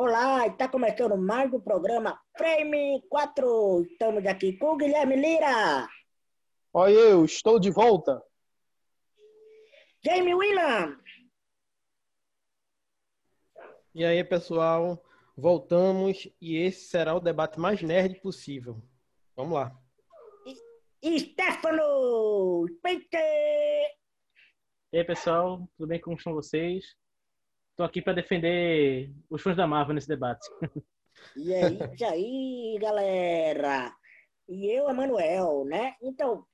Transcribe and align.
Olá, 0.00 0.46
está 0.46 0.68
começando 0.68 1.16
mais 1.16 1.52
um 1.52 1.58
programa 1.58 2.22
Frame 2.36 3.02
4. 3.08 3.82
Estamos 3.82 4.24
aqui 4.26 4.56
com 4.56 4.74
o 4.74 4.76
Guilherme 4.76 5.16
Lira. 5.16 5.88
Oi, 6.72 6.92
eu 6.92 7.24
estou 7.24 7.58
de 7.58 7.68
volta. 7.68 8.22
Jamie 10.04 10.36
William. 10.36 10.96
E 13.92 14.04
aí, 14.04 14.22
pessoal, 14.22 15.04
voltamos 15.36 16.28
e 16.40 16.56
esse 16.56 16.86
será 16.86 17.16
o 17.16 17.20
debate 17.20 17.58
mais 17.58 17.82
nerd 17.82 18.20
possível. 18.20 18.80
Vamos 19.34 19.54
lá. 19.54 19.76
E 21.02 21.18
Stefano 21.18 22.66
Peite. 22.80 23.16
E 24.92 24.98
aí, 24.98 25.04
pessoal, 25.04 25.68
tudo 25.76 25.88
bem? 25.88 26.00
Como 26.00 26.16
estão 26.16 26.34
vocês? 26.34 26.96
Estou 27.78 27.86
aqui 27.86 28.02
para 28.02 28.12
defender 28.12 29.08
os 29.30 29.40
fãs 29.40 29.56
da 29.56 29.64
Marvel 29.64 29.94
nesse 29.94 30.08
debate. 30.08 30.50
E 31.36 31.54
é 31.54 31.68
isso 31.68 32.04
aí, 32.12 32.76
galera. 32.80 33.94
E 34.48 34.66
eu, 34.66 34.90
Emanuel, 34.90 35.64
né? 35.64 35.94
Então, 36.02 36.44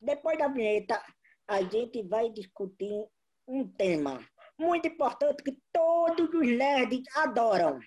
depois 0.00 0.38
da 0.38 0.48
vinheta, 0.48 0.98
a 1.46 1.60
gente 1.60 2.02
vai 2.04 2.30
discutir 2.30 3.06
um 3.46 3.68
tema 3.68 4.26
muito 4.58 4.88
importante 4.88 5.42
que 5.42 5.54
todos 5.70 6.30
os 6.32 6.48
nerds 6.48 7.02
adoram. 7.14 7.78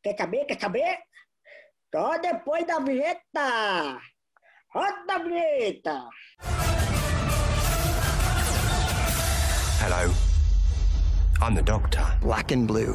Quer 0.00 0.16
saber? 0.16 0.44
Quer 0.44 0.60
saber? 0.60 0.98
Só 1.92 2.18
depois 2.18 2.64
da 2.64 2.78
vinheta. 2.78 4.00
Roda 4.72 5.12
a 5.12 5.18
vinheta. 5.18 6.08
Hello. 9.84 10.21
I'm 11.42 11.56
the 11.56 11.62
Doctor. 11.62 12.06
Black 12.20 12.52
and 12.52 12.68
Blue. 12.68 12.94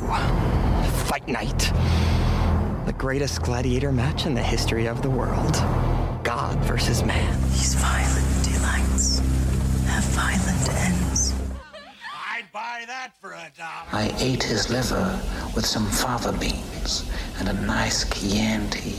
Fight 1.10 1.28
Night. 1.28 1.70
The 2.86 2.94
greatest 2.98 3.42
gladiator 3.42 3.92
match 3.92 4.26
in 4.26 4.34
the 4.34 4.42
history 4.42 4.86
of 4.86 5.02
the 5.02 5.10
world. 5.10 5.52
God 6.24 6.58
versus 6.60 7.04
man. 7.04 7.42
These 7.50 7.76
violent 7.76 8.46
delights 8.46 9.20
have 9.88 10.04
violent 10.16 10.70
ends. 10.80 11.34
I'd 12.14 12.50
buy 12.54 12.86
that 12.88 13.12
for 13.20 13.34
a 13.34 13.52
dollar. 13.58 13.90
I 13.92 14.16
ate 14.18 14.44
his 14.44 14.70
liver 14.70 15.22
with 15.54 15.66
some 15.66 15.86
fava 15.86 16.32
beans 16.32 17.04
and 17.40 17.50
a 17.50 17.54
nice 17.54 18.06
Chianti. 18.06 18.96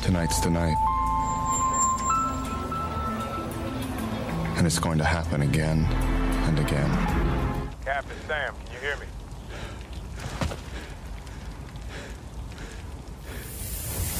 Tonight's 0.00 0.40
the 0.40 0.48
night. 0.48 0.76
And 4.56 4.66
it's 4.66 4.78
going 4.78 4.96
to 4.96 5.04
happen 5.04 5.42
again 5.42 5.86
and 6.50 6.58
again. 6.66 6.90
Captain 7.84 8.16
Sam, 8.26 8.54
can 8.64 8.72
you 8.74 8.80
hear 8.80 8.96
me? 8.96 9.06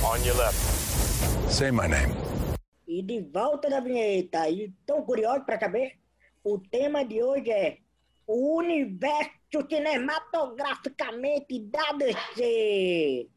On 0.05 0.19
your 0.25 0.37
left. 0.37 0.61
Say 1.51 1.71
my 1.73 1.87
name. 1.89 2.15
E 2.87 3.03
de 3.03 3.21
volta 3.33 3.69
da 3.69 3.81
vinheta. 3.81 4.49
E 4.49 4.73
tão 4.87 5.03
curiosos 5.03 5.45
para 5.45 5.59
saber? 5.59 5.93
O 6.45 6.59
tema 6.59 7.05
de 7.05 7.21
hoje 7.23 7.51
é 7.51 7.79
o 8.27 8.57
universo 8.59 9.31
cinematograficamente 9.69 11.59
da 11.61 11.93
DC. 11.93 13.29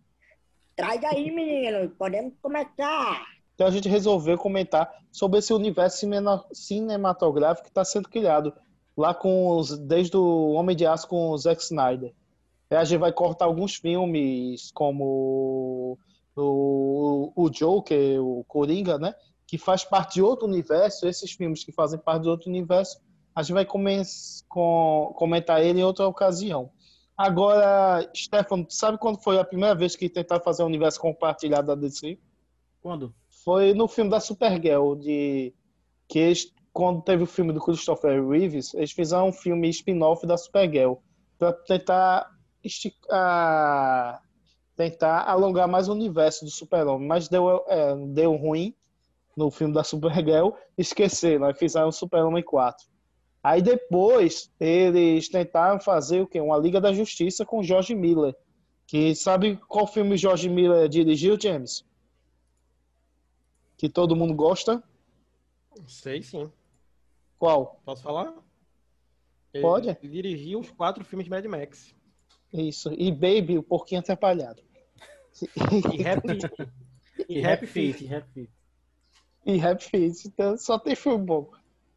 Traz 0.76 1.04
aí, 1.04 1.32
menino. 1.32 1.90
Podemos 1.98 2.34
começar. 2.42 3.26
Então 3.56 3.68
a 3.68 3.72
gente 3.72 3.90
resolveu 3.90 4.38
comentar 4.38 4.92
sobre 5.12 5.40
esse 5.40 5.52
universo 5.54 5.98
cinema- 5.98 6.46
cinematográfico 6.54 7.64
que 7.66 7.70
está 7.72 7.84
sendo 7.86 8.08
criado 8.10 8.54
lá 8.96 9.14
com 9.14 9.58
os, 9.58 9.78
desde 9.78 10.16
o 10.16 10.52
Homem 10.52 10.76
de 10.76 10.86
Aço 10.86 11.08
com 11.08 11.30
o 11.30 11.38
Zack 11.38 11.62
Snyder. 11.62 12.14
Aí 12.70 12.78
a 12.78 12.84
gente 12.84 13.00
vai 13.00 13.12
cortar 13.12 13.46
alguns 13.46 13.76
filmes 13.76 14.72
como 14.72 15.98
o, 16.36 17.32
o 17.36 17.50
Joker, 17.50 18.24
o 18.24 18.44
Coringa, 18.46 18.98
né? 18.98 19.14
Que 19.46 19.58
faz 19.58 19.84
parte 19.84 20.16
de 20.16 20.22
outro 20.22 20.48
universo. 20.48 21.08
Esses 21.08 21.32
filmes 21.32 21.64
que 21.64 21.72
fazem 21.72 22.00
parte 22.00 22.24
de 22.24 22.30
outro 22.30 22.50
universo, 22.50 23.00
a 23.36 23.44
gente 23.44 23.54
vai 23.54 23.66
com- 23.66 25.14
comentar 25.16 25.64
ele 25.64 25.82
em 25.82 25.84
outra 25.84 26.08
ocasião. 26.08 26.72
Agora, 27.16 28.10
Stefano, 28.16 28.66
sabe 28.70 28.98
quando 28.98 29.22
foi 29.22 29.40
a 29.40 29.46
primeira 29.46 29.76
vez 29.76 29.96
que 29.96 30.10
tentaram 30.10 30.44
fazer 30.44 30.64
um 30.64 30.68
universo 30.68 31.00
compartilhado 31.00 31.68
da 31.68 31.76
DC? 31.76 32.18
Quando? 32.82 33.14
Foi 33.44 33.74
no 33.74 33.88
filme 33.88 34.10
da 34.10 34.20
Supergirl, 34.20 34.96
de 34.96 35.54
que 36.08 36.20
eles, 36.20 36.52
quando 36.74 37.04
teve 37.04 37.24
o 37.24 37.28
filme 37.28 37.54
do 37.54 37.62
Christopher 37.62 38.28
Reeves, 38.28 38.74
eles 38.74 38.92
fizeram 38.92 39.28
um 39.28 39.32
filme 39.32 39.70
spin-off 39.70 40.26
da 40.26 40.36
Supergirl 40.36 40.96
para 41.38 41.54
tentar 41.54 42.28
esticar, 42.64 44.20
tentar 44.76 45.24
alongar 45.30 45.68
mais 45.68 45.88
o 45.88 45.94
universo 45.94 46.44
do 46.44 46.52
Super-Homem, 46.52 47.08
mas 47.08 47.30
deu 47.30 47.64
é, 47.68 47.96
deu 48.08 48.36
ruim 48.36 48.76
no 49.38 49.52
filme 49.52 49.74
da 49.74 49.84
Supergirl, 49.84 50.50
esqueceram, 50.76 51.46
aí 51.46 51.54
fizeram 51.54 51.90
o 51.90 51.94
Super-Homem 51.94 52.44
4. 52.44 52.88
Aí 53.44 53.62
depois 53.62 54.50
eles 54.60 55.30
tentaram 55.30 55.80
fazer 55.80 56.22
o 56.22 56.28
quê? 56.28 56.40
Uma 56.40 56.58
Liga 56.58 56.82
da 56.82 56.94
Justiça 56.94 57.46
com 57.46 57.62
George 57.62 57.94
Miller. 57.94 58.34
Que 58.88 59.14
sabe 59.16 59.58
qual 59.68 59.86
filme 59.86 60.18
George 60.18 60.50
Miller 60.50 60.88
dirigiu, 60.88 61.40
James? 61.40 61.86
Que 63.78 63.90
todo 63.90 64.16
mundo 64.16 64.34
gosta? 64.34 64.82
Sei 65.88 66.22
sim. 66.22 66.50
Qual? 67.44 67.82
Posso 67.84 68.02
falar? 68.02 68.34
Pode. 69.62 69.90
Ele 69.90 70.08
dirigiu 70.08 70.62
os 70.62 70.72
quatro 70.72 71.04
filmes 71.04 71.26
de 71.26 71.30
Mad 71.30 71.44
Max. 71.44 71.94
Isso. 72.54 72.94
E 72.94 73.12
Baby, 73.12 73.58
o 73.58 73.64
porquinho 73.64 74.00
atrapalhado. 74.00 74.62
E 75.42 76.08
Happy, 76.08 76.40
e 77.28 77.46
Happy 77.46 77.68
Feet. 77.68 78.00
e 78.00 78.16
Happy 78.16 78.32
Feet. 78.32 78.50
E 79.46 79.58
Rap 79.58 79.84
Fit. 79.84 80.26
Então 80.26 80.56
só 80.58 80.80
tem 80.80 80.96
filme 80.96 81.26
bom. 81.26 81.52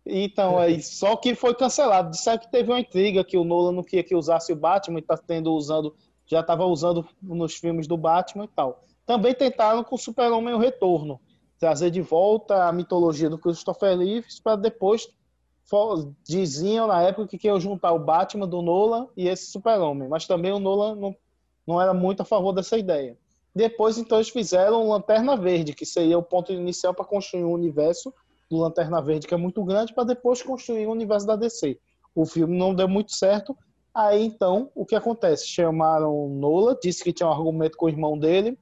Então, 0.05 0.59
aí, 0.59 0.83
só 0.83 1.15
que 1.15 1.33
foi 1.37 1.55
cancelado. 1.55 2.11
Disseram 2.11 2.41
que 2.41 2.51
teve 2.51 2.73
uma 2.73 2.81
intriga 2.81 3.23
que 3.23 3.39
o 3.39 3.45
Nolan 3.45 3.71
não 3.71 3.85
queria 3.85 4.03
que 4.03 4.17
usasse 4.17 4.53
o 4.53 4.56
Batman 4.56 4.99
e 4.99 5.03
tá 5.03 5.17
tendo 5.17 5.55
usando, 5.55 5.95
já 6.27 6.41
estava 6.41 6.65
usando 6.67 7.09
nos 7.23 7.55
filmes 7.55 7.87
do 7.87 7.97
Batman 7.97 8.47
e 8.47 8.49
tal. 8.49 8.83
Também 9.06 9.33
tentaram 9.33 9.85
com 9.85 9.95
o 9.95 9.99
Super-Homem 9.99 10.55
o 10.55 10.59
Retorno, 10.59 11.21
trazer 11.56 11.93
de 11.93 12.03
volta 12.03 12.65
a 12.65 12.73
mitologia 12.73 13.31
do 13.31 13.39
Christopher 13.39 13.97
Reeves 13.97 14.41
para 14.41 14.56
depois 14.56 15.09
diziam 16.22 16.87
na 16.87 17.03
época 17.03 17.28
que 17.28 17.38
queriam 17.38 17.60
juntar 17.60 17.93
o 17.93 17.99
Batman 17.99 18.47
do 18.47 18.62
Nolan 18.62 19.09
e 19.16 19.28
esse 19.28 19.47
Super-Homem, 19.50 20.09
mas 20.09 20.27
também 20.27 20.53
o 20.53 20.59
Nolan 20.59 20.94
não, 20.94 21.16
não 21.66 21.81
era 21.81 21.93
muito 21.93 22.22
a 22.22 22.25
favor 22.25 22.53
dessa 22.53 22.78
ideia. 22.78 23.16
Depois, 23.54 23.97
então, 23.97 24.19
eles 24.19 24.28
fizeram 24.28 24.88
Lanterna 24.88 25.37
Verde, 25.37 25.75
que 25.75 25.87
seria 25.87 26.19
o 26.19 26.22
ponto 26.22 26.53
inicial 26.53 26.93
para 26.93 27.06
construir 27.06 27.44
um 27.44 27.53
universo 27.53 28.12
do 28.50 28.59
Lanterna 28.59 29.00
Verde, 29.00 29.26
que 29.26 29.34
é 29.34 29.37
muito 29.37 29.65
grande, 29.65 29.94
para 29.94 30.05
depois 30.05 30.43
construir 30.43 30.87
o 30.87 30.93
universo 30.93 31.26
da 31.26 31.37
DC. 31.37 31.78
O 32.15 32.26
filme 32.26 32.56
não 32.56 32.75
deu 32.75 32.87
muito 32.87 33.12
certo. 33.12 33.56
Aí, 33.94 34.26
então, 34.26 34.71
o 34.75 34.84
que 34.84 34.94
acontece? 34.94 35.49
Chamaram 35.49 36.28
Nola, 36.28 36.78
disse 36.81 37.03
que 37.03 37.15
tinha 37.15 37.28
um 37.28 37.32
argumento 37.32 37.78
com 37.78 37.87
o 37.87 37.88
irmão 37.88 38.19
dele, 38.19 38.59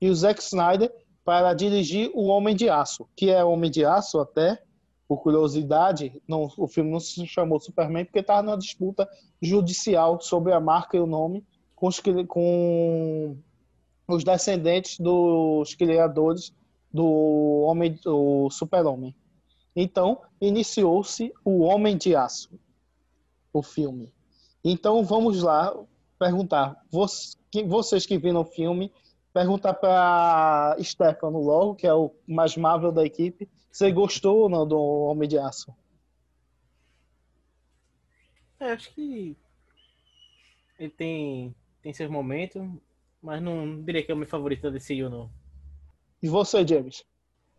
e 0.00 0.08
o 0.08 0.14
Zack 0.14 0.42
Snyder 0.42 0.90
para 1.24 1.52
dirigir 1.52 2.10
O 2.14 2.28
Homem 2.28 2.56
de 2.56 2.70
Aço, 2.70 3.06
que 3.14 3.30
é 3.30 3.44
Homem 3.44 3.70
de 3.70 3.84
Aço 3.84 4.18
até, 4.18 4.62
por 5.08 5.22
curiosidade, 5.22 6.22
não, 6.28 6.52
o 6.58 6.68
filme 6.68 6.90
não 6.90 7.00
se 7.00 7.26
chamou 7.26 7.58
Superman 7.58 8.04
porque 8.04 8.18
estava 8.18 8.42
numa 8.42 8.58
disputa 8.58 9.08
judicial 9.40 10.20
sobre 10.20 10.52
a 10.52 10.60
marca 10.60 10.98
e 10.98 11.00
o 11.00 11.06
nome 11.06 11.42
com 11.74 11.88
os, 11.88 11.98
com 12.28 13.36
os 14.06 14.22
descendentes 14.22 14.98
dos 15.00 15.74
criadores 15.74 16.52
do 16.92 17.62
homem 17.64 17.98
do 18.04 18.50
super-homem. 18.50 19.14
Então, 19.74 20.20
iniciou-se 20.40 21.32
o 21.44 21.60
Homem 21.60 21.96
de 21.96 22.14
Aço, 22.14 22.50
o 23.52 23.62
filme. 23.62 24.12
Então, 24.64 25.04
vamos 25.04 25.42
lá 25.42 25.72
perguntar, 26.18 26.84
vocês 26.90 28.04
que 28.04 28.18
viram 28.18 28.40
o 28.40 28.44
filme, 28.44 28.92
perguntar 29.38 29.74
para 29.74 30.76
Stefano 30.82 31.38
logo, 31.38 31.76
que 31.76 31.86
é 31.86 31.94
o 31.94 32.12
mais 32.26 32.56
Marvel 32.56 32.90
da 32.90 33.04
equipe, 33.04 33.48
você 33.70 33.92
gostou 33.92 34.38
ou 34.38 34.48
não 34.48 34.66
do 34.66 34.76
Homem 34.76 35.28
de 35.28 35.38
Aço? 35.38 35.72
É, 38.58 38.72
acho 38.72 38.92
que 38.92 39.36
ele 40.76 40.90
tem, 40.90 41.54
tem 41.80 41.92
seus 41.92 42.10
momentos, 42.10 42.60
mas 43.22 43.40
não 43.40 43.80
diria 43.80 44.02
que 44.02 44.10
é 44.10 44.14
o 44.14 44.18
meu 44.18 44.26
favorito 44.26 44.62
da 44.62 44.70
DCU, 44.70 45.08
não. 45.08 45.30
E 46.20 46.28
você, 46.28 46.66
James? 46.66 47.04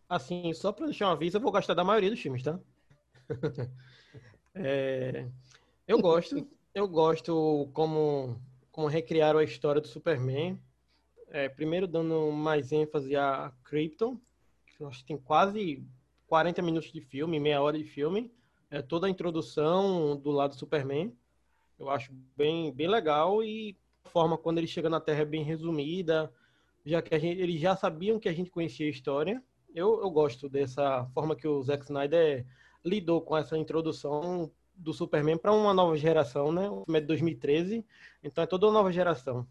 Assim, 0.09 0.51
só 0.53 0.73
pra 0.73 0.85
deixar 0.85 1.07
um 1.07 1.11
aviso, 1.11 1.37
eu 1.37 1.41
vou 1.41 1.51
gostar 1.51 1.75
da 1.75 1.83
maioria 1.83 2.09
dos 2.09 2.19
filmes, 2.19 2.43
tá? 2.43 2.59
É, 4.55 5.29
eu 5.87 6.01
gosto. 6.01 6.45
Eu 6.73 6.85
gosto 6.87 7.69
como, 7.71 8.41
como 8.71 8.87
recriaram 8.87 9.39
a 9.39 9.43
história 9.43 9.79
do 9.79 9.87
Superman. 9.87 10.59
É, 11.31 11.47
primeiro 11.47 11.87
dando 11.87 12.31
mais 12.31 12.71
ênfase 12.71 13.15
a 13.15 13.51
Krypton, 13.63 14.17
que 14.65 14.83
que 14.83 15.03
tem 15.03 15.17
quase 15.17 15.85
40 16.27 16.61
minutos 16.61 16.91
de 16.91 17.01
filme, 17.01 17.39
meia 17.39 17.61
hora 17.61 17.77
de 17.77 17.83
filme. 17.83 18.31
É 18.71 18.81
toda 18.81 19.07
a 19.07 19.09
introdução 19.09 20.15
do 20.17 20.31
lado 20.31 20.51
do 20.51 20.59
Superman. 20.59 21.15
Eu 21.77 21.89
acho 21.89 22.11
bem, 22.35 22.71
bem 22.71 22.87
legal 22.87 23.43
e 23.43 23.75
a 24.05 24.09
forma 24.09 24.37
quando 24.37 24.57
ele 24.57 24.67
chega 24.67 24.89
na 24.89 24.99
Terra 24.99 25.21
é 25.21 25.25
bem 25.25 25.43
resumida, 25.43 26.31
já 26.85 27.01
que 27.01 27.17
gente, 27.19 27.39
eles 27.39 27.59
já 27.59 27.75
sabiam 27.75 28.19
que 28.19 28.29
a 28.29 28.33
gente 28.33 28.49
conhecia 28.49 28.87
a 28.87 28.89
história. 28.89 29.43
Eu, 29.73 30.01
eu 30.01 30.09
gosto 30.09 30.49
dessa 30.49 31.05
forma 31.13 31.35
que 31.35 31.47
o 31.47 31.61
Zack 31.61 31.83
Snyder 31.83 32.45
lidou 32.83 33.21
com 33.21 33.37
essa 33.37 33.57
introdução 33.57 34.51
do 34.75 34.93
Superman 34.93 35.37
para 35.37 35.53
uma 35.53 35.73
nova 35.73 35.95
geração, 35.95 36.51
né? 36.51 36.69
O 36.69 36.85
filme 36.85 36.97
é 36.97 37.01
de 37.01 37.07
2013, 37.07 37.85
então 38.23 38.43
é 38.43 38.47
toda 38.47 38.65
uma 38.65 38.73
nova 38.73 38.91
geração. 38.91 39.45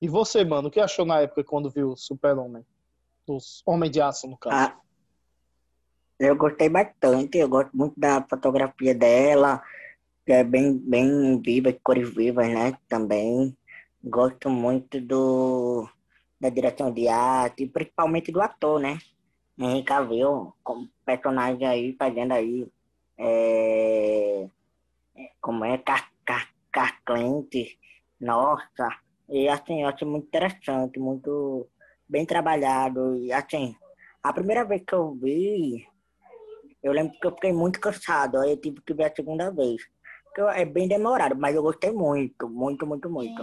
E 0.00 0.08
você, 0.08 0.44
mano, 0.44 0.68
o 0.68 0.70
que 0.70 0.80
achou 0.80 1.04
na 1.04 1.20
época 1.20 1.42
quando 1.44 1.70
viu 1.70 1.96
Super-Homem? 1.96 2.64
Os 3.26 3.62
Homem 3.66 3.90
de 3.90 4.00
Aço, 4.00 4.28
no 4.28 4.36
caso. 4.36 4.54
Ah, 4.56 4.80
eu 6.18 6.36
gostei 6.36 6.68
bastante, 6.68 7.38
eu 7.38 7.48
gosto 7.48 7.76
muito 7.76 7.98
da 7.98 8.24
fotografia 8.28 8.94
dela, 8.94 9.62
que 10.24 10.32
é 10.32 10.44
bem, 10.44 10.78
bem 10.78 11.40
viva, 11.40 11.72
cores 11.82 12.14
vivas, 12.14 12.48
né? 12.48 12.78
Também. 12.88 13.56
Gosto 14.02 14.48
muito 14.48 15.00
do, 15.00 15.88
da 16.40 16.48
direção 16.48 16.92
de 16.92 17.08
arte, 17.08 17.66
principalmente 17.66 18.30
do 18.30 18.40
ator, 18.40 18.80
né? 18.80 18.98
Henry 19.58 19.82
Cavill, 19.82 20.54
como 20.62 20.88
personagem 21.04 21.66
aí, 21.66 21.96
fazendo 21.98 22.32
aí, 22.32 22.66
é, 23.18 24.48
como 25.40 25.64
é, 25.64 25.78
Car, 25.78 26.10
Car, 26.24 26.48
Car 26.70 27.00
nossa, 28.20 28.88
e 29.28 29.48
assim, 29.48 29.82
eu 29.82 29.88
acho 29.88 30.06
muito 30.06 30.26
interessante, 30.26 30.98
muito 30.98 31.68
bem 32.08 32.24
trabalhado. 32.24 33.16
E 33.16 33.32
assim, 33.32 33.74
a 34.22 34.32
primeira 34.32 34.64
vez 34.64 34.82
que 34.86 34.94
eu 34.94 35.14
vi, 35.14 35.86
eu 36.82 36.92
lembro 36.92 37.18
que 37.18 37.26
eu 37.26 37.32
fiquei 37.32 37.52
muito 37.52 37.80
cansado, 37.80 38.38
aí 38.38 38.50
eu 38.50 38.56
tive 38.56 38.80
que 38.80 38.94
ver 38.94 39.04
a 39.04 39.14
segunda 39.14 39.50
vez. 39.50 39.82
Porque 40.24 40.40
é 40.60 40.64
bem 40.64 40.86
demorado, 40.86 41.34
mas 41.36 41.54
eu 41.54 41.62
gostei 41.62 41.90
muito, 41.90 42.48
muito, 42.48 42.86
muito, 42.86 43.10
muito. 43.10 43.42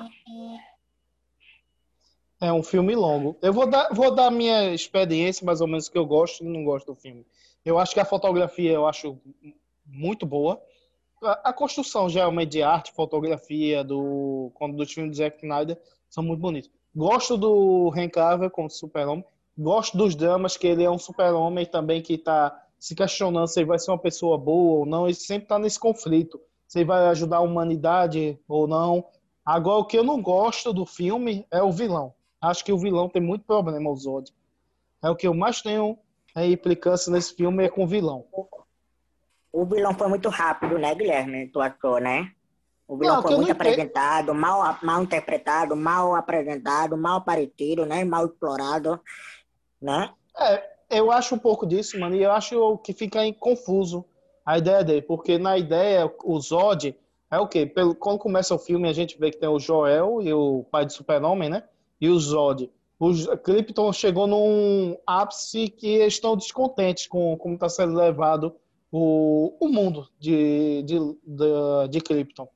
É 2.39 2.51
um 2.51 2.62
filme 2.62 2.95
longo. 2.95 3.38
Eu 3.41 3.53
vou 3.53 3.65
dar, 3.65 3.89
vou 3.94 4.13
dar 4.13 4.30
minha 4.30 4.74
experiência, 4.74 5.45
mais 5.45 5.62
ou 5.62 5.68
menos, 5.68 5.89
que 5.89 5.97
eu 5.97 6.06
gosto 6.06 6.44
e 6.44 6.47
não 6.47 6.63
gosto 6.63 6.88
do 6.88 6.95
filme. 6.95 7.25
Eu 7.65 7.80
acho 7.80 7.94
que 7.94 8.00
a 8.00 8.06
fotografia 8.06 8.71
eu 8.71 8.85
acho 8.85 9.18
muito 9.85 10.25
boa. 10.25 10.62
A, 11.24 11.54
construção 11.54 12.10
geralmente 12.10 12.52
de 12.52 12.64
arte, 12.64 12.94
fotografia 12.94 13.84
do 13.84 14.52
quando 14.54 14.75
dos 14.75 14.92
filmes 14.92 15.12
do 15.12 15.18
Zack 15.18 15.38
Snyder 15.38 15.80
são 16.10 16.24
muito 16.24 16.40
bonitos. 16.40 16.70
Gosto 16.96 17.38
do 17.38 17.92
Henry 17.96 18.10
Cavill 18.10 18.50
como 18.50 18.70
super-homem. 18.70 19.25
Gosto 19.58 19.98
dos 19.98 20.16
dramas 20.16 20.58
que 20.58 20.68
ele 20.68 20.84
é 20.84 20.90
um 20.90 21.00
super-homem 21.00 21.66
também 21.66 22.02
que 22.02 22.14
está 22.14 22.64
se 22.80 22.96
questionando 22.96 23.48
se 23.48 23.60
ele 23.60 23.68
vai 23.68 23.80
ser 23.80 23.92
uma 23.92 23.98
pessoa 23.98 24.38
boa 24.38 24.80
ou 24.80 24.86
não. 24.86 25.06
Ele 25.06 25.16
sempre 25.16 25.46
está 25.46 25.58
nesse 25.58 25.80
conflito. 25.80 26.40
Se 26.68 26.80
ele 26.80 26.86
vai 26.86 27.08
ajudar 27.08 27.38
a 27.38 27.42
humanidade 27.42 28.38
ou 28.48 28.68
não. 28.68 29.06
Agora, 29.46 29.80
o 29.80 29.86
que 29.86 29.98
eu 29.98 30.04
não 30.04 30.22
gosto 30.22 30.74
do 30.74 30.86
filme 30.86 31.46
é 31.52 31.62
o 31.62 31.72
vilão. 31.72 32.14
Acho 32.42 32.64
que 32.64 32.74
o 32.74 32.78
vilão 32.78 33.10
tem 33.10 33.22
muito 33.22 33.46
problema, 33.46 33.90
o 33.90 33.96
Zod. 33.96 34.31
É 35.02 35.10
o 35.10 35.16
que 35.16 35.28
eu 35.28 35.34
mais 35.34 35.62
tenho 35.62 35.98
é, 36.36 36.48
implicância 36.48 37.12
nesse 37.12 37.34
filme 37.36 37.64
é 37.64 37.69
com 37.69 37.84
o 37.84 37.88
vilão. 37.88 38.26
O 39.54 39.66
vilão 39.66 39.94
foi 39.94 40.08
muito 40.08 40.30
rápido, 40.30 40.80
né, 40.80 40.96
Guilherme? 40.96 41.48
Tu 41.48 41.62
achou, 41.62 42.00
né? 42.00 42.32
O 42.88 42.98
vilão 42.98 43.18
não, 43.18 43.22
foi 43.22 43.36
muito 43.36 43.52
apresentado, 43.52 44.34
mal, 44.34 44.78
mal 44.82 45.04
interpretado, 45.04 45.76
mal 45.76 46.16
apresentado, 46.16 46.98
mal 46.98 47.18
aparecido, 47.18 47.86
né? 47.86 48.04
Mal 48.04 48.26
explorado, 48.26 49.00
né? 49.80 50.12
É, 50.40 50.64
eu 50.90 51.12
acho 51.12 51.36
um 51.36 51.38
pouco 51.38 51.68
disso, 51.68 52.00
mano, 52.00 52.16
e 52.16 52.24
eu 52.24 52.32
acho 52.32 52.80
que 52.80 52.94
fica 52.94 53.20
confuso 53.34 54.04
a 54.44 54.58
ideia 54.58 54.84
dele, 54.84 55.04
porque 55.04 55.38
na 55.38 55.56
ideia, 55.56 56.12
o 56.24 56.40
Zod 56.40 56.98
é 57.30 57.40
o 57.40 57.48
quê? 57.48 57.68
Pelo, 57.68 57.94
quando 57.94 58.18
começa 58.18 58.56
o 58.56 58.60
filme, 58.60 58.90
a 58.90 58.94
gente 58.94 59.20
vê 59.20 59.30
que 59.30 59.38
tem 59.38 59.50
o 59.50 59.60
Joel 59.60 60.20
e 60.22 60.34
o 60.34 60.66
pai 60.72 60.84
do 60.84 60.92
super-homem, 60.92 61.48
né? 61.48 61.64
E 62.02 62.10
o 62.10 62.20
Zod. 62.20 62.72
O 63.00 63.38
Krypton 63.38 63.94
chegou 63.94 64.26
num 64.26 64.98
ápice 65.06 65.70
que 65.70 65.88
eles 65.88 66.16
estão 66.16 66.36
descontentes 66.36 67.06
com 67.06 67.38
como 67.38 67.54
está 67.54 67.70
sendo 67.70 67.94
levado 67.94 68.56
o, 68.95 69.57
o 69.60 69.69
mundo 69.69 70.07
de, 70.19 70.84
de, 70.84 71.00
de, 71.25 71.88
de 71.90 72.00
Krypton. 72.00 72.48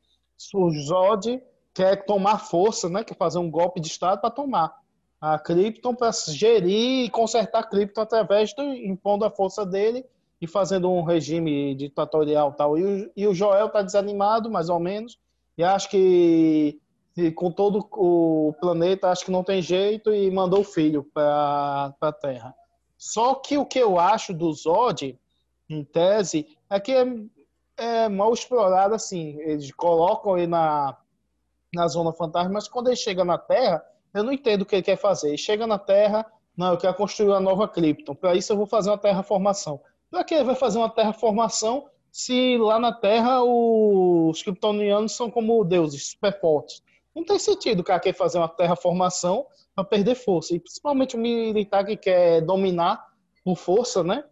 O 0.54 0.69
Zod 0.69 1.42
quer 1.74 2.06
tomar 2.06 2.38
força, 2.38 2.88
né? 2.88 3.04
Quer 3.04 3.18
fazer 3.18 3.39
um 3.39 3.50
golpe 3.50 3.81
de 3.81 3.88
Estado 3.88 4.22
para 4.22 4.30
tomar 4.30 4.72
a 5.19 5.39
Krypton, 5.39 5.95
para 5.95 6.12
gerir 6.12 7.06
e 7.06 7.10
consertar 7.10 7.68
Krypton 7.68 8.01
através 8.01 8.54
do 8.54 8.62
impondo 8.62 9.25
a 9.25 9.31
força 9.31 9.66
dele 9.66 10.06
e 10.39 10.45
fazendo 10.45 10.92
um 10.92 11.01
regime 11.01 11.74
ditatorial 11.74 12.54
tal. 12.54 12.78
E 12.78 12.84
o, 12.84 13.12
e 13.18 13.25
o 13.25 13.34
Joel 13.34 13.66
está 13.66 13.81
desanimado, 13.81 14.48
mais 14.51 14.69
ou 14.69 14.80
menos, 14.80 15.18
e 15.57 15.63
acho 15.63 15.89
que 15.89 16.80
com 17.34 17.51
todo 17.51 17.84
o 17.94 18.54
planeta, 18.62 19.10
acho 19.10 19.25
que 19.25 19.31
não 19.31 19.44
tem 19.44 19.60
jeito 19.60 20.13
e 20.13 20.30
mandou 20.30 20.60
o 20.60 20.63
filho 20.63 21.04
para 21.12 21.95
a 22.00 22.12
Terra. 22.12 22.54
Só 22.95 23.34
que 23.34 23.57
o 23.57 23.66
que 23.66 23.80
eu 23.80 23.98
acho 23.98 24.36
do 24.36 24.54
Zod, 24.54 25.18
em 25.69 25.84
tese, 25.84 26.58
é 26.69 26.80
que 26.80 26.92
é, 26.92 27.06
é 27.78 28.10
mal 28.10 28.34
explorado 28.34 28.96
assim. 28.96 29.40
Eles 29.42 29.72
colocam 29.72 30.38
ele 30.38 30.48
na, 30.48 30.98
na 31.74 31.88
Zona 31.88 32.14
Fantasma, 32.14 32.54
mas 32.54 32.68
quando 32.68 32.88
ele 32.88 32.96
chega 32.96 33.24
na 33.24 33.38
Terra, 33.38 33.84
eu 34.14 34.24
não 34.24 34.31
entendo 34.31 34.62
o 34.62 34.66
que 34.66 34.75
ele 34.75 34.84
quer 34.84 34.98
fazer. 34.98 35.30
Ele 35.30 35.38
chega 35.38 35.68
na 35.68 35.78
Terra, 35.78 36.25
não, 36.56 36.72
eu 36.72 36.78
quero 36.78 36.96
construir 36.96 37.30
uma 37.30 37.40
nova 37.40 37.68
Krypton. 37.68 38.16
Para 38.16 38.36
isso 38.36 38.52
eu 38.52 38.58
vou 38.58 38.66
fazer 38.66 38.90
uma 38.90 38.98
terraformação. 38.98 39.80
Para 40.10 40.24
que 40.24 40.34
ele 40.34 40.46
vai 40.46 40.56
fazer 40.56 40.80
uma 40.80 40.90
terraformação 40.90 41.90
se 42.12 42.58
lá 42.58 42.80
na 42.80 42.92
Terra 42.92 43.44
os 43.44 44.42
kryptonianos 44.42 45.12
são 45.16 45.30
como 45.30 45.63
deuses 45.63 46.08
super 46.10 46.40
fortes? 46.40 46.81
Não 47.16 47.24
tem 47.24 47.38
sentido 47.38 47.81
o 47.81 47.84
cara 47.84 48.00
quer 48.00 48.13
fazer 48.13 48.38
uma 48.38 48.48
terraformação 48.48 49.46
para 49.75 49.84
perder 49.84 50.16
força. 50.16 50.56
E 50.56 50.60
principalmente 50.60 51.16
o 51.16 51.20
militar 51.20 51.86
que 51.86 51.96
quer 51.96 52.42
dominar 52.42 53.06
por 53.44 53.56
força, 53.56 54.04
né? 54.04 54.24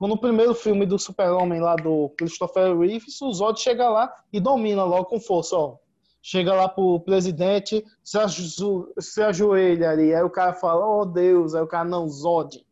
No 0.00 0.18
primeiro 0.18 0.54
filme 0.54 0.86
do 0.86 0.98
Super-Homem 0.98 1.60
lá 1.60 1.76
do 1.76 2.08
Christopher 2.16 2.76
Reeves, 2.78 3.20
o 3.20 3.32
Zod 3.32 3.60
chega 3.60 3.88
lá 3.88 4.12
e 4.32 4.40
domina 4.40 4.82
logo 4.84 5.04
com 5.04 5.20
força, 5.20 5.56
ó. 5.56 5.76
Chega 6.22 6.54
lá 6.54 6.68
pro 6.68 7.00
presidente, 7.00 7.84
se, 8.02 8.18
ajo 8.18 8.92
se 8.98 9.22
ajoelha 9.22 9.90
ali, 9.90 10.14
aí 10.14 10.22
o 10.22 10.30
cara 10.30 10.52
fala, 10.52 10.86
oh 10.86 11.04
Deus, 11.04 11.54
aí 11.54 11.62
o 11.62 11.66
cara, 11.66 11.88
não, 11.88 12.08
Zod. 12.08 12.64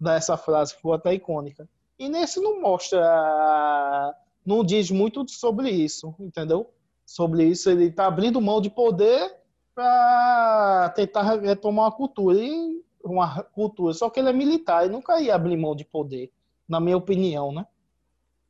Dá 0.00 0.14
essa 0.14 0.36
frase, 0.36 0.76
que 0.76 0.82
foi 0.82 0.96
até 0.96 1.14
icônica. 1.14 1.68
E 1.98 2.08
nesse 2.08 2.40
não 2.40 2.60
mostra, 2.60 4.14
não 4.44 4.62
diz 4.62 4.90
muito 4.90 5.28
sobre 5.28 5.70
isso, 5.70 6.14
entendeu? 6.20 6.70
sobre 7.08 7.44
isso. 7.44 7.70
Ele 7.70 7.86
está 7.86 8.06
abrindo 8.06 8.40
mão 8.40 8.60
de 8.60 8.68
poder 8.68 9.34
para 9.74 10.92
tentar 10.94 11.22
retomar 11.22 11.86
uma 11.86 11.92
cultura. 11.92 12.38
E 12.38 12.82
uma 13.02 13.42
cultura. 13.42 13.94
Só 13.94 14.10
que 14.10 14.20
ele 14.20 14.28
é 14.28 14.32
militar 14.32 14.86
e 14.86 14.90
nunca 14.90 15.18
ia 15.20 15.34
abrir 15.34 15.56
mão 15.56 15.74
de 15.74 15.84
poder, 15.84 16.30
na 16.68 16.80
minha 16.80 16.96
opinião, 16.96 17.52
né? 17.52 17.66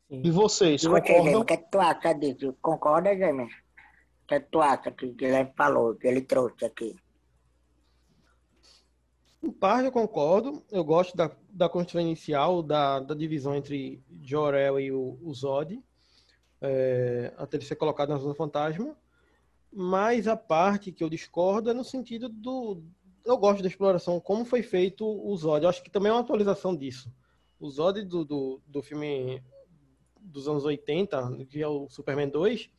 Sim. 0.09 0.23
E 0.25 0.31
vocês, 0.31 0.83
e 0.83 0.89
concordam? 0.89 1.41
O 1.41 1.45
que 1.45 1.57
tu 1.57 1.79
acha 1.79 2.13
disso? 2.15 2.57
Concorda, 2.61 3.17
James? 3.17 3.53
O 3.53 4.27
que 4.27 4.41
tu 4.41 4.61
acha 4.61 4.91
que 4.91 5.15
ele 5.21 5.53
falou, 5.57 5.95
que 5.95 6.07
ele 6.07 6.23
trouxe 6.23 6.65
aqui? 6.65 6.97
Em 9.43 9.51
parte 9.51 9.85
eu 9.85 9.93
concordo. 9.93 10.65
Eu 10.71 10.83
gosto 10.83 11.17
da, 11.17 11.31
da 11.51 11.69
construção 11.69 12.01
inicial, 12.01 12.63
da, 12.63 13.01
da 13.01 13.15
divisão 13.15 13.55
entre 13.55 14.03
Jorel 14.23 14.81
e 14.81 14.91
o, 14.91 15.19
o 15.23 15.33
Zod 15.33 15.81
é, 16.61 17.33
até 17.37 17.57
ele 17.57 17.65
ser 17.65 17.77
colocado 17.77 18.11
na 18.11 18.19
Zona 18.19 18.35
Fantasma. 18.35 18.97
Mas 19.73 20.27
a 20.27 20.37
parte 20.37 20.93
que 20.93 21.05
eu 21.05 21.11
discordo 21.11 21.71
é 21.71 21.75
no 21.75 21.85
sentido 21.85 22.29
do. 22.29 22.83
Eu 23.25 23.37
gosto 23.37 23.63
da 23.63 23.69
exploração, 23.69 24.19
como 24.19 24.45
foi 24.45 24.63
feito 24.63 25.05
o 25.07 25.37
Zod. 25.37 25.63
Eu 25.63 25.69
acho 25.69 25.83
que 25.83 25.91
também 25.91 26.11
é 26.11 26.15
uma 26.15 26.23
atualização 26.23 26.75
disso. 26.75 27.13
O 27.59 27.71
Zod 27.71 28.05
do, 28.05 28.25
do, 28.25 28.61
do 28.67 28.83
filme 28.83 29.43
dos 30.21 30.49
anos 30.49 30.65
80, 30.65 31.47
que 31.49 31.63
é 31.63 31.69
o 31.69 31.89
Superman 31.89 32.29
2, 32.29 32.71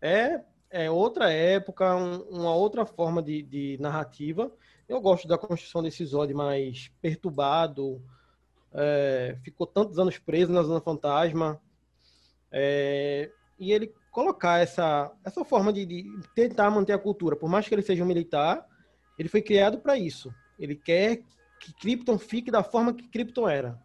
é, 0.00 0.40
é 0.70 0.90
outra 0.90 1.30
época, 1.30 1.96
um, 1.96 2.22
uma 2.28 2.54
outra 2.54 2.84
forma 2.86 3.22
de, 3.22 3.42
de 3.42 3.78
narrativa. 3.80 4.52
Eu 4.88 5.00
gosto 5.00 5.26
da 5.26 5.38
construção 5.38 5.82
desse 5.82 6.04
Zod 6.04 6.32
mais 6.34 6.90
perturbado, 7.00 8.02
é, 8.72 9.38
ficou 9.42 9.66
tantos 9.66 9.98
anos 9.98 10.18
preso 10.18 10.52
na 10.52 10.62
Zona 10.62 10.80
Fantasma, 10.80 11.60
é, 12.50 13.30
e 13.58 13.72
ele 13.72 13.92
colocar 14.10 14.58
essa, 14.58 15.10
essa 15.24 15.44
forma 15.44 15.72
de, 15.72 15.86
de, 15.86 16.04
tentar 16.34 16.70
manter 16.70 16.92
a 16.92 16.98
cultura, 16.98 17.36
por 17.36 17.48
mais 17.48 17.66
que 17.66 17.74
ele 17.74 17.82
seja 17.82 18.02
um 18.02 18.06
militar, 18.06 18.66
ele 19.18 19.28
foi 19.28 19.40
criado 19.40 19.78
para 19.78 19.96
isso. 19.96 20.32
Ele 20.58 20.76
quer 20.76 21.22
que 21.58 21.72
Krypton 21.74 22.18
fique 22.18 22.50
da 22.50 22.62
forma 22.62 22.92
que 22.92 23.08
Krypton 23.08 23.48
era. 23.48 23.80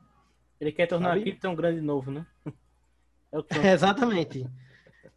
Ele 0.59 0.71
quer 0.71 0.87
tornar 0.87 1.09
Sabe? 1.09 1.21
Krypton 1.21 1.55
grande 1.55 1.81
novo, 1.81 2.11
né? 2.11 2.25
É 3.31 3.37
Exatamente. 3.73 4.47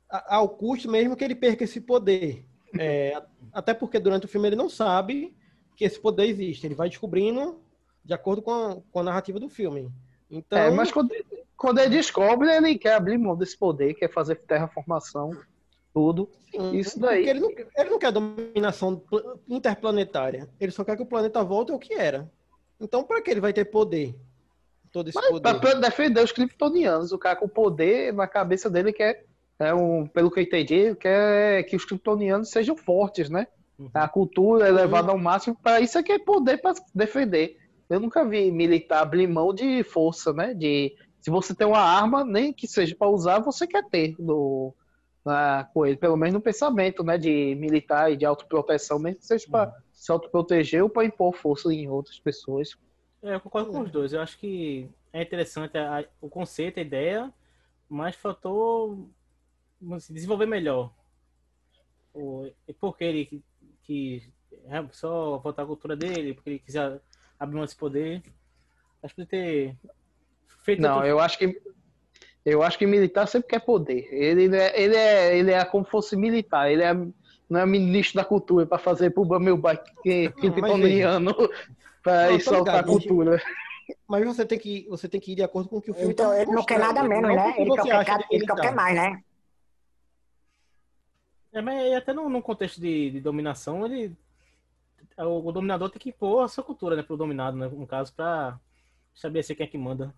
Ao 0.09 0.49
custo 0.49 0.91
mesmo 0.91 1.17
que 1.17 1.23
ele 1.23 1.37
perca 1.37 1.63
esse 1.63 1.81
poder. 1.81 2.45
É, 2.79 3.21
até 3.53 3.73
porque 3.73 3.99
durante 3.99 4.27
o 4.27 4.29
filme 4.29 4.49
ele 4.49 4.57
não 4.57 4.69
sabe 4.69 5.33
que 5.77 5.85
esse 5.85 5.99
poder 6.01 6.27
existe. 6.27 6.67
Ele 6.67 6.75
vai 6.75 6.89
descobrindo 6.89 7.61
de 8.05 8.13
acordo 8.13 8.43
com 8.43 8.51
a, 8.51 8.77
com 8.91 8.99
a 8.99 9.03
narrativa 9.05 9.39
do 9.39 9.49
filme. 9.49 9.91
Então, 10.29 10.59
é, 10.59 10.71
mas 10.71 10.91
quando, 10.91 11.15
quando 11.57 11.79
ele 11.79 11.91
descobre, 11.91 12.51
ele 12.51 12.77
quer 12.77 12.95
abrir 12.95 13.19
mão 13.19 13.37
desse 13.37 13.57
poder, 13.57 13.95
quer 13.95 14.13
fazer 14.13 14.37
terraformação, 14.37 15.31
tudo. 15.95 16.29
Isso 16.73 16.99
daí. 16.99 17.19
Porque 17.19 17.31
ele 17.31 17.41
não, 17.41 17.51
ele 17.51 17.91
não 17.91 17.99
quer 17.99 18.13
dominação 18.13 18.97
pla- 18.97 19.37
interplanetária. 19.49 20.49
Ele 20.59 20.73
só 20.73 20.85
quer 20.85 20.97
que 20.97 21.03
o 21.03 21.07
planeta 21.07 21.45
volte 21.45 21.71
ao 21.71 21.79
que 21.79 21.95
era. 21.95 22.31
Então, 22.81 23.05
para 23.05 23.21
que 23.23 23.31
ele 23.31 23.41
vai 23.41 23.53
ter 23.53 23.67
poder? 23.67 24.15
Todo 24.93 25.09
esse 25.09 25.17
Mas 25.17 25.29
poder. 25.29 25.61
pra 25.61 25.75
defender 25.75 26.23
os 26.23 26.33
kryptonianos, 26.33 27.13
o 27.13 27.19
cara 27.19 27.37
com 27.37 27.49
poder 27.49 28.13
na 28.13 28.27
cabeça 28.27 28.69
dele 28.69 28.93
quer, 28.93 29.25
é 29.59 29.73
um, 29.73 30.07
pelo 30.07 30.31
que 30.31 30.41
eu 30.41 30.45
entendi, 30.45 30.95
quer 30.97 31.63
que 31.65 31.77
os 31.77 31.85
kryptonianos 31.85 32.51
sejam 32.51 32.77
fortes, 32.77 33.31
né? 33.31 33.47
A 33.95 34.07
cultura 34.09 34.69
é 34.69 34.71
levada 34.71 35.11
ao 35.11 35.19
máximo, 35.19 35.57
para 35.63 35.81
isso 35.81 35.97
é 35.97 36.03
que 36.03 36.13
é 36.13 36.19
poder 36.19 36.59
para 36.59 36.75
defender. 36.95 37.57
Eu 37.89 37.99
nunca 37.99 38.25
vi 38.25 38.51
militar 38.51 39.01
abrir 39.01 39.27
mão 39.27 39.55
de 39.55 39.83
força, 39.83 40.33
né? 40.33 40.53
De 40.53 40.95
se 41.21 41.31
você 41.31 41.55
tem 41.55 41.67
uma 41.67 41.81
arma, 41.81 42.25
nem 42.25 42.53
que 42.53 42.67
seja 42.67 42.95
para 42.95 43.09
usar, 43.09 43.39
você 43.41 43.67
quer 43.67 43.85
ter 43.89 44.15
no, 44.19 44.75
na, 45.25 45.69
com 45.73 45.87
ele, 45.87 45.97
pelo 45.97 46.17
menos 46.17 46.35
no 46.35 46.41
pensamento, 46.41 47.03
né? 47.03 47.17
De 47.17 47.55
militar 47.57 48.13
e 48.13 48.17
de 48.17 48.27
autoproteção, 48.27 48.99
mesmo 48.99 49.21
que 49.21 49.27
seja 49.27 49.47
para 49.51 49.75
se 49.93 50.11
autoproteger 50.13 50.83
ou 50.83 50.91
para 50.91 51.05
impor 51.05 51.35
força 51.35 51.73
em 51.73 51.89
outras 51.89 52.19
pessoas. 52.19 52.77
É, 53.23 53.35
eu 53.35 53.41
concordo 53.41 53.71
com 53.71 53.81
os 53.83 53.91
dois. 53.91 54.13
Eu 54.13 54.21
acho 54.21 54.39
que 54.39 54.89
é 55.13 55.23
interessante 55.23 55.77
a- 55.77 56.05
o 56.21 56.29
conceito, 56.29 56.79
a 56.79 56.83
ideia, 56.83 57.33
mas 57.89 58.17
faltou 58.17 59.09
dizer, 59.81 60.13
desenvolver 60.13 60.47
melhor. 60.47 60.91
O, 62.15 62.51
e 62.67 62.73
por 62.73 62.97
que 62.97 63.05
ele 63.05 63.43
quis 63.85 64.29
é, 64.69 64.85
só 64.93 65.39
voltar 65.39 65.63
à 65.63 65.67
cultura 65.67 65.95
dele, 65.97 66.35
porque 66.35 66.51
ele 66.51 66.59
quiser 66.59 67.01
abrir 67.39 67.57
mão 67.57 67.65
desse 67.65 67.77
poder. 67.77 68.23
Acho 69.03 69.15
que 69.15 69.27
ter 69.27 69.77
feito. 70.65 70.81
Não, 70.83 70.95
outro- 70.97 71.09
eu 71.09 71.21
acho 71.21 71.39
que 71.39 71.61
eu 72.45 72.63
acho 72.63 72.79
que 72.79 72.87
militar 72.87 73.27
sempre 73.27 73.49
quer 73.49 73.61
poder. 73.61 74.09
Ele 74.13 74.55
é, 74.57 74.81
ele 74.81 74.97
é, 74.97 75.39
ele 75.39 75.51
é 75.53 75.65
como 75.65 75.85
fosse 75.85 76.17
militar. 76.17 76.71
Ele 76.71 76.83
é, 76.83 76.93
não 77.49 77.61
é 77.61 77.67
ministro 77.67 78.17
da 78.17 78.25
cultura 78.25 78.67
para 78.67 78.79
fazer 78.79 79.11
pro 79.11 79.25
meu 79.39 79.57
bike 79.57 79.95
kryptoniano 80.03 80.55
para 80.61 81.21
Não, 81.21 81.33
ir 82.07 82.45
tô 82.45 82.55
soltar 82.55 82.81
a 82.81 82.85
cultura. 82.85 83.41
Mas 84.07 84.25
você 84.25 84.45
tem, 84.45 84.59
que, 84.59 84.87
você 84.89 85.09
tem 85.09 85.21
que 85.21 85.33
ir 85.33 85.37
de 85.37 85.43
acordo 85.43 85.69
com 85.69 85.79
o 85.79 85.83
que 85.83 85.91
o 85.91 85.95
filme 85.95 86.13
Então 86.13 86.31
tá 86.31 86.41
ele 86.41 86.51
não 86.51 86.65
quer 86.65 86.79
nada 86.79 87.03
menos, 87.03 87.29
não 87.29 87.37
né? 87.37 87.55
Ele 87.57 87.71
quer, 87.77 88.19
de 88.19 88.27
ele 88.31 88.47
só 88.47 88.55
quer 88.55 88.75
mais, 88.75 88.95
né? 88.95 89.23
É, 91.53 91.61
mas 91.61 91.79
aí 91.79 91.95
até 91.95 92.13
no, 92.13 92.29
no 92.29 92.43
contexto 92.43 92.81
de, 92.81 93.11
de 93.11 93.21
dominação, 93.21 93.85
ele. 93.85 94.17
O, 95.19 95.49
o 95.49 95.53
dominador 95.53 95.91
tem 95.91 95.99
que 95.99 96.11
impor 96.11 96.45
a 96.45 96.49
sua 96.49 96.65
cultura, 96.65 96.97
né, 96.97 97.03
pro 97.03 97.17
dominado, 97.17 97.57
né, 97.57 97.69
no 97.69 97.87
caso, 97.87 98.13
pra 98.15 98.59
estabelecer 99.15 99.57
quem 99.57 99.65
é 99.65 99.69
que 99.69 99.77
manda. 99.77 100.15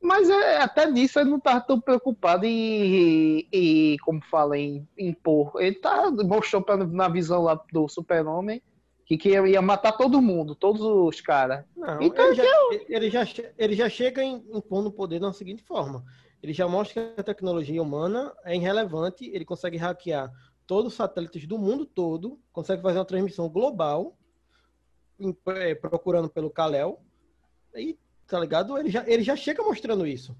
Mas 0.00 0.28
é, 0.28 0.56
até 0.56 0.90
nisso 0.90 1.20
ele 1.20 1.30
não 1.30 1.38
estava 1.38 1.60
tão 1.60 1.80
preocupado 1.80 2.44
em, 2.44 3.46
em 3.52 3.96
como 3.98 4.20
fala, 4.24 4.58
em 4.58 4.88
impor. 4.98 5.52
Ele 5.58 5.76
tá, 5.76 6.10
mostrou 6.10 6.60
pra, 6.60 6.76
na 6.76 7.08
visão 7.08 7.42
lá 7.42 7.62
do 7.72 7.86
super-homem 7.88 8.60
que, 9.04 9.16
que 9.18 9.28
ia 9.30 9.60
matar 9.62 9.92
todo 9.92 10.22
mundo, 10.22 10.54
todos 10.54 10.80
os 10.82 11.20
caras. 11.20 11.64
Então, 12.00 12.24
ele, 12.26 12.34
já, 12.34 12.44
ele, 12.88 13.10
já, 13.10 13.26
ele 13.58 13.74
já 13.76 13.88
chega 13.88 14.22
em- 14.22 14.44
impondo 14.52 14.88
o 14.88 14.92
poder 14.92 15.18
da 15.20 15.32
seguinte 15.32 15.62
forma. 15.62 16.04
Ele 16.42 16.52
já 16.52 16.66
mostra 16.68 17.12
que 17.14 17.20
a 17.20 17.24
tecnologia 17.24 17.82
humana 17.82 18.32
é 18.44 18.54
irrelevante, 18.56 19.26
ele 19.32 19.44
consegue 19.44 19.76
hackear 19.76 20.32
todos 20.66 20.92
os 20.92 20.96
satélites 20.96 21.46
do 21.46 21.58
mundo 21.58 21.84
todo, 21.84 22.40
consegue 22.52 22.80
fazer 22.82 22.98
uma 22.98 23.04
transmissão 23.04 23.48
global, 23.48 24.16
em- 25.20 25.36
eh, 25.48 25.74
procurando 25.74 26.28
pelo 26.30 26.50
Kal-El, 26.50 27.00
e, 27.74 27.98
tá 28.26 28.38
ligado? 28.40 28.78
Ele 28.78 28.88
já, 28.90 29.04
ele 29.06 29.22
já 29.22 29.36
chega 29.36 29.62
mostrando 29.62 30.06
isso. 30.06 30.34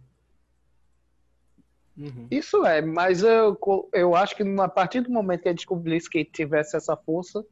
Isso 2.30 2.64
é, 2.64 2.80
mas 2.80 3.22
eu, 3.22 3.58
eu 3.92 4.16
acho 4.16 4.34
que 4.34 4.42
a 4.42 4.68
partir 4.68 5.00
do 5.02 5.10
momento 5.10 5.42
que 5.42 5.48
ele 5.48 5.56
descobrisse 5.56 6.08
que 6.08 6.24
tivesse 6.24 6.76
essa 6.76 6.96
força, 6.96 7.44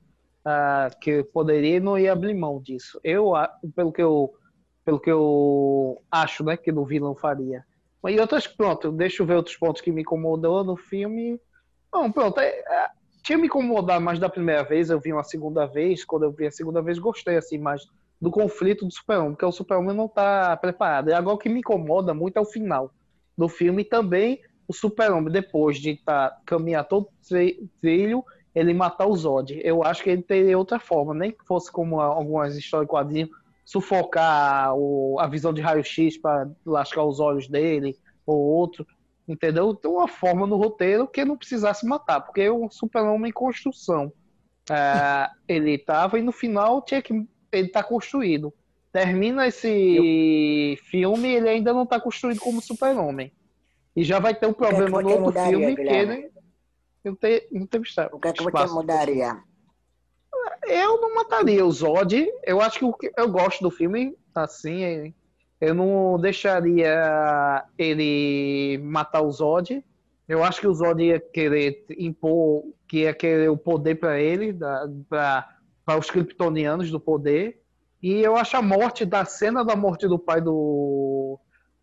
ah, 0.44 0.90
que 1.00 1.22
poderia, 1.24 1.80
não 1.80 1.98
ia 1.98 2.12
abrir 2.12 2.34
mão 2.34 2.60
disso. 2.60 3.00
Eu, 3.04 3.34
a- 3.34 3.52
pelo 3.74 3.92
que 3.92 4.02
eu, 4.02 4.32
pelo 4.84 5.00
que 5.00 5.10
eu 5.10 6.02
acho, 6.10 6.44
né, 6.44 6.56
que 6.56 6.72
no 6.72 6.84
vilão 6.84 7.14
faria. 7.14 7.64
Mas 8.02 8.18
outras, 8.18 8.46
pronto, 8.46 8.90
deixa 8.90 9.22
eu 9.22 9.26
ver 9.26 9.34
outros 9.36 9.56
pontos 9.56 9.82
que 9.82 9.92
me 9.92 10.02
incomodou 10.02 10.64
no 10.64 10.76
filme. 10.76 11.38
Não, 11.92 12.10
pronto, 12.10 12.40
é, 12.40 12.48
é, 12.48 12.88
tinha 13.22 13.36
me 13.36 13.46
incomodado 13.46 14.02
mais 14.02 14.18
da 14.18 14.28
primeira 14.28 14.62
vez, 14.64 14.90
eu 14.90 15.00
vi 15.00 15.12
uma 15.12 15.24
segunda 15.24 15.66
vez, 15.66 16.04
quando 16.04 16.24
eu 16.24 16.32
vi 16.32 16.46
a 16.46 16.50
segunda 16.50 16.80
vez, 16.82 16.98
gostei 16.98 17.36
assim 17.36 17.58
mais 17.58 17.82
do 18.20 18.30
conflito 18.30 18.84
do 18.86 18.92
Super-Homem, 18.92 19.32
porque 19.32 19.44
o 19.46 19.52
Super-Homem 19.52 19.94
não 19.96 20.06
está 20.06 20.56
preparado. 20.56 21.10
E 21.10 21.12
agora 21.12 21.34
o 21.36 21.38
que 21.38 21.48
me 21.48 21.60
incomoda 21.60 22.14
muito 22.14 22.36
é 22.36 22.40
o 22.40 22.44
final 22.44 22.92
do 23.36 23.48
filme 23.48 23.82
e 23.82 23.84
também 23.84 24.40
o 24.68 24.72
Super-Homem, 24.72 25.32
depois 25.32 25.78
de 25.78 25.96
tá, 26.04 26.34
caminhar 26.46 26.84
todo 26.86 27.08
tri- 27.28 27.68
trilho, 27.80 28.24
ele 28.60 28.74
matar 28.74 29.06
o 29.06 29.16
Zod. 29.16 29.58
Eu 29.64 29.82
acho 29.82 30.02
que 30.02 30.10
ele 30.10 30.22
teria 30.22 30.58
outra 30.58 30.78
forma, 30.78 31.14
nem 31.14 31.32
que 31.32 31.44
fosse 31.46 31.72
como 31.72 32.00
algumas 32.00 32.56
histórias 32.56 32.88
quadrinhos, 32.90 33.30
sufocar 33.64 34.74
o- 34.76 35.18
a 35.18 35.26
visão 35.26 35.52
de 35.52 35.60
raio-x 35.62 36.18
para 36.18 36.50
lascar 36.66 37.04
os 37.04 37.20
olhos 37.20 37.48
dele, 37.48 37.96
ou 38.26 38.36
outro, 38.38 38.86
entendeu? 39.26 39.74
Tem 39.74 39.90
uma 39.90 40.06
forma 40.08 40.46
no 40.46 40.56
roteiro 40.56 41.08
que 41.08 41.24
não 41.24 41.36
precisasse 41.36 41.86
matar, 41.86 42.20
porque 42.20 42.42
é 42.42 42.52
um 42.52 42.70
Super-Homem 42.70 43.30
em 43.30 43.32
construção. 43.32 44.12
Ah, 44.68 45.30
ele 45.48 45.74
estava 45.74 46.18
e 46.18 46.22
no 46.22 46.32
final 46.32 46.82
tinha 46.82 47.00
que 47.00 47.14
ele 47.50 47.68
tá 47.68 47.82
construído. 47.82 48.52
Termina 48.92 49.46
esse 49.46 50.76
filme 50.90 51.28
ele 51.28 51.48
ainda 51.48 51.72
não 51.72 51.84
está 51.84 51.98
construído 52.00 52.40
como 52.40 52.60
Super-Homem. 52.60 53.32
E 53.96 54.04
já 54.04 54.18
vai 54.18 54.34
ter 54.34 54.46
um 54.46 54.50
é 54.50 54.54
problema 54.54 55.00
no 55.00 55.08
outro 55.08 55.32
filme 55.32 55.76
que 55.76 55.82
ele 55.82 56.30
não, 57.04 57.14
tem, 57.14 57.46
não 57.50 57.66
teve 57.66 57.84
O 58.12 58.18
que 58.18 58.28
é 58.28 58.32
que 58.32 58.42
você 58.42 58.48
espaço. 58.48 58.74
mudaria? 58.74 59.38
Eu 60.66 61.00
não 61.00 61.14
mataria 61.14 61.64
o 61.64 61.70
Zod. 61.72 62.26
Eu 62.44 62.60
acho 62.60 62.78
que 62.78 62.84
o 62.84 62.92
que- 62.92 63.12
eu 63.16 63.30
gosto 63.30 63.62
do 63.62 63.70
filme, 63.70 64.16
assim. 64.34 65.14
Eu 65.60 65.74
não 65.74 66.18
deixaria 66.18 67.64
ele 67.76 68.78
matar 68.82 69.22
o 69.22 69.30
Zod. 69.30 69.84
Eu 70.28 70.44
acho 70.44 70.60
que 70.60 70.66
o 70.68 70.74
Zod 70.74 71.02
ia 71.02 71.18
querer 71.20 71.84
impor, 71.98 72.64
que 72.88 72.98
ia 73.00 73.12
querer 73.12 73.50
o 73.50 73.56
poder 73.56 73.96
para 73.96 74.20
ele, 74.20 74.56
para 75.08 75.98
os 75.98 76.10
kryptonianos 76.10 76.90
do 76.90 77.00
poder. 77.00 77.60
E 78.02 78.20
eu 78.22 78.36
acho 78.36 78.56
a 78.56 78.62
morte 78.62 79.04
da 79.04 79.24
cena 79.24 79.64
da 79.64 79.76
morte 79.76 80.06
do 80.08 80.18
pai 80.18 80.40
do, 80.40 81.38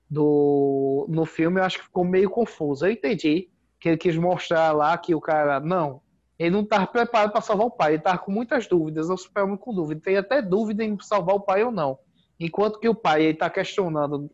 do 0.10 1.06
no 1.10 1.26
filme, 1.26 1.60
eu 1.60 1.64
acho 1.64 1.78
que 1.80 1.84
ficou 1.86 2.04
meio 2.06 2.30
confuso. 2.30 2.86
Eu 2.86 2.92
entendi 2.92 3.50
que 3.80 3.90
ele 3.90 3.98
quis 3.98 4.18
mostrar 4.18 4.72
lá 4.72 4.98
que 4.98 5.14
o 5.14 5.22
cara 5.22 5.60
não, 5.60 6.02
ele 6.38 6.52
não 6.52 6.62
estava 6.62 6.86
preparado 6.86 7.32
para 7.32 7.42
salvar 7.42 7.68
o 7.68 7.72
pai, 7.72 7.92
ele 7.92 7.98
estava 7.98 8.18
com 8.18 8.32
muitas 8.32 8.68
dúvidas, 8.68 9.10
o 9.10 9.18
Superman 9.18 9.58
com 9.58 9.74
dúvida, 9.74 10.02
tem 10.04 10.18
até 10.18 10.42
dúvida 10.42 10.84
em 10.84 10.98
salvar 11.00 11.36
o 11.36 11.42
pai 11.42 11.64
ou 11.64 11.72
não. 11.72 11.98
Enquanto 12.40 12.80
que 12.80 12.88
o 12.88 12.94
pai 12.94 13.24
está 13.24 13.50
questionando 13.50 14.30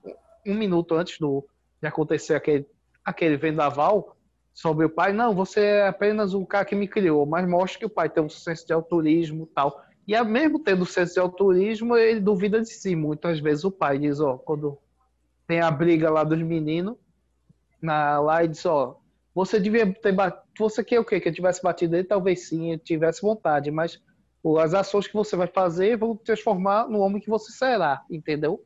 um 0.45 0.55
minuto 0.55 0.95
antes 0.95 1.17
do, 1.17 1.47
de 1.81 1.88
acontecer 1.88 2.35
aquele, 2.35 2.67
aquele 3.03 3.38
vendaval 3.38 4.17
sobre 4.53 4.85
o 4.85 4.89
pai, 4.89 5.13
não, 5.13 5.33
você 5.33 5.62
é 5.62 5.88
apenas 5.88 6.33
o 6.33 6.45
cara 6.45 6.65
que 6.65 6.75
me 6.75 6.88
criou, 6.88 7.25
mas 7.25 7.47
mostra 7.47 7.79
que 7.79 7.85
o 7.85 7.89
pai 7.89 8.09
tem 8.09 8.21
um 8.21 8.29
senso 8.29 8.67
de 8.67 8.73
autorismo 8.73 9.47
tal. 9.47 9.81
E 10.05 10.21
mesmo 10.23 10.59
tendo 10.59 10.85
senso 10.85 11.13
de 11.13 11.19
autorismo, 11.21 11.95
ele 11.95 12.19
duvida 12.19 12.59
de 12.59 12.67
si. 12.67 12.93
Muitas 12.93 13.39
vezes 13.39 13.63
o 13.63 13.71
pai 13.71 13.97
diz, 13.97 14.19
ó, 14.19 14.38
quando 14.38 14.77
tem 15.47 15.62
a 15.62 15.71
briga 15.71 16.12
lá 16.12 16.25
dos 16.25 16.41
meninos, 16.41 16.97
na, 17.81 18.19
lá 18.19 18.43
e 18.43 18.50
diz, 18.50 18.65
ó, 18.65 19.00
você 19.33 19.59
devia 19.59 19.91
ter 19.93 20.11
batido. 20.11 20.43
Você 20.59 20.83
quer 20.83 20.99
o 20.99 21.05
quê? 21.05 21.19
Que 21.19 21.29
eu 21.29 21.33
tivesse 21.33 21.61
batido 21.61 21.95
ele? 21.95 22.03
Talvez 22.03 22.47
sim, 22.47 22.71
eu 22.73 22.77
tivesse 22.79 23.21
vontade, 23.21 23.71
mas 23.71 23.99
as 24.59 24.73
ações 24.73 25.07
que 25.07 25.13
você 25.13 25.35
vai 25.35 25.47
fazer 25.47 25.97
vão 25.97 26.15
te 26.15 26.23
transformar 26.25 26.87
no 26.89 26.99
homem 26.99 27.21
que 27.21 27.29
você 27.29 27.51
será, 27.51 28.03
entendeu? 28.11 28.63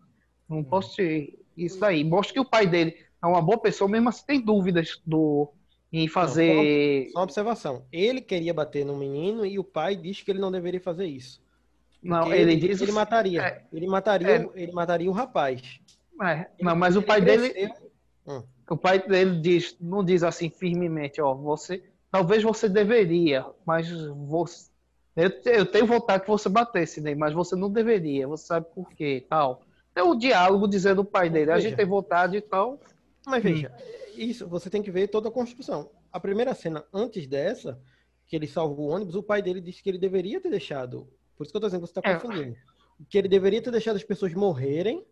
Não 0.49 0.63
posso 0.63 0.95
te. 0.95 1.37
Isso 1.55 1.79
daí. 1.79 2.03
Mostra 2.03 2.33
que 2.33 2.39
o 2.39 2.45
pai 2.45 2.65
dele 2.67 2.95
é 3.23 3.25
uma 3.27 3.41
boa 3.41 3.57
pessoa, 3.59 3.89
mesmo 3.89 4.09
assim 4.09 4.25
tem 4.25 4.41
dúvidas 4.41 5.01
do, 5.05 5.51
em 5.91 6.07
fazer. 6.07 7.09
Só 7.11 7.19
uma 7.19 7.23
observação. 7.23 7.85
Ele 7.91 8.21
queria 8.21 8.53
bater 8.53 8.85
no 8.85 8.95
menino 8.95 9.45
e 9.45 9.57
o 9.59 9.63
pai 9.63 9.95
disse 9.95 10.23
que 10.23 10.31
ele 10.31 10.39
não 10.39 10.51
deveria 10.51 10.81
fazer 10.81 11.05
isso. 11.05 11.41
Não, 12.03 12.31
ele 12.33 12.53
ele, 12.53 12.67
diz. 12.67 12.81
ele 12.81 12.91
mataria. 12.91 13.41
é. 13.41 13.63
ele 13.73 13.87
mataria, 13.87 14.27
É. 14.29 14.45
o- 14.45 14.51
ele 14.55 14.71
mataria 14.71 15.09
o 15.09 15.13
rapaz. 15.13 15.79
É, 16.21 16.47
não, 16.61 16.75
mas 16.75 16.95
o 16.95 17.01
pai 17.01 17.21
dele. 17.21 17.49
cresceu- 17.49 17.87
Hum. 18.69 18.73
O 18.73 18.77
pai 18.77 18.99
dele 19.05 19.39
diz, 19.39 19.75
não 19.79 20.03
diz 20.03 20.23
assim 20.23 20.49
firmemente, 20.49 21.21
ó, 21.21 21.33
você, 21.33 21.83
talvez 22.11 22.43
você 22.43 22.67
deveria, 22.67 23.45
mas 23.65 23.89
você, 23.89 24.69
eu, 25.15 25.31
eu 25.45 25.65
tenho 25.65 25.85
vontade 25.85 26.23
que 26.23 26.29
você 26.29 26.49
batesse 26.49 27.01
nele, 27.01 27.19
mas 27.19 27.33
você 27.33 27.55
não 27.55 27.71
deveria, 27.71 28.27
você 28.27 28.45
sabe 28.45 28.67
por 28.73 28.89
quê, 28.91 29.25
tal. 29.29 29.63
É 29.95 30.03
o 30.03 30.15
diálogo 30.15 30.67
dizendo 30.67 31.01
o 31.01 31.05
pai 31.05 31.29
dele, 31.29 31.51
a 31.51 31.59
gente 31.59 31.75
tem 31.75 31.85
vontade 31.85 32.37
e 32.37 32.41
tal. 32.41 32.79
Mas 33.25 33.41
veja, 33.41 33.71
isso 34.15 34.47
você 34.47 34.69
tem 34.69 34.81
que 34.81 34.91
ver 34.91 35.07
toda 35.07 35.29
a 35.29 35.31
construção. 35.31 35.89
A 36.11 36.19
primeira 36.19 36.53
cena 36.53 36.85
antes 36.93 37.25
dessa, 37.27 37.79
que 38.27 38.35
ele 38.35 38.47
salva 38.47 38.79
o 38.79 38.87
ônibus, 38.87 39.15
o 39.15 39.23
pai 39.23 39.41
dele 39.41 39.59
disse 39.59 39.81
que 39.81 39.89
ele 39.89 39.97
deveria 39.97 40.39
ter 40.39 40.49
deixado. 40.49 41.07
Por 41.35 41.43
isso 41.43 41.51
que 41.51 41.57
eu 41.57 41.61
tô 41.61 41.67
dizendo 41.67 41.81
que 41.81 41.87
você 41.87 42.01
tá 42.01 42.01
É. 42.03 42.15
confundindo. 42.15 42.55
Que 43.09 43.17
ele 43.17 43.27
deveria 43.27 43.61
ter 43.61 43.71
deixado 43.71 43.95
as 43.95 44.03
pessoas 44.03 44.33
morrerem 44.33 45.05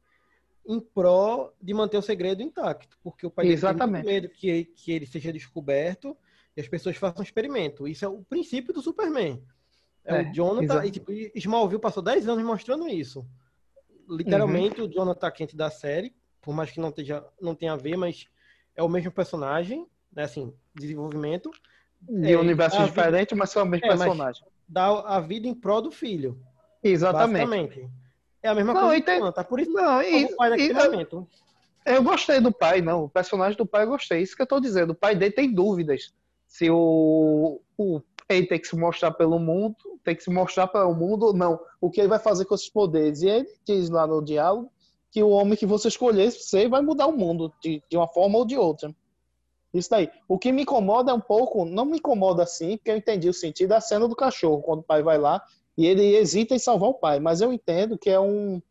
em 0.68 0.80
pró 0.80 1.54
de 1.62 1.74
manter 1.74 1.98
o 1.98 2.02
segredo 2.02 2.42
intacto, 2.42 2.98
porque 3.04 3.26
o 3.26 3.32
pai 3.32 3.46
tem 3.46 3.54
Exatamente. 3.54 4.06
muito 4.06 4.14
medo 4.14 4.30
que, 4.30 4.66
que 4.66 4.92
ele 4.92 5.06
seja 5.06 5.32
descoberto 5.32 6.18
e 6.58 6.62
as 6.62 6.68
pessoas 6.68 6.96
façam 6.98 7.20
um 7.20 7.24
experimento. 7.24 7.88
Isso 7.88 8.04
é 8.06 8.08
o 8.08 8.24
princípio 8.24 8.74
do 8.74 8.82
Superman. 8.82 9.44
É, 10.04 10.14
É, 10.14 10.22
o 10.30 10.34
Jonathan, 10.34 10.86
e, 10.86 10.92
tipo, 10.92 11.12
Smallville 11.36 11.82
passou 11.82 12.02
10 12.02 12.28
anos 12.28 12.44
mostrando 12.44 12.88
isso. 12.88 13.26
Literalmente, 14.10 14.82
Uhum. 14.82 14.88
o 14.88 14.92
Jonathan 14.92 15.32
Kent 15.32 15.56
da 15.56 15.70
série, 15.70 16.16
por 16.42 16.54
mais 16.54 16.72
que 16.72 16.80
não, 16.80 16.90
esteja, 16.90 17.26
não 17.42 17.56
tenha 17.56 17.74
a 17.74 17.78
ver, 17.78 17.98
mas 17.98 18.28
é 18.76 18.84
o 18.84 18.90
mesmo 18.90 19.12
personagem, 19.12 19.88
né, 20.12 20.24
assim, 20.24 20.54
desenvolvimento, 20.74 21.50
De 22.08 22.34
É, 22.34 22.38
universos 22.38 22.80
a 22.80 22.86
vida- 22.86 23.36
mas 23.36 23.50
são 23.50 23.64
o 23.64 23.66
mesmo 23.66 23.88
É, 23.88 23.90
personagem. 23.98 24.46
dá 24.68 24.86
a 24.88 25.20
vida 25.20 25.48
em 25.48 25.56
prol 25.56 25.82
do 25.82 25.90
filho. 25.92 26.40
Exatamente. 26.84 27.48
Basicamente. 27.50 27.90
É 28.46 28.50
a 28.50 28.54
mesma 28.54 28.74
Não, 28.76 28.82
coisa 28.82 29.04
tem- 29.04 29.16
o 29.16 29.20
Jonathan. 29.22 29.44
Por 29.44 29.60
isso 29.60 29.72
Não, 29.72 30.02
e, 30.04 30.26
o 30.26 30.36
pai 30.36 30.50
daquele 30.52 30.74
e- 30.74 30.78
eu, 30.78 30.92
momento. 30.92 31.28
eu 31.84 32.04
gostei 32.04 32.40
do 32.40 32.52
pai, 32.52 32.80
não. 32.80 33.06
O 33.06 33.10
personagem 33.10 33.58
do 33.58 33.66
pai 33.66 33.86
eu 33.86 33.90
gostei. 33.90 34.22
Isso 34.22 34.36
que 34.36 34.42
eu 34.44 34.48
tô 34.48 34.60
dizendo. 34.60 34.92
O 34.92 34.96
pai 34.96 35.16
dele 35.16 35.32
tem 35.34 35.52
dúvidas. 35.52 36.14
Se 36.48 36.70
o, 36.70 37.60
o 37.76 38.02
ele 38.30 38.46
tem 38.46 38.60
que 38.60 38.68
se 38.68 38.76
mostrar 38.76 39.12
pelo 39.12 39.40
mundo, 39.40 39.76
tem 40.04 40.16
que 40.16 40.24
se 40.24 40.30
mostrar 40.30 40.68
para 40.68 40.86
o 40.88 40.94
mundo 40.94 41.26
ou 41.28 41.34
não. 41.34 41.60
O 41.82 41.90
que 41.90 42.00
ele 42.00 42.08
vai 42.08 42.20
fazer 42.20 42.46
com 42.46 42.54
esses 42.54 42.70
poderes? 42.70 43.24
E 43.24 43.28
ele 43.30 43.50
diz 43.66 43.90
lá 43.90 44.06
no 44.06 44.24
diálogo 44.24 44.72
que 45.12 45.24
o 45.24 45.30
homem 45.30 45.58
que 45.58 45.66
você 45.66 45.88
escolher, 45.88 46.32
você 46.32 46.68
vai 46.68 46.82
mudar 46.82 47.08
o 47.08 47.18
mundo 47.18 47.52
de, 47.62 47.82
de 47.90 47.98
uma 47.98 48.08
forma 48.08 48.38
ou 48.38 48.46
de 48.46 48.58
outra. 48.58 48.94
Isso 49.74 49.90
daí. 49.90 50.10
O 50.28 50.38
que 50.38 50.52
me 50.52 50.62
incomoda 50.62 51.12
é 51.12 51.14
um 51.16 51.20
pouco, 51.20 51.66
não 51.66 51.84
me 51.86 51.98
incomoda 51.98 52.44
assim, 52.44 52.78
porque 52.78 52.92
eu 52.92 52.98
entendi 52.98 53.28
o 53.28 53.34
sentido 53.34 53.70
da 53.70 53.82
cena 53.82 54.08
do 54.08 54.16
cachorro, 54.16 54.62
quando 54.62 54.80
o 54.82 54.84
pai 54.84 55.02
vai 55.02 55.18
lá 55.18 55.42
e 55.78 55.86
ele 55.86 56.16
hesita 56.16 56.56
em 56.56 56.60
salvar 56.60 56.90
o 56.90 56.94
pai. 56.94 57.20
Mas 57.20 57.42
eu 57.42 57.52
entendo 57.52 57.98
que 57.98 58.10
é 58.10 58.20
um. 58.20 58.62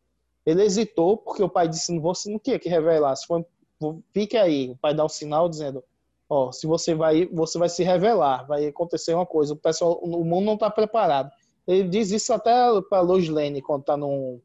Ele 0.45 0.63
hesitou 0.63 1.17
porque 1.17 1.43
o 1.43 1.49
pai 1.49 1.67
disse: 1.67 1.97
você 1.99 2.29
não 2.29 2.39
queria 2.39 2.59
que 2.59 2.69
revelasse. 2.69 3.25
Foi, 3.27 3.45
fique 4.11 4.37
aí. 4.37 4.71
O 4.71 4.77
pai 4.77 4.93
dá 4.93 5.05
um 5.05 5.09
sinal 5.09 5.47
dizendo: 5.49 5.83
ó, 6.29 6.51
se 6.51 6.65
você 6.65 6.93
vai, 6.95 7.25
você 7.27 7.57
vai 7.57 7.69
se 7.69 7.83
revelar, 7.83 8.45
vai 8.45 8.65
acontecer 8.67 9.13
uma 9.13 9.25
coisa. 9.25 9.53
O 9.53 9.57
pessoal, 9.57 9.99
o 10.01 10.23
mundo 10.23 10.45
não 10.45 10.53
está 10.55 10.69
preparado. 10.69 11.31
Ele 11.67 11.87
diz 11.87 12.11
isso 12.11 12.31
até 12.33 12.51
para 12.89 13.01
Lois 13.01 13.27
Lane 13.27 13.61
quando 13.61 13.81
está 13.81 13.97
no, 13.97 14.39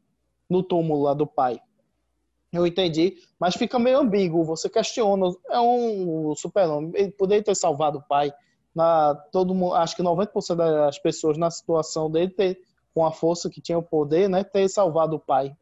no 0.49 0.63
túmulo 0.63 1.03
lá 1.03 1.13
do 1.13 1.27
pai. 1.27 1.59
Eu 2.51 2.67
entendi, 2.67 3.15
mas 3.39 3.55
fica 3.55 3.79
meio 3.79 3.99
ambíguo. 3.99 4.43
Você 4.43 4.69
questiona. 4.69 5.33
É 5.49 5.59
um 5.59 6.33
super-homem. 6.35 6.91
Ele 6.95 7.11
poderia 7.11 7.43
ter 7.43 7.55
salvado 7.55 7.99
o 7.99 8.07
pai. 8.07 8.33
Na, 8.73 9.13
todo 9.31 9.53
mundo, 9.53 9.75
acho 9.75 9.95
que 9.95 10.03
90% 10.03 10.55
das 10.55 10.97
pessoas 10.97 11.37
na 11.37 11.51
situação 11.51 12.09
dele 12.09 12.29
ter, 12.29 12.61
com 12.93 13.05
a 13.05 13.11
força 13.11 13.49
que 13.49 13.61
tinha 13.61 13.77
o 13.77 13.83
poder, 13.83 14.29
né, 14.29 14.43
ter 14.43 14.67
salvado 14.69 15.15
o 15.15 15.19
pai. 15.19 15.55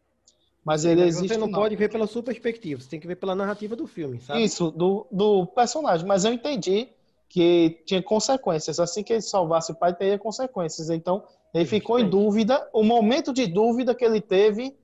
Mas 0.64 0.86
ele 0.86 1.02
Mas 1.02 1.16
existe 1.16 1.34
você 1.34 1.40
não, 1.40 1.52
pode 1.52 1.76
ver 1.76 1.90
pela 1.90 2.06
sua 2.06 2.22
perspectiva, 2.22 2.82
você 2.82 2.90
tem 2.90 3.00
que 3.00 3.08
ver 3.08 3.16
pela 3.16 3.34
narrativa 3.34 3.76
do 3.76 3.88
filme, 3.88 4.20
sabe? 4.20 4.44
Isso, 4.44 4.70
do, 4.72 5.08
do 5.12 5.48
personagem. 5.48 6.06
Mas 6.06 6.26
eu 6.26 6.34
entendi 6.34 6.90
que 7.30 7.82
tinha 7.86 8.02
consequências. 8.02 8.80
Assim 8.80 9.04
que 9.04 9.14
ele 9.14 9.22
salvasse 9.22 9.72
o 9.72 9.76
pai, 9.76 9.96
teria 9.96 10.18
consequências. 10.18 10.90
Então, 10.90 11.24
ele 11.54 11.66
ficou 11.66 12.00
em 12.00 12.10
dúvida. 12.10 12.68
O 12.74 12.84
momento 12.84 13.32
de 13.32 13.48
dúvida 13.48 13.96
que 13.96 14.04
ele 14.04 14.20
teve 14.20 14.76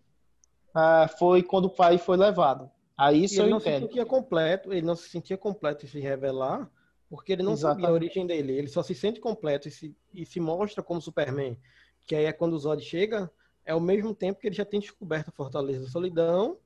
ah, 0.73 1.09
foi 1.17 1.41
quando 1.41 1.65
o 1.65 1.69
pai 1.69 1.97
foi 1.97 2.15
levado. 2.15 2.69
Aí 2.97 3.25
isso 3.25 3.41
ele 3.41 3.47
eu 3.47 3.49
não 3.49 3.59
se 3.59 3.67
entendo. 3.67 3.87
sentia 3.87 4.05
completo, 4.05 4.71
ele 4.71 4.81
não 4.81 4.95
se 4.95 5.09
sentia 5.09 5.37
completo 5.37 5.85
em 5.85 5.89
se 5.89 5.99
revelar, 5.99 6.69
porque 7.09 7.33
ele 7.33 7.43
não 7.43 7.55
sabia 7.55 7.87
a 7.87 7.89
Exatamente. 7.89 8.03
origem 8.03 8.27
dele. 8.27 8.53
Ele 8.53 8.67
só 8.67 8.81
se 8.81 8.95
sente 8.95 9.19
completo 9.19 9.67
e 9.67 9.71
se, 9.71 9.95
e 10.13 10.25
se 10.25 10.39
mostra 10.39 10.83
como 10.83 11.01
Superman. 11.01 11.57
Que 12.05 12.15
aí 12.15 12.25
é 12.25 12.33
quando 12.33 12.53
o 12.53 12.59
Zod 12.59 12.83
chega, 12.83 13.31
é 13.65 13.71
ao 13.71 13.79
mesmo 13.79 14.13
tempo 14.13 14.39
que 14.39 14.47
ele 14.47 14.55
já 14.55 14.65
tem 14.65 14.79
descoberto 14.79 15.29
a 15.29 15.31
Fortaleza 15.31 15.83
da 15.85 15.89
Solidão, 15.89 16.57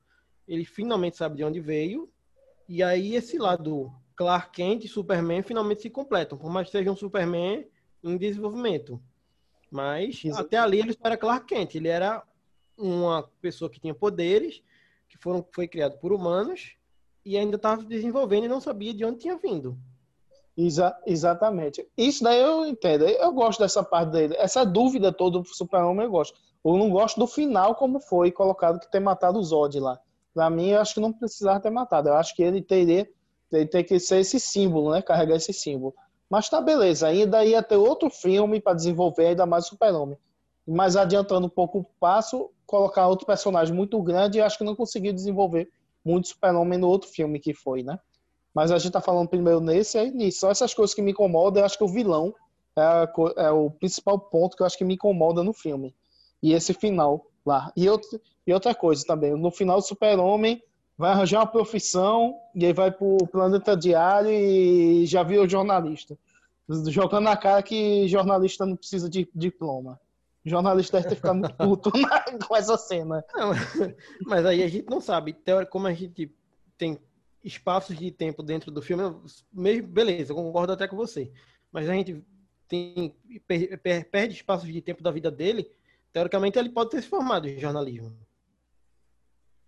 ele 0.46 0.64
finalmente 0.64 1.16
sabe 1.16 1.36
de 1.36 1.44
onde 1.44 1.60
veio, 1.60 2.10
e 2.68 2.82
aí 2.82 3.14
esse 3.14 3.38
lado 3.38 3.92
Clark 4.16 4.52
Kent 4.52 4.84
e 4.84 4.88
Superman 4.88 5.42
finalmente 5.42 5.82
se 5.82 5.90
completam, 5.90 6.36
por 6.36 6.50
mais 6.50 6.66
que 6.66 6.72
seja 6.72 6.90
um 6.90 6.96
Superman 6.96 7.66
em 8.02 8.16
desenvolvimento. 8.16 9.00
Mas 9.70 10.24
Exato. 10.24 10.42
até 10.42 10.58
ali 10.58 10.80
ele 10.80 10.96
era 11.02 11.16
Clark 11.16 11.46
Kent, 11.46 11.74
ele 11.74 11.88
era 11.88 12.22
uma 12.76 13.22
pessoa 13.40 13.70
que 13.70 13.80
tinha 13.80 13.94
poderes, 13.94 14.62
que 15.08 15.16
foram, 15.16 15.46
foi 15.52 15.68
criado 15.68 15.98
por 15.98 16.12
humanos, 16.12 16.76
e 17.24 17.36
ainda 17.36 17.56
estava 17.56 17.82
desenvolvendo 17.84 18.44
e 18.44 18.48
não 18.48 18.60
sabia 18.60 18.92
de 18.92 19.04
onde 19.04 19.20
tinha 19.20 19.36
vindo. 19.36 19.78
Exa- 20.66 20.96
exatamente. 21.06 21.86
Isso 21.96 22.22
daí 22.22 22.40
eu 22.40 22.66
entendo. 22.66 23.04
Eu 23.04 23.32
gosto 23.32 23.60
dessa 23.60 23.82
parte 23.82 24.10
dele. 24.10 24.34
Essa 24.36 24.64
dúvida 24.64 25.12
toda 25.12 25.38
do 25.38 25.44
Super-Homem 25.48 26.04
eu 26.04 26.10
gosto. 26.10 26.38
Eu 26.64 26.76
não 26.76 26.90
gosto 26.90 27.18
do 27.18 27.26
final 27.26 27.74
como 27.74 28.00
foi 28.00 28.30
colocado 28.30 28.78
que 28.78 28.90
ter 28.90 29.00
matado 29.00 29.38
o 29.38 29.42
Zod 29.42 29.78
lá. 29.80 29.98
Pra 30.34 30.50
mim, 30.50 30.68
eu 30.68 30.80
acho 30.80 30.94
que 30.94 31.00
não 31.00 31.12
precisava 31.12 31.60
ter 31.60 31.70
matado. 31.70 32.08
Eu 32.10 32.14
acho 32.14 32.34
que 32.36 32.42
ele 32.42 32.60
teria, 32.60 33.08
ele 33.50 33.66
tem 33.66 33.82
que 33.82 33.98
ser 33.98 34.20
esse 34.20 34.38
símbolo, 34.38 34.90
né? 34.92 35.00
Carregar 35.00 35.36
esse 35.36 35.52
símbolo. 35.52 35.94
Mas 36.28 36.48
tá 36.48 36.60
beleza. 36.60 37.06
Ainda 37.08 37.44
ia 37.44 37.62
ter 37.62 37.76
outro 37.76 38.10
filme 38.10 38.60
para 38.60 38.74
desenvolver 38.74 39.26
ainda 39.28 39.46
mais 39.46 39.64
o 39.66 39.68
Super-Homem. 39.70 40.18
Mas 40.66 40.94
adiantando 40.94 41.46
um 41.46 41.50
pouco 41.50 41.78
o 41.78 41.86
passo, 41.98 42.50
colocar 42.66 43.08
outro 43.08 43.26
personagem 43.26 43.74
muito 43.74 44.00
grande, 44.02 44.38
eu 44.38 44.44
acho 44.44 44.58
que 44.58 44.64
não 44.64 44.76
conseguiu 44.76 45.12
desenvolver 45.12 45.68
muito 46.04 46.28
Super-Homem 46.28 46.78
no 46.78 46.88
outro 46.88 47.08
filme 47.08 47.40
que 47.40 47.54
foi, 47.54 47.82
né? 47.82 47.98
Mas 48.54 48.70
a 48.70 48.78
gente 48.78 48.92
tá 48.92 49.00
falando 49.00 49.28
primeiro 49.28 49.60
nesse 49.60 49.98
e 49.98 50.10
nisso. 50.10 50.40
Só 50.40 50.50
essas 50.50 50.74
coisas 50.74 50.94
que 50.94 51.02
me 51.02 51.12
incomodam, 51.12 51.60
eu 51.60 51.66
acho 51.66 51.78
que 51.78 51.84
o 51.84 51.88
vilão 51.88 52.34
é, 52.76 53.08
é 53.36 53.50
o 53.50 53.70
principal 53.70 54.18
ponto 54.18 54.56
que 54.56 54.62
eu 54.62 54.66
acho 54.66 54.76
que 54.76 54.84
me 54.84 54.94
incomoda 54.94 55.42
no 55.42 55.52
filme. 55.52 55.94
E 56.42 56.52
esse 56.52 56.74
final 56.74 57.26
lá. 57.44 57.72
E, 57.76 57.86
e 58.46 58.52
outra 58.52 58.74
coisa 58.74 59.04
também, 59.06 59.34
no 59.34 59.50
final 59.50 59.78
o 59.78 59.82
Super-Homem 59.82 60.62
vai 60.96 61.12
arranjar 61.12 61.40
uma 61.40 61.46
profissão 61.46 62.36
e 62.54 62.66
aí 62.66 62.72
vai 62.72 62.90
pro 62.90 63.16
planeta 63.32 63.76
diário 63.76 64.30
e 64.30 65.06
já 65.06 65.22
virou 65.22 65.48
jornalista. 65.48 66.18
Jogando 66.88 67.24
na 67.24 67.36
cara 67.36 67.62
que 67.62 68.06
jornalista 68.06 68.66
não 68.66 68.76
precisa 68.76 69.08
de 69.08 69.28
diploma. 69.34 69.98
Jornalista 70.44 70.98
deve 70.98 71.10
ter 71.10 71.16
ficado 71.16 71.36
muito 71.36 71.54
puto 71.54 71.90
com 72.46 72.56
essa 72.56 72.76
cena. 72.76 73.24
Não, 73.34 73.52
mas 74.26 74.46
aí 74.46 74.62
a 74.62 74.68
gente 74.68 74.88
não 74.88 75.00
sabe. 75.00 75.36
Como 75.70 75.86
a 75.86 75.92
gente 75.92 76.32
tem 76.78 76.98
espaços 77.42 77.96
de 77.96 78.10
tempo 78.10 78.42
dentro 78.42 78.70
do 78.70 78.82
filme, 78.82 79.02
mesmo, 79.52 79.88
beleza, 79.88 80.32
eu 80.32 80.36
concordo 80.36 80.72
até 80.72 80.86
com 80.86 80.96
você. 80.96 81.30
Mas 81.72 81.88
a 81.88 81.92
gente 81.94 82.22
tem, 82.68 83.14
per- 83.46 83.78
per- 83.80 84.10
perde 84.10 84.34
espaços 84.34 84.70
de 84.72 84.80
tempo 84.80 85.02
da 85.02 85.10
vida 85.10 85.30
dele, 85.30 85.70
teoricamente 86.12 86.58
ele 86.58 86.68
pode 86.70 86.90
ter 86.90 87.02
se 87.02 87.08
formado 87.08 87.48
em 87.48 87.58
jornalismo. 87.58 88.16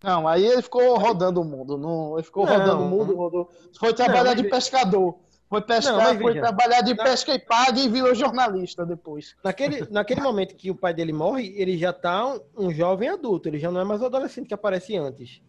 Não, 0.03 0.27
aí 0.27 0.45
ele 0.45 0.63
ficou 0.63 0.97
rodando 0.99 1.41
o 1.41 1.45
mundo. 1.45 1.79
Não, 1.79 2.15
ele 2.17 2.25
ficou 2.25 2.45
Não. 2.45 2.53
rodando 2.59 2.83
o 2.83 2.89
mundo, 2.89 3.15
rodou. 3.15 3.51
Foi 3.79 3.95
trabalhar 3.95 4.35
mas 4.35 4.43
de 4.43 4.49
pescador. 4.49 5.17
Foi 5.49 5.61
pescar, 5.61 6.15
Não, 6.15 6.21
foi 6.21 6.33
trabalhar 6.35 6.81
de 6.81 6.95
Na- 6.95 7.05
pesca 7.05 7.35
e 7.35 7.39
paga 7.39 7.79
e 7.79 7.89
virou 7.89 8.15
jornalista 8.15 8.87
depois. 8.87 9.37
Naquele, 9.45 9.87
naquele 9.91 10.21
momento 10.23 10.57
que 10.57 10.71
o 10.71 10.75
pai 10.75 10.95
dele 10.95 11.13
morre, 11.13 11.53
ele 11.57 11.77
já 11.77 11.93
tá 11.93 12.27
um, 12.27 12.41
um 12.57 12.73
jovem 12.73 13.11
adulto, 13.11 13.49
ele 13.49 13.59
já 13.59 13.71
não 13.71 13.81
é 13.81 13.85
mais 13.85 14.01
o 14.01 14.07
adolescente 14.07 14.49
que 14.49 14.55
aparece 14.55 14.97
antes. 14.97 15.43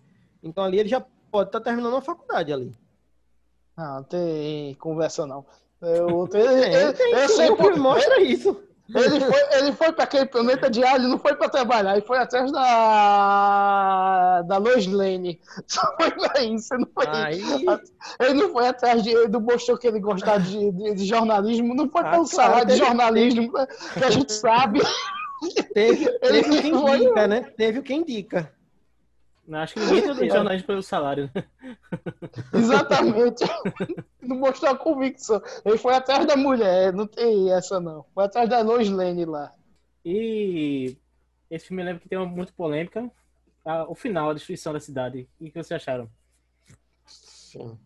Então 0.43 0.61
ali 0.63 0.77
ele 0.77 0.89
já 0.89 1.03
pode 1.33 1.49
estar 1.49 1.59
terminando 1.61 1.95
a 1.97 2.01
faculdade 2.01 2.53
ali. 2.53 2.71
Não, 3.75 3.95
não 3.95 4.03
tem 4.03 4.75
conversa 4.75 5.25
não. 5.25 5.43
Eu, 5.81 6.29
sei 7.35 7.49
o 7.49 7.57
filme 7.57 7.79
mostra 7.79 8.21
isso. 8.21 8.55
Ele 8.93 9.19
foi, 9.21 9.57
ele 9.57 9.71
foi 9.71 9.91
para 9.93 10.03
aquele 10.03 10.25
planeta 10.27 10.69
diário, 10.69 11.07
não 11.07 11.17
foi 11.17 11.35
para 11.35 11.49
trabalhar, 11.49 11.93
ele 11.93 12.05
foi 12.05 12.17
atrás 12.19 12.51
da 12.51 14.41
da 14.45 14.57
Lois 14.57 14.85
Lane. 14.85 15.39
Só 15.65 15.81
foi 15.99 16.11
para 16.11 16.43
isso, 16.43 16.75
não 16.77 16.87
foi. 16.93 17.05
Aí, 17.07 17.41
Ele 18.19 18.33
não 18.41 18.51
foi 18.51 18.67
atrás 18.67 19.01
de, 19.01 19.09
ele 19.09 19.29
não 19.29 19.39
mostrou 19.41 19.77
que 19.77 19.87
ele 19.87 19.99
gostava 19.99 20.39
de, 20.41 20.71
de, 20.71 20.93
de 20.95 21.05
jornalismo, 21.05 21.73
não 21.73 21.89
foi 21.89 22.01
Ah, 22.01 22.11
pelo 22.11 22.27
claro, 22.29 22.51
salário 22.51 22.67
de 22.67 22.73
teve- 22.73 22.85
jornalismo 22.85 23.51
que 23.93 24.03
a 24.03 24.09
gente 24.11 24.33
sabe. 24.33 24.81
teve, 25.73 26.09
teve 26.19 26.39
o 26.39 26.61
que 26.61 26.71
foi- 26.71 26.97
indica, 26.99 27.27
né? 27.27 27.41
Teve 27.57 27.79
o 27.79 27.83
que 27.83 27.93
indica. 27.93 28.51
Não, 29.45 29.59
acho 29.59 29.73
que 29.73 29.79
ninguém 29.81 30.07
no 30.07 30.29
jornalismo 30.29 30.67
pelo 30.67 30.81
salário. 30.81 31.29
Exatamente. 32.53 33.43
Não 34.21 34.37
mostrou 34.37 34.71
a 34.71 34.77
convicção. 34.77 35.41
Ele 35.65 35.77
foi 35.77 35.93
atrás 35.93 36.25
da 36.25 36.37
mulher, 36.37 36.93
não 36.93 37.05
tem 37.05 37.51
essa 37.51 37.77
não. 37.77 38.05
Foi 38.13 38.23
atrás 38.23 38.49
da 38.49 38.61
Lois 38.61 38.89
Lane 38.89 39.25
lá. 39.25 39.51
E 40.05 40.95
esse 41.51 41.67
filme 41.67 41.83
eu 41.83 41.87
lembro 41.87 42.01
que 42.01 42.07
tem 42.07 42.17
uma 42.17 42.25
muito 42.25 42.53
polêmica. 42.53 43.11
Ah, 43.65 43.85
o 43.87 43.95
final, 43.95 44.29
a 44.29 44.33
destruição 44.33 44.71
da 44.71 44.79
cidade. 44.79 45.27
O 45.39 45.45
que 45.45 45.51
vocês 45.51 45.73
acharam? 45.73 46.09
Sim. 47.05 47.77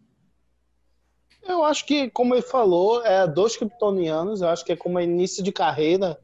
Eu 1.41 1.63
acho 1.63 1.85
que, 1.85 2.09
como 2.11 2.35
ele 2.35 2.41
falou, 2.43 3.03
é 3.03 3.25
dois 3.27 3.57
kryptonianos. 3.57 4.41
Eu 4.41 4.49
acho 4.49 4.63
que 4.63 4.73
é 4.73 4.75
como 4.75 4.99
início 4.99 5.43
de 5.43 5.51
carreira. 5.51 6.19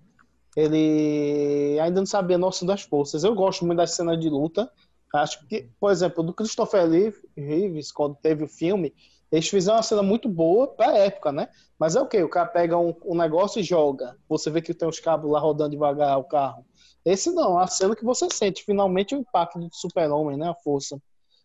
Ele 0.55 1.79
ainda 1.79 2.01
não 2.01 2.05
sabia 2.05 2.35
a 2.35 2.39
noção 2.39 2.67
das 2.67 2.83
forças. 2.83 3.23
Eu 3.23 3.33
gosto 3.33 3.65
muito 3.65 3.77
das 3.77 3.95
cenas 3.95 4.19
de 4.19 4.29
luta. 4.29 4.71
Acho 5.13 5.45
que, 5.47 5.69
por 5.79 5.91
exemplo, 5.91 6.23
do 6.23 6.33
Christopher 6.33 6.89
Reeve- 6.89 7.21
Reeves, 7.37 7.91
quando 7.91 8.15
teve 8.15 8.43
o 8.43 8.47
filme, 8.47 8.93
Eles 9.31 9.47
fizeram 9.49 9.77
uma 9.77 9.83
cena 9.83 10.03
muito 10.03 10.29
boa 10.29 10.67
pra 10.67 10.95
época, 10.95 11.31
né? 11.31 11.49
Mas 11.79 11.95
é 11.95 12.01
o 12.01 12.07
quê? 12.07 12.21
O 12.23 12.29
cara 12.29 12.45
pega 12.47 12.77
um, 12.77 12.93
um 13.03 13.15
negócio 13.17 13.59
e 13.59 13.63
joga. 13.63 14.15
Você 14.29 14.51
vê 14.51 14.61
que 14.61 14.75
tem 14.75 14.87
os 14.87 14.99
cabos 14.99 15.31
lá 15.31 15.39
rodando 15.39 15.71
devagar 15.71 16.19
o 16.19 16.23
carro. 16.23 16.63
Esse 17.03 17.31
não, 17.31 17.59
é 17.59 17.63
a 17.63 17.67
cena 17.67 17.95
que 17.95 18.03
você 18.05 18.27
sente 18.31 18.63
finalmente 18.63 19.15
o 19.15 19.17
impacto 19.19 19.57
do 19.59 19.69
super-homem, 19.73 20.37
né? 20.37 20.49
A 20.49 20.53
força. 20.55 21.01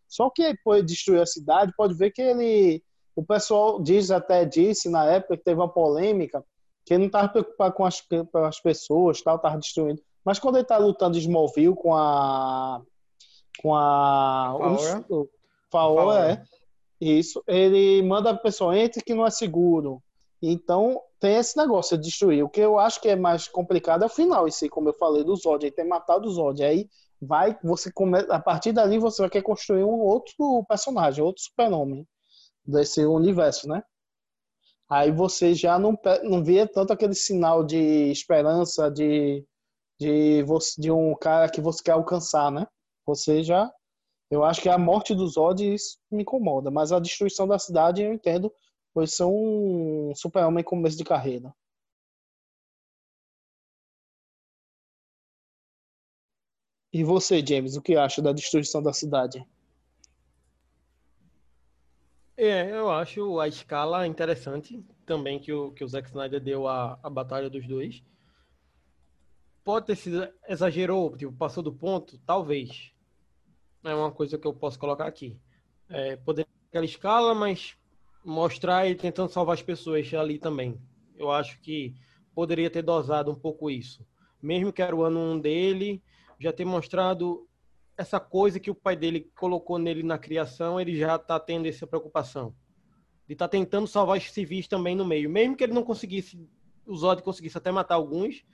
Só 0.07 0.29
que 0.31 0.43
depois 0.53 0.83
de 0.83 0.93
destruir 0.93 1.21
a 1.23 1.27
cidade, 1.27 1.73
pode 1.77 1.95
ver 1.95 2.11
que 2.11 2.21
ele. 2.23 2.83
O 3.17 3.25
pessoal 3.25 3.83
diz, 3.83 4.11
até 4.11 4.45
disse 4.45 4.89
na 4.91 5.05
época 5.07 5.37
que 5.39 5.45
teve 5.45 5.59
uma 5.61 5.69
polêmica, 5.73 6.45
que 6.85 6.93
ele 6.95 7.01
não 7.01 7.07
estava 7.07 7.29
preocupado 7.31 7.75
com 7.75 7.85
as, 7.87 8.01
com 8.03 8.39
as 8.45 8.61
pessoas, 8.61 9.23
tal, 9.23 9.37
estava 9.37 9.57
destruindo. 9.59 10.03
Mas 10.25 10.39
quando 10.39 10.57
ele 10.57 10.63
está 10.65 10.77
lutando 10.79 11.15
de 11.15 11.21
Smallville 11.21 11.75
com 11.75 11.95
a. 11.97 12.83
Com 13.61 13.75
a. 13.75 14.55
Faora. 14.59 15.05
O, 15.09 15.29
Faora, 15.71 16.33
é. 16.33 16.44
Isso. 17.01 17.42
Ele 17.47 18.03
manda 18.03 18.31
a 18.31 18.37
pessoa 18.37 18.77
entre 18.77 19.03
que 19.03 19.14
não 19.14 19.27
é 19.27 19.31
seguro. 19.31 20.03
Então, 20.40 21.01
tem 21.18 21.37
esse 21.37 21.57
negócio 21.57 21.97
de 21.97 22.05
destruir. 22.05 22.44
O 22.44 22.49
que 22.49 22.61
eu 22.61 22.79
acho 22.79 23.01
que 23.01 23.09
é 23.09 23.16
mais 23.16 23.49
complicado 23.49 24.03
é 24.03 24.07
o 24.07 24.11
final 24.11 24.47
em 24.47 24.51
si, 24.51 24.68
como 24.68 24.88
eu 24.88 24.94
falei, 24.94 25.25
do 25.25 25.35
Zod. 25.37 25.64
Ele 25.64 25.75
tem 25.75 25.87
matado 25.87 26.29
o 26.29 26.31
Zod. 26.31 26.62
Aí 26.62 26.88
vai, 27.21 27.59
você 27.62 27.90
come... 27.92 28.18
a 28.29 28.38
partir 28.38 28.73
dali 28.73 28.99
você 28.99 29.23
vai 29.23 29.31
querer 29.31 29.44
construir 29.44 29.85
um 29.85 30.01
outro 30.01 30.64
personagem, 30.68 31.23
outro 31.23 31.42
super-homem 31.42 32.07
desse 32.64 33.05
universo, 33.05 33.68
né? 33.68 33.83
Aí 34.88 35.11
você 35.11 35.55
já 35.55 35.79
não, 35.79 35.99
não 36.23 36.42
via 36.42 36.66
tanto 36.66 36.92
aquele 36.92 37.14
sinal 37.14 37.64
de 37.64 38.11
esperança, 38.11 38.90
de, 38.90 39.44
de, 40.01 40.42
você, 40.44 40.81
de 40.81 40.90
um 40.90 41.14
cara 41.14 41.51
que 41.51 41.61
você 41.61 41.83
quer 41.83 41.92
alcançar, 41.92 42.51
né? 42.51 42.66
Você 43.09 43.42
já. 43.42 43.73
Eu 44.31 44.44
acho 44.44 44.61
que 44.61 44.68
a 44.68 44.77
morte 44.77 45.14
do 45.14 45.27
Zod 45.27 45.62
isso 45.62 45.99
me 46.11 46.21
incomoda, 46.21 46.71
mas 46.71 46.92
a 46.92 47.01
destruição 47.01 47.49
da 47.49 47.59
cidade 47.59 48.03
eu 48.03 48.12
entendo, 48.12 48.53
pois 48.92 49.14
são 49.14 49.35
um 49.35 50.12
super-homem 50.14 50.61
em 50.61 50.64
começo 50.64 50.99
de 50.99 51.05
carreira. 51.05 51.51
E 56.92 57.03
você, 57.03 57.42
James, 57.44 57.77
o 57.77 57.83
que 57.83 57.97
acha 57.97 58.21
da 58.21 58.31
destruição 58.31 58.83
da 58.83 58.92
cidade? 58.92 59.42
É, 62.37 62.71
eu 62.71 62.90
acho 62.90 63.40
a 63.40 63.49
escala 63.49 64.07
interessante 64.07 64.85
também 65.07 65.40
que 65.40 65.51
o, 65.51 65.73
que 65.73 65.83
o 65.83 65.88
Zack 65.88 66.09
Snyder 66.09 66.42
deu 66.42 66.68
à 66.68 66.97
batalha 67.11 67.49
dos 67.49 67.66
dois. 67.66 68.05
Pode 69.64 69.87
ter 69.87 69.97
sido, 69.97 70.31
exagerou, 70.47 71.16
tipo, 71.16 71.33
passou 71.33 71.62
do 71.62 71.73
ponto? 71.73 72.18
Talvez. 72.27 72.98
É 73.85 73.95
uma 73.95 74.11
coisa 74.11 74.37
que 74.37 74.47
eu 74.47 74.53
posso 74.53 74.79
colocar 74.79 75.07
aqui. 75.07 75.38
É, 75.88 76.17
poderia 76.17 76.47
ter 76.47 76.69
aquela 76.69 76.85
escala, 76.85 77.35
mas 77.35 77.77
mostrar 78.25 78.87
ele 78.87 78.97
tentando 78.97 79.31
salvar 79.31 79.55
as 79.55 79.62
pessoas 79.62 80.12
ali 80.14 80.38
também. 80.38 80.81
Eu 81.17 81.31
acho 81.31 81.61
que 81.61 81.95
poderia 82.35 82.71
ter 82.71 82.83
dosado 82.83 83.31
um 83.31 83.35
pouco 83.35 83.71
isso. 83.71 84.07
Mesmo 84.43 84.73
que 84.73 84.83
era 84.83 84.95
o 84.95 85.03
ano 85.03 85.19
1 85.19 85.41
dele, 85.41 86.03
já 86.38 86.53
ter 86.53 86.64
mostrado 86.64 87.49
essa 87.97 88.21
coisa 88.21 88.61
que 88.61 88.71
o 88.71 88.75
pai 88.75 88.95
dele 88.95 89.31
colocou 89.37 89.79
nele 89.79 90.05
na 90.05 90.19
criação, 90.19 90.81
ele 90.81 90.97
já 90.97 91.17
está 91.17 91.41
tendo 91.41 91.67
essa 91.67 91.87
preocupação. 91.87 92.55
De 93.27 93.33
estar 93.33 93.49
tentando 93.49 93.88
salvar 93.88 94.17
os 94.19 94.31
civis 94.31 94.69
também 94.69 94.95
no 94.95 95.05
meio. 95.05 95.29
Mesmo 95.29 95.57
que 95.57 95.64
ele 95.64 95.73
não 95.73 95.83
conseguisse, 95.83 96.49
o 96.87 96.97
Zod 96.97 97.23
conseguisse 97.23 97.59
até 97.59 97.73
matar 97.73 97.97
alguns, 97.97 98.45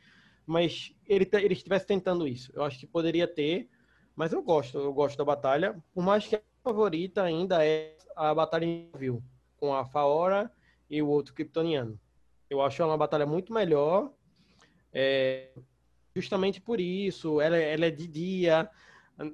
mas 0.47 0.95
ele, 1.07 1.29
ele 1.35 1.53
estivesse 1.53 1.87
tentando 1.87 2.27
isso. 2.27 2.51
Eu 2.55 2.65
acho 2.65 2.79
que 2.79 2.87
poderia 2.87 3.29
ter, 3.29 3.69
mas 4.15 4.33
eu 4.33 4.43
gosto, 4.43 4.79
eu 4.79 4.93
gosto 4.93 5.17
da 5.19 5.25
batalha. 5.25 5.83
Por 5.93 6.03
mais 6.03 6.27
que 6.27 6.37
a 6.37 6.43
favorita 6.63 7.23
ainda 7.23 7.65
é 7.65 7.97
a 8.17 8.35
batalha 8.35 8.65
em 8.65 8.91
Viu, 8.97 9.23
com 9.57 9.75
a 9.75 9.85
Faora 9.85 10.51
e 10.89 11.03
o 11.03 11.09
outro 11.09 11.35
Kryptoniano. 11.35 11.99
Eu 12.49 12.63
acho 12.63 12.83
ela 12.83 12.93
uma 12.93 12.99
batalha 12.99 13.27
muito 13.27 13.53
melhor. 13.53 14.13
é, 14.93 15.51
justamente 16.15 16.61
por 16.61 16.81
isso, 16.81 17.41
ela, 17.41 17.57
ela 17.57 17.87
é 17.87 17.91
de 17.91 18.07
dia, 18.07 18.71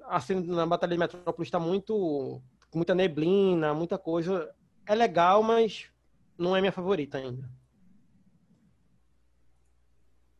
a 0.05 0.21
cena 0.21 0.41
na 0.43 0.67
Batalha 0.67 0.93
de 0.93 0.99
Metrópolis 0.99 1.49
está 1.49 1.59
muito. 1.59 2.43
muita 2.75 2.95
neblina, 2.95 3.75
muita 3.75 3.99
coisa. 3.99 4.55
É 4.87 4.95
legal, 4.95 5.43
mas 5.43 5.91
não 6.37 6.57
é 6.57 6.61
minha 6.61 6.73
favorita 6.73 7.19
ainda. 7.19 7.49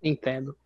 Entendo. 0.03 0.57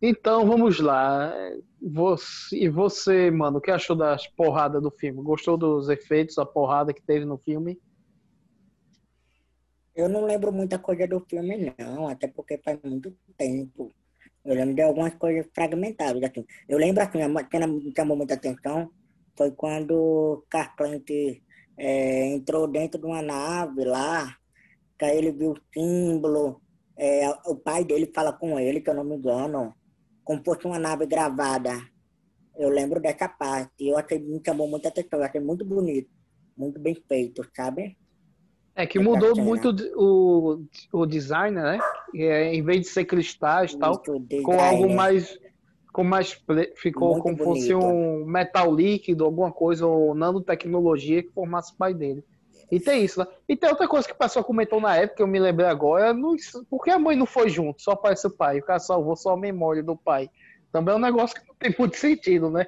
Então 0.00 0.46
vamos 0.46 0.80
lá. 0.80 1.32
Você, 1.80 2.56
e 2.56 2.68
você, 2.68 3.30
mano, 3.30 3.58
o 3.58 3.60
que 3.60 3.70
achou 3.70 3.96
das 3.96 4.26
porradas 4.26 4.82
do 4.82 4.90
filme? 4.90 5.22
Gostou 5.22 5.56
dos 5.56 5.88
efeitos, 5.88 6.36
da 6.36 6.46
porrada 6.46 6.92
que 6.92 7.02
teve 7.02 7.24
no 7.24 7.38
filme? 7.38 7.80
Eu 9.94 10.08
não 10.08 10.24
lembro 10.24 10.52
muita 10.52 10.78
coisa 10.78 11.08
do 11.08 11.20
filme, 11.28 11.74
não, 11.76 12.08
até 12.08 12.28
porque 12.28 12.60
faz 12.64 12.78
muito 12.84 13.12
tempo. 13.36 13.90
Eu 14.44 14.54
lembro 14.54 14.74
de 14.74 14.82
algumas 14.82 15.14
coisas 15.16 15.46
fragmentadas. 15.52 16.22
Assim. 16.22 16.46
Eu 16.68 16.78
lembro 16.78 17.02
assim, 17.02 17.20
a 17.20 17.48
cena 17.50 17.66
me 17.66 17.92
chamou 17.96 18.16
muita 18.16 18.34
atenção 18.34 18.90
foi 19.38 19.52
quando 19.52 20.44
Kent 20.50 21.40
é, 21.78 22.26
entrou 22.26 22.66
dentro 22.66 23.00
de 23.00 23.06
uma 23.06 23.22
nave 23.22 23.84
lá, 23.84 24.36
que 24.98 25.04
aí 25.04 25.16
ele 25.16 25.30
viu 25.30 25.52
o 25.52 25.60
símbolo, 25.72 26.60
é, 26.98 27.30
o 27.46 27.54
pai 27.54 27.84
dele 27.84 28.10
fala 28.12 28.32
com 28.32 28.58
ele, 28.58 28.80
que 28.80 28.90
eu 28.90 28.94
não 28.94 29.04
me 29.04 29.14
engano, 29.14 29.72
como 30.28 30.44
fosse 30.44 30.66
uma 30.66 30.78
nave 30.78 31.06
gravada. 31.06 31.72
Eu 32.54 32.68
lembro 32.68 33.00
dessa 33.00 33.26
parte. 33.26 33.88
Eu 33.88 33.96
achei 33.96 34.18
me 34.18 34.38
chamou 34.44 34.68
muita 34.68 34.90
atenção, 34.90 35.20
eu 35.20 35.24
achei 35.24 35.40
muito 35.40 35.64
bonito, 35.64 36.10
muito 36.54 36.78
bem 36.78 36.94
feito, 37.08 37.42
sabe? 37.56 37.96
É 38.76 38.86
que 38.86 38.98
mudou 38.98 39.34
muito 39.34 39.74
o, 39.96 40.66
o 40.92 41.06
design, 41.06 41.56
né? 41.56 41.78
É, 42.14 42.54
em 42.54 42.62
vez 42.62 42.82
de 42.82 42.88
ser 42.88 43.06
cristais 43.06 43.72
e 43.72 43.78
tal, 43.78 44.02
com 44.44 44.60
algo 44.60 44.86
né? 44.88 44.94
mais. 44.94 45.38
Com 45.90 46.04
mais 46.04 46.38
ficou 46.76 47.12
Muito 47.12 47.22
como 47.22 47.38
fosse 47.38 47.72
bonito. 47.72 47.86
um 47.86 48.26
metal 48.26 48.72
líquido, 48.72 49.24
alguma 49.24 49.50
coisa, 49.50 49.86
ou 49.86 50.14
nanotecnologia 50.14 51.22
que 51.22 51.30
formasse 51.30 51.72
o 51.72 51.76
pai 51.76 51.94
dele. 51.94 52.22
E 52.70 52.78
tem 52.78 53.04
isso, 53.04 53.20
né? 53.20 53.26
E 53.48 53.56
tem 53.56 53.70
outra 53.70 53.88
coisa 53.88 54.06
que 54.06 54.12
o 54.12 54.18
pessoal 54.18 54.44
comentou 54.44 54.80
na 54.80 54.94
época, 54.96 55.22
eu 55.22 55.26
me 55.26 55.38
lembrei 55.38 55.68
agora, 55.68 56.12
não, 56.12 56.36
por 56.68 56.84
que 56.84 56.90
a 56.90 56.98
mãe 56.98 57.16
não 57.16 57.24
foi 57.24 57.48
junto? 57.48 57.82
Só 57.82 57.92
aparece 57.92 58.26
o 58.26 58.30
pai. 58.30 58.58
O 58.58 58.64
cara 58.64 58.78
salvou 58.78 59.16
só 59.16 59.30
a 59.30 59.36
memória 59.36 59.82
do 59.82 59.96
pai. 59.96 60.30
Também 60.70 60.92
é 60.92 60.96
um 60.96 61.00
negócio 61.00 61.34
que 61.40 61.48
não 61.48 61.54
tem 61.54 61.74
muito 61.78 61.96
sentido, 61.96 62.50
né? 62.50 62.66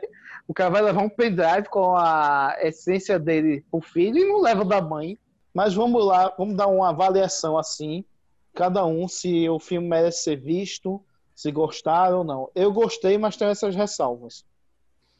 O 0.48 0.54
cara 0.54 0.70
vai 0.70 0.82
levar 0.82 1.02
um 1.02 1.08
pendrive 1.08 1.68
com 1.68 1.94
a 1.94 2.56
essência 2.60 3.18
dele 3.18 3.64
pro 3.70 3.80
filho 3.80 4.18
e 4.18 4.26
não 4.26 4.40
leva 4.40 4.64
da 4.64 4.80
mãe. 4.80 5.18
Mas 5.52 5.74
vamos 5.74 6.04
lá, 6.04 6.32
vamos 6.38 6.56
dar 6.56 6.68
uma 6.68 6.88
avaliação 6.88 7.58
assim, 7.58 8.04
cada 8.54 8.84
um, 8.86 9.06
se 9.08 9.48
o 9.48 9.58
filme 9.58 9.88
merece 9.88 10.24
ser 10.24 10.36
visto, 10.36 11.02
se 11.34 11.50
gostaram 11.50 12.18
ou 12.18 12.24
não. 12.24 12.50
Eu 12.54 12.72
gostei, 12.72 13.18
mas 13.18 13.36
tenho 13.36 13.50
essas 13.50 13.74
ressalvas. 13.74 14.44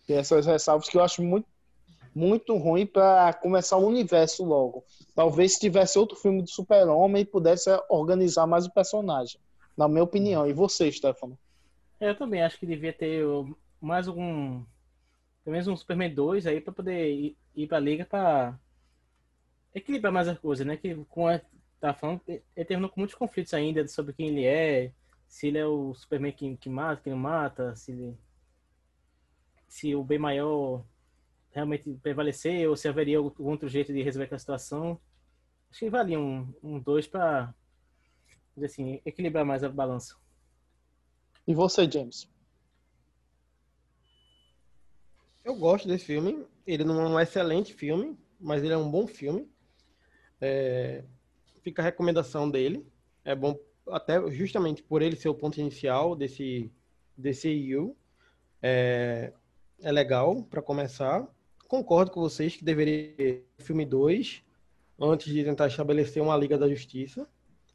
Tem 0.07 0.17
essas 0.17 0.47
ressalvas 0.47 0.89
que 0.89 0.97
eu 0.97 1.03
acho 1.03 1.23
muito, 1.23 1.47
muito 2.15 2.57
ruim 2.57 2.87
para 2.87 3.33
começar 3.35 3.77
o 3.77 3.87
universo 3.87 4.45
logo. 4.45 4.85
Talvez 5.15 5.55
se 5.55 5.61
tivesse 5.61 5.99
outro 5.99 6.17
filme 6.17 6.43
do 6.43 6.51
Super-Homem 6.51 7.25
pudesse 7.25 7.71
organizar 7.89 8.47
mais 8.47 8.67
o 8.67 8.73
personagem, 8.73 9.41
na 9.77 9.89
minha 9.89 10.03
opinião. 10.03 10.47
E 10.47 10.53
você, 10.53 10.91
Stefano? 10.91 11.39
É, 12.01 12.11
Eu 12.11 12.17
também 12.17 12.43
acho 12.43 12.59
que 12.59 12.67
devia 12.67 12.93
ter 12.93 13.25
mais 13.81 14.09
algum. 14.09 14.65
Pelo 15.45 15.53
menos 15.53 15.69
um 15.69 15.77
Superman 15.77 16.15
2 16.15 16.47
aí 16.47 16.61
pra 16.61 16.73
poder 16.73 17.11
ir, 17.13 17.37
ir 17.55 17.67
pra 17.67 17.79
liga 17.79 18.05
pra 18.05 18.59
equilibrar 19.75 20.13
mais 20.13 20.29
as 20.29 20.39
coisas, 20.39 20.67
né? 20.67 20.77
Que 20.77 20.95
com 21.09 21.27
a, 21.27 21.41
tá 21.81 21.95
falando, 21.95 22.21
ele 22.27 22.65
terminou 22.67 22.91
com 22.91 23.01
muitos 23.01 23.17
conflitos 23.17 23.55
ainda 23.55 23.87
sobre 23.89 24.13
quem 24.13 24.29
ele 24.29 24.45
é, 24.45 24.93
se 25.27 25.47
ele 25.47 25.59
é 25.59 25.67
o 25.67 25.95
Superman 25.95 26.33
que, 26.33 26.57
que 26.57 26.69
mata, 26.69 27.03
que 27.03 27.11
não 27.11 27.17
mata, 27.17 27.75
se 27.77 27.93
ele, 27.93 28.19
se 29.69 29.95
o 29.95 30.05
bem 30.05 30.19
maior 30.19 30.85
realmente 31.53 31.93
prevalecer 32.03 32.69
ou 32.69 32.77
se 32.77 32.89
haveria 32.89 33.19
algum 33.19 33.51
outro 33.51 33.69
jeito 33.69 33.93
de 33.93 34.03
resolver 34.03 34.25
aquela 34.25 34.39
situação. 34.39 35.01
Acho 35.71 35.81
que 35.81 35.91
valia 35.91 36.19
um, 36.19 36.53
um 36.63 36.79
dois 36.79 37.09
dizer 38.55 38.67
assim, 38.67 39.01
equilibrar 39.05 39.45
mais 39.45 39.63
a 39.63 39.69
balança. 39.69 40.17
E 41.47 41.55
você, 41.55 41.91
James? 41.91 42.29
Eu 45.45 45.57
gosto 45.57 45.89
desse 45.89 46.05
filme. 46.05 46.45
Ele 46.67 46.85
não 46.85 47.01
é 47.01 47.09
um 47.09 47.21
excelente 47.21 47.73
filme, 47.73 48.19
mas 48.39 48.63
ele 48.63 48.73
é 48.73 48.77
um 48.77 48.91
bom 48.91 49.07
filme. 49.07 49.51
É, 50.41 51.05
Fica 51.63 51.83
a 51.83 51.85
recomendação 51.85 52.51
dele. 52.51 52.87
É 53.25 53.35
bom 53.35 53.59
até 53.89 54.31
justamente 54.31 54.83
por 54.83 55.03
ele 55.03 55.17
ser 55.17 55.29
o 55.29 55.35
ponto 55.35 55.61
inicial 55.61 56.15
desse 56.15 56.71
desse 57.17 57.49
EU. 57.49 57.97
É, 58.63 59.33
é 59.83 59.93
legal 59.93 60.43
para 60.45 60.63
começar. 60.63 61.27
Concordo 61.71 62.11
com 62.11 62.21
vocês 62.21 62.57
que 62.57 62.65
deveria 62.65 63.15
ter 63.15 63.47
filme 63.59 63.87
2 63.87 64.43
antes 65.01 65.33
de 65.33 65.45
tentar 65.45 65.69
estabelecer 65.69 66.21
uma 66.21 66.37
Liga 66.37 66.59
da 66.59 66.69
Justiça, 66.69 67.29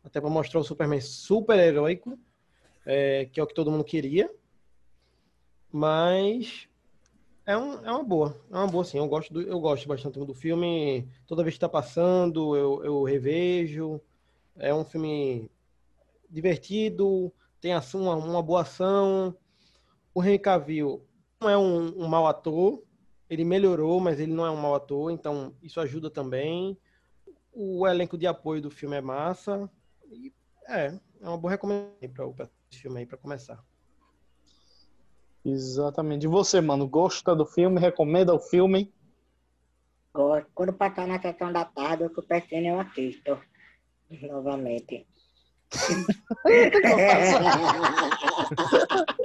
até 0.03 0.19
para 0.19 0.29
mostrar 0.29 0.59
o 0.59 0.65
Superman 0.65 0.99
super 0.99 1.57
heróico, 1.57 2.19
é, 2.85 3.23
que 3.31 3.39
é 3.39 3.43
o 3.43 3.47
que 3.47 3.53
todo 3.53 3.71
mundo 3.71 3.85
queria. 3.85 4.29
Mas 5.71 6.67
É, 7.45 7.55
um, 7.57 7.85
é 7.85 7.91
uma 7.91 8.03
boa, 8.03 8.37
é 8.51 8.57
uma 8.57 8.67
boa 8.67 8.83
sim. 8.83 8.97
Eu 8.97 9.07
gosto, 9.07 9.33
do, 9.33 9.41
eu 9.41 9.59
gosto 9.61 9.87
bastante 9.87 10.19
do 10.19 10.33
filme. 10.33 11.07
Toda 11.25 11.43
vez 11.43 11.53
que 11.53 11.57
está 11.57 11.69
passando, 11.69 12.55
eu, 12.55 12.83
eu 12.83 13.03
revejo. 13.03 14.01
É 14.57 14.73
um 14.73 14.83
filme 14.83 15.49
divertido, 16.29 17.31
tem 17.61 17.73
ação, 17.73 18.01
uma, 18.03 18.15
uma 18.17 18.43
boa 18.43 18.61
ação. 18.63 19.37
O 20.13 20.21
Henry 20.21 20.39
Cavill 20.39 21.01
não 21.39 21.49
é 21.49 21.57
um, 21.57 22.03
um 22.03 22.07
mau 22.07 22.27
ator, 22.27 22.83
ele 23.29 23.43
melhorou, 23.43 23.99
mas 23.99 24.19
ele 24.19 24.33
não 24.33 24.45
é 24.45 24.51
um 24.51 24.55
mau 24.55 24.75
ator, 24.75 25.11
então 25.11 25.53
isso 25.61 25.79
ajuda 25.79 26.09
também. 26.09 26.77
O 27.51 27.87
elenco 27.87 28.17
de 28.17 28.27
apoio 28.27 28.61
do 28.61 28.69
filme 28.69 28.95
é 28.95 29.01
massa. 29.01 29.69
E 30.07 30.33
é, 30.67 30.97
é 31.21 31.27
uma 31.27 31.37
boa 31.37 31.51
recomendação 31.51 32.33
para 32.33 32.49
esse 32.71 32.81
filme 32.81 32.99
aí 32.99 33.05
para 33.05 33.17
começar. 33.17 33.63
Exatamente. 35.43 36.25
E 36.25 36.27
você, 36.27 36.59
mano, 36.59 36.87
gosta 36.87 37.35
do 37.35 37.45
filme? 37.45 37.79
Recomenda 37.79 38.33
o 38.33 38.39
filme? 38.39 38.91
Gosto. 40.13 40.49
Quando 40.53 40.73
passar 40.73 41.07
na 41.07 41.21
sessão 41.21 41.53
da 41.53 41.65
tarde, 41.65 42.03
eu 42.03 42.09
pensando 42.09 42.65
eu 42.65 42.79
assisto. 42.79 43.39
Novamente. 44.21 45.05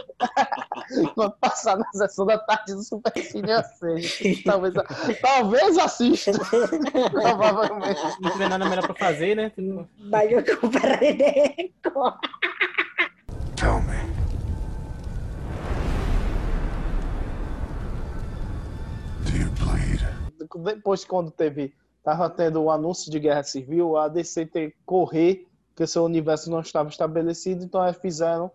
Quando 1.14 1.32
passar 1.40 1.76
na 1.76 1.90
sessão 1.92 2.26
da 2.26 2.38
tarde 2.38 2.74
do 2.74 2.82
Super 2.82 3.12
Cine, 3.22 3.50
eu 3.50 3.62
sei. 3.62 4.42
Talvez, 4.44 4.74
talvez 5.20 5.78
assista. 5.78 6.32
Provavelmente. 7.10 8.00
Não 8.20 8.30
tiver 8.30 8.48
nada 8.48 8.68
melhor 8.68 8.86
pra 8.86 8.94
fazer, 8.94 9.36
né? 9.36 9.52
Mas 9.98 10.30
eu 10.30 10.42
Tell 13.56 13.80
me. 13.82 14.10
Do 19.24 19.36
you 19.36 19.50
bleed? 19.58 20.00
Depois, 20.64 21.04
quando 21.04 21.30
teve. 21.30 21.74
Tava 22.02 22.30
tendo 22.30 22.62
o 22.62 22.70
anúncio 22.70 23.10
de 23.10 23.20
guerra 23.20 23.42
civil, 23.42 23.98
a 23.98 24.08
DC 24.08 24.46
tem 24.46 24.70
que 24.70 24.76
correr, 24.86 25.46
porque 25.68 25.86
seu 25.86 26.02
universo 26.02 26.50
não 26.50 26.60
estava 26.60 26.88
estabelecido, 26.88 27.62
então 27.62 27.84
eles 27.84 27.98
fizeram 28.00 28.50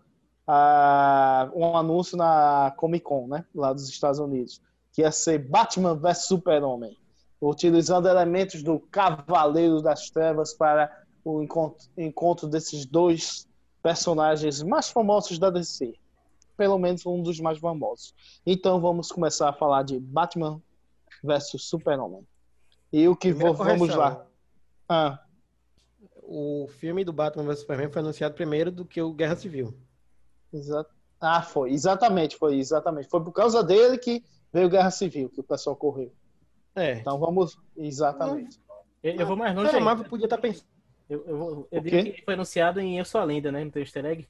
ah, 0.47 1.49
um 1.55 1.75
anúncio 1.75 2.17
na 2.17 2.73
Comic 2.77 3.03
Con, 3.05 3.27
né? 3.27 3.45
Lá 3.53 3.73
dos 3.73 3.87
Estados 3.89 4.19
Unidos. 4.19 4.61
Que 4.93 5.01
ia 5.01 5.11
ser 5.11 5.39
Batman 5.39 5.95
vs 5.95 6.25
Super-Homem. 6.25 6.97
Utilizando 7.41 8.07
elementos 8.07 8.63
do 8.63 8.79
Cavaleiro 8.79 9.81
das 9.81 10.09
Trevas 10.09 10.53
para 10.53 10.91
o 11.23 11.41
encontro, 11.43 11.85
encontro 11.97 12.47
desses 12.47 12.85
dois 12.85 13.47
personagens 13.83 14.61
mais 14.63 14.89
famosos 14.89 15.37
da 15.37 15.49
DC. 15.49 15.93
Pelo 16.57 16.77
menos 16.79 17.05
um 17.05 17.21
dos 17.21 17.39
mais 17.39 17.57
famosos. 17.59 18.13
Então 18.45 18.79
vamos 18.79 19.11
começar 19.11 19.49
a 19.49 19.53
falar 19.53 19.83
de 19.83 19.99
Batman 19.99 20.61
versus 21.23 21.65
Super-Homem. 21.67 22.25
E 22.93 23.07
o 23.07 23.15
que 23.15 23.29
Primeira 23.29 23.51
vo- 23.53 23.63
vamos 23.63 23.89
lá. 23.95 24.25
Ah, 24.87 25.19
O 26.23 26.67
filme 26.79 27.03
do 27.03 27.11
Batman 27.13 27.43
vs 27.43 27.59
Superman 27.59 27.89
foi 27.89 28.01
anunciado 28.01 28.33
primeiro 28.35 28.71
do 28.71 28.85
que 28.85 29.01
o 29.01 29.11
Guerra 29.13 29.35
Civil. 29.35 29.75
Exa- 30.53 30.85
ah, 31.21 31.41
foi. 31.41 31.71
Exatamente, 31.71 32.35
foi 32.37 32.57
exatamente. 32.57 33.07
Foi 33.09 33.23
por 33.23 33.31
causa 33.31 33.63
dele 33.63 33.97
que 33.97 34.23
veio 34.53 34.69
Guerra 34.69 34.91
Civil, 34.91 35.29
que 35.29 35.39
o 35.39 35.43
pessoal 35.43 35.75
correu. 35.75 36.11
É. 36.75 36.93
Então 36.95 37.17
vamos. 37.19 37.57
Exatamente. 37.75 38.59
Eu, 39.01 39.15
eu 39.15 39.27
vou 39.27 39.35
mais 39.37 39.55
longe 39.55 39.69
ainda. 39.69 39.79
Marvel 39.81 40.05
podia 40.09 40.25
estar 40.25 40.37
pensando. 40.37 40.65
Eu, 41.09 41.23
eu, 41.27 41.37
vou- 41.37 41.67
eu 41.71 41.79
O 41.79 41.83
diria 41.83 42.03
quê? 42.03 42.11
que 42.11 42.25
foi 42.25 42.33
anunciado 42.33 42.79
em 42.81 42.97
Eu 42.97 43.05
Sou 43.05 43.21
a 43.21 43.23
Lenda, 43.23 43.51
né? 43.51 43.63
No 43.63 43.71
teu 43.71 43.81
easter 43.81 44.05
egg. 44.05 44.27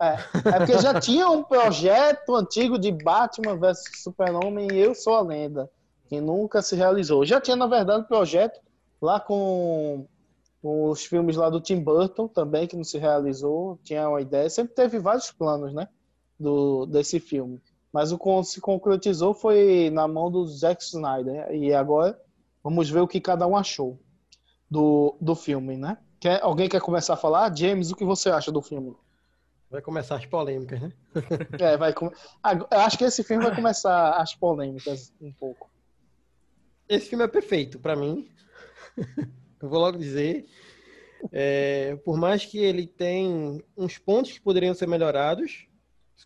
É, 0.00 0.14
é 0.48 0.58
porque 0.58 0.78
já 0.78 0.98
tinha 0.98 1.28
um 1.30 1.42
projeto 1.44 2.34
antigo 2.34 2.78
de 2.78 2.90
Batman 2.90 3.56
vs 3.56 4.02
Super-Homem 4.02 4.68
e 4.72 4.78
Eu 4.78 4.94
Sou 4.94 5.14
a 5.14 5.20
Lenda, 5.20 5.70
que 6.08 6.20
nunca 6.20 6.60
se 6.62 6.74
realizou. 6.74 7.24
Já 7.24 7.40
tinha, 7.40 7.56
na 7.56 7.66
verdade, 7.66 8.00
um 8.02 8.06
projeto 8.06 8.60
lá 9.00 9.20
com 9.20 10.06
os 10.66 11.04
filmes 11.04 11.36
lá 11.36 11.50
do 11.50 11.60
Tim 11.60 11.78
Burton 11.78 12.26
também, 12.26 12.66
que 12.66 12.74
não 12.74 12.84
se 12.84 12.96
realizou. 12.96 13.78
Tinha 13.84 14.08
uma 14.08 14.22
ideia, 14.22 14.48
sempre 14.48 14.74
teve 14.74 14.98
vários 14.98 15.30
planos, 15.30 15.74
né? 15.74 15.86
Do, 16.40 16.86
desse 16.86 17.20
filme. 17.20 17.60
Mas 17.92 18.12
o 18.12 18.18
que 18.18 18.44
se 18.44 18.62
concretizou 18.62 19.34
foi 19.34 19.90
na 19.90 20.08
mão 20.08 20.30
do 20.30 20.46
Zack 20.46 20.82
Snyder. 20.82 21.54
E 21.54 21.74
agora 21.74 22.18
vamos 22.62 22.88
ver 22.88 23.00
o 23.00 23.06
que 23.06 23.20
cada 23.20 23.46
um 23.46 23.54
achou 23.54 24.00
do, 24.70 25.14
do 25.20 25.34
filme, 25.34 25.76
né? 25.76 25.98
Quer, 26.18 26.42
alguém 26.42 26.66
quer 26.66 26.80
começar 26.80 27.12
a 27.12 27.18
falar? 27.18 27.54
James, 27.54 27.90
o 27.90 27.96
que 27.96 28.04
você 28.04 28.30
acha 28.30 28.50
do 28.50 28.62
filme? 28.62 28.96
Vai 29.70 29.82
começar 29.82 30.16
as 30.16 30.24
polêmicas, 30.24 30.80
né? 30.80 30.92
É, 31.60 31.76
vai 31.76 31.92
come... 31.92 32.10
Ah, 32.42 32.54
eu 32.54 32.80
acho 32.80 32.96
que 32.96 33.04
esse 33.04 33.22
filme 33.22 33.44
vai 33.44 33.54
começar 33.54 34.12
as 34.12 34.34
polêmicas 34.34 35.12
um 35.20 35.30
pouco. 35.30 35.70
Esse 36.88 37.10
filme 37.10 37.24
é 37.24 37.28
perfeito 37.28 37.78
pra 37.78 37.94
mim. 37.94 38.26
Eu 39.60 39.68
vou 39.68 39.80
logo 39.80 39.98
dizer. 39.98 40.46
É, 41.32 41.96
por 42.04 42.18
mais 42.18 42.44
que 42.44 42.58
ele 42.58 42.86
tem 42.86 43.62
uns 43.76 43.96
pontos 43.98 44.32
que 44.32 44.40
poderiam 44.40 44.74
ser 44.74 44.86
melhorados, 44.86 45.66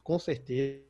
com 0.02 0.18
certeza, 0.18 0.82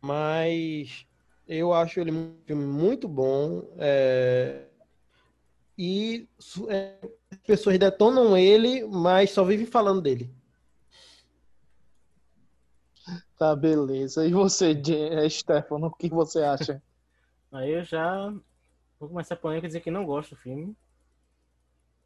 mas 0.00 1.06
eu 1.46 1.72
acho 1.72 1.98
ele 2.00 2.12
um 2.12 2.36
filme 2.46 2.64
muito 2.64 3.08
bom. 3.08 3.74
é, 3.78 4.66
e 5.76 6.28
é, 6.68 6.98
as 7.30 7.38
pessoas 7.38 7.78
detonam 7.78 8.36
ele, 8.36 8.86
mas 8.86 9.30
só 9.30 9.42
vivem 9.42 9.66
falando 9.66 10.02
dele. 10.02 10.32
Tá, 13.36 13.56
beleza. 13.56 14.24
E 14.24 14.32
você, 14.32 14.70
eh, 14.70 15.28
Stefano, 15.28 15.88
o 15.88 15.90
que 15.90 16.08
você 16.08 16.42
acha? 16.42 16.80
Aí 17.50 17.72
eu 17.72 17.84
já 17.84 18.32
vou 19.00 19.08
começar 19.08 19.34
a 19.34 19.36
polêmica 19.36 19.66
e 19.66 19.68
dizer 19.68 19.80
que 19.80 19.90
não 19.90 20.06
gosto 20.06 20.30
do 20.30 20.40
filme. 20.40 20.76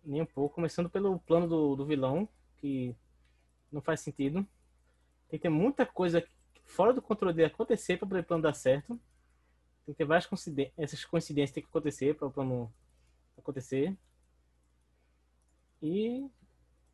Nem 0.07 0.23
um 0.23 0.27
pouco. 0.27 0.55
Começando 0.55 0.89
pelo 0.89 1.19
plano 1.19 1.49
do, 1.49 1.75
do 1.75 1.85
vilão, 1.85 2.29
que 2.59 2.95
não 3.73 3.83
faz 3.83 4.01
sentido. 4.01 4.47
Tem 5.29 5.39
que 5.39 5.43
ter 5.43 5.49
muita 5.49 5.85
coisa 5.85 6.25
fora 6.65 6.93
do 6.93 7.03
controle 7.03 7.35
dele 7.35 7.49
acontecer 7.49 7.99
para 7.99 8.21
o 8.21 8.25
plano 8.25 8.45
dar 8.45 8.55
certo. 8.55 8.99
Tem 9.85 9.93
que 9.93 9.99
ter 9.99 10.05
várias 10.05 10.27
coincidências. 10.27 10.75
Essas 10.79 11.05
coincidências 11.05 11.51
tem 11.51 11.63
que 11.63 11.69
acontecer 11.69 12.15
para 12.15 12.29
o 12.29 12.31
plano 12.31 12.73
acontecer. 13.37 13.97
E 15.83 16.31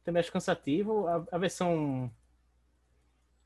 também 0.02 0.20
acho 0.20 0.32
cansativo. 0.32 1.06
A, 1.06 1.26
a 1.32 1.38
versão 1.38 2.10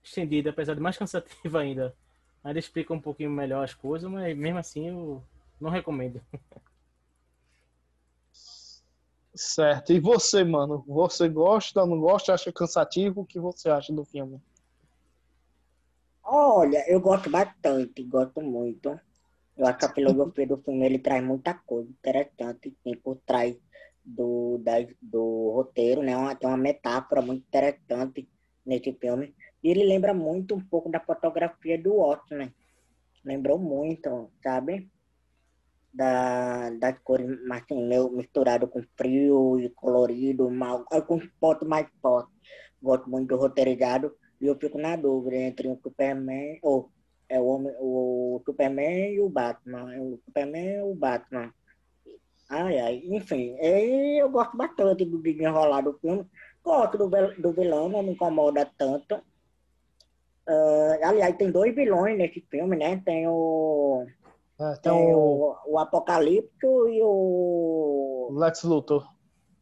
estendida, 0.03 0.51
apesar 0.51 0.75
de 0.75 0.81
mais 0.81 0.97
cansativa 0.99 1.61
ainda, 1.61 1.97
ainda 2.45 2.59
explica 2.59 2.95
um 2.95 3.01
pouquinho 3.01 3.31
melhor 3.31 3.65
as 3.65 3.75
coisas, 3.75 4.09
mas 4.09 4.37
mesmo 4.37 4.59
assim 4.59 4.89
eu 4.89 5.25
não 5.61 5.71
recomendo. 5.71 6.23
Certo. 9.37 9.93
E 9.93 10.01
você, 10.01 10.43
mano? 10.43 10.83
Você 10.87 11.29
gosta, 11.29 11.85
não 11.85 12.01
gosta, 12.01 12.33
acha 12.33 12.53
cansativo? 12.53 13.21
O 13.21 13.27
que 13.27 13.39
você 13.39 13.69
acha 13.69 13.93
do 13.93 14.05
filme? 14.05 14.41
Olha, 16.25 16.85
eu 16.91 17.01
gosto 17.01 17.31
bastante, 17.31 18.03
gosto 18.03 18.41
muito. 18.41 18.99
Eu 19.57 19.67
acho 19.67 19.79
que 19.79 19.85
a 19.85 19.93
filosofia 19.95 20.47
do 20.47 20.57
filme 20.59 20.85
ele 20.85 20.99
traz 20.99 21.23
muita 21.23 21.55
coisa 21.55 21.89
interessante 21.89 22.75
tem 22.83 22.97
por 22.97 23.17
trás 23.25 23.57
do, 24.05 24.59
da, 24.59 24.75
do 25.01 25.51
roteiro, 25.55 26.03
né? 26.03 26.17
Uma- 26.17 26.35
Tem 26.35 26.49
uma 26.49 26.57
metáfora 26.57 27.23
muito 27.23 27.45
interessante 27.47 28.29
nesse 28.65 28.93
filme. 28.95 29.35
E 29.63 29.69
ele 29.71 29.85
lembra 29.85 30.13
muito 30.15 30.55
um 30.55 30.61
pouco 30.61 30.91
da 30.91 31.01
fotografia 31.01 31.81
do 31.81 31.95
Watchmen. 31.95 32.55
Lembrou 33.25 33.59
muito, 33.59 34.31
sabe? 34.43 34.89
Da, 35.97 36.69
das 36.79 36.99
cores, 36.99 37.27
meio 37.71 38.11
misturado 38.11 38.69
com 38.69 38.83
frio 38.99 39.59
e 39.59 39.71
colorido, 39.71 40.51
mal, 40.51 40.85
com 41.07 41.19
fotos 41.41 41.67
mais 41.67 41.87
fortes. 42.03 42.35
Gosto 42.83 43.09
muito 43.09 43.29
do 43.29 43.37
roteirizado. 43.37 44.15
E 44.41 44.47
eu 44.47 44.57
fico 44.57 44.79
na 44.79 44.95
dúvida 44.97 45.37
entre 45.37 45.69
o 45.69 45.79
Superman, 45.83 46.59
ou 46.63 46.91
é 47.29 47.41
o, 47.41 47.47
homem, 47.47 47.75
o 47.81 48.43
Superman 48.45 49.15
e 49.15 49.21
o 49.21 49.29
Batman. 49.31 49.95
É 49.95 50.01
O 50.01 50.21
Superman 50.25 50.77
e 50.77 50.83
o 50.83 50.95
Batman. 50.95 51.53
Ai, 52.49 52.79
ai, 52.79 53.03
enfim, 53.07 53.57
eu 53.61 54.29
gosto 54.31 54.57
bastante 54.57 55.05
do 55.05 55.21
desenrolar 55.21 55.81
do 55.81 55.99
filme. 55.99 56.27
Gosto 56.63 56.99
do, 56.99 57.09
do 57.09 57.53
vilão, 57.53 57.89
não 57.89 58.03
me 58.03 58.13
incomoda 58.13 58.71
tanto. 58.77 59.21
Ah, 60.47 60.99
aliás, 61.03 61.37
tem 61.37 61.51
dois 61.51 61.75
vilões 61.75 62.17
nesse 62.17 62.41
filme, 62.51 62.77
né? 62.77 63.03
Tem 63.05 63.27
o, 63.27 64.07
É, 64.59 64.73
tem 64.77 64.93
tem 64.93 65.15
o 65.15 65.55
o, 65.67 65.79
Apocalipto 65.79 66.89
e 66.89 67.01
o 67.03 68.31
Lex 68.33 68.63
Luthor. 68.63 69.07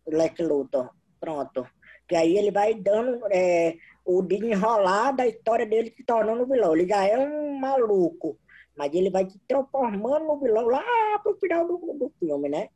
Lex 0.07 0.39
Luthor. 0.41 0.91
Pronto. 1.21 1.67
Que 2.07 2.15
aí 2.17 2.37
ele 2.37 2.51
vai 2.51 2.75
dando 2.75 3.21
é, 3.31 3.77
o 4.05 4.23
desenrolar 4.23 5.13
da 5.13 5.27
história 5.27 5.67
dele 5.67 5.93
se 5.97 6.05
tornando 6.05 6.47
vilão. 6.47 6.75
Ele 6.77 6.87
já 6.87 7.05
é 7.07 7.19
um 7.19 7.59
maluco, 7.59 8.39
mas 8.77 8.93
ele 8.93 9.11
vai 9.11 9.29
se 9.29 9.39
transformando 9.49 10.27
no 10.27 10.39
vilão 10.39 10.67
lá 10.67 10.83
pro 11.23 11.37
final 11.39 11.67
do, 11.67 11.79
do 11.79 12.13
filme, 12.21 12.49
né? 12.49 12.69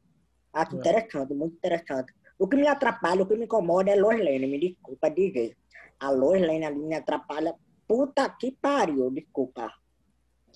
Acho 0.53 0.77
É. 0.77 0.79
interessante, 0.79 1.35
muito 1.35 1.57
interessante. 1.57 2.13
O 2.39 2.49
que 2.49 2.57
me 2.57 2.67
atrapalha, 2.67 3.23
o 3.23 3.27
que 3.27 3.37
me 3.37 3.45
incomoda 3.45 3.91
é 3.91 3.97
Lois 3.97 4.19
Lane, 4.19 4.47
me 4.47 4.59
desculpa 4.59 5.11
dizer. 5.11 5.57
A 6.01 6.11
Lois 6.11 6.41
Lane 6.41 6.65
ali 6.65 6.79
me 6.79 6.95
atrapalha. 6.95 7.55
Puta 7.87 8.29
que 8.31 8.53
pariu, 8.53 9.11
desculpa. 9.11 9.71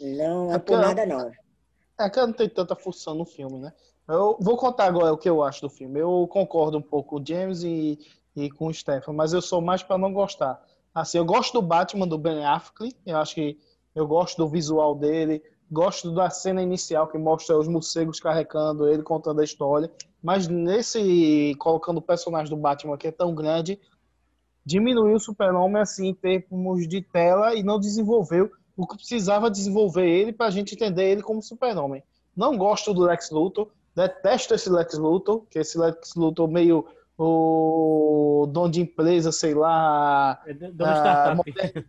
Não 0.01 0.51
é 0.51 0.55
É 0.55 0.59
por 0.59 0.65
que 0.65 0.87
nada, 0.87 1.07
não. 1.07 1.31
É 2.03 2.11
que 2.11 2.21
não 2.21 2.33
tem 2.33 2.49
tanta 2.49 2.75
função 2.75 3.15
no 3.15 3.25
filme, 3.25 3.59
né? 3.59 3.73
Eu 4.09 4.37
vou 4.41 4.57
contar 4.57 4.87
agora 4.87 5.13
o 5.13 5.19
que 5.19 5.29
eu 5.29 5.43
acho 5.43 5.63
do 5.63 5.71
filme. 5.71 6.01
Eu 6.01 6.27
concordo 6.29 6.79
um 6.79 6.83
pouco 6.83 7.11
com 7.11 7.23
o 7.23 7.27
James 7.27 7.63
e, 7.63 7.99
e 8.35 8.51
com 8.51 8.67
o 8.67 8.75
Stefan, 8.75 9.13
mas 9.13 9.33
eu 9.33 9.41
sou 9.41 9.61
mais 9.61 9.83
para 9.83 9.97
não 9.97 10.13
gostar. 10.13 10.61
Assim, 10.95 11.19
eu 11.19 11.25
gosto 11.25 11.55
do 11.55 11.63
Batman 11.63 12.07
do 12.07 12.19
Ben 12.19 12.45
Affleck, 12.45 12.95
eu 13.07 13.17
acho 13.17 13.35
que 13.35 13.59
eu 13.95 14.07
gosto 14.07 14.37
do 14.37 14.49
visual 14.49 14.95
dele, 14.95 15.43
gosto 15.71 16.13
da 16.13 16.29
cena 16.29 16.63
inicial 16.63 17.09
que 17.09 17.17
mostra 17.17 17.57
os 17.57 17.67
morcegos 17.67 18.21
carregando 18.21 18.89
ele, 18.89 19.03
contando 19.03 19.41
a 19.41 19.45
história, 19.45 19.91
mas 20.23 20.49
nesse, 20.49 21.55
colocando 21.59 21.99
o 21.99 22.03
personagem 22.03 22.55
do 22.55 22.61
Batman 22.61 22.99
que 22.99 23.09
é 23.09 23.13
tão 23.13 23.35
grande, 23.35 23.81
diminuiu 24.65 25.17
o 25.17 25.21
super-homem 25.21 25.81
assim, 25.81 26.09
em 26.09 26.15
termos 26.15 26.87
de 26.87 27.01
tela 27.01 27.55
e 27.55 27.63
não 27.63 27.81
desenvolveu 27.81 28.51
o 28.77 28.87
que 28.87 28.97
precisava 28.97 29.51
desenvolver 29.51 30.09
ele 30.09 30.33
para 30.33 30.47
a 30.47 30.51
gente 30.51 30.75
entender 30.75 31.11
ele 31.11 31.23
como 31.23 31.43
super-homem. 31.43 32.03
Não 32.37 32.57
gosto 32.57 32.95
do 32.95 33.03
Lex 33.03 33.31
Luthor, 33.31 33.69
detesto 33.95 34.55
esse 34.55 34.71
Lex 34.71 34.95
Luthor, 34.99 35.43
que 35.51 35.59
esse 35.59 35.77
Lex 35.79 36.15
Luthor 36.15 36.49
meio 36.49 36.87
o 37.19 38.47
dono 38.51 38.71
de 38.71 38.81
empresa, 38.81 39.31
sei 39.31 39.55
lá, 39.55 40.41
É 40.47 40.55
do- 40.55 40.73
dono 40.73 40.91
Ah, 40.91 41.35
startup. 41.37 41.87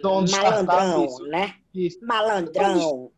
dono 0.00 0.24
de 0.26 0.30
startup, 0.32 0.64
Malandrão, 0.66 1.18
né? 1.28 1.54
isso. 1.74 1.98
Malandrão. 2.04 3.10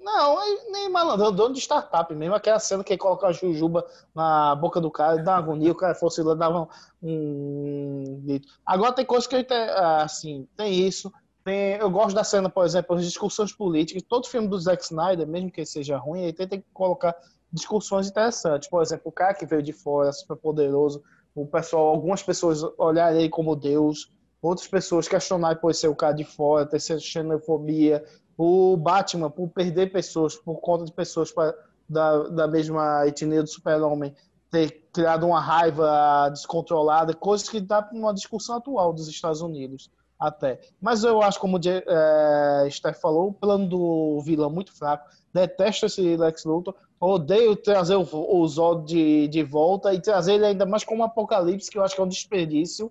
Não, 0.00 0.40
é 0.42 0.70
nem 0.70 0.88
malandrão, 0.88 1.30
dono 1.32 1.54
de 1.54 1.60
startup 1.60 2.14
mesmo. 2.14 2.34
Aquela 2.34 2.58
cena 2.58 2.82
que 2.82 2.92
ele 2.94 2.98
coloca 3.00 3.26
a 3.26 3.32
jujuba 3.32 3.84
na 4.14 4.54
boca 4.54 4.80
do 4.80 4.90
cara 4.90 5.20
e 5.20 5.22
dá 5.24 5.32
uma 5.32 5.38
agonia, 5.38 5.72
o 5.72 5.74
cara 5.74 5.94
fosse 5.94 6.22
lá, 6.22 6.34
dava 6.34 6.66
um. 7.02 8.40
Agora 8.64 8.92
tem 8.94 9.04
coisa 9.04 9.28
que 9.28 9.34
eu 9.34 9.40
ente- 9.40 9.52
assim, 9.52 10.48
tem 10.56 10.72
isso. 10.86 11.12
Tem, 11.48 11.76
eu 11.76 11.90
gosto 11.90 12.14
da 12.14 12.22
cena, 12.22 12.50
por 12.50 12.66
exemplo, 12.66 12.94
as 12.94 13.02
discussões 13.02 13.54
políticas. 13.54 14.02
Todo 14.02 14.28
filme 14.28 14.46
do 14.46 14.60
Zack 14.60 14.84
Snyder, 14.84 15.26
mesmo 15.26 15.50
que 15.50 15.64
seja 15.64 15.96
ruim, 15.96 16.24
ele 16.24 16.34
tenta 16.34 16.62
colocar 16.74 17.16
discussões 17.50 18.06
interessantes. 18.06 18.68
Por 18.68 18.82
exemplo, 18.82 19.04
o 19.06 19.12
cara 19.12 19.32
que 19.32 19.46
veio 19.46 19.62
de 19.62 19.72
fora, 19.72 20.12
super 20.12 20.36
poderoso, 20.36 21.02
o 21.34 21.46
pessoal, 21.46 21.86
algumas 21.86 22.22
pessoas 22.22 22.62
olharem 22.76 23.20
ele 23.20 23.28
como 23.30 23.56
Deus, 23.56 24.12
outras 24.42 24.68
pessoas 24.68 25.08
questionarem 25.08 25.58
por 25.58 25.74
ser 25.74 25.88
o 25.88 25.96
cara 25.96 26.12
de 26.12 26.22
fora, 26.22 26.66
ter 26.66 26.78
xenofobia, 26.80 28.04
o 28.36 28.76
Batman, 28.76 29.30
por 29.30 29.48
perder 29.48 29.90
pessoas, 29.90 30.36
por 30.36 30.60
conta 30.60 30.84
de 30.84 30.92
pessoas 30.92 31.32
pra- 31.32 31.54
da, 31.88 32.24
da 32.28 32.46
mesma 32.46 33.06
etnia 33.06 33.42
do 33.42 33.48
super-homem, 33.48 34.14
ter 34.50 34.86
criado 34.92 35.26
uma 35.26 35.40
raiva 35.40 36.28
descontrolada, 36.28 37.14
coisas 37.14 37.48
que 37.48 37.58
dá 37.58 37.80
para 37.80 37.96
uma 37.96 38.12
discussão 38.12 38.56
atual 38.56 38.92
dos 38.92 39.08
Estados 39.08 39.40
Unidos, 39.40 39.90
até. 40.18 40.60
Mas 40.80 41.04
eu 41.04 41.22
acho, 41.22 41.38
como 41.38 41.56
o 41.56 41.60
eh, 41.64 42.68
Steph 42.70 43.00
falou, 43.00 43.28
o 43.28 43.32
plano 43.32 43.68
do 43.68 44.20
vilão 44.20 44.50
muito 44.50 44.76
fraco, 44.76 45.08
detesto 45.32 45.86
esse 45.86 46.16
Lex 46.16 46.44
Luthor, 46.44 46.74
odeio 47.00 47.54
trazer 47.54 47.94
o, 47.94 48.06
o 48.12 48.46
Zod 48.48 48.84
de, 48.86 49.28
de 49.28 49.42
volta 49.42 49.94
e 49.94 50.00
trazer 50.00 50.34
ele 50.34 50.46
ainda 50.46 50.66
mais 50.66 50.82
como 50.82 51.04
apocalipse, 51.04 51.70
que 51.70 51.78
eu 51.78 51.84
acho 51.84 51.94
que 51.94 52.00
é 52.00 52.04
um 52.04 52.08
desperdício, 52.08 52.90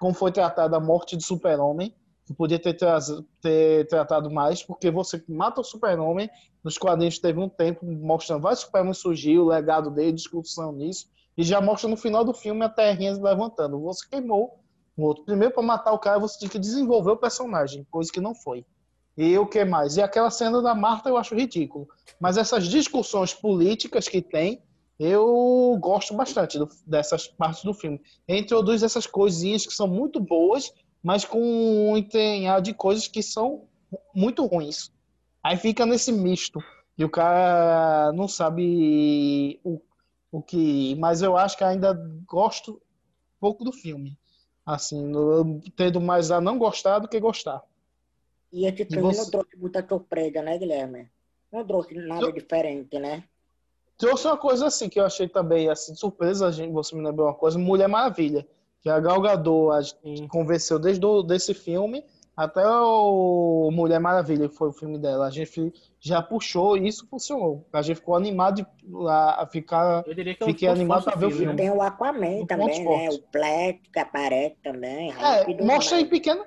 como 0.00 0.14
foi 0.14 0.32
tratada 0.32 0.76
a 0.76 0.80
morte 0.80 1.16
do 1.16 1.22
super-homem, 1.22 1.94
que 2.24 2.32
podia 2.32 2.58
ter, 2.58 2.74
traz- 2.74 3.22
ter 3.40 3.86
tratado 3.88 4.30
mais, 4.30 4.62
porque 4.62 4.90
você 4.90 5.22
mata 5.28 5.60
o 5.60 5.64
super-homem, 5.64 6.30
nos 6.64 6.78
quadrinhos 6.78 7.18
teve 7.18 7.38
um 7.38 7.48
tempo 7.48 7.84
mostrando 7.84 8.42
vários 8.42 8.60
super-homens 8.60 8.98
surgir, 8.98 9.38
o 9.38 9.46
legado 9.46 9.90
dele, 9.90 10.12
discussão 10.12 10.72
nisso, 10.72 11.10
e 11.36 11.42
já 11.42 11.60
mostra 11.60 11.88
no 11.88 11.96
final 11.96 12.24
do 12.24 12.32
filme 12.32 12.64
a 12.64 12.68
terrinha 12.68 13.12
levantando. 13.12 13.80
Você 13.80 14.08
queimou 14.08 14.61
o 14.96 15.04
outro. 15.04 15.24
Primeiro, 15.24 15.54
para 15.54 15.62
matar 15.62 15.92
o 15.92 15.98
cara, 15.98 16.18
você 16.18 16.38
tinha 16.38 16.50
que 16.50 16.58
desenvolver 16.58 17.10
o 17.12 17.16
personagem, 17.16 17.86
coisa 17.90 18.10
que 18.12 18.20
não 18.20 18.34
foi. 18.34 18.64
E 19.16 19.36
o 19.38 19.46
que 19.46 19.64
mais? 19.64 19.96
E 19.96 20.02
aquela 20.02 20.30
cena 20.30 20.62
da 20.62 20.74
Marta 20.74 21.08
eu 21.08 21.16
acho 21.16 21.34
ridículo. 21.34 21.86
Mas 22.18 22.36
essas 22.36 22.66
discussões 22.66 23.34
políticas 23.34 24.08
que 24.08 24.22
tem, 24.22 24.62
eu 24.98 25.76
gosto 25.80 26.14
bastante 26.14 26.58
do- 26.58 26.68
dessas 26.86 27.26
partes 27.26 27.62
do 27.64 27.74
filme. 27.74 28.00
Ele 28.26 28.40
introduz 28.40 28.82
essas 28.82 29.06
coisinhas 29.06 29.66
que 29.66 29.74
são 29.74 29.86
muito 29.86 30.18
boas, 30.20 30.72
mas 31.02 31.24
com 31.24 31.40
um 31.92 31.96
entranhado 31.96 32.62
de 32.62 32.72
coisas 32.72 33.06
que 33.08 33.22
são 33.22 33.64
muito 34.14 34.46
ruins. 34.46 34.90
Aí 35.42 35.56
fica 35.56 35.84
nesse 35.84 36.12
misto. 36.12 36.60
E 36.96 37.04
o 37.04 37.10
cara 37.10 38.12
não 38.12 38.28
sabe 38.28 39.60
o, 39.64 39.80
o 40.30 40.42
que. 40.42 40.94
Mas 40.96 41.20
eu 41.22 41.36
acho 41.36 41.56
que 41.56 41.64
ainda 41.64 41.92
gosto 42.26 42.80
pouco 43.40 43.64
do 43.64 43.72
filme. 43.72 44.16
Assim, 44.64 45.02
no- 45.04 45.60
tendo 45.76 46.00
mais 46.00 46.30
a 46.30 46.40
não 46.40 46.58
gostar 46.58 46.98
do 47.00 47.08
que 47.08 47.18
gostar. 47.18 47.62
E 48.52 48.66
esse 48.66 48.84
filme 48.84 49.14
você? 49.14 49.20
não 49.22 49.30
trouxe 49.30 49.56
muita 49.56 49.86
surpresa, 49.86 50.42
né, 50.42 50.58
Guilherme? 50.58 51.08
Não 51.50 51.66
trouxe 51.66 51.94
nada 51.94 52.26
Eu- 52.26 52.32
diferente, 52.32 52.98
né? 52.98 53.24
Trouxe 53.96 54.26
uma 54.26 54.36
coisa 54.36 54.66
assim 54.66 54.88
que 54.88 54.98
eu 54.98 55.04
achei 55.04 55.28
também 55.28 55.68
assim, 55.68 55.94
surpresa, 55.94 56.50
gente, 56.50 56.72
você 56.72 56.94
me 56.94 57.02
lembrou 57.04 57.26
uma 57.28 57.34
coisa, 57.34 57.58
Mulher 57.58 57.88
Maravilha, 57.88 58.46
que 58.80 58.88
a 58.88 58.98
Gal 58.98 59.20
Gadot 59.20 59.70
a 59.72 59.80
gente 59.80 60.26
convenceu 60.28 60.78
desde 60.78 61.04
o, 61.04 61.22
desse 61.22 61.54
filme 61.54 62.04
até 62.36 62.66
o 62.66 63.70
Mulher 63.72 64.00
Maravilha, 64.00 64.48
que 64.48 64.54
foi 64.56 64.68
o 64.68 64.72
filme 64.72 64.98
dela. 64.98 65.26
A 65.26 65.30
gente 65.30 65.72
já 66.00 66.22
puxou 66.22 66.76
e 66.76 66.88
isso 66.88 67.06
funcionou. 67.08 67.66
A 67.72 67.82
gente 67.82 67.96
ficou 67.96 68.16
animado 68.16 68.56
de, 68.56 68.66
a, 69.08 69.46
ficar. 69.50 70.02
Eu 70.06 70.14
diria 70.14 70.34
que 70.34 70.42
é 70.42 70.46
um 70.46 70.48
Fiquei 70.48 70.68
animado 70.68 71.04
pra 71.04 71.14
ver 71.14 71.26
o 71.26 71.30
filme. 71.30 71.54
Tem 71.56 71.70
o 71.70 71.82
Aquaman 71.82 72.42
Um 72.42 72.46
também, 72.46 72.78
né? 72.78 72.84
forte. 72.84 73.16
O 73.16 73.22
Plet 73.30 73.80
que 73.92 73.98
aparece 73.98 74.56
também. 74.62 75.12
É, 75.12 75.62
mostra 75.62 76.00
em 76.00 76.06
pequeno. 76.06 76.44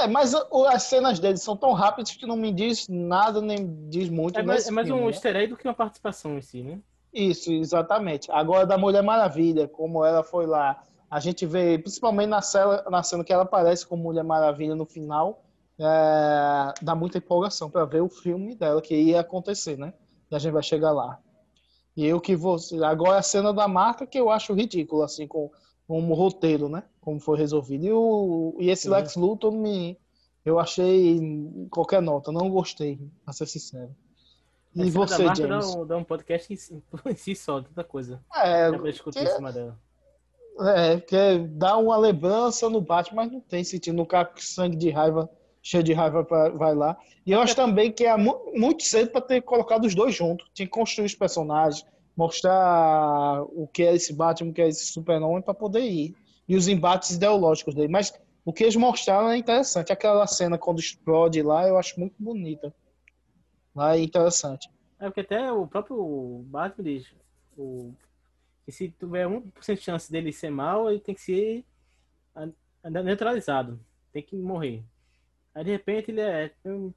É, 0.00 0.06
mas 0.06 0.34
o- 0.34 0.66
as 0.66 0.84
cenas 0.84 1.18
dele 1.18 1.36
são 1.36 1.56
tão 1.56 1.72
rápidas 1.72 2.12
que 2.12 2.26
não 2.26 2.36
me 2.36 2.52
diz 2.52 2.86
nada, 2.88 3.40
nem 3.40 3.88
diz 3.88 4.08
muito. 4.08 4.38
É 4.38 4.42
mais, 4.42 4.60
nesse 4.60 4.70
é 4.70 4.72
mais 4.72 4.86
filme, 4.86 5.02
um 5.02 5.06
né? 5.06 5.10
easter 5.10 5.34
egg 5.36 5.46
do 5.48 5.56
que 5.56 5.66
uma 5.66 5.74
participação 5.74 6.36
em 6.38 6.42
si, 6.42 6.62
né? 6.62 6.78
Isso, 7.12 7.50
exatamente. 7.52 8.30
Agora 8.30 8.64
da 8.64 8.78
Mulher 8.78 9.02
Maravilha, 9.02 9.66
como 9.66 10.04
ela 10.04 10.22
foi 10.22 10.46
lá, 10.46 10.80
a 11.10 11.18
gente 11.18 11.44
vê, 11.44 11.76
principalmente 11.78 12.28
na 12.28 12.40
cena, 12.40 12.84
na 12.88 13.02
cena 13.02 13.24
que 13.24 13.32
ela 13.32 13.42
aparece 13.42 13.84
como 13.84 14.04
Mulher 14.04 14.22
Maravilha 14.22 14.76
no 14.76 14.86
final, 14.86 15.44
é, 15.78 16.74
dá 16.80 16.94
muita 16.94 17.18
empolgação 17.18 17.68
para 17.68 17.84
ver 17.84 18.00
o 18.00 18.08
filme 18.08 18.54
dela 18.54 18.80
que 18.80 18.94
ia 18.94 19.20
acontecer, 19.20 19.76
né? 19.76 19.92
E 20.30 20.36
a 20.36 20.38
gente 20.38 20.52
vai 20.52 20.62
chegar 20.62 20.92
lá. 20.92 21.18
E 21.96 22.06
eu 22.06 22.20
que 22.20 22.36
vou. 22.36 22.56
Agora 22.84 23.18
a 23.18 23.22
cena 23.22 23.52
da 23.52 23.66
Marta 23.66 24.06
que 24.06 24.18
eu 24.18 24.30
acho 24.30 24.54
ridículo, 24.54 25.02
assim, 25.02 25.26
com, 25.26 25.50
como 25.88 26.14
roteiro, 26.14 26.68
né? 26.68 26.84
Como 27.00 27.18
foi 27.18 27.36
resolvido. 27.36 27.84
E, 27.84 27.92
o, 27.92 28.56
e 28.60 28.70
esse 28.70 28.84
Sim. 28.84 28.90
Lex 28.90 29.16
Luthor 29.16 29.50
me. 29.50 29.98
Eu 30.44 30.58
achei 30.58 31.20
qualquer 31.70 32.00
nota, 32.00 32.30
não 32.32 32.48
gostei, 32.48 32.98
pra 33.24 33.32
ser 33.32 33.46
sincero. 33.46 33.94
E 34.74 34.88
você, 34.90 35.24
James? 35.34 35.74
Dá 35.74 35.80
um, 35.80 35.86
dá 35.86 35.96
um 35.96 36.04
podcast 36.04 36.52
em 36.52 36.56
si, 36.56 36.82
em 37.04 37.14
si 37.16 37.34
só, 37.34 37.60
tanta 37.60 37.82
coisa. 37.82 38.22
É, 38.34 38.70
discutir 38.70 39.18
que- 39.18 39.24
em 39.24 39.34
cima 39.34 39.52
dela. 39.52 39.76
É, 40.58 40.96
porque 40.98 41.38
dá 41.52 41.76
uma 41.78 41.96
lembrança 41.96 42.68
no 42.68 42.80
Batman, 42.80 43.22
mas 43.24 43.32
não 43.32 43.40
tem 43.40 43.64
sentido. 43.64 43.96
No 43.96 44.04
cara 44.06 44.26
com 44.26 44.38
sangue 44.38 44.76
de 44.76 44.90
raiva, 44.90 45.30
cheio 45.62 45.82
de 45.82 45.92
raiva, 45.92 46.24
pra- 46.24 46.50
vai 46.50 46.74
lá. 46.74 46.98
E 47.24 47.32
eu 47.32 47.40
acho 47.40 47.54
também 47.56 47.90
que 47.92 48.04
é 48.04 48.16
mu- 48.16 48.52
muito 48.54 48.82
cedo 48.82 49.10
para 49.10 49.20
ter 49.22 49.40
colocado 49.42 49.84
os 49.86 49.94
dois 49.94 50.14
juntos. 50.14 50.46
Tinha 50.52 50.66
que 50.66 50.72
construir 50.72 51.06
os 51.06 51.14
personagens, 51.14 51.84
mostrar 52.16 53.42
o 53.44 53.66
que 53.72 53.82
é 53.82 53.94
esse 53.94 54.12
Batman, 54.12 54.50
o 54.50 54.52
que 54.54 54.60
é 54.62 54.68
esse 54.68 54.86
Super-Homem, 54.86 55.42
para 55.42 55.54
poder 55.54 55.80
ir. 55.80 56.14
E 56.48 56.56
os 56.56 56.68
embates 56.68 57.10
ideológicos 57.12 57.74
dele. 57.74 57.88
Mas 57.88 58.12
o 58.44 58.52
que 58.52 58.64
eles 58.64 58.76
mostraram 58.76 59.30
é 59.30 59.36
interessante. 59.36 59.92
Aquela 59.92 60.26
cena 60.26 60.58
quando 60.58 60.80
explode 60.80 61.40
lá, 61.42 61.66
eu 61.68 61.78
acho 61.78 61.98
muito 61.98 62.14
bonita. 62.18 62.74
Lá 63.74 63.96
é 63.96 64.00
interessante. 64.02 64.68
É 64.98 65.04
porque 65.06 65.20
até 65.20 65.50
o 65.52 65.66
próprio 65.66 66.42
Batman 66.46 66.84
diz 66.84 67.06
o, 67.56 67.92
que 68.64 68.72
se 68.72 68.90
tiver 68.90 69.26
1% 69.26 69.74
de 69.76 69.82
chance 69.82 70.10
dele 70.10 70.32
ser 70.32 70.50
mal, 70.50 70.90
ele 70.90 71.00
tem 71.00 71.14
que 71.14 71.20
ser 71.20 71.64
neutralizado. 72.84 73.80
Tem 74.12 74.22
que 74.22 74.36
morrer. 74.36 74.82
Aí 75.54 75.64
de 75.64 75.70
repente 75.70 76.10
ele 76.10 76.20
é. 76.20 76.50
Tem, 76.62 76.72
o 76.72 76.94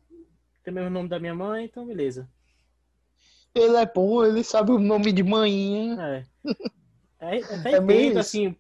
mesmo 0.72 0.90
nome 0.90 1.10
da 1.10 1.20
minha 1.20 1.36
mãe, 1.36 1.66
então 1.66 1.86
beleza. 1.86 2.30
Ele 3.54 3.76
é 3.76 3.86
bom, 3.86 4.24
ele 4.26 4.44
sabe 4.44 4.72
o 4.72 4.80
nome 4.80 5.12
de 5.12 5.22
manhinha. 5.24 5.98
É. 6.02 6.26
Aí, 7.20 7.44
até 7.52 7.74
É 7.74 7.78
entendo, 7.78 8.18
assim, 8.20 8.56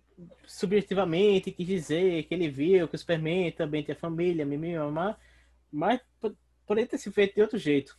subjetivamente, 0.45 1.51
quis 1.51 1.65
dizer 1.65 2.23
que 2.23 2.33
ele 2.33 2.49
viu 2.49 2.87
que 2.87 2.95
o 2.95 2.99
Superman 2.99 3.51
também 3.51 3.83
tem 3.83 3.95
a 3.95 3.99
família, 3.99 4.45
mimimi, 4.45 4.77
mamá, 4.77 5.17
mas 5.71 5.99
po- 6.19 6.35
poderia 6.67 6.87
ter 6.87 6.97
se 6.99 7.11
feito 7.11 7.33
de 7.35 7.41
outro 7.41 7.57
jeito. 7.57 7.97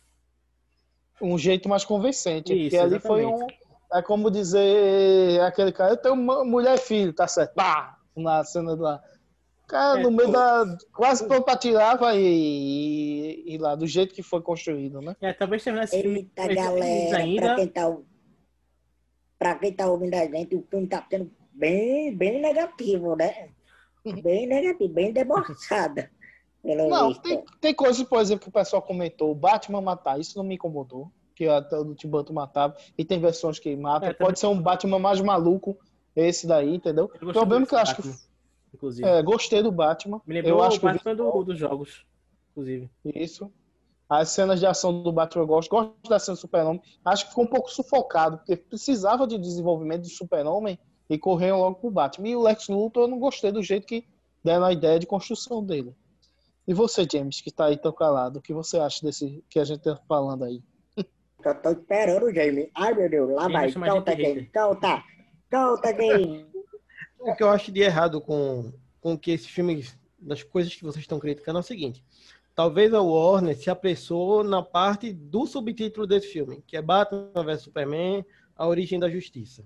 um 1.21 1.37
jeito 1.37 1.67
mais 1.67 1.83
convincente. 1.83 2.53
Isso, 2.53 2.63
porque 2.63 2.77
ali 2.77 2.99
foi 2.99 3.25
um. 3.25 3.45
É 3.93 4.01
como 4.01 4.31
dizer 4.31 5.39
aquele 5.41 5.71
cara, 5.71 5.93
eu 5.93 5.97
tenho 5.97 6.15
uma 6.15 6.43
mulher 6.43 6.75
e 6.75 6.81
filho, 6.81 7.13
tá 7.13 7.27
certo. 7.27 7.53
Pá! 7.53 7.97
Na 8.15 8.43
cena 8.43 8.75
lá. 8.75 9.01
Cara, 9.67 9.99
É, 9.99 10.03
no 10.03 10.11
meio 10.11 10.31
da. 10.31 10.63
Quase 10.93 11.27
pronto 11.27 11.43
pra 11.43 11.57
tirar, 11.57 11.97
vai 11.97 12.19
ir, 12.19 13.43
ir 13.45 13.57
lá, 13.57 13.75
do 13.75 13.87
jeito 13.87 14.13
que 14.13 14.21
foi 14.23 14.41
construído, 14.41 15.01
né? 15.01 15.15
É, 15.21 15.33
talvez 15.33 15.63
terminar 15.63 15.85
esse 15.85 16.01
filme 16.01 16.29
galera, 16.35 17.09
pra 17.09 17.17
ainda. 17.17 17.55
quem, 17.55 17.67
tá, 17.67 17.97
pra 19.39 19.55
quem 19.55 19.73
tá 19.73 19.87
ouvindo 19.87 20.13
a 20.13 20.25
gente, 20.25 20.55
o 20.55 20.65
filme 20.69 20.87
tá 20.87 21.05
sendo 21.09 21.31
bem, 21.51 22.15
bem 22.15 22.41
negativo, 22.41 23.15
né? 23.15 23.49
Bem 24.21 24.45
negativo, 24.47 24.93
bem 24.93 25.11
debochado. 25.11 26.07
Pelo 26.61 26.89
Não, 26.89 27.09
visto. 27.09 27.21
tem, 27.21 27.43
tem 27.59 27.73
coisas, 27.73 28.03
por 28.07 28.19
exemplo, 28.19 28.43
que 28.43 28.49
o 28.49 28.53
pessoal 28.53 28.81
comentou. 28.81 29.31
O 29.31 29.35
Batman 29.35 29.81
matar, 29.81 30.19
isso 30.19 30.37
não 30.37 30.45
me 30.45 30.55
incomodou. 30.55 31.11
Que 31.35 31.47
até 31.47 31.77
o 31.77 31.93
Tim 31.93 32.07
Burton 32.07 32.33
matava. 32.33 32.75
E 32.97 33.03
tem 33.03 33.19
versões 33.19 33.59
que 33.59 33.75
mata. 33.75 34.07
É, 34.07 34.13
Pode 34.13 34.39
ser 34.39 34.47
um 34.47 34.61
Batman 34.61 34.99
mais 34.99 35.19
maluco, 35.19 35.77
esse 36.15 36.47
daí, 36.47 36.75
entendeu? 36.75 37.11
Eu 37.21 37.29
O 37.29 37.33
problema 37.33 37.65
é 37.65 37.67
que 37.67 37.75
eu 37.75 37.79
acho 37.79 37.95
que. 37.97 38.09
Inclusive. 38.73 39.07
É, 39.07 39.21
gostei 39.21 39.61
do 39.61 39.71
Batman. 39.71 40.21
Me 40.25 40.35
lembrou 40.35 40.57
eu 40.57 40.59
o 40.59 40.63
acho 40.63 40.79
que 40.79 40.85
o 40.85 40.89
Batman 40.89 41.15
do, 41.15 41.43
dos 41.43 41.59
jogos, 41.59 42.05
inclusive. 42.51 42.89
Isso. 43.03 43.51
As 44.07 44.29
cenas 44.29 44.59
de 44.59 44.65
ação 44.65 45.01
do 45.01 45.11
Batman 45.11 45.43
eu 45.43 45.47
gosto. 45.47 45.69
Gosto 45.69 46.09
da 46.09 46.19
cena 46.19 46.35
do 46.35 46.39
Super-Homem. 46.39 46.81
Acho 47.03 47.23
que 47.23 47.29
ficou 47.29 47.43
um 47.43 47.47
pouco 47.47 47.71
sufocado, 47.71 48.37
porque 48.37 48.55
precisava 48.55 49.25
de 49.25 49.37
desenvolvimento 49.37 50.03
do 50.03 50.09
Super-Homem 50.09 50.77
e 51.09 51.17
correram 51.17 51.59
logo 51.59 51.77
pro 51.77 51.91
Batman. 51.91 52.29
E 52.29 52.35
o 52.35 52.41
Lex 52.41 52.67
Luthor 52.67 53.03
eu 53.03 53.07
não 53.07 53.19
gostei 53.19 53.51
do 53.51 53.63
jeito 53.63 53.87
que 53.87 54.05
deram 54.43 54.65
a 54.65 54.73
ideia 54.73 54.99
de 54.99 55.07
construção 55.07 55.63
dele. 55.63 55.95
E 56.67 56.73
você, 56.73 57.05
James, 57.11 57.41
que 57.41 57.51
tá 57.51 57.65
aí 57.65 57.77
tão 57.77 57.91
calado, 57.91 58.39
o 58.39 58.41
que 58.41 58.53
você 58.53 58.77
acha 58.77 59.03
desse 59.03 59.43
que 59.49 59.59
a 59.59 59.63
gente 59.63 59.81
tá 59.81 59.99
falando 60.07 60.45
aí? 60.45 60.61
Só 61.45 61.53
tô 61.53 61.69
esperando 61.69 62.25
o 62.25 62.33
Jamie. 62.33 62.71
Ai, 62.73 62.95
meu 62.95 63.07
Deus, 63.07 63.31
lá 63.35 63.47
vai. 63.47 63.69
chama 63.69 63.85
a 63.85 63.91
Solta, 63.91 64.11
gente 64.13 64.17
de 64.17 64.29
Jamie. 64.29 64.49
Solta. 64.51 65.03
Solta, 65.51 65.89
Jamie. 65.89 66.45
O 67.19 67.35
que 67.35 67.41
eu 67.41 67.49
acho 67.49 67.71
de 67.71 67.81
errado 67.81 68.21
com, 68.21 68.71
com 69.01 69.17
que 69.17 69.31
esses 69.31 69.47
filmes, 69.47 69.97
das 70.19 70.43
coisas 70.43 70.75
que 70.75 70.83
vocês 70.83 71.03
estão 71.03 71.19
criticando 71.19 71.57
é 71.57 71.61
o 71.61 71.63
seguinte. 71.63 72.03
Talvez 72.53 72.93
a 72.93 73.01
Warner 73.01 73.55
se 73.55 73.69
apressou 73.69 74.43
na 74.43 74.61
parte 74.61 75.11
do 75.11 75.47
subtítulo 75.47 76.05
desse 76.05 76.27
filme, 76.27 76.63
que 76.67 76.77
é 76.77 76.81
Batman 76.83 77.43
vs 77.43 77.61
Superman, 77.63 78.23
A 78.55 78.67
Origem 78.67 78.99
da 78.99 79.09
Justiça. 79.09 79.65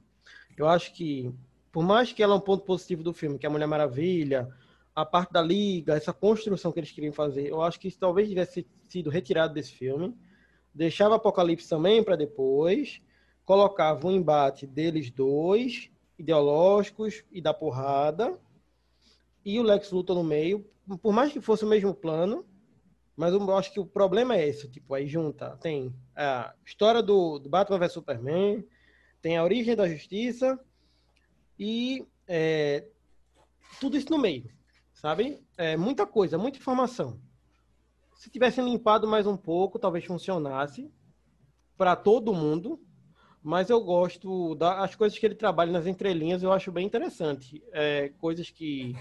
Eu 0.57 0.69
acho 0.69 0.93
que, 0.93 1.34
por 1.69 1.84
mais 1.84 2.13
que 2.13 2.23
ela 2.23 2.34
é 2.34 2.38
um 2.38 2.41
ponto 2.41 2.63
positivo 2.63 3.03
do 3.03 3.13
filme, 3.13 3.38
que 3.38 3.45
é 3.45 3.49
a 3.49 3.51
Mulher 3.51 3.67
Maravilha, 3.67 4.47
a 4.95 5.05
parte 5.05 5.34
da 5.34 5.41
Liga, 5.41 5.95
essa 5.95 6.13
construção 6.13 6.71
que 6.71 6.80
eles 6.80 6.91
queriam 6.91 7.13
fazer, 7.13 7.49
eu 7.49 7.61
acho 7.61 7.80
que 7.80 7.89
isso 7.89 7.99
talvez 7.99 8.30
tivesse 8.30 8.65
sido 8.88 9.09
retirado 9.09 9.53
desse 9.53 9.71
filme. 9.73 10.15
Deixava 10.74 11.15
Apocalipse 11.15 11.67
também 11.67 12.03
para 12.03 12.15
depois, 12.15 13.01
colocava 13.45 14.07
um 14.07 14.11
embate 14.11 14.67
deles 14.67 15.09
dois, 15.09 15.89
ideológicos 16.17 17.24
e 17.32 17.41
da 17.41 17.53
porrada, 17.53 18.39
e 19.43 19.59
o 19.59 19.63
Lex 19.63 19.91
Luthor 19.91 20.15
no 20.15 20.24
meio, 20.24 20.70
por 21.01 21.13
mais 21.13 21.32
que 21.32 21.41
fosse 21.41 21.65
o 21.65 21.67
mesmo 21.67 21.93
plano, 21.93 22.45
mas 23.15 23.34
eu 23.34 23.57
acho 23.57 23.74
que 23.74 23.80
o 23.80 23.86
problema 23.86 24.36
é 24.36 24.47
esse, 24.47 24.70
tipo, 24.70 24.93
aí 24.93 25.07
junta, 25.07 25.57
tem 25.57 25.93
a 26.15 26.53
história 26.65 27.01
do, 27.01 27.39
do 27.39 27.49
Batman 27.49 27.80
vs 27.80 27.93
Superman, 27.93 28.65
tem 29.22 29.38
a 29.38 29.43
origem 29.43 29.76
da 29.76 29.89
justiça 29.89 30.59
e 31.57 32.07
é, 32.28 32.88
tudo 33.80 33.97
isso 33.97 34.09
no 34.09 34.17
meio, 34.17 34.49
sabe? 34.93 35.39
É 35.57 35.76
muita 35.76 36.05
coisa, 36.05 36.38
muita 36.38 36.59
informação. 36.59 37.20
Se 38.20 38.30
tivessem 38.30 38.65
limpado 38.65 39.07
mais 39.07 39.26
um 39.26 39.38
pouco, 39.38 39.80
talvez 39.80 40.03
funcionasse 40.03 40.91
para 41.78 41.95
todo 41.95 42.34
mundo, 42.34 42.78
mas 43.41 43.70
eu 43.70 43.82
gosto 43.82 44.55
das 44.55 44.93
coisas 44.93 45.17
que 45.17 45.26
ele 45.26 45.36
trabalha 45.36 45.72
nas 45.72 45.88
entrelinhas, 45.88 46.43
eu 46.43 46.51
acho 46.51 46.70
bem 46.70 46.86
interessante. 46.86 47.63
É, 47.72 48.09
coisas 48.20 48.49
que 48.49 48.93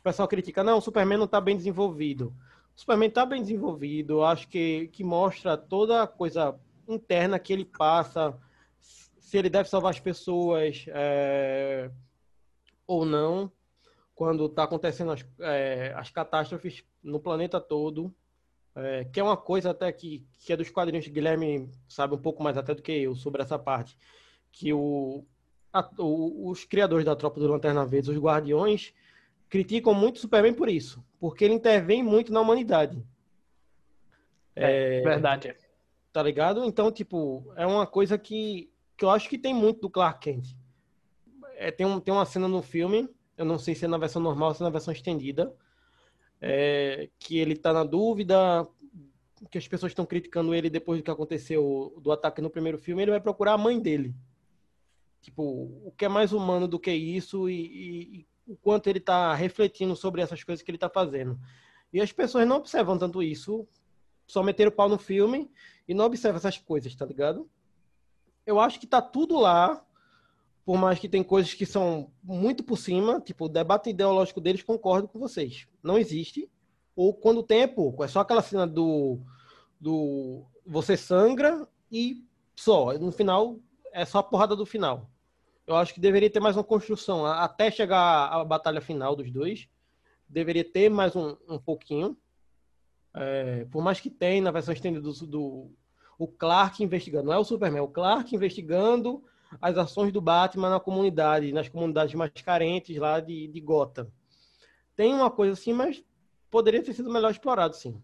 o 0.00 0.02
pessoal 0.02 0.26
critica, 0.26 0.64
não, 0.64 0.78
o 0.78 0.80
Superman 0.80 1.18
não 1.18 1.26
está 1.26 1.38
bem 1.38 1.54
desenvolvido. 1.54 2.34
O 2.74 2.80
Superman 2.80 3.10
está 3.10 3.26
bem 3.26 3.42
desenvolvido, 3.42 4.24
acho 4.24 4.48
que, 4.48 4.88
que 4.88 5.04
mostra 5.04 5.58
toda 5.58 6.04
a 6.04 6.06
coisa 6.06 6.58
interna 6.88 7.38
que 7.38 7.52
ele 7.52 7.66
passa, 7.66 8.40
se 8.80 9.36
ele 9.36 9.50
deve 9.50 9.68
salvar 9.68 9.90
as 9.90 10.00
pessoas 10.00 10.86
é, 10.88 11.90
ou 12.86 13.04
não, 13.04 13.52
quando 14.14 14.46
está 14.46 14.62
acontecendo 14.62 15.12
as, 15.12 15.26
é, 15.40 15.92
as 15.94 16.08
catástrofes 16.08 16.82
no 17.02 17.20
planeta 17.20 17.60
todo. 17.60 18.14
É, 18.76 19.04
que 19.04 19.18
é 19.18 19.22
uma 19.22 19.38
coisa 19.38 19.70
até 19.70 19.90
que, 19.90 20.22
que 20.38 20.52
é 20.52 20.56
dos 20.56 20.68
quadrinhos, 20.68 21.08
Guilherme 21.08 21.70
sabe 21.88 22.14
um 22.14 22.18
pouco 22.18 22.42
mais 22.42 22.58
até 22.58 22.74
do 22.74 22.82
que 22.82 22.92
eu 22.92 23.14
sobre 23.14 23.40
essa 23.40 23.58
parte, 23.58 23.96
que 24.52 24.70
o, 24.70 25.24
a, 25.72 25.88
o, 25.98 26.50
os 26.50 26.64
criadores 26.64 27.06
da 27.06 27.16
Tropa 27.16 27.40
do 27.40 27.48
Lanterna 27.48 27.86
Verde, 27.86 28.10
os 28.10 28.18
Guardiões, 28.18 28.92
criticam 29.48 29.94
muito 29.94 30.16
o 30.16 30.18
Superman 30.18 30.52
por 30.52 30.68
isso, 30.68 31.02
porque 31.18 31.44
ele 31.44 31.54
intervém 31.54 32.02
muito 32.02 32.30
na 32.30 32.40
humanidade. 32.42 33.02
É, 34.54 35.00
verdade. 35.00 35.56
Tá 36.12 36.22
ligado? 36.22 36.62
Então, 36.64 36.92
tipo, 36.92 37.50
é 37.56 37.66
uma 37.66 37.86
coisa 37.86 38.18
que, 38.18 38.70
que 38.94 39.06
eu 39.06 39.10
acho 39.10 39.26
que 39.26 39.38
tem 39.38 39.54
muito 39.54 39.80
do 39.80 39.90
Clark 39.90 40.20
Kent. 40.20 40.54
É, 41.54 41.70
tem, 41.70 41.86
um, 41.86 41.98
tem 41.98 42.12
uma 42.12 42.26
cena 42.26 42.46
no 42.46 42.60
filme, 42.60 43.08
eu 43.38 43.44
não 43.46 43.58
sei 43.58 43.74
se 43.74 43.86
é 43.86 43.88
na 43.88 43.96
versão 43.96 44.20
normal 44.20 44.48
ou 44.48 44.54
se 44.54 44.62
é 44.62 44.64
na 44.64 44.70
versão 44.70 44.92
estendida, 44.92 45.54
é, 46.40 47.08
que 47.18 47.38
ele 47.38 47.56
tá 47.56 47.72
na 47.72 47.84
dúvida, 47.84 48.66
que 49.50 49.58
as 49.58 49.68
pessoas 49.68 49.90
estão 49.90 50.06
criticando 50.06 50.54
ele 50.54 50.70
depois 50.70 51.00
do 51.00 51.04
que 51.04 51.10
aconteceu 51.10 51.94
do 52.00 52.12
ataque 52.12 52.40
no 52.40 52.50
primeiro 52.50 52.78
filme, 52.78 53.02
ele 53.02 53.10
vai 53.10 53.20
procurar 53.20 53.52
a 53.52 53.58
mãe 53.58 53.80
dele. 53.80 54.14
Tipo, 55.20 55.42
o 55.84 55.92
que 55.96 56.04
é 56.04 56.08
mais 56.08 56.32
humano 56.32 56.68
do 56.68 56.78
que 56.78 56.92
isso 56.92 57.48
e, 57.48 57.54
e, 57.54 58.18
e 58.18 58.26
o 58.46 58.56
quanto 58.56 58.88
ele 58.88 59.00
tá 59.00 59.34
refletindo 59.34 59.96
sobre 59.96 60.22
essas 60.22 60.42
coisas 60.42 60.62
que 60.62 60.70
ele 60.70 60.78
tá 60.78 60.88
fazendo. 60.88 61.38
E 61.92 62.00
as 62.00 62.12
pessoas 62.12 62.46
não 62.46 62.56
observam 62.56 62.98
tanto 62.98 63.22
isso, 63.22 63.66
só 64.26 64.42
meteram 64.42 64.70
o 64.70 64.74
pau 64.74 64.88
no 64.88 64.98
filme 64.98 65.50
e 65.86 65.94
não 65.94 66.04
observam 66.04 66.36
essas 66.36 66.58
coisas, 66.58 66.94
tá 66.94 67.04
ligado? 67.04 67.48
Eu 68.44 68.60
acho 68.60 68.78
que 68.78 68.86
tá 68.86 69.00
tudo 69.00 69.38
lá, 69.38 69.84
por 70.66 70.76
mais 70.76 70.98
que 70.98 71.08
tem 71.08 71.22
coisas 71.22 71.54
que 71.54 71.64
são 71.64 72.10
muito 72.20 72.64
por 72.64 72.76
cima, 72.76 73.20
tipo, 73.20 73.44
o 73.44 73.48
debate 73.48 73.90
ideológico 73.90 74.40
deles, 74.40 74.64
concordo 74.64 75.06
com 75.06 75.16
vocês. 75.16 75.68
Não 75.80 75.96
existe. 75.96 76.50
Ou 76.96 77.14
quando 77.14 77.40
tem 77.40 77.62
é 77.62 77.66
pouco. 77.68 78.02
É 78.02 78.08
só 78.08 78.18
aquela 78.18 78.42
cena 78.42 78.66
do, 78.66 79.20
do 79.80 80.44
você 80.66 80.96
sangra 80.96 81.68
e 81.90 82.24
só. 82.56 82.92
No 82.98 83.12
final, 83.12 83.60
é 83.92 84.04
só 84.04 84.18
a 84.18 84.22
porrada 84.24 84.56
do 84.56 84.66
final. 84.66 85.08
Eu 85.68 85.76
acho 85.76 85.94
que 85.94 86.00
deveria 86.00 86.28
ter 86.28 86.40
mais 86.40 86.56
uma 86.56 86.64
construção. 86.64 87.24
Até 87.24 87.70
chegar 87.70 88.26
a 88.26 88.44
batalha 88.44 88.80
final 88.80 89.14
dos 89.14 89.30
dois, 89.30 89.68
deveria 90.28 90.64
ter 90.64 90.88
mais 90.88 91.14
um, 91.14 91.36
um 91.48 91.60
pouquinho. 91.60 92.16
É, 93.14 93.66
por 93.66 93.84
mais 93.84 94.00
que 94.00 94.10
tenha 94.10 94.42
na 94.42 94.50
versão 94.50 94.74
estendida 94.74 95.00
do, 95.00 95.12
do 95.28 95.70
o 96.18 96.26
Clark 96.26 96.82
investigando, 96.82 97.26
não 97.26 97.34
é 97.34 97.38
o 97.38 97.44
Superman, 97.44 97.78
é 97.78 97.82
o 97.82 97.88
Clark 97.88 98.34
investigando 98.34 99.22
as 99.60 99.76
ações 99.76 100.12
do 100.12 100.20
Batman 100.20 100.70
na 100.70 100.80
comunidade, 100.80 101.52
nas 101.52 101.68
comunidades 101.68 102.14
mais 102.14 102.30
carentes 102.32 102.96
lá 102.96 103.20
de, 103.20 103.48
de 103.48 103.60
Gotham. 103.60 104.08
Tem 104.94 105.12
uma 105.14 105.30
coisa 105.30 105.52
assim, 105.52 105.72
mas 105.72 106.02
poderia 106.50 106.82
ter 106.82 106.92
sido 106.92 107.10
melhor 107.10 107.30
explorado, 107.30 107.76
sim. 107.76 108.00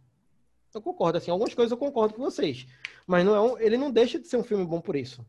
Eu 0.75 0.81
concordo, 0.81 1.19
assim, 1.19 1.31
algumas 1.31 1.55
coisas 1.55 1.71
eu 1.71 1.77
concordo 1.77 2.15
com 2.15 2.23
vocês, 2.23 2.67
mas 3.07 3.25
não 3.25 3.35
é 3.35 3.41
um, 3.41 3.59
ele 3.59 3.77
não 3.77 3.91
deixa 3.91 4.19
de 4.19 4.27
ser 4.27 4.39
um 4.39 4.45
filme 4.45 4.65
bom 4.65 4.81
por 4.81 4.97
isso. 4.97 5.25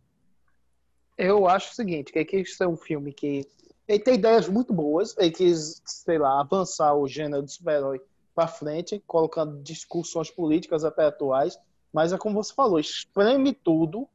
Eu 1.18 1.48
acho 1.48 1.72
o 1.72 1.76
seguinte, 1.76 2.12
que 2.12 2.20
aqui 2.20 2.44
é 2.60 2.68
um 2.68 2.78
filme 2.78 3.14
que 3.14 3.46
ele 3.88 4.00
tem 4.00 4.16
ideias 4.16 4.48
muito 4.48 4.74
boas, 4.74 5.16
ele 5.18 5.32
quis, 5.32 5.82
sei 5.86 6.18
lá, 6.18 6.40
avançar 6.40 6.96
o 6.96 7.08
gênero 7.08 7.44
do 7.44 7.52
super-herói 7.52 8.02
para 8.34 8.48
frente, 8.48 9.04
colocando 9.06 9.62
discussões 9.62 10.32
políticas 10.32 10.84
até 10.84 11.06
atuais, 11.06 11.58
mas 11.92 12.14
é 12.14 12.18
como 12.18 12.42
você 12.42 12.54
falou, 12.54 12.80
espreme 12.80 13.54
tudo 13.54 14.08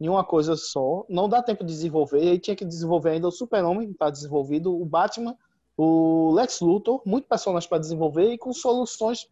em 0.00 0.08
uma 0.08 0.24
coisa 0.24 0.56
só, 0.56 1.04
não 1.08 1.28
dá 1.28 1.42
tempo 1.42 1.64
de 1.64 1.72
desenvolver, 1.72 2.20
ele 2.20 2.38
tinha 2.38 2.56
que 2.56 2.64
desenvolver 2.64 3.10
ainda 3.10 3.28
o 3.28 3.32
Super-Homem, 3.32 3.90
está 3.90 4.10
desenvolvido, 4.10 4.78
o 4.78 4.84
Batman, 4.84 5.36
o 5.76 6.32
Lex 6.32 6.60
Luthor, 6.60 7.02
muito 7.04 7.28
personagens 7.28 7.68
para 7.68 7.78
desenvolver 7.78 8.32
e 8.32 8.38
com 8.38 8.52
soluções 8.52 9.28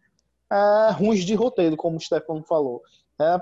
é, 0.51 0.91
ruins 0.91 1.23
de 1.23 1.35
roteiro, 1.35 1.77
como 1.77 1.97
o 1.97 2.01
Stefano 2.01 2.43
falou. 2.43 2.81
É 3.17 3.37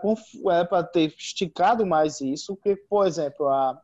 para 0.65 0.83
ter 0.83 1.13
esticado 1.17 1.85
mais 1.85 2.21
isso, 2.21 2.55
porque, 2.55 2.75
por 2.75 3.07
exemplo, 3.07 3.47
a, 3.47 3.81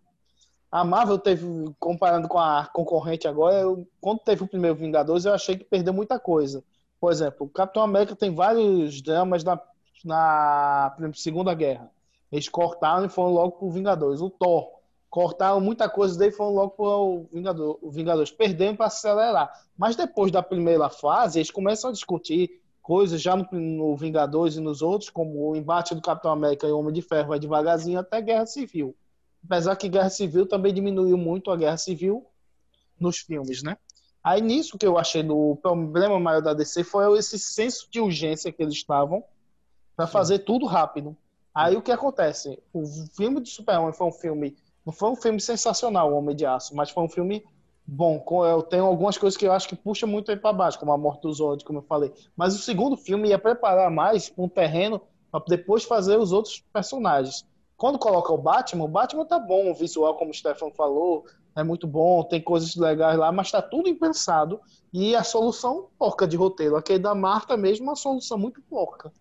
a 0.71 0.83
Marvel 0.83 1.17
teve, 1.17 1.45
comparando 1.79 2.27
com 2.27 2.37
a 2.37 2.67
concorrente 2.71 3.27
agora, 3.27 3.55
eu, 3.55 3.87
quando 3.99 4.19
teve 4.19 4.43
o 4.43 4.47
primeiro 4.47 4.75
Vingadores, 4.75 5.25
eu 5.25 5.33
achei 5.33 5.57
que 5.57 5.63
perdeu 5.63 5.93
muita 5.93 6.19
coisa. 6.19 6.63
Por 6.99 7.11
exemplo, 7.11 7.47
o 7.47 7.49
Capitão 7.49 7.81
América 7.81 8.15
tem 8.15 8.35
vários 8.35 9.01
dramas 9.01 9.43
na, 9.43 9.59
na 10.05 10.93
Segunda 11.13 11.53
Guerra. 11.53 11.89
Eles 12.31 12.47
cortaram 12.47 13.05
e 13.05 13.09
foram 13.09 13.33
logo 13.33 13.53
pro 13.53 13.69
Vingadores. 13.69 14.21
O 14.21 14.29
Thor, 14.29 14.79
cortaram 15.09 15.59
muita 15.59 15.89
coisa 15.89 16.17
dele 16.17 16.31
e 16.31 16.35
foram 16.35 16.53
logo 16.53 16.71
pro 16.71 17.25
Vingador, 17.33 17.79
o 17.81 17.89
Vingadores. 17.89 18.31
Perdendo 18.31 18.77
para 18.77 18.85
acelerar. 18.85 19.51
Mas 19.77 19.95
depois 19.95 20.31
da 20.31 20.43
primeira 20.43 20.89
fase, 20.89 21.39
eles 21.39 21.51
começam 21.51 21.89
a 21.89 21.93
discutir 21.93 22.61
coisas 22.81 23.21
já 23.21 23.35
no, 23.35 23.47
no, 23.51 23.95
Vingadores 23.95 24.55
e 24.55 24.59
nos 24.59 24.81
outros, 24.81 25.09
como 25.09 25.49
o 25.49 25.55
embate 25.55 25.95
do 25.95 26.01
Capitão 26.01 26.31
América 26.31 26.67
e 26.67 26.71
o 26.71 26.79
Homem 26.79 26.93
de 26.93 27.01
Ferro 27.01 27.29
vai 27.29 27.39
devagarzinho 27.39 27.99
até 27.99 28.21
Guerra 28.21 28.45
Civil. 28.45 28.95
Apesar 29.43 29.75
que 29.75 29.87
Guerra 29.87 30.09
Civil 30.09 30.45
também 30.45 30.73
diminuiu 30.73 31.17
muito 31.17 31.49
a 31.51 31.55
Guerra 31.55 31.77
Civil 31.77 32.25
nos 32.99 33.19
filmes, 33.19 33.63
né? 33.63 33.77
Aí 34.23 34.41
nisso 34.41 34.77
que 34.77 34.85
eu 34.85 34.97
achei 34.97 35.23
do 35.23 35.55
problema 35.61 36.19
maior 36.19 36.41
da 36.41 36.53
DC 36.53 36.83
foi 36.83 37.17
esse 37.17 37.39
senso 37.39 37.87
de 37.89 38.01
urgência 38.01 38.51
que 38.51 38.61
eles 38.61 38.73
estavam 38.73 39.23
para 39.95 40.07
fazer 40.07 40.39
tudo 40.39 40.65
rápido. 40.65 41.15
Aí 41.53 41.75
o 41.75 41.81
que 41.81 41.91
acontece? 41.91 42.61
O 42.71 42.83
filme 43.15 43.41
de 43.41 43.49
Super-Homem 43.49 43.93
foi 43.93 44.07
um 44.07 44.11
filme, 44.11 44.55
não 44.85 44.93
foi 44.93 45.09
um 45.09 45.15
filme 45.15 45.41
sensacional, 45.41 46.13
Homem 46.13 46.35
de 46.35 46.45
Aço, 46.45 46.75
mas 46.75 46.89
foi 46.89 47.03
um 47.03 47.09
filme 47.09 47.43
bom. 47.85 48.23
Eu 48.45 48.61
tenho 48.61 48.85
algumas 48.85 49.17
coisas 49.17 49.35
que 49.35 49.47
eu 49.47 49.51
acho 49.51 49.67
que 49.67 49.75
puxa 49.75 50.05
muito 50.05 50.29
aí 50.29 50.37
pra 50.37 50.53
baixo, 50.53 50.79
como 50.79 50.91
a 50.91 50.97
morte 50.97 51.21
do 51.21 51.33
Zod, 51.33 51.63
como 51.65 51.79
eu 51.79 51.83
falei. 51.83 52.13
Mas 52.35 52.55
o 52.55 52.59
segundo 52.59 52.95
filme 52.95 53.29
ia 53.29 53.39
preparar 53.39 53.89
mais 53.89 54.31
um 54.37 54.47
terreno 54.47 55.01
para 55.31 55.43
depois 55.47 55.83
fazer 55.83 56.17
os 56.17 56.31
outros 56.31 56.63
personagens. 56.71 57.45
Quando 57.75 57.97
coloca 57.97 58.31
o 58.31 58.37
Batman, 58.37 58.85
o 58.85 58.87
Batman 58.87 59.25
tá 59.25 59.39
bom, 59.39 59.71
o 59.71 59.75
visual, 59.75 60.15
como 60.15 60.31
o 60.31 60.33
Stefan 60.33 60.69
falou, 60.71 61.25
é 61.55 61.63
muito 61.63 61.87
bom, 61.87 62.23
tem 62.23 62.41
coisas 62.41 62.75
legais 62.75 63.17
lá, 63.17 63.31
mas 63.31 63.51
tá 63.51 63.61
tudo 63.61 63.89
impensado. 63.89 64.59
E 64.93 65.15
a 65.15 65.23
solução 65.23 65.87
porca 65.97 66.27
de 66.27 66.37
roteiro. 66.37 66.75
Aquele 66.75 66.99
da 66.99 67.15
Marta 67.15 67.57
mesmo, 67.57 67.85
uma 67.87 67.95
solução 67.95 68.37
muito 68.37 68.61
porca 68.61 69.11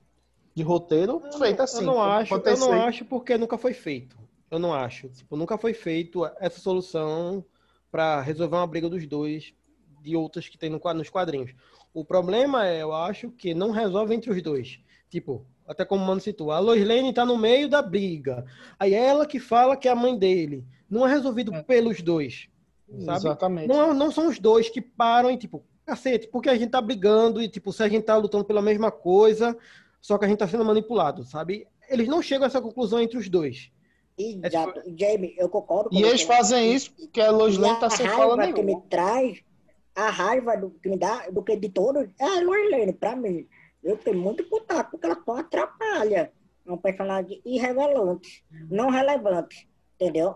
de 0.59 0.65
roteiro, 0.65 1.23
feita 1.39 1.63
assim. 1.63 1.79
eu 1.79 1.85
não 1.85 2.03
acho, 2.03 2.35
eu 2.35 2.59
não 2.59 2.73
acho 2.73 3.05
porque 3.05 3.39
nunca 3.39 3.57
foi 3.57 3.73
feito. 3.73 4.19
Eu 4.51 4.59
não 4.59 4.75
acho. 4.75 5.09
Tipo, 5.09 5.37
nunca 5.37 5.57
foi 5.57 5.73
feito 5.73 6.27
essa 6.41 6.59
solução 6.59 7.45
pra 7.93 8.21
resolver 8.21 8.57
uma 8.57 8.67
briga 8.67 8.89
dos 8.89 9.07
dois 9.07 9.55
de 10.03 10.17
outras 10.17 10.49
que 10.49 10.59
tem 10.59 10.69
no, 10.69 10.81
nos 10.95 11.09
quadrinhos. 11.09 11.55
O 11.95 12.05
problema 12.05 12.67
é, 12.67 12.83
eu 12.83 12.93
acho, 12.93 13.31
que 13.31 13.55
não 13.55 13.71
resolve 13.71 14.15
entre 14.15 14.31
os 14.31 14.43
dois. 14.43 14.81
Tipo, 15.09 15.47
até 15.67 15.85
como 15.85 16.03
o 16.03 16.07
Mano 16.07 16.21
citou, 16.21 16.51
a 16.51 16.59
Lois 16.59 16.85
Lane 16.85 17.13
tá 17.13 17.25
no 17.25 17.39
meio 17.39 17.69
da 17.69 17.81
briga. 17.81 18.45
Aí 18.81 18.95
é 18.95 19.07
ela 19.07 19.27
que 19.27 19.39
fala 19.39 19.77
que 19.77 19.87
é 19.87 19.93
a 19.93 19.97
mãe 19.97 20.19
dele. 20.19 20.65
Não 20.91 21.07
é 21.07 21.11
resolvido 21.11 21.53
pelos 21.65 22.03
dois. 22.03 22.49
Sabe? 23.05 23.19
Exatamente. 23.19 23.69
Não, 23.69 23.91
é- 23.91 23.95
não 23.95 24.11
são 24.11 24.29
os 24.29 24.41
dois 24.41 24.69
que 24.69 24.81
param 24.81 25.31
e, 25.31 25.37
tipo, 25.37 25.63
cacete, 25.87 26.27
porque 26.27 26.49
a 26.49 26.57
gente 26.57 26.71
tá 26.71 26.81
brigando 26.81 27.41
e, 27.41 27.49
tipo, 27.49 27.73
se 27.73 27.83
a 27.83 27.89
gente 27.89 28.05
tá 28.05 28.17
lutando 28.17 28.45
pela 28.45 28.61
mesma 28.61 28.91
coisa, 28.91 29.57
só 30.01 30.19
que 30.19 30.25
a 30.25 30.29
gente 30.29 30.39
tá 30.39 30.49
sendo 30.49 30.65
manipulado, 30.65 31.25
sabe? 31.25 31.67
Eles 31.89 32.09
não 32.09 32.23
chegam 32.23 32.45
a 32.45 32.47
essa 32.47 32.61
conclusão 32.61 33.01
entre 33.01 33.19
os 33.19 33.29
dois. 33.29 33.71
Exato. 34.19 34.83
Jamie, 34.99 35.35
eu 35.39 35.49
concordo 35.49 35.91
com 35.91 35.97
E 35.97 36.03
eles 36.03 36.23
fazem 36.23 36.75
isso 36.75 36.93
porque 36.93 37.21
a 37.21 37.31
Lois 37.31 37.55
E 37.55 37.59
Lane 37.59 37.79
tá 37.79 37.89
sem 37.89 38.09
fala 38.09 38.53
que 38.53 38.63
me 38.63 38.81
traz, 38.91 39.43
a 39.95 40.11
raiva 40.11 40.57
do, 40.57 40.71
que 40.71 40.89
me 40.89 40.97
dá, 40.97 41.29
do 41.31 41.43
que 41.43 41.57
de 41.57 41.69
todos, 41.69 42.09
é 42.21 42.25
a 42.25 42.41
Lois 42.41 42.71
Lane, 42.71 42.93
pra 42.93 43.15
mim. 43.15 43.47
Eu 43.83 43.97
tenho 43.97 44.19
muito 44.19 44.45
contato, 44.49 44.91
porque 44.91 45.07
ela 45.07 45.23
só 45.25 45.39
atrapalha. 45.39 46.33
É 46.67 46.73
um 46.73 46.77
personagem 46.77 47.41
irrelevante, 47.47 48.45
não 48.71 48.91
relevante, 48.91 49.69
entendeu? 49.95 50.35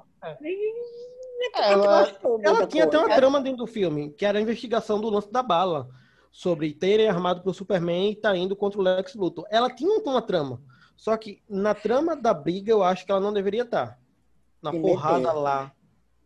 Ela, 1.54 2.08
Ela 2.42 2.66
tinha 2.66 2.84
até 2.84 2.98
uma 2.98 3.14
trama 3.14 3.40
dentro 3.40 3.58
do 3.58 3.66
filme, 3.66 4.10
que 4.12 4.24
era 4.24 4.38
a 4.38 4.40
investigação 4.40 5.00
do 5.00 5.10
lance 5.10 5.30
da 5.30 5.42
bala, 5.42 5.88
sobre 6.32 6.72
terem 6.72 7.08
armado 7.08 7.42
pelo 7.42 7.54
Superman 7.54 8.10
e 8.10 8.16
tá 8.16 8.34
indo 8.36 8.56
contra 8.56 8.80
o 8.80 8.82
Lex 8.82 9.14
Luthor. 9.14 9.44
Ela 9.50 9.68
tinha 9.70 10.00
uma 10.00 10.22
trama, 10.22 10.60
só 10.96 11.16
que 11.16 11.42
na 11.48 11.74
trama 11.74 12.16
da 12.16 12.32
briga 12.34 12.72
eu 12.72 12.82
acho 12.82 13.04
que 13.04 13.12
ela 13.12 13.20
não 13.20 13.32
deveria 13.32 13.62
estar. 13.62 14.00
Na 14.62 14.72
Se 14.72 14.80
porrada 14.80 15.18
meter. 15.18 15.32
lá. 15.34 15.72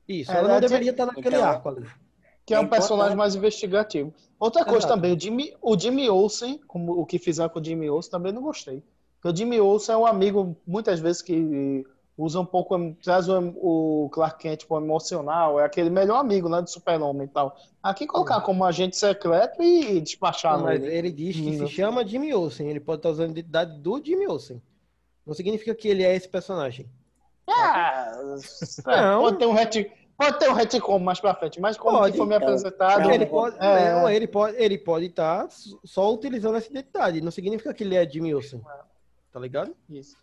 Isso, 0.08 0.30
Ela 0.30 0.38
ela 0.40 0.48
não 0.48 0.56
tinha- 0.58 0.68
deveria 0.68 0.90
estar 0.92 1.06
naquele 1.06 1.36
Então, 1.36 1.44
arco 1.48 1.68
ali. 1.68 1.86
que 2.46 2.54
é 2.54 2.60
um 2.60 2.64
É 2.64 2.68
personagem 2.68 3.16
mais 3.16 3.34
investigativo. 3.34 4.14
Outra 4.38 4.62
coisa 4.64 4.78
Exato. 4.86 4.94
também, 4.94 5.12
o 5.16 5.18
Jimmy, 5.20 5.56
o 5.60 5.76
Jimmy 5.78 6.08
Olsen, 6.08 6.58
como 6.68 6.92
o 6.92 7.04
que 7.04 7.18
fizeram 7.18 7.48
com 7.50 7.58
o 7.58 7.64
Jimmy 7.64 7.90
Olsen, 7.90 8.10
também 8.12 8.32
não 8.32 8.42
gostei. 8.42 8.84
Porque 9.20 9.34
o 9.34 9.36
Jimmy 9.36 9.58
Olsen 9.60 9.94
é 9.94 9.98
um 9.98 10.06
amigo, 10.06 10.56
muitas 10.66 11.00
vezes, 11.00 11.20
que 11.22 11.84
usa 12.16 12.40
um 12.40 12.46
pouco, 12.46 12.76
traz 13.02 13.28
o, 13.28 13.38
o 13.56 14.08
Clark 14.10 14.38
Kent 14.38 14.66
para 14.66 14.82
emocional, 14.82 15.60
é 15.60 15.64
aquele 15.64 15.90
melhor 15.90 16.18
amigo, 16.18 16.48
né, 16.48 16.62
do 16.62 16.70
super-homem 16.70 17.26
e 17.26 17.28
tal. 17.28 17.56
Aqui 17.82 18.06
colocar 18.06 18.40
como 18.40 18.64
agente 18.64 18.96
secreto 18.96 19.62
e 19.62 20.00
despachar 20.00 20.58
Mas 20.60 20.80
nele. 20.80 20.94
ele 20.94 21.12
diz 21.12 21.36
que 21.36 21.56
Não. 21.56 21.66
se 21.66 21.74
chama 21.74 22.06
Jimmy 22.06 22.32
Olsen, 22.32 22.68
ele 22.68 22.80
pode 22.80 23.00
estar 23.00 23.10
usando 23.10 23.28
a 23.28 23.32
identidade 23.32 23.78
do 23.78 24.02
Jimmy 24.02 24.26
Olsen. 24.26 24.62
Não 25.26 25.34
significa 25.34 25.74
que 25.74 25.88
ele 25.88 26.04
é 26.04 26.14
esse 26.14 26.28
personagem. 26.28 26.88
Ah, 27.48 28.12
Não. 28.86 29.20
Pode 29.20 29.38
ter 29.38 29.46
um 29.46 29.52
retcon, 29.52 29.90
pode 30.16 30.38
ter 30.38 30.48
um 30.48 30.54
retcon 30.54 30.98
mais 30.98 31.20
pra 31.20 31.34
frente, 31.34 31.60
mas 31.60 31.76
como 31.76 31.98
Pode, 31.98 32.12
que 32.12 32.18
foi 32.18 32.26
me 32.26 32.34
apresentado... 32.34 33.02
Não, 33.02 33.12
ele 33.12 33.26
pode, 33.26 33.56
é. 33.60 33.92
não, 33.92 34.08
ele 34.08 34.26
pode, 34.26 34.56
ele 34.56 34.78
pode 34.78 35.06
estar 35.06 35.46
só 35.84 36.12
utilizando 36.12 36.56
essa 36.56 36.70
identidade. 36.70 37.20
Não 37.20 37.30
significa 37.30 37.74
que 37.74 37.84
ele 37.84 37.94
é 37.94 38.08
Jimmy 38.08 38.34
Olsen. 38.34 38.62
Tá 39.32 39.38
ligado? 39.38 39.76
Isso. 39.90 40.16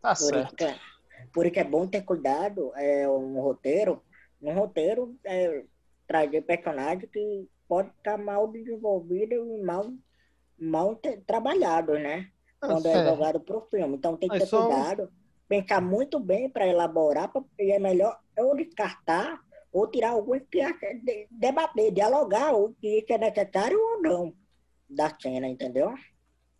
Tá 0.00 0.14
certo. 0.14 0.64
Por 1.32 1.44
isso 1.46 1.54
que 1.54 1.60
é 1.60 1.64
bom 1.64 1.86
ter 1.86 2.02
cuidado 2.02 2.72
é, 2.76 3.08
um 3.08 3.40
roteiro. 3.40 4.02
No 4.40 4.52
roteiro, 4.52 5.16
é, 5.24 5.64
trazer 6.06 6.42
personagem 6.42 7.08
que 7.08 7.48
pode 7.68 7.90
estar 7.90 8.16
mal 8.16 8.46
desenvolvido 8.48 9.34
e 9.34 9.62
mal, 9.62 9.92
mal 10.58 11.00
trabalhado, 11.26 11.94
né? 11.94 12.28
Ah, 12.60 12.68
Quando 12.68 12.86
é 12.86 12.92
certo. 12.92 13.10
jogado 13.10 13.40
pro 13.40 13.60
filme. 13.62 13.96
Então 13.96 14.16
tem 14.16 14.28
que 14.28 14.38
ter 14.38 14.46
só- 14.46 14.66
cuidado, 14.66 15.12
pensar 15.48 15.80
muito 15.80 16.18
bem 16.20 16.48
para 16.48 16.66
elaborar, 16.66 17.30
pra- 17.32 17.44
e 17.58 17.72
é 17.72 17.78
melhor 17.78 18.18
ou 18.38 18.56
descartar 18.56 19.40
ou 19.72 19.86
tirar 19.86 20.10
alguns 20.10 20.42
que 20.50 20.60
debater, 21.30 21.92
dialogar 21.92 22.54
o 22.54 22.74
que 22.74 23.04
é 23.08 23.18
necessário 23.18 23.78
ou 23.78 24.00
não 24.02 24.34
da 24.88 25.14
cena, 25.20 25.46
entendeu? 25.46 25.92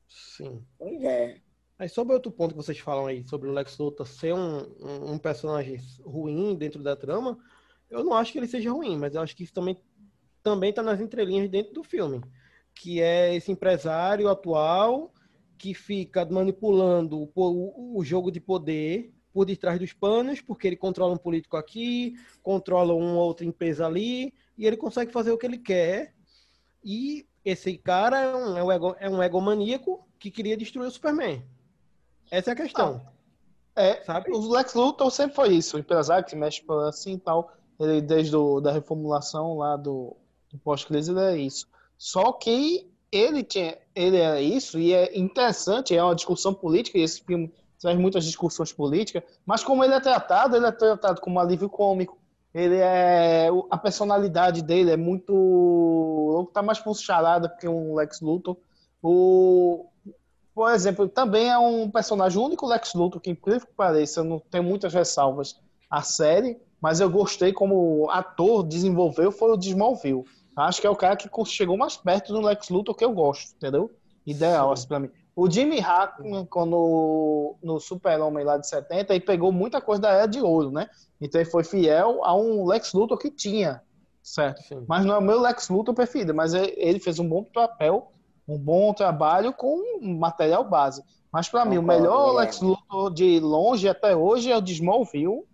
Sim. 0.07 0.65
Pois 0.79 1.03
é. 1.03 1.41
Aí 1.79 1.89
sobre 1.89 2.15
outro 2.15 2.33
ponto 2.33 2.51
que 2.55 2.57
vocês 2.57 2.79
falam 2.79 3.07
aí, 3.07 3.23
sobre 3.29 3.49
o 3.49 3.53
Lex 3.53 3.79
Luthor 3.79 4.07
ser 4.07 4.35
um, 4.35 4.63
um, 4.81 5.13
um 5.13 5.19
personagem 5.19 5.79
ruim 6.03 6.57
dentro 6.57 6.83
da 6.83 6.97
trama, 6.97 7.39
eu 7.89 8.03
não 8.03 8.15
acho 8.15 8.33
que 8.33 8.39
ele 8.39 8.49
seja 8.49 8.73
ruim, 8.73 8.97
mas 8.97 9.15
eu 9.15 9.23
acho 9.23 9.37
que 9.37 9.45
isso 9.45 9.53
também 9.53 9.79
também 10.43 10.73
tá 10.73 10.83
nas 10.83 11.01
entrelinhas 11.01 11.49
dentro 11.51 11.75
do 11.75 11.85
filme, 11.85 12.23
que 12.75 13.01
é 13.01 13.35
esse 13.35 13.53
empresário 13.53 14.29
atual 14.29 15.13
que 15.59 15.75
fica 15.75 16.25
manipulando 16.25 17.31
o, 17.35 17.99
o, 17.99 18.05
jogo 18.05 18.31
de 18.31 18.41
poder 18.41 19.13
por 19.33 19.45
detrás 19.45 19.79
dos 19.79 19.93
panos, 19.93 20.41
porque 20.41 20.67
ele 20.67 20.77
controla 20.77 21.15
um 21.15 21.19
político 21.19 21.57
aqui, 21.57 22.15
controla 22.43 22.95
uma 22.95 23.21
outra 23.21 23.45
empresa 23.45 23.85
ali, 23.87 24.33
e 24.57 24.67
ele 24.67 24.77
consegue 24.77 25.13
fazer 25.13 25.33
o 25.33 25.39
que 25.39 25.45
ele 25.45 25.59
quer. 25.59 26.15
E 26.83 27.27
esse 27.45 27.77
cara 27.77 28.21
é 28.21 28.35
um, 28.35 28.57
é 28.57 28.79
um, 28.79 28.95
é 29.01 29.11
um 29.11 29.23
egomaníaco 29.23 30.09
que 30.19 30.31
queria 30.31 30.57
destruir 30.57 30.87
o 30.87 30.91
Superman. 30.91 31.45
Essa 32.31 32.51
é 32.51 32.53
a 32.53 32.57
questão. 32.57 33.01
É, 33.77 34.03
Sabe? 34.03 34.31
O 34.33 34.49
Lex 34.51 34.75
Luthor 34.75 35.11
sempre 35.11 35.37
foi 35.37 35.55
isso, 35.55 35.77
o 35.77 35.81
empresário 35.81 36.27
que 36.27 36.35
mexe 36.35 36.63
por 36.63 36.85
assim 36.85 37.15
e 37.15 37.19
tal. 37.19 37.53
Ele, 37.79 38.01
desde 38.01 38.35
o, 38.35 38.61
da 38.61 38.73
reformulação 38.73 39.57
lá 39.57 39.77
do, 39.77 40.17
do 40.51 40.59
pós-crise, 40.59 41.13
ele 41.13 41.21
é 41.21 41.37
isso. 41.37 41.69
Só 41.97 42.33
que 42.33 42.91
ele 43.11 43.43
tinha, 43.43 43.79
ele 43.95 44.17
era 44.17 44.41
isso, 44.41 44.79
e 44.79 44.93
é 44.93 45.17
interessante, 45.17 45.97
é 45.97 46.03
uma 46.03 46.15
discussão 46.15 46.53
política, 46.53 46.99
e 46.99 47.03
esse 47.03 47.23
filme 47.23 47.53
traz 47.81 47.97
muitas 47.99 48.25
discussões 48.25 48.73
políticas, 48.73 49.23
mas 49.47 49.63
como 49.63 49.85
ele 49.85 49.95
é 49.95 50.01
tratado, 50.01 50.57
ele 50.57 50.67
é 50.67 50.73
tratado 50.73 51.21
como 51.21 51.37
um 51.37 51.41
alívio 51.41 51.69
cômico. 51.69 52.19
Ele 52.53 52.77
é. 52.77 53.49
A 53.71 53.77
personalidade 53.77 54.63
dele 54.63 54.91
é 54.91 54.97
muito. 54.97 56.51
tá 56.53 56.63
mais 56.63 56.83
charada 57.01 57.49
que 57.49 57.69
um 57.69 57.95
Lex 57.95 58.21
Luthor. 58.21 58.57
O, 59.03 59.87
por 60.59 60.73
exemplo, 60.73 61.09
também 61.09 61.49
é 61.49 61.57
um 61.57 61.89
personagem 61.89 62.37
o 62.37 62.45
único 62.45 62.67
Lex 62.67 62.93
Luthor 62.93 63.21
que, 63.21 63.31
incrível 63.31 63.65
que 63.65 63.75
pareça, 63.75 64.25
não 64.25 64.41
tenho 64.41 64.65
muitas 64.65 64.93
ressalvas 64.93 65.55
à 65.89 66.03
série, 66.03 66.59
mas 66.83 66.99
eu 66.99 67.09
gostei 67.09 67.53
como 67.53 68.11
ator 68.11 68.65
desenvolveu 68.65 69.31
foi 69.31 69.53
o 69.53 69.57
de 69.57 69.69
Smallville. 69.69 70.25
Acho 70.57 70.81
que 70.81 70.87
é 70.89 70.91
o 70.91 70.97
cara 70.97 71.15
que 71.15 71.31
chegou 71.45 71.77
mais 71.77 71.97
perto 71.97 72.33
do 72.33 72.41
Lex 72.41 72.71
Luthor 72.71 72.97
que 72.97 73.05
eu 73.05 73.13
gosto, 73.13 73.55
entendeu? 73.55 73.89
Ideal, 74.27 74.73
assim, 74.73 74.89
pra 74.89 74.99
mim. 74.99 75.11
O 75.37 75.49
Jimmy 75.49 75.79
Hackman, 75.79 76.45
quando 76.47 77.55
no 77.63 77.79
Super-Homem 77.79 78.45
lá 78.45 78.59
de 78.59 78.69
70, 78.69 79.15
ele 79.15 79.25
pegou 79.25 79.53
muita 79.53 79.81
coisa 79.81 80.03
da 80.03 80.11
Era 80.11 80.27
de 80.27 80.41
Ouro, 80.41 80.73
né? 80.73 80.91
Então 81.21 81.41
ele 81.41 81.49
foi 81.49 81.63
fiel 81.63 82.25
a 82.25 82.35
um 82.35 82.67
Lex 82.67 82.93
Luthor 82.95 83.17
que 83.17 83.31
tinha, 83.31 83.81
certo? 84.21 84.61
Sim. 84.63 84.85
Mas 84.89 85.05
não 85.07 85.15
é 85.15 85.19
o 85.19 85.23
meu 85.23 85.41
Lex 85.41 85.69
Luthor 85.69 85.95
preferido, 85.95 86.35
mas 86.35 86.53
é- 86.53 86.75
ele 86.77 86.99
fez 86.99 87.21
um 87.21 87.29
bom 87.29 87.45
papel, 87.45 88.11
um 88.49 88.57
bom 88.59 88.93
trabalho 88.95 89.53
com 89.53 90.01
material 90.03 90.65
base. 90.65 91.03
Mas 91.31 91.49
para 91.49 91.65
mim, 91.65 91.77
o 91.79 91.83
melhor. 91.83 92.33
Lex 92.37 92.61
Luthor 92.61 93.13
de 93.13 93.39
longe 93.39 93.87
até 93.89 94.17
hoje 94.17 94.51
é 94.51 94.57
o 94.57 94.61
de 94.63 94.73
Smallville. 94.73 95.45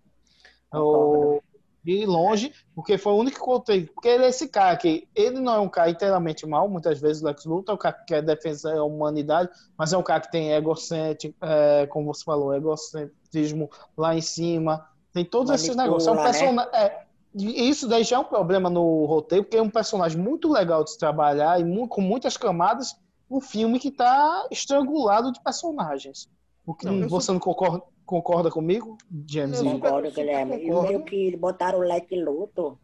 O- 0.73 1.41
De 1.83 2.03
longe, 2.03 2.51
porque 2.73 2.97
foi 2.97 3.13
o 3.13 3.17
único 3.17 3.37
que 3.37 3.43
contei. 3.45 3.85
Porque 3.85 4.07
ele 4.07 4.23
é 4.25 4.29
esse 4.29 4.47
cara 4.47 4.75
que 4.75 5.07
ele 5.13 5.39
não 5.39 5.53
é 5.53 5.59
um 5.59 5.69
cara 5.69 5.87
inteiramente 5.91 6.43
mal, 6.47 6.67
muitas 6.67 6.99
vezes 6.99 7.21
o 7.21 7.25
Lex 7.27 7.45
Luthor 7.45 7.73
é 7.73 7.75
um 7.75 7.77
cara 7.77 7.93
que 7.93 8.05
quer 8.05 8.21
defender 8.23 8.75
a 8.75 8.83
humanidade, 8.83 9.49
mas 9.77 9.93
é 9.93 9.97
um 9.97 10.01
cara 10.01 10.19
que 10.21 10.31
tem 10.31 10.51
egocêntrico, 10.53 11.35
é, 11.45 11.85
como 11.85 12.11
você 12.11 12.23
falou, 12.23 12.55
egocentrismo 12.55 13.69
lá 13.95 14.15
em 14.15 14.21
cima. 14.21 14.87
Tem 15.13 15.23
todos 15.23 15.51
esses 15.51 15.75
negócios. 15.75 16.07
É 16.07 16.11
um 16.11 16.15
né? 16.15 16.23
persona- 16.23 16.69
é, 16.73 17.04
e 17.35 17.69
isso 17.69 17.87
daí 17.87 18.03
já 18.03 18.15
é 18.15 18.19
um 18.19 18.23
problema 18.23 18.69
no 18.69 19.05
roteiro, 19.05 19.43
porque 19.43 19.57
é 19.57 19.61
um 19.61 19.69
personagem 19.69 20.17
muito 20.17 20.51
legal 20.51 20.83
de 20.83 20.91
se 20.91 20.97
trabalhar 20.97 21.59
e 21.59 21.87
com 21.87 22.01
muitas 22.01 22.37
camadas, 22.37 22.95
um 23.29 23.41
filme 23.41 23.79
que 23.79 23.89
está 23.89 24.47
estrangulado 24.49 25.31
de 25.31 25.43
personagens. 25.43 26.29
O 26.65 26.73
que, 26.73 26.85
Não, 26.85 27.01
eu 27.01 27.09
você 27.09 27.31
não 27.31 27.39
concorda, 27.39 27.83
concorda 28.05 28.49
comigo, 28.49 28.97
James? 29.29 29.59
Eu 29.59 29.71
Concordo, 29.71 30.11
Guilherme. 30.11 30.55
E 30.55 30.67
concordo. 30.67 30.87
meio 30.87 31.03
que 31.03 31.35
botaram 31.35 31.79
o 31.79 31.81
Lex 31.81 32.07
Luthor 32.11 32.77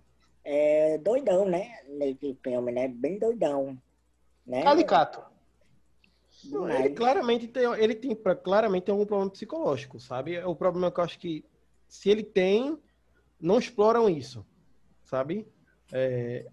é, 0.44 0.98
doidão, 0.98 1.46
né? 1.46 1.72
Nesse 1.88 2.38
filme, 2.44 2.72
né? 2.72 2.88
Bem 2.88 3.18
doidão. 3.18 3.78
Né? 4.46 4.64
Caricato. 4.64 5.22
Não. 6.46 6.70
Ele 6.70 6.90
claramente 6.90 7.48
tem, 7.48 7.64
ele 7.74 7.94
tem 7.94 8.16
claramente 8.44 8.86
tem 8.86 8.94
algum 8.94 9.06
problema 9.06 9.32
psicológico, 9.32 10.00
sabe? 10.00 10.40
O 10.44 10.56
problema 10.56 10.88
é 10.88 10.92
que 10.92 11.00
eu 11.00 11.04
acho 11.04 11.20
que 11.20 11.46
se 11.88 12.10
ele 12.10 12.24
tem, 12.24 12.78
não 13.42 13.58
exploram 13.60 14.10
isso, 14.10 14.46
sabe? 15.04 15.48
É, 15.92 16.46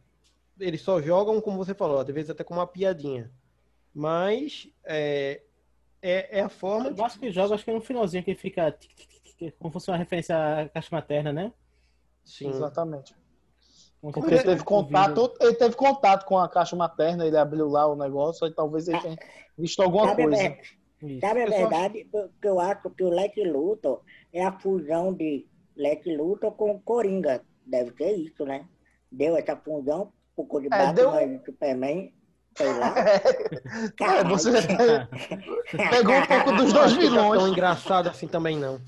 eles 0.59 0.81
só 0.81 1.01
jogam, 1.01 1.41
como 1.41 1.59
você 1.59 1.75
falou, 1.75 2.01
às 2.01 2.07
vezes 2.07 2.31
até 2.31 2.43
com 2.43 2.55
uma 2.55 2.67
piadinha. 2.67 3.31
Mas 3.95 4.69
é, 4.85 5.43
é, 6.03 6.39
é 6.39 6.41
a 6.43 6.49
forma. 6.49 6.91
Eu 6.97 7.05
acho 7.05 7.19
que 7.19 7.31
joga, 7.31 7.55
acho 7.55 7.65
que 7.65 7.71
é 7.71 7.75
no 7.75 7.81
finalzinho 7.81 8.25
que 8.25 8.35
fica 8.35 8.71
tic, 8.73 8.97
tic, 8.97 9.55
como 9.59 9.73
fosse 9.73 9.91
uma 9.91 9.97
referência 9.97 10.37
à 10.37 10.69
caixa 10.69 10.89
materna, 10.93 11.33
né? 11.33 11.53
Sim. 12.25 12.49
Exatamente. 12.49 13.15
Porque 14.01 14.35
ele 14.35 14.43
teve 14.45 14.63
contato, 14.63 15.35
ele 15.41 15.55
teve 15.55 15.75
contato 15.75 16.25
com 16.25 16.39
a 16.39 16.49
caixa 16.49 16.77
materna, 16.77 17.27
ele 17.27 17.37
abriu 17.37 17.69
lá 17.69 17.87
o 17.87 17.97
negócio, 17.97 18.47
e 18.47 18.55
talvez 18.55 18.87
ele 18.87 19.01
tenha 19.01 19.17
visto 19.57 19.83
alguma 19.83 20.09
Sabe, 20.09 20.23
coisa. 20.23 20.57
sabe 21.21 21.43
a 21.43 21.47
verdade? 21.47 22.09
Que 22.41 22.49
eu 22.49 22.61
acho 22.61 22.91
que 22.91 23.03
o 23.03 23.11
Lex 23.11 23.35
Luthor 23.45 24.03
é 24.33 24.45
a 24.45 24.53
fusão 24.53 25.13
de 25.13 25.48
Lex 25.79 26.05
Luthor 26.07 26.53
com 26.53 26.79
Coringa. 26.81 27.41
Deve 27.65 27.93
ser 27.97 28.13
isso, 28.17 28.45
né? 28.45 28.67
Deu 29.11 29.37
essa 29.37 29.57
fusão 29.57 30.13
causa 30.37 30.69
de 30.69 30.75
É, 30.75 30.93
deu- 30.93 31.15
e 31.21 31.41
Superman. 31.45 32.13
Sei 32.57 32.73
lá. 32.79 32.95
É, 34.19 34.25
você 34.25 34.51
pegou 35.91 36.15
um 36.15 36.27
pouco 36.27 36.53
dos 36.57 36.73
dois 36.73 36.93
Não 36.95 37.03
é 37.03 37.09
tão 37.09 37.31
vilões. 37.33 37.53
engraçado 37.53 38.09
assim 38.09 38.27
também, 38.27 38.57
não. 38.57 38.81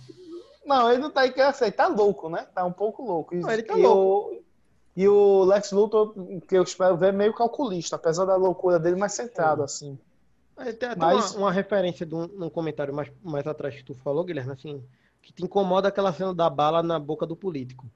Não, 0.64 0.91
ele 0.91 1.01
não 1.03 1.11
tá 1.11 1.26
engraçado, 1.26 1.64
ele 1.68 1.72
tá 1.76 1.86
louco, 1.88 2.28
né? 2.28 2.47
Tá 2.55 2.64
um 2.64 2.72
pouco 2.72 3.03
louco. 3.05 3.34
Não, 3.34 3.51
ele 3.51 3.62
tá 3.62 3.76
e 3.78 3.82
louco. 3.82 4.34
O, 4.36 4.43
e 4.97 5.09
o 5.09 5.45
Lex 5.45 5.72
Luthor, 5.72 6.14
que 6.47 6.57
eu 6.57 6.62
espero 6.62 6.97
ver, 6.97 7.09
é 7.09 7.12
meio 7.12 7.34
calculista, 7.34 7.97
apesar 7.97 8.24
da 8.24 8.36
loucura 8.36 8.78
dele, 8.78 8.97
mais 8.97 9.12
centrado, 9.12 9.62
assim. 9.62 9.99
É, 10.59 10.72
Tem 10.72 10.88
até 10.91 10.99
Mas- 11.01 11.32
uma, 11.34 11.47
uma 11.47 11.53
referência 11.53 12.05
de 12.07 12.14
um, 12.14 12.26
num 12.26 12.51
comentário 12.51 12.95
mais, 12.95 13.11
mais 13.22 13.47
atrás 13.47 13.74
que 13.74 13.84
tu 13.84 13.95
falou, 13.95 14.24
Guilherme, 14.24 14.53
assim, 14.53 14.84
que 15.23 15.33
te 15.33 15.45
incomoda 15.45 15.89
aquela 15.89 16.12
cena 16.12 16.35
da 16.35 16.49
bala 16.51 16.83
na 16.83 16.99
boca 16.99 17.27
do 17.27 17.37
político. 17.37 17.91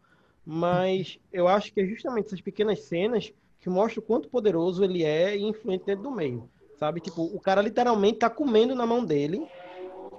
Mas 0.45 1.18
eu 1.33 1.49
acho 1.49 1.72
que 1.72 1.81
é 1.81 1.87
justamente 1.87 2.27
essas 2.27 2.41
pequenas 2.41 2.81
cenas 2.81 3.33
que 3.61 3.68
mostram 3.70 4.03
o 4.03 4.07
quanto 4.07 4.29
poderoso 4.29 4.85
ele 4.85 5.03
é 5.05 5.37
e 5.37 5.43
influente 5.43 5.85
dentro 5.87 6.03
do 6.05 6.11
meio. 6.11 6.49
Sabe? 6.77 7.01
Tipo, 7.01 7.22
o 7.25 7.41
cara 7.41 7.62
literalmente 7.62 8.18
tá 8.18 8.29
comendo 8.31 8.75
na 8.75 8.87
mão 8.87 9.05
dele. 9.05 9.49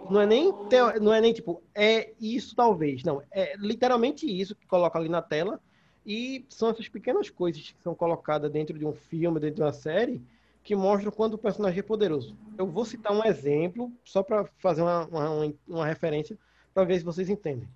Não 0.07 0.21
é 0.21 0.25
nem, 0.25 0.53
teo- 0.53 0.99
não 1.01 1.13
é 1.13 1.19
nem 1.21 1.33
tipo, 1.33 1.63
é 1.73 2.13
isso 2.19 2.55
talvez. 2.55 3.03
Não, 3.03 3.21
é 3.31 3.55
literalmente 3.57 4.25
isso 4.27 4.55
que 4.55 4.67
coloca 4.67 4.99
ali 4.99 5.09
na 5.09 5.21
tela. 5.21 5.59
E 6.05 6.45
são 6.49 6.69
essas 6.69 6.87
pequenas 6.87 7.29
coisas 7.29 7.71
que 7.71 7.81
são 7.81 7.95
colocadas 7.95 8.51
dentro 8.51 8.77
de 8.77 8.85
um 8.85 8.93
filme, 8.93 9.39
dentro 9.39 9.55
de 9.57 9.61
uma 9.63 9.73
série, 9.73 10.23
que 10.63 10.75
mostram 10.75 11.11
quanto 11.11 11.33
o 11.33 11.37
personagem 11.37 11.79
é 11.79 11.83
poderoso. 11.83 12.37
Eu 12.57 12.67
vou 12.67 12.85
citar 12.85 13.11
um 13.13 13.25
exemplo, 13.25 13.91
só 14.03 14.21
para 14.21 14.45
fazer 14.59 14.81
uma, 14.83 15.05
uma, 15.07 15.53
uma 15.67 15.85
referência, 15.87 16.37
para 16.75 16.83
ver 16.83 16.99
se 16.99 17.05
vocês 17.05 17.29
entendem. 17.29 17.69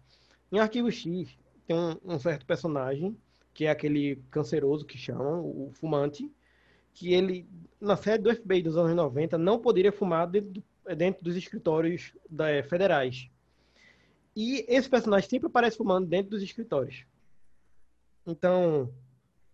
Em 0.52 0.60
Arquivo 0.60 0.92
X, 0.92 1.30
tem 1.66 1.76
um, 1.76 1.96
um 2.04 2.20
certo 2.20 2.46
personagem, 2.46 3.18
que 3.54 3.64
é 3.64 3.70
aquele 3.72 4.18
canceroso 4.30 4.86
que 4.86 4.98
chamam, 4.98 5.40
o 5.40 5.72
fumante, 5.74 6.30
que 6.94 7.14
ele, 7.14 7.48
na 7.80 7.96
série 7.96 8.22
do 8.22 8.30
FBI 8.36 8.62
dos 8.62 8.76
anos 8.76 8.94
90, 8.94 9.38
não 9.38 9.58
poderia 9.58 9.92
fumar 9.94 10.28
dentro, 10.28 10.50
do- 10.52 10.64
dentro 10.98 11.24
dos 11.24 11.38
escritórios 11.38 12.14
da- 12.30 12.52
eh, 12.52 12.62
federais. 12.62 13.30
E 14.36 14.66
esse 14.68 14.90
personagem 14.90 15.30
sempre 15.30 15.48
aparece 15.48 15.78
fumando 15.78 16.06
dentro 16.06 16.32
dos 16.32 16.44
escritórios. 16.44 17.06
Então, 18.28 18.94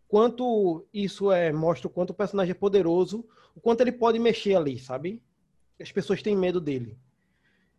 quanto 0.07 0.85
isso 0.91 1.31
é 1.31 1.51
mostra 1.51 1.87
o 1.87 1.91
quanto 1.91 2.09
o 2.09 2.13
personagem 2.15 2.51
é 2.51 2.55
poderoso, 2.55 3.23
o 3.55 3.61
quanto 3.61 3.81
ele 3.81 3.91
pode 3.91 4.17
mexer 4.17 4.55
ali, 4.55 4.79
sabe? 4.79 5.21
As 5.79 5.91
pessoas 5.91 6.23
têm 6.23 6.35
medo 6.35 6.59
dele. 6.59 6.97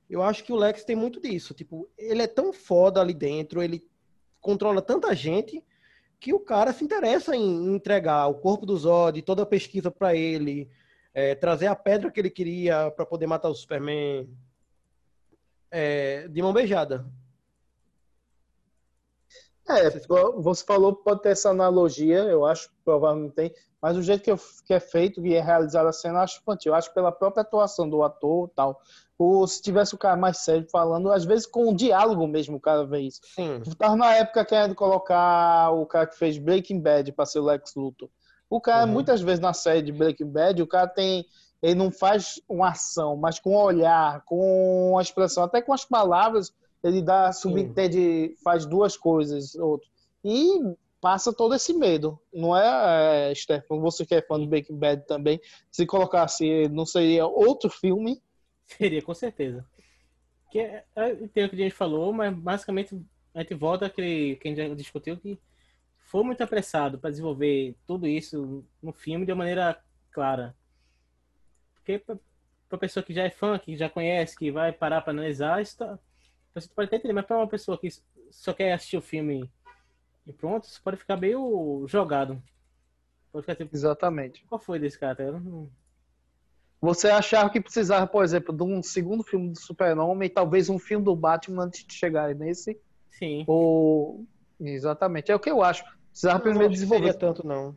Eu 0.09 0.23
acho 0.23 0.45
que 0.45 0.53
o 0.53 0.57
Lex 0.57 0.85
tem 0.85 0.95
muito 0.95 1.21
disso, 1.21 1.53
tipo, 1.53 1.89
ele 1.99 2.23
é 2.23 2.27
tão 2.27 2.53
foda 2.53 3.01
ali 3.01 3.13
dentro, 3.13 3.63
ele 3.63 3.85
controla 4.41 4.81
tanta 4.81 5.15
gente 5.15 5.65
que 6.21 6.33
o 6.33 6.41
cara 6.41 6.73
se 6.73 6.85
interessa 6.85 7.35
em 7.35 7.75
entregar 7.75 8.27
o 8.29 8.35
corpo 8.35 8.65
do 8.65 8.77
Zod, 8.77 9.21
toda 9.23 9.43
a 9.43 9.47
pesquisa 9.47 9.91
para 9.91 10.15
ele, 10.15 10.71
é, 11.13 11.35
trazer 11.35 11.67
a 11.67 11.77
pedra 11.77 12.11
que 12.11 12.21
ele 12.21 12.31
queria 12.31 12.91
para 12.91 13.05
poder 13.05 13.27
matar 13.27 13.49
o 13.49 13.55
Superman 13.55 14.29
é, 15.71 16.29
de 16.29 16.41
mão 16.41 16.53
beijada. 16.53 17.07
É, 19.69 19.91
você 19.91 20.65
falou 20.65 20.95
que 20.95 21.03
pode 21.05 21.23
ter 21.23 21.31
essa 21.31 21.51
analogia, 21.51 22.19
eu 22.25 22.45
acho 22.47 22.69
que 22.69 22.75
provavelmente 22.85 23.35
tem, 23.35 23.55
mas 23.83 23.97
o 23.97 24.03
jeito 24.03 24.23
que, 24.23 24.31
eu- 24.31 24.39
que 24.65 24.73
é 24.73 24.79
feito, 24.81 25.21
que 25.21 25.35
é 25.35 25.41
realizada 25.41 25.89
a 25.89 25.93
cena, 25.93 26.19
eu 26.19 26.23
acho 26.23 26.39
infantil. 26.41 26.73
Eu 26.73 26.77
acho 26.77 26.95
pela 26.95 27.11
própria 27.11 27.43
atuação 27.43 27.89
do 27.89 28.03
ator 28.03 28.49
e 28.49 28.55
tal. 28.55 28.81
Ou 29.19 29.47
se 29.47 29.63
tivesse 29.63 29.95
o 29.95 29.99
cara 29.99 30.17
mais 30.17 30.39
sério 30.39 30.67
falando, 30.71 31.11
às 31.11 31.25
vezes 31.25 31.47
com 31.47 31.71
um 31.71 31.75
diálogo 31.75 32.27
mesmo 32.29 32.57
o 32.59 32.61
cara 32.61 32.85
vê 32.85 33.01
isso. 33.01 33.21
Sim. 33.35 33.63
Eu 33.67 33.75
tava 33.75 33.97
na 33.97 34.15
época 34.15 34.45
querendo 34.45 34.75
colocar 34.75 35.71
o 35.73 35.85
cara 35.87 36.07
que 36.07 36.17
fez 36.17 36.39
Breaking 36.39 36.81
Bad 36.81 37.11
para 37.13 37.27
ser 37.27 37.41
o 37.41 37.45
Lex 37.45 37.75
Luthor. 37.75 38.09
O 38.49 38.61
cara, 38.61 38.85
Uhum. 38.87 38.93
muitas 38.93 39.21
vezes 39.21 39.41
na 39.41 39.53
série 39.53 39.83
de 39.83 39.91
Breaking 39.91 40.31
Bad, 40.31 40.63
o 40.63 40.67
cara 40.67 40.87
tem. 40.87 41.27
Ele 41.63 41.75
não 41.75 41.91
faz 41.91 42.41
uma 42.49 42.69
ação, 42.69 43.17
mas 43.17 43.41
com 43.41 43.57
o 43.57 43.61
olhar, 43.65 44.23
com 44.27 44.97
a 44.99 45.03
expressão, 45.03 45.43
até 45.43 45.61
com 45.63 45.73
as 45.73 45.85
palavras, 45.85 46.53
ele 46.87 47.03
dá, 47.03 47.33
subentende, 47.33 48.35
faz 48.43 48.65
duas 48.65 48.97
coisas. 48.97 49.55
Outro. 49.55 49.89
E 50.25 50.61
passa 51.01 51.33
todo 51.33 51.55
esse 51.55 51.73
medo. 51.73 52.19
Não 52.33 52.57
é, 52.57 53.33
é 53.33 53.63
você 53.71 54.05
que 54.05 54.15
é 54.15 54.23
fã 54.23 54.41
de 54.41 54.47
Breaking 54.47 54.77
Bad 54.77 55.07
também, 55.07 55.41
se 55.71 55.87
colocasse, 55.87 56.69
não 56.69 56.87
seria 56.87 57.27
outro 57.27 57.71
filme? 57.71 58.21
Seria, 58.67 59.01
com 59.01 59.15
certeza. 59.15 59.65
Que 60.51 60.59
é, 60.59 60.85
é, 60.97 61.15
tem 61.29 61.45
o 61.45 61.49
que 61.49 61.55
a 61.55 61.59
gente 61.59 61.75
falou, 61.75 62.13
mas 62.13 62.35
basicamente 62.35 63.01
a 63.35 63.41
gente 63.41 63.55
volta 63.55 63.87
àquele 63.87 64.37
que 64.37 64.49
a 64.49 64.51
gente 64.51 64.69
já 64.69 64.75
discutiu 64.75 65.17
que 65.17 65.39
foi 65.99 66.23
muito 66.23 66.43
apressado 66.43 66.99
para 66.99 67.11
desenvolver 67.11 67.77
tudo 67.87 68.07
isso 68.07 68.65
no 68.83 68.93
filme 68.93 69.27
de 69.27 69.33
uma 69.33 69.39
maneira 69.39 69.81
clara. 70.11 70.57
Porque 71.75 72.03
para 72.69 72.79
pessoa 72.79 73.03
que 73.03 73.15
já 73.15 73.25
é 73.25 73.31
fã, 73.31 73.59
que 73.59 73.77
já 73.77 73.89
conhece, 73.89 74.37
que 74.37 74.51
vai 74.51 74.73
parar 74.73 75.03
para 75.03 75.13
analisar, 75.13 75.63
isso 75.63 75.79
tá, 75.79 75.99
você 76.61 76.69
pode 76.75 76.87
até 76.89 76.97
entender, 76.97 77.13
mas 77.13 77.27
para 77.27 77.37
uma 77.37 77.47
pessoa 77.49 77.79
que 77.79 77.89
só 78.31 78.53
quer 78.53 78.73
assistir 78.73 78.97
o 78.97 79.03
filme 79.03 79.51
e 80.27 80.33
pronto, 80.33 80.65
isso 80.65 80.81
pode 80.83 80.97
ficar 80.97 81.17
meio 81.17 81.85
jogado. 81.87 82.43
Pode 83.33 83.43
ficar 83.45 83.55
tipo, 83.57 83.75
Exatamente. 83.75 84.45
qual 84.49 84.59
foi 84.59 84.79
desse 84.79 84.99
cara? 84.99 85.23
Eu 85.23 85.41
não- 85.41 85.71
Você 86.81 87.09
achava 87.09 87.51
que 87.51 87.61
precisava, 87.61 88.07
por 88.07 88.25
exemplo, 88.25 88.55
de 88.55 88.63
um 88.63 88.83
segundo 88.83 89.23
filme 89.23 89.51
do 89.51 89.59
Super-Homem 89.59 90.27
e 90.27 90.31
talvez 90.31 90.69
um 90.69 90.79
filme 90.79 91.05
do 91.05 91.15
Batman 91.17 91.65
antes 91.65 91.85
de 91.85 91.93
chegar 91.95 92.35
nesse? 92.35 92.79
Sim. 93.11 93.45
Ou... 93.47 94.25
Exatamente, 94.61 95.31
é 95.31 95.35
o 95.35 95.41
que 95.41 95.51
eu 95.51 95.63
acho. 95.63 95.85
Precisava 96.11 96.35
Não 96.39 96.43
primeiro 96.43 96.65
acho 96.67 96.75
que 96.75 96.75
desenvolver. 96.77 97.13
seria 97.13 97.19
tanto, 97.19 97.47
não. 97.47 97.77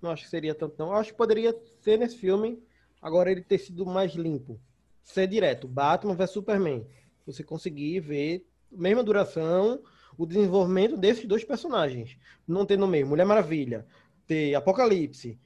Não 0.00 0.10
acho 0.10 0.24
que 0.24 0.30
seria 0.30 0.54
tanto, 0.54 0.74
não. 0.78 0.88
Eu 0.88 0.94
acho 0.96 1.10
que 1.12 1.16
poderia 1.16 1.56
ser 1.80 1.98
nesse 1.98 2.16
filme, 2.18 2.62
agora 3.02 3.30
ele 3.30 3.42
ter 3.42 3.58
sido 3.58 3.84
mais 3.86 4.12
limpo. 4.14 4.60
Ser 5.02 5.26
direto, 5.26 5.66
Batman 5.66 6.14
vs 6.14 6.30
Superman. 6.30 6.86
Você 7.26 7.42
conseguir 7.42 8.00
ver, 8.00 8.46
mesma 8.70 9.02
duração, 9.02 9.82
o 10.16 10.26
desenvolvimento 10.26 10.96
desses 10.96 11.24
dois 11.26 11.44
personagens. 11.44 12.16
Não 12.46 12.66
ter 12.66 12.76
no 12.78 12.86
meio 12.86 13.06
Mulher 13.06 13.24
Maravilha, 13.24 13.86
ter 14.26 14.54
Apocalipse. 14.54 15.38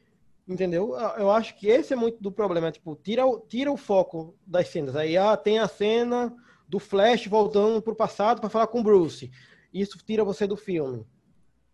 Entendeu? 0.47 0.95
Eu- 1.19 1.31
acho 1.31 1.55
que 1.57 1.67
esse 1.69 1.93
é 1.93 1.97
muito 1.97 2.23
do 2.23 2.33
problema. 2.33 2.73
Tipo, 2.73 2.97
tira, 2.97 3.27
o- 3.27 3.39
tira 3.41 3.71
o 3.71 3.77
foco 3.77 4.35
das 4.47 4.69
cenas. 4.69 4.97
Aí 4.97 5.17
ah, 5.17 5.37
tem 5.37 5.59
a 5.59 5.69
cena 5.69 6.35
do 6.67 6.79
Flash 6.79 7.27
voltando 7.27 7.83
pro 7.83 7.95
passado 7.95 8.41
para 8.41 8.49
falar 8.51 8.67
com 8.67 8.83
Bruce. 8.83 9.31
Isso 9.73 9.99
tira 9.99 10.25
você 10.25 10.47
do 10.47 10.57
filme 10.57 11.07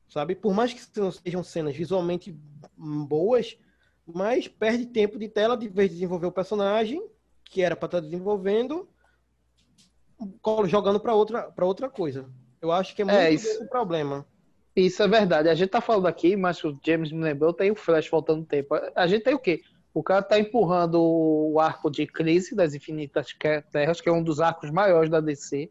sabe? 0.08 0.36
Por 0.36 0.54
mais 0.54 0.72
que 0.72 1.00
não 1.00 1.10
sejam 1.10 1.42
cenas 1.42 1.74
visualmente 1.74 2.32
boas, 2.76 3.58
mas 4.06 4.46
perde 4.46 4.86
tempo 4.86 5.18
de 5.18 5.28
tela 5.28 5.56
de 5.56 5.66
vez 5.68 5.88
de 5.88 5.96
desenvolver 5.96 6.26
o 6.26 6.32
personagem 6.32 7.04
que 7.44 7.62
era 7.62 7.74
para 7.74 7.86
estar 7.86 8.00
desenvolvendo, 8.00 8.88
colo- 8.88 8.93
jogando 10.66 11.00
para 11.00 11.14
outra 11.14 11.42
para 11.44 11.64
outra 11.66 11.88
coisa. 11.88 12.26
Eu 12.60 12.72
acho 12.72 12.94
que 12.94 13.02
é 13.02 13.04
muito 13.04 13.16
É, 13.18 13.30
isso- 13.30 13.62
o 13.62 13.68
problema. 13.68 14.24
Isso 14.74 15.02
é 15.02 15.08
verdade. 15.08 15.48
A 15.48 15.54
gente 15.54 15.68
tá 15.70 15.80
falando 15.80 16.06
aqui, 16.06 16.34
mas 16.36 16.62
o 16.64 16.76
James 16.84 17.12
me 17.12 17.22
lembrou, 17.22 17.52
tem 17.52 17.70
o 17.70 17.76
Flash 17.76 18.08
faltando 18.08 18.44
tempo. 18.44 18.74
A 18.96 19.06
gente 19.06 19.22
tem 19.22 19.34
o 19.34 19.38
quê? 19.38 19.60
O 19.92 20.02
cara 20.02 20.20
tá 20.22 20.36
empurrando 20.38 21.00
o 21.00 21.60
arco 21.60 21.88
de 21.88 22.04
crise 22.06 22.56
das 22.56 22.74
Infinitas 22.74 23.28
Terras, 23.70 24.00
que 24.00 24.08
é 24.08 24.12
um 24.12 24.22
dos 24.22 24.40
arcos 24.40 24.70
maiores 24.70 25.08
da 25.08 25.20
DC. 25.20 25.70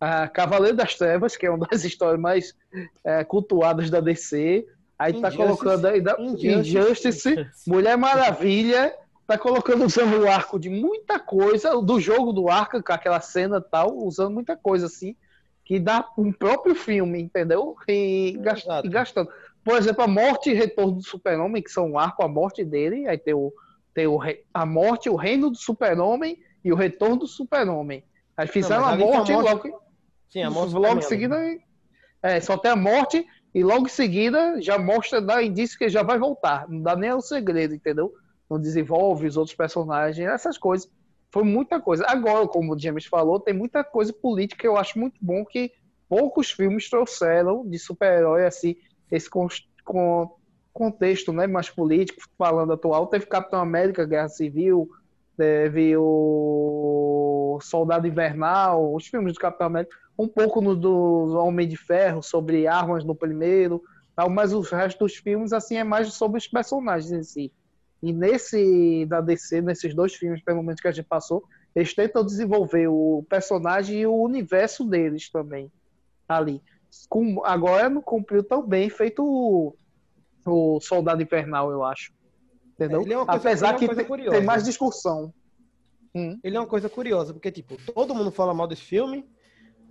A 0.00 0.28
Cavaleiro 0.28 0.76
das 0.76 0.94
Trevas, 0.94 1.36
que 1.36 1.46
é 1.46 1.50
uma 1.50 1.66
das 1.66 1.82
histórias 1.84 2.20
mais 2.20 2.54
é, 3.02 3.24
cultuadas 3.24 3.90
da 3.90 3.98
DC. 4.00 4.64
Aí 4.96 5.12
tá 5.14 5.28
Injustice. 5.28 5.36
colocando 5.36 5.86
aí 5.86 6.00
da 6.00 6.16
Injustice. 6.20 7.28
Injustice, 7.30 7.46
Mulher 7.66 7.96
Maravilha, 7.98 8.94
tá 9.26 9.38
colocando 9.38 9.84
usando 9.84 10.22
o 10.22 10.28
arco 10.30 10.58
de 10.58 10.68
muita 10.68 11.18
coisa, 11.18 11.80
do 11.80 12.00
jogo 12.00 12.32
do 12.32 12.48
arco, 12.50 12.82
com 12.82 12.92
aquela 12.92 13.20
cena 13.20 13.60
tal, 13.60 13.96
usando 13.96 14.34
muita 14.34 14.56
coisa 14.56 14.86
assim, 14.86 15.16
que 15.64 15.78
dá 15.78 16.06
um 16.18 16.32
próprio 16.32 16.74
filme, 16.74 17.20
entendeu? 17.20 17.76
E, 17.88 18.36
e 18.86 18.90
gastando. 18.90 19.30
Por 19.64 19.76
exemplo, 19.78 20.04
a 20.04 20.08
morte 20.08 20.50
e 20.50 20.54
retorno 20.54 20.92
do 20.92 21.02
Super-Homem, 21.02 21.62
que 21.62 21.70
são 21.70 21.92
um 21.92 21.98
arco, 21.98 22.22
a 22.22 22.28
morte 22.28 22.62
dele, 22.64 23.08
aí 23.08 23.16
tem, 23.16 23.32
o, 23.32 23.50
tem 23.94 24.06
o, 24.06 24.18
a 24.52 24.66
morte, 24.66 25.08
o 25.08 25.16
reino 25.16 25.50
do 25.50 25.56
Super-Homem 25.56 26.38
e 26.62 26.70
o 26.70 26.76
retorno 26.76 27.16
do 27.16 27.26
Super-Homem. 27.26 28.04
Aí 28.36 28.46
fizeram 28.46 28.82
mas 28.82 28.92
a 28.92 28.96
tem 28.96 29.06
a 29.06 29.08
morte, 29.08 29.32
morte- 29.32 29.68
logo, 29.68 29.82
Sim, 30.28 30.42
a 30.42 30.50
morte 30.50 30.74
logo 30.74 30.86
em 30.86 30.88
também, 30.88 31.02
seguida. 31.08 31.36
É, 32.22 32.40
só 32.40 32.58
tem 32.58 32.70
a 32.70 32.76
morte 32.76 33.24
e 33.54 33.62
logo 33.62 33.86
em 33.86 33.90
seguida 33.90 34.60
já 34.60 34.78
mostra, 34.78 35.20
dá 35.22 35.42
indício 35.42 35.78
que 35.78 35.88
já 35.88 36.02
vai 36.02 36.18
voltar. 36.18 36.68
Não 36.68 36.82
dá 36.82 36.94
nem 36.94 37.12
o 37.12 37.20
segredo, 37.22 37.74
entendeu? 37.74 38.12
Não 38.48 38.60
desenvolve 38.60 39.26
os 39.26 39.36
outros 39.36 39.56
personagens, 39.56 40.26
essas 40.26 40.58
coisas. 40.58 40.90
Foi 41.30 41.42
muita 41.42 41.80
coisa. 41.80 42.04
Agora, 42.06 42.46
como 42.46 42.74
o 42.74 42.78
James 42.78 43.06
falou, 43.06 43.40
tem 43.40 43.54
muita 43.54 43.82
coisa 43.82 44.12
política 44.12 44.60
que 44.60 44.68
eu 44.68 44.76
acho 44.76 44.98
muito 44.98 45.16
bom 45.20 45.44
que 45.44 45.72
poucos 46.08 46.50
filmes 46.50 46.88
trouxeram 46.88 47.66
de 47.66 47.78
super-herói, 47.78 48.46
assim, 48.46 48.76
esse 49.10 49.28
con 49.28 49.48
con 49.84 50.30
contexto 50.72 51.32
né, 51.32 51.46
mais 51.46 51.70
político, 51.70 52.20
falando 52.36 52.72
atual. 52.72 53.06
Teve 53.06 53.26
Capitão 53.26 53.60
América, 53.60 54.04
Guerra 54.04 54.28
Civil, 54.28 54.88
teve 55.36 55.96
o 55.96 57.58
Soldado 57.62 58.06
Invernal, 58.06 58.92
os 58.92 59.06
filmes 59.06 59.34
do 59.34 59.40
Capitão 59.40 59.68
América, 59.68 59.96
um 60.18 60.28
pouco 60.28 60.60
no 60.60 60.74
do 60.74 61.36
Homem 61.38 61.68
de 61.68 61.76
Ferro, 61.76 62.22
sobre 62.22 62.66
armas 62.66 63.04
no 63.04 63.14
primeiro, 63.14 63.82
tal, 64.16 64.28
mas 64.28 64.52
o 64.52 64.60
resto 64.60 65.00
dos 65.04 65.14
filmes, 65.16 65.52
assim, 65.52 65.76
é 65.76 65.84
mais 65.84 66.12
sobre 66.12 66.38
os 66.38 66.48
personagens 66.48 67.12
em 67.12 67.22
si. 67.22 67.52
E 68.04 68.12
nesse 68.12 69.06
da 69.06 69.22
DC, 69.22 69.62
nesses 69.62 69.94
dois 69.94 70.14
filmes, 70.14 70.42
pelo 70.44 70.62
menos 70.62 70.78
que 70.78 70.86
a 70.86 70.92
gente 70.92 71.06
passou, 71.06 71.42
eles 71.74 71.94
tentam 71.94 72.22
desenvolver 72.22 72.86
o 72.86 73.24
personagem 73.30 74.00
e 74.00 74.06
o 74.06 74.14
universo 74.14 74.84
deles 74.84 75.30
também 75.30 75.72
ali. 76.28 76.60
Com, 77.08 77.42
agora 77.46 77.88
não 77.88 78.02
cumpriu 78.02 78.44
tão 78.44 78.62
bem 78.62 78.90
feito 78.90 79.24
o, 79.24 79.74
o 80.44 80.80
Soldado 80.80 81.22
Invernal, 81.22 81.70
eu 81.70 81.82
acho. 81.82 82.12
Entendeu? 82.74 83.00
Ele 83.00 83.14
é 83.14 83.16
uma 83.16 83.24
coisa- 83.24 83.48
Apesar 83.48 83.74
é 83.74 83.78
que 83.78 83.94
tem, 83.94 84.04
curiosa. 84.04 84.36
tem 84.36 84.46
mais 84.46 84.64
discussão. 84.64 85.32
Hum. 86.14 86.38
Ele 86.44 86.58
é 86.58 86.60
uma 86.60 86.66
coisa 86.66 86.90
curiosa, 86.90 87.32
porque, 87.32 87.50
tipo, 87.50 87.78
todo 87.94 88.14
mundo 88.14 88.30
fala 88.30 88.52
mal 88.52 88.66
desse 88.66 88.82
filme, 88.82 89.24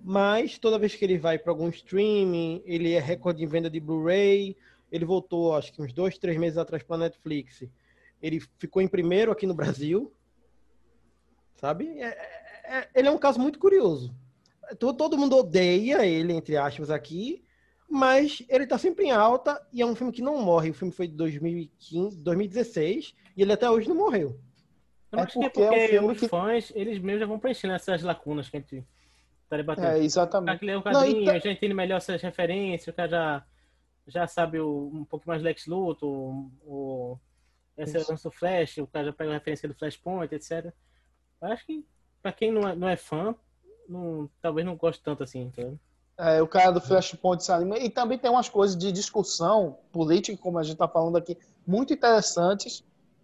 mas 0.04 0.60
toda 0.60 0.78
vez 0.78 0.94
que 0.94 1.04
ele 1.04 1.18
vai 1.18 1.40
para 1.40 1.52
algum 1.52 1.68
streaming, 1.70 2.62
ele 2.64 2.94
é 2.94 3.00
recorde 3.00 3.44
em 3.44 3.48
venda 3.48 3.72
de 3.72 3.80
Blu-ray. 3.80 4.56
Ele 4.92 5.04
voltou, 5.04 5.56
acho 5.56 5.74
que 5.74 5.82
uns 5.82 5.92
dois, 5.92 6.20
três 6.20 6.38
meses 6.38 6.60
atrás 6.60 6.84
para 6.84 6.98
Netflix. 6.98 7.64
Ele 8.24 8.40
ficou 8.58 8.82
em 8.82 8.88
primeiro 8.88 9.32
aqui 9.32 9.46
no 9.46 9.54
Brasil. 9.54 10.12
Sabe? 11.56 11.88
É- 12.00 12.06
é- 12.08 12.78
é- 12.80 12.90
ele 12.96 13.08
é 13.08 13.12
um 13.12 13.18
caso 13.18 13.40
muito 13.40 13.60
curioso. 13.60 14.16
To- 14.80 14.94
Todo 14.94 15.18
mundo 15.18 15.38
odeia 15.38 16.06
ele, 16.06 16.34
entre 16.34 16.56
aspas, 16.58 16.90
aqui, 16.90 17.44
mas 17.90 18.42
ele 18.50 18.66
tá 18.66 18.78
sempre 18.78 19.06
em 19.06 19.12
alta 19.12 19.62
e 19.72 19.82
é 19.82 19.86
um 19.86 19.94
filme 19.96 20.12
que 20.14 20.22
não 20.22 20.42
morre. 20.42 20.70
O 20.70 20.74
filme 20.74 20.94
foi 20.94 21.08
de 21.08 21.16
2015, 21.16 22.18
2016 22.18 23.14
e 23.36 23.42
ele 23.42 23.52
até 23.54 23.70
hoje 23.70 23.88
não 23.90 23.96
morreu. 23.96 24.40
Eu 25.12 25.20
É 25.20 25.22
acho 25.24 25.40
que 25.40 25.46
é 25.46 25.50
porque 25.50 25.62
é 25.62 25.66
um 25.68 25.70
porque 25.74 25.88
filme 25.90 26.14
os 26.14 26.20
que- 26.22 26.28
fãs, 26.28 26.72
eles 26.76 26.98
mesmos 27.00 27.20
já 27.20 27.26
vão 27.28 27.38
preenchendo 27.40 27.74
essas 27.74 28.02
lacunas 28.02 28.50
que 28.50 28.58
a 28.58 28.60
gente 28.62 28.84
tá 29.50 29.58
debatendo. 29.58 29.88
É, 29.88 30.00
O 30.00 30.04
exatamente. 30.04 30.46
cara 30.48 30.60
que 30.60 30.66
lê 30.66 30.72
o 30.72 30.76
Não, 30.78 30.82
quadrinho, 30.82 31.22
então- 31.24 31.40
já 31.40 31.52
entende 31.52 31.74
melhor 31.74 31.98
essas 31.98 32.22
referências, 32.22 32.88
o 32.88 32.96
cara 32.96 33.10
já, 33.10 33.46
já 34.08 34.28
sabe 34.28 34.60
o- 34.60 34.90
um 34.92 35.06
pouco 35.06 35.28
mais 35.28 35.42
Lex 35.44 35.68
Luthor, 35.68 36.10
o, 36.10 36.52
o, 36.66 37.20
esse 37.78 37.98
Isso. 37.98 38.12
lance 38.12 38.24
do 38.24 38.32
Flash, 38.32 38.78
o 38.78 38.88
cara 38.88 39.06
já 39.08 39.14
pega 39.14 39.32
a 39.32 39.34
referência 39.34 39.68
do 39.68 39.76
Flashpoint, 39.76 40.34
etc. 40.34 40.74
Eu 41.42 41.48
acho 41.50 41.66
que 41.66 41.86
pra 42.22 42.32
quem 42.32 42.52
não 42.52 42.68
é, 42.68 42.76
não 42.76 42.88
é 42.88 42.96
fã, 42.96 43.36
não, 43.88 44.30
talvez 44.42 44.66
não 44.66 44.76
goste 44.76 45.02
tanto 45.04 45.24
assim, 45.24 45.42
entendeu? 45.42 45.80
É, 46.18 46.42
o 46.42 46.48
cara 46.48 46.72
do 46.72 46.80
Flashpoint 46.82 47.44
se 47.44 47.52
anima. 47.52 47.78
E 47.78 47.90
também 47.90 48.18
tem 48.18 48.30
umas 48.30 48.48
coisas 48.48 48.78
de 48.78 48.92
discussão 48.92 49.80
política, 49.92 50.38
como 50.42 50.60
a 50.60 50.64
gente 50.64 50.74
está 50.74 50.88
falando 50.88 51.18
aqui, 51.18 51.38
muito 51.66 51.94
interessantes, 51.94 52.84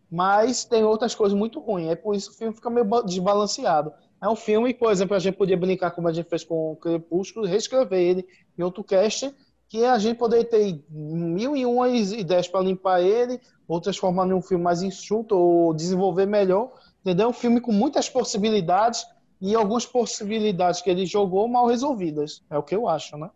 mas 0.10 0.66
tem 0.66 0.84
outras 0.84 1.14
coisas 1.14 1.38
muito 1.38 1.60
ruins. 1.60 1.91
É 1.91 1.95
por 1.95 2.16
isso 2.16 2.30
que 2.30 2.36
o 2.36 2.38
filme 2.39 2.56
fica 2.56 2.70
meio 2.70 2.86
ba- 2.86 3.02
desbalanceado. 3.02 3.93
É 4.22 4.28
um 4.28 4.36
filme, 4.36 4.74
por 4.74 4.91
exemplo, 4.91 5.16
a 5.16 5.20
gente 5.20 5.38
podia 5.38 5.56
brincar 5.56 5.91
como 5.91 6.08
a 6.08 6.14
gente 6.14 6.28
fez 6.28 6.43
com 6.43 6.72
o 6.74 6.76
Crepúsculo, 6.76 7.45
reescrever 7.45 8.00
ele 8.00 8.28
em 8.58 8.64
outro 8.64 8.84
cast, 8.84 9.34
que 9.70 9.86
a 9.86 9.99
gente 9.99 10.17
poderia 10.17 10.43
ter 10.43 10.84
mil 10.89 11.55
e 11.55 11.63
uma 11.63 11.88
ideias 11.88 12.47
para 12.47 12.61
limpar 12.61 13.01
ele, 13.01 13.39
ou 13.67 13.80
transformar 13.80 14.28
em 14.28 14.34
um 14.34 14.41
filme 14.41 14.63
mais 14.63 14.82
enxuto, 14.82 15.36
ou 15.36 15.74
desenvolver 15.76 16.26
melhor. 16.26 16.74
Entendeu? 17.01 17.28
É 17.28 17.30
um 17.30 17.34
filme 17.34 17.61
com 17.61 17.72
muitas 17.72 18.09
possibilidades 18.09 19.05
e 19.39 19.53
algumas 19.53 19.86
possibilidades 19.86 20.82
que 20.82 20.89
ele 20.89 21.05
jogou 21.05 21.47
mal 21.47 21.67
resolvidas. 21.67 22.41
É 22.49 22.57
o 22.57 22.63
que 22.63 22.76
eu 22.76 22.89
acho, 22.89 23.15
né? 23.15 23.30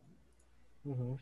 Uhum. 0.84 1.16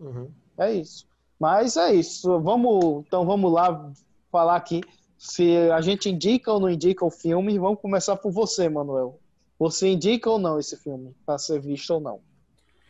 Uhum. 0.00 0.30
É 0.58 0.72
isso. 0.72 1.06
Mas 1.38 1.76
é 1.76 1.92
isso. 1.94 2.40
Vamos, 2.40 3.04
então 3.06 3.26
vamos 3.26 3.52
lá 3.52 3.92
falar 4.32 4.56
aqui 4.56 4.80
se 5.18 5.70
a 5.70 5.82
gente 5.82 6.08
indica 6.08 6.50
ou 6.50 6.58
não 6.58 6.70
indica 6.70 7.04
o 7.04 7.10
filme. 7.10 7.58
Vamos 7.58 7.78
começar 7.78 8.16
por 8.16 8.32
você, 8.32 8.70
Manuel. 8.70 9.20
Você 9.58 9.88
indica 9.88 10.30
ou 10.30 10.38
não 10.38 10.58
esse 10.58 10.78
filme 10.78 11.14
para 11.26 11.36
ser 11.36 11.60
visto 11.60 11.90
ou 11.90 12.00
não? 12.00 12.29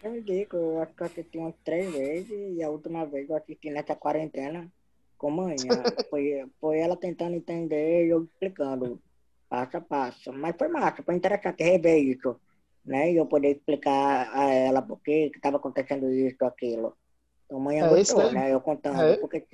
Eu 0.02 0.16
indico, 0.16 0.56
eu 0.56 0.80
acho 0.82 0.94
que 0.94 1.02
eu 1.02 1.06
assisti 1.06 1.38
umas 1.38 1.54
três 1.64 1.92
vezes 1.92 2.30
e 2.56 2.62
a 2.62 2.70
última 2.70 3.04
vez 3.04 3.28
eu 3.28 3.36
assisti 3.36 3.70
nessa 3.70 3.94
quarentena 3.94 4.70
com 5.18 5.30
manhã. 5.30 5.82
foi, 6.08 6.46
foi 6.60 6.78
ela 6.78 6.96
tentando 6.96 7.34
entender 7.34 8.06
e 8.06 8.10
eu 8.10 8.24
explicando 8.24 9.00
passo 9.48 9.76
a 9.76 9.80
passo. 9.80 10.32
Mas 10.32 10.56
foi 10.58 10.68
massa, 10.68 11.02
foi 11.02 11.14
interessante 11.14 11.62
rever 11.62 11.98
isso, 12.02 12.40
né? 12.84 13.12
E 13.12 13.16
eu 13.16 13.26
poder 13.26 13.50
explicar 13.56 14.30
a 14.34 14.44
ela 14.50 14.80
por 14.80 14.98
que 15.02 15.30
estava 15.34 15.58
acontecendo 15.58 16.10
isso 16.10 16.42
aquilo. 16.44 16.96
Então 17.44 17.58
amanhã 17.58 17.86
É, 17.86 17.88
gostou, 17.90 18.16
daí- 18.22 18.34
né? 18.34 18.54
Eu 18.54 18.60
contando. 18.60 19.00
é. 19.02 19.16
Porque... 19.18 19.44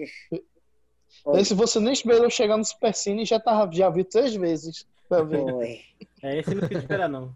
Esse 1.35 1.55
você 1.55 1.81
nem 1.81 1.93
esperou 1.93 2.29
chegar 2.31 2.57
no 2.57 2.65
Supercine 2.65 3.23
e 3.23 3.27
já, 3.27 3.41
tava, 3.41 3.73
já 3.73 3.89
viu 3.91 4.05
três 4.05 4.35
vezes. 4.37 4.87
Pra 5.09 5.23
ver. 5.23 5.41
Foi. 5.51 5.81
É, 6.23 6.39
esse 6.39 6.55
não 6.55 6.69
quis 6.69 6.79
esperar, 6.79 7.09
não. 7.09 7.33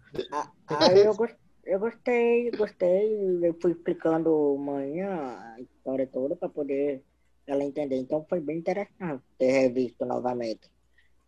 Aí 0.67 0.99
eu, 0.99 1.15
gos- 1.15 1.33
eu 1.65 1.79
gostei, 1.79 2.51
gostei. 2.51 3.45
Eu 3.47 3.53
fui 3.61 3.71
explicando 3.71 4.57
manhã 4.57 5.37
a 5.55 5.61
história 5.61 6.07
toda 6.07 6.35
para 6.35 6.49
poder 6.49 7.03
ela 7.47 7.63
entender. 7.63 7.97
Então 7.97 8.25
foi 8.29 8.39
bem 8.39 8.57
interessante 8.59 9.23
ter 9.37 9.51
revisto 9.51 10.05
novamente. 10.05 10.69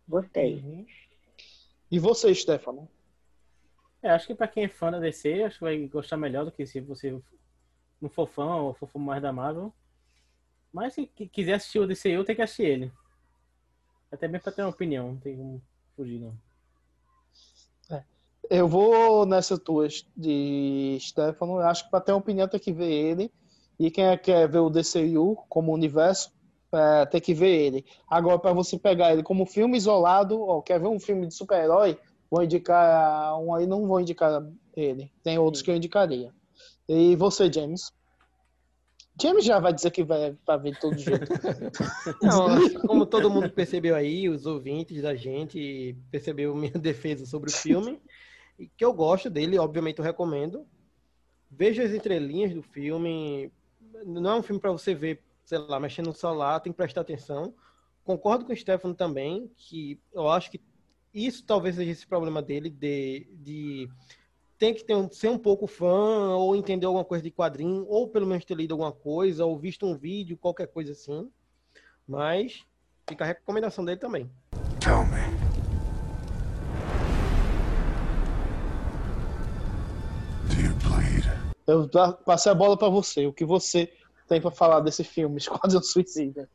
Gostei. 0.08 0.56
Uhum. 0.56 0.86
E 1.90 1.98
você, 1.98 2.34
Stefano? 2.34 2.88
É, 4.02 4.10
acho 4.10 4.26
que 4.26 4.34
pra 4.34 4.48
quem 4.48 4.64
é 4.64 4.68
fã 4.68 4.90
da 4.90 4.98
DC, 5.00 5.44
acho 5.44 5.58
que 5.58 5.64
vai 5.64 5.86
gostar 5.88 6.16
melhor 6.16 6.44
do 6.44 6.52
que 6.52 6.66
se 6.66 6.80
você 6.80 7.18
não 8.00 8.10
for 8.10 8.28
fã 8.28 8.56
ou 8.56 8.74
for 8.74 8.86
fã 8.86 8.98
mais 8.98 9.22
da 9.22 9.32
Marvel. 9.32 9.72
Mas 10.72 10.94
se 10.94 11.06
qui- 11.06 11.28
quiser 11.28 11.54
assistir 11.54 11.78
o 11.78 11.86
DCU, 11.86 12.24
tem 12.24 12.36
que 12.36 12.42
assistir 12.42 12.64
ele. 12.64 12.92
Até 14.10 14.28
bem 14.28 14.40
pra 14.40 14.52
ter 14.52 14.62
uma 14.62 14.70
opinião, 14.70 15.12
não 15.12 15.20
tem 15.20 15.36
como 15.36 15.62
fugir, 15.96 16.18
não. 16.20 16.36
Eu 18.50 18.68
vou 18.68 19.24
nessa 19.26 19.58
tua 19.58 19.88
de 20.16 20.98
Stefano. 21.00 21.58
Acho 21.58 21.84
que 21.84 21.90
para 21.90 22.00
ter 22.00 22.12
uma 22.12 22.18
opinião 22.18 22.48
tem 22.48 22.60
que 22.60 22.72
ver 22.72 22.90
ele. 22.90 23.32
E 23.78 23.90
quem 23.90 24.06
é- 24.06 24.16
quer 24.16 24.48
ver 24.48 24.58
o 24.58 24.70
DCU 24.70 25.36
como 25.48 25.72
universo, 25.72 26.30
é, 26.72 27.06
tem 27.06 27.20
que 27.20 27.34
ver 27.34 27.66
ele. 27.66 27.84
Agora, 28.08 28.38
para 28.38 28.52
você 28.52 28.78
pegar 28.78 29.12
ele 29.12 29.22
como 29.22 29.46
filme 29.46 29.76
isolado, 29.76 30.40
ó, 30.42 30.60
quer 30.60 30.80
ver 30.80 30.88
um 30.88 31.00
filme 31.00 31.26
de 31.26 31.34
super-herói, 31.34 31.98
vou 32.30 32.42
indicar 32.42 33.38
um 33.40 33.54
aí, 33.54 33.66
não 33.66 33.86
vou 33.86 34.00
indicar 34.00 34.42
ele. 34.76 35.10
Tem 35.22 35.38
outros 35.38 35.62
que 35.62 35.70
eu 35.70 35.76
indicaria. 35.76 36.32
E 36.88 37.16
você, 37.16 37.50
James? 37.52 37.92
James 39.20 39.44
já 39.44 39.60
vai 39.60 39.72
dizer 39.72 39.90
que 39.90 40.02
vai 40.02 40.36
para 40.44 40.56
ver 40.56 40.76
todo 40.80 40.98
jeito. 40.98 41.30
Não, 42.20 42.80
como 42.86 43.06
todo 43.06 43.30
mundo 43.30 43.48
percebeu 43.48 43.94
aí, 43.94 44.28
os 44.28 44.44
ouvintes 44.44 45.02
da 45.02 45.14
gente 45.14 45.96
percebeu 46.10 46.54
minha 46.54 46.72
defesa 46.78 47.24
sobre 47.24 47.50
o 47.50 47.52
filme, 47.52 48.00
e 48.58 48.68
que 48.68 48.84
eu 48.84 48.92
gosto 48.92 49.28
dele, 49.30 49.58
obviamente 49.58 49.98
eu 49.98 50.04
recomendo. 50.04 50.66
Veja 51.50 51.82
as 51.82 51.92
entrelinhas 51.92 52.52
do 52.54 52.62
filme. 52.62 53.52
Não 54.04 54.30
é 54.32 54.34
um 54.36 54.42
filme 54.42 54.60
para 54.60 54.72
você 54.72 54.94
ver, 54.94 55.22
sei 55.44 55.58
lá, 55.58 55.78
mexendo 55.78 56.06
no 56.06 56.14
celular, 56.14 56.60
tem 56.60 56.72
que 56.72 56.76
prestar 56.76 57.02
atenção. 57.02 57.54
Concordo 58.04 58.44
com 58.44 58.52
o 58.52 58.56
Stefano 58.56 58.94
também, 58.94 59.50
que 59.56 60.00
eu 60.12 60.28
acho 60.28 60.50
que 60.50 60.60
isso 61.12 61.44
talvez 61.46 61.76
seja 61.76 61.90
esse 61.90 62.06
problema 62.06 62.42
dele, 62.42 62.68
de, 62.68 63.26
de 63.32 63.88
tem 64.58 64.74
que 64.74 64.84
ter 64.84 64.94
um- 64.94 65.10
ser 65.10 65.28
um 65.28 65.38
pouco 65.38 65.66
fã, 65.66 66.34
ou 66.36 66.56
entender 66.56 66.86
alguma 66.86 67.04
coisa 67.04 67.22
de 67.22 67.30
quadrinho, 67.30 67.86
ou 67.88 68.08
pelo 68.08 68.26
menos 68.26 68.44
ter 68.44 68.56
lido 68.56 68.72
alguma 68.72 68.92
coisa, 68.92 69.44
ou 69.46 69.58
visto 69.58 69.86
um 69.86 69.96
vídeo, 69.96 70.36
qualquer 70.36 70.66
coisa 70.66 70.92
assim. 70.92 71.30
Mas 72.06 72.64
fica 73.08 73.24
a 73.24 73.28
recomendação 73.28 73.84
dele 73.84 73.98
também. 73.98 74.30
Eu 81.66 81.88
pa- 81.88 82.12
passei 82.12 82.52
a 82.52 82.54
bola 82.54 82.76
para 82.76 82.88
você. 82.88 83.26
O 83.26 83.32
que 83.32 83.44
você 83.44 83.92
tem 84.28 84.40
para 84.40 84.50
falar 84.50 84.80
desse 84.80 85.02
filme, 85.04 85.36
Esquadrão 85.38 85.82
Suicida? 85.82 86.48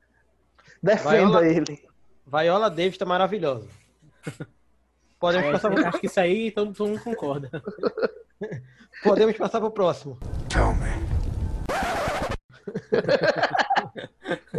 Defenda 0.82 1.18
Viola- 1.42 1.48
ele. 1.48 1.88
Viola 2.26 2.70
Davis 2.70 2.98
tá 2.98 3.06
maravilhosa. 3.06 3.68
Podemos 5.20 5.48
É, 5.48 5.52
passar 5.52 5.70
pro, 5.72 5.86
acho 5.86 6.00
que 6.00 6.06
isso 6.08 6.20
aí 6.20 6.50
todo, 6.52 6.74
todo 6.74 6.90
mundo 6.90 7.04
concorda. 7.04 7.50
podemos 9.04 9.36
passar 9.36 9.60
pro 9.60 9.70
próximo. 9.72 10.18
Tell 10.48 10.74
me. 10.76 11.10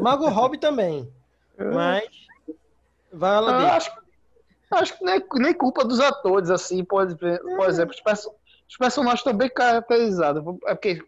Mago 0.03 0.29
Robbie 0.29 0.59
também. 0.59 1.11
Mas 1.59 2.05
Viola 3.13 3.53
Eu 3.53 3.59
Davis. 3.59 3.73
acho, 3.73 3.93
acho 4.73 4.99
que 4.99 5.05
nem, 5.05 5.23
nem 5.35 5.55
culpa 5.55 5.85
dos 5.85 6.01
atores, 6.01 6.51
assim, 6.51 6.85
por 6.85 7.05
exemplo, 7.05 7.57
por 7.57 7.69
exemplo 7.69 7.95
os, 7.95 8.01
perso- 8.03 8.35
os 8.71 8.77
personagens 8.77 9.21
estão 9.21 9.35
bem 9.35 9.51
caracterizados. 9.51 10.43
É 10.67 10.75
porque 10.75 11.03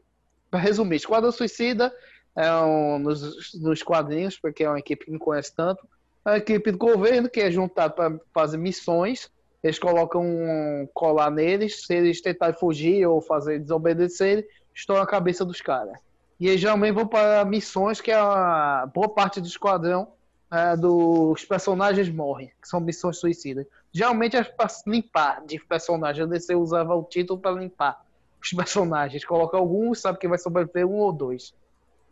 para 0.51 0.61
resumir, 0.61 0.97
Esquadrão 0.97 1.31
Suicida 1.31 1.95
é 2.37 2.53
um, 2.53 2.99
nos, 2.99 3.55
nos 3.55 3.83
quadrinhos, 3.83 4.37
porque 4.37 4.65
é 4.65 4.69
uma 4.69 4.79
equipe 4.79 5.05
que 5.05 5.11
não 5.13 5.19
conhece 5.19 5.55
tanto, 5.55 5.87
é 6.27 6.31
uma 6.31 6.39
equipe 6.39 6.73
do 6.73 6.79
governo 6.79 7.31
que 7.31 7.41
é 7.41 7.51
juntada 7.51 7.95
para 7.95 8.19
fazer 8.35 8.59
missões. 8.59 9.31
Eles 9.63 9.79
colocam 9.79 10.23
um 10.25 10.89
colar 10.93 11.31
neles, 11.31 11.87
se 11.87 11.95
eles 11.95 12.21
tentarem 12.21 12.59
fugir 12.59 13.07
ou 13.07 13.21
fazer 13.23 13.61
desobedecer, 13.61 14.47
estouram 14.75 15.03
a 15.03 15.07
cabeça 15.07 15.45
dos 15.45 15.61
caras. 15.61 15.97
E 16.41 16.49
eles 16.49 16.61
geralmente 16.61 16.95
vão 16.95 17.07
para 17.07 17.45
missões 17.45 18.01
que 18.01 18.11
a 18.11 18.91
boa 18.93 19.09
parte 19.09 19.41
do 19.41 19.47
esquadrão 19.47 20.09
é, 20.51 20.77
dos 20.77 21.45
personagens 21.45 22.09
morrem, 22.11 22.51
que 22.61 22.69
são 22.69 22.81
missões 22.81 23.19
suicidas. 23.19 23.65
Geralmente 23.93 24.37
é 24.37 24.43
para 24.43 24.71
limpar 24.87 25.45
de 25.45 25.59
personagem. 25.61 26.25
A 26.25 26.27
DC 26.27 26.55
usava 26.55 26.95
o 26.95 27.05
título 27.05 27.39
para 27.39 27.61
limpar 27.61 28.03
os 28.41 28.51
personagens. 28.57 29.25
Coloca 29.25 29.57
alguns, 29.57 30.01
sabe 30.01 30.19
que 30.19 30.27
vai 30.27 30.39
sobreviver 30.39 30.87
um 30.87 30.97
ou 30.97 31.13
dois. 31.13 31.55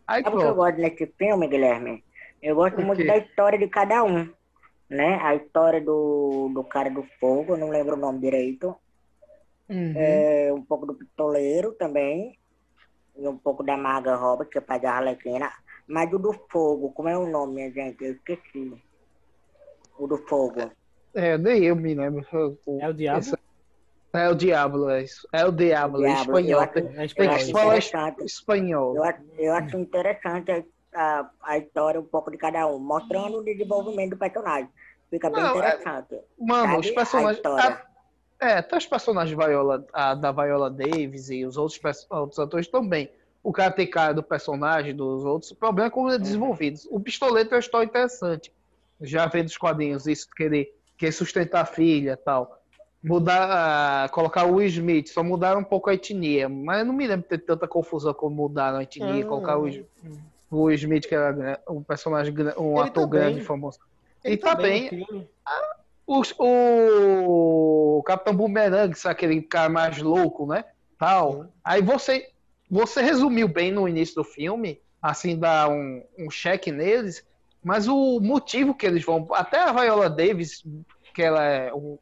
Aí, 0.07 0.23
Sabe 0.23 0.37
o 0.37 0.39
que 0.41 0.45
eu 0.45 0.55
gosto 0.55 0.77
nesse 0.77 1.07
filme, 1.17 1.49
Guilherme? 1.49 2.05
Eu 2.43 2.57
gosto 2.57 2.81
muito 2.83 3.07
da 3.07 3.17
história 3.17 3.59
de 3.59 3.69
cada 3.69 4.03
um. 4.03 4.31
Né? 4.89 5.19
A 5.23 5.37
história 5.37 5.81
do, 5.81 6.51
do 6.53 6.65
cara 6.65 6.91
do 6.91 7.05
fogo, 7.19 7.57
não 7.57 7.71
lembro 7.71 7.95
o 7.95 7.99
nome 7.99 8.19
direito. 8.19 8.75
Uhum. 9.69 9.95
É, 9.97 10.53
um 10.53 10.63
pouco 10.63 10.85
do 10.85 10.95
pistoleiro 10.95 11.73
também. 11.73 12.37
E 13.17 13.27
um 13.27 13.39
pouco 13.39 13.63
da 13.63 13.77
Marga 13.77 14.17
Roberts, 14.17 14.53
que 14.53 14.61
faz 14.61 14.85
a 14.85 14.97
Arlequina. 14.97 15.51
Mas 15.87 16.13
o 16.13 16.19
do 16.19 16.33
fogo, 16.51 16.91
como 16.93 17.09
é 17.09 17.17
o 17.17 17.29
nome, 17.29 17.55
minha 17.55 17.71
gente? 17.71 18.05
Eu 18.05 18.13
esqueci. 18.13 18.75
O 19.99 20.07
do 20.07 20.19
fogo. 20.27 20.71
É, 21.15 21.37
nem 21.39 21.65
eu 21.65 21.77
me 21.77 21.95
lembro. 21.95 22.27
É 22.81 22.89
o 22.89 22.93
Diabo? 22.93 23.19
Esse- 23.21 23.39
É 24.13 24.29
o 24.29 24.35
Diablo, 24.35 24.89
é 24.91 25.03
isso. 25.05 25.29
É 25.33 25.45
o 25.47 25.53
Diablo, 25.53 26.05
é 26.05 26.13
espanhol. 26.15 26.51
eu 26.51 26.61
acho- 26.61 26.73
Tem, 26.73 26.83
É 26.85 26.89
tem 26.95 27.05
espanhol. 27.05 27.37
que 27.39 27.53
falar 27.53 27.65
interessante. 27.77 28.25
espanhol. 28.25 28.97
Eu, 28.97 29.05
acho- 29.05 29.23
eu 29.39 29.53
acho 29.55 29.77
interessante 29.79 30.51
a, 30.51 30.65
a, 30.95 31.31
a 31.45 31.59
história 31.59 32.01
um 32.01 32.05
pouco 32.05 32.31
de 32.31 32.37
cada 32.37 32.67
um, 32.67 32.79
mostrando 32.81 33.39
o 33.39 33.45
desenvolvimento 33.45 34.11
do 34.11 34.17
personagem. 34.17 34.69
Fica 35.11 35.31
bem 35.31 35.43
Não, 35.43 35.55
é- 35.63 35.69
interessante. 35.75 36.17
Mano, 36.39 36.67
Sabe? 36.75 36.81
os 36.81 36.91
personagens. 36.91 37.45
a- 37.45 37.87
é, 38.41 38.53
até 38.55 38.77
os 38.77 38.87
personagens 38.87 39.37
Viola, 39.37 39.87
a, 39.93 40.15
da 40.15 40.33
Viola 40.33 40.71
Davis 40.71 41.31
e 41.31 41.45
os 41.45 41.57
outros, 41.57 41.81
outros 42.11 42.39
atores 42.39 42.67
também. 42.69 43.11
O 43.43 43.53
cara 43.53 43.71
tem 43.71 43.89
cara 43.89 44.13
do 44.13 44.23
personagem, 44.23 44.95
dos 44.95 45.25
outros. 45.25 45.51
O 45.53 45.57
problema 45.57 45.87
é 45.89 45.91
como 45.91 46.11
é 46.11 46.19
desenvolvido. 46.19 46.79
O 46.91 46.99
pistoleiro 47.01 47.49
tem 47.49 47.57
uma 47.57 47.61
história 47.61 47.87
interessante. 47.87 48.53
Já 49.01 49.27
vendo 49.27 49.47
os 49.47 49.57
quadrinhos, 49.57 50.07
isso 50.07 50.27
de 50.29 50.35
querer, 50.35 50.75
querer 51.01 51.13
sustentar 51.13 51.63
a 51.63 51.65
filha 51.67 52.15
tal. 52.17 52.59
Mudar, 53.03 53.49
ah, 54.05 54.09
colocar 54.11 54.45
o 54.45 54.57
Will 54.57 54.67
Smith, 54.69 55.09
só 55.09 55.23
mudaram 55.25 55.61
um 55.61 55.65
pouco 55.65 55.89
a 55.89 55.95
etnia. 55.95 56.47
Mas 56.51 56.81
eu 56.81 56.85
não 56.85 56.93
me 56.93 57.07
lembro 57.07 57.23
de 57.23 57.29
ter 57.31 57.39
tanta 57.39 57.67
confusão 57.67 58.13
como 58.13 58.37
mudaram 58.37 58.77
a 58.79 58.83
etnia, 58.83 59.25
Ah. 59.25 59.27
colocar 59.27 59.57
o, 59.57 59.63
Will- 59.63 59.87
o 60.51 60.63
Will 60.65 60.75
Smith, 60.75 61.09
que 61.09 61.15
era 61.15 61.33
gra- 61.33 61.61
um 61.71 61.83
personagem, 61.83 62.35
um 62.59 62.79
Ele 62.79 62.89
ator 62.89 63.05
tá 63.05 63.11
grande 63.11 63.35
bem. 63.37 63.43
e 63.43 63.47
famoso. 63.47 63.79
Ele 64.23 64.35
E 64.35 64.37
tá 64.37 64.55
bem. 64.55 64.89
filme. 64.91 65.27
Os- 66.07 66.35
o 66.39 68.03
Capitão 68.05 68.35
Boomerang, 68.37 68.95
sabe 68.95 69.13
aquele 69.13 69.41
cara 69.41 69.71
mais 69.71 69.97
louco, 70.03 70.47
né? 70.47 70.65
Tal. 70.99 71.47
Aí 71.65 71.81
você, 71.81 72.29
você 72.71 73.01
resumiu 73.01 73.49
bem 73.49 73.73
no 73.73 73.89
início 73.89 74.17
do 74.17 74.25
filme, 74.25 74.79
assim, 75.01 75.39
dá 75.39 75.67
um, 75.71 76.03
um 76.19 76.29
cheque 76.31 76.71
neles, 76.71 77.25
mas 77.63 77.89
o 77.89 78.21
motivo 78.21 78.75
que 78.75 78.87
eles 78.87 79.05
vão. 79.05 79.27
Até 79.33 79.61
a 79.61 79.73
Viola 79.73 80.09
Davis, 80.09 80.63
que 81.15 81.23
ela 81.23 81.45
é 81.45 81.73
um- 81.73 81.99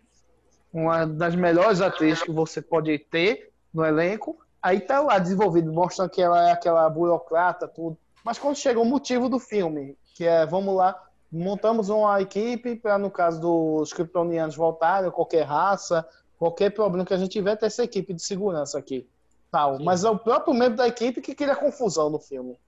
uma 0.72 1.06
das 1.06 1.34
melhores 1.34 1.80
atrizes 1.80 2.22
que 2.22 2.30
você 2.30 2.61
pode 2.61 2.98
ter 2.98 3.50
no 3.72 3.84
elenco, 3.84 4.38
aí 4.62 4.80
tá 4.80 5.00
lá 5.00 5.18
desenvolvido, 5.18 5.72
mostrando 5.72 6.11
que 6.11 6.22
ela 6.22 6.48
é 6.48 6.52
aquela 6.52 6.88
burocrata, 6.88 7.66
tudo. 7.66 7.96
Mas 8.24 8.38
quando 8.38 8.56
chega 8.56 8.78
o 8.78 8.84
motivo 8.84 9.28
do 9.28 9.38
filme, 9.38 9.96
que 10.14 10.24
é, 10.24 10.44
vamos 10.44 10.74
lá, 10.74 11.00
montamos 11.30 11.88
uma 11.88 12.20
equipe 12.20 12.76
para, 12.76 12.98
no 12.98 13.11
caso 13.11 13.40
dos 13.40 13.92
kryptonianos 13.92 14.56
voltarem, 14.56 15.11
qualquer 15.11 15.42
raça, 15.42 16.06
qualquer 16.38 16.70
problema 16.70 17.04
que 17.04 17.14
a 17.14 17.18
gente 17.18 17.30
tiver, 17.30 17.56
ter 17.56 17.66
essa 17.66 17.84
equipe 17.84 18.12
de 18.14 18.22
segurança 18.22 18.78
aqui. 18.78 19.09
Tal. 19.50 19.78
Mas 19.80 20.04
é 20.04 20.11
o 20.11 20.18
próprio 20.18 20.52
membro 20.52 20.76
da 20.76 20.86
equipe 20.86 21.22
que 21.22 21.34
cria 21.34 21.56
confusão 21.56 22.11
no 22.11 22.18
filme. 22.18 22.59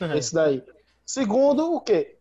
Esse 0.16 0.34
daí. 0.34 0.62
Segundo, 1.04 1.74
o 1.74 1.80
quê? 1.80 2.15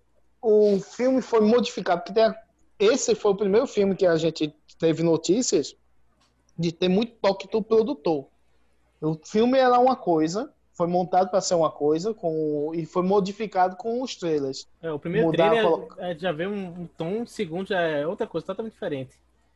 O 0.48 0.80
filme 0.80 1.24
foi 1.24 1.42
modificado, 1.42 2.02
porque 2.02 2.14
tem 2.14 2.24
a- 2.24 2.40
esse 2.78 3.16
foi 3.16 3.32
o 3.32 3.36
primeiro 3.36 3.66
filme 3.66 3.96
que 3.96 4.06
a 4.06 4.16
gente 4.16 4.54
teve 4.78 5.02
notícias 5.02 5.76
de 6.56 6.72
ter 6.72 6.88
muito 6.88 7.14
toque 7.22 7.50
do 7.50 7.64
produtor. 7.64 8.28
O 9.02 9.16
filme 9.24 9.58
era 9.58 9.80
uma 9.80 9.96
coisa, 9.96 10.54
foi 10.74 10.86
montado 10.86 11.30
para 11.32 11.42
ser 11.42 11.56
uma 11.56 11.72
coisa, 11.72 12.14
com, 12.14 12.72
e 12.76 12.86
foi 12.86 13.02
modificado 13.02 13.76
com 13.76 14.04
os 14.04 14.16
trailers. 14.16 14.68
É, 14.84 14.92
o 14.92 15.00
primeiro 15.00 15.28
Mudar, 15.28 15.50
trailer 15.50 15.64
colo- 15.72 15.88
é- 15.98 16.16
já 16.16 16.32
vê 16.32 16.46
um, 16.46 16.82
um 16.82 16.88
tom, 16.96 17.24
o 17.24 17.28
segundo 17.28 17.68
já 17.70 17.82
é 17.82 18.06
outra 18.06 18.28
coisa 18.28 18.46
totalmente 18.46 18.74
diferente. 18.74 19.16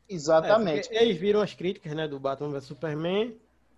Exatamente. 0.10 0.90
É, 0.92 1.04
eles 1.04 1.18
viram 1.18 1.40
as 1.40 1.54
críticas, 1.54 1.94
né, 1.94 2.08
do 2.08 2.20
Batman 2.20 2.50
vs 2.50 2.64
Superman, 2.64 3.36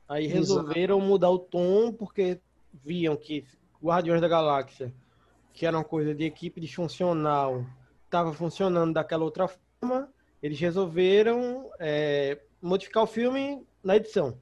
aí 0.08 0.28
resolveram 0.28 1.02
mudar 1.02 1.30
o 1.30 1.40
tom 1.40 1.92
porque 1.92 2.40
viam 2.86 3.18
que 3.18 3.44
Guardiões 3.84 4.22
da 4.22 4.30
Galáxia, 4.30 4.94
que 5.54 5.66
era 5.66 5.78
uma 5.78 5.84
coisa 5.84 6.14
de 6.14 6.24
equipe 6.24 6.62
disfuncional, 6.62 7.66
estava 8.06 8.34
funcionando 8.34 8.94
daquela 8.94 9.24
outra 9.24 9.48
forma, 9.48 10.10
eles 10.42 10.60
resolveram 10.60 11.70
é, 11.80 12.40
modificar 12.62 13.04
o 13.04 13.08
filme 13.08 13.66
na 13.84 13.96
edição. 13.96 14.38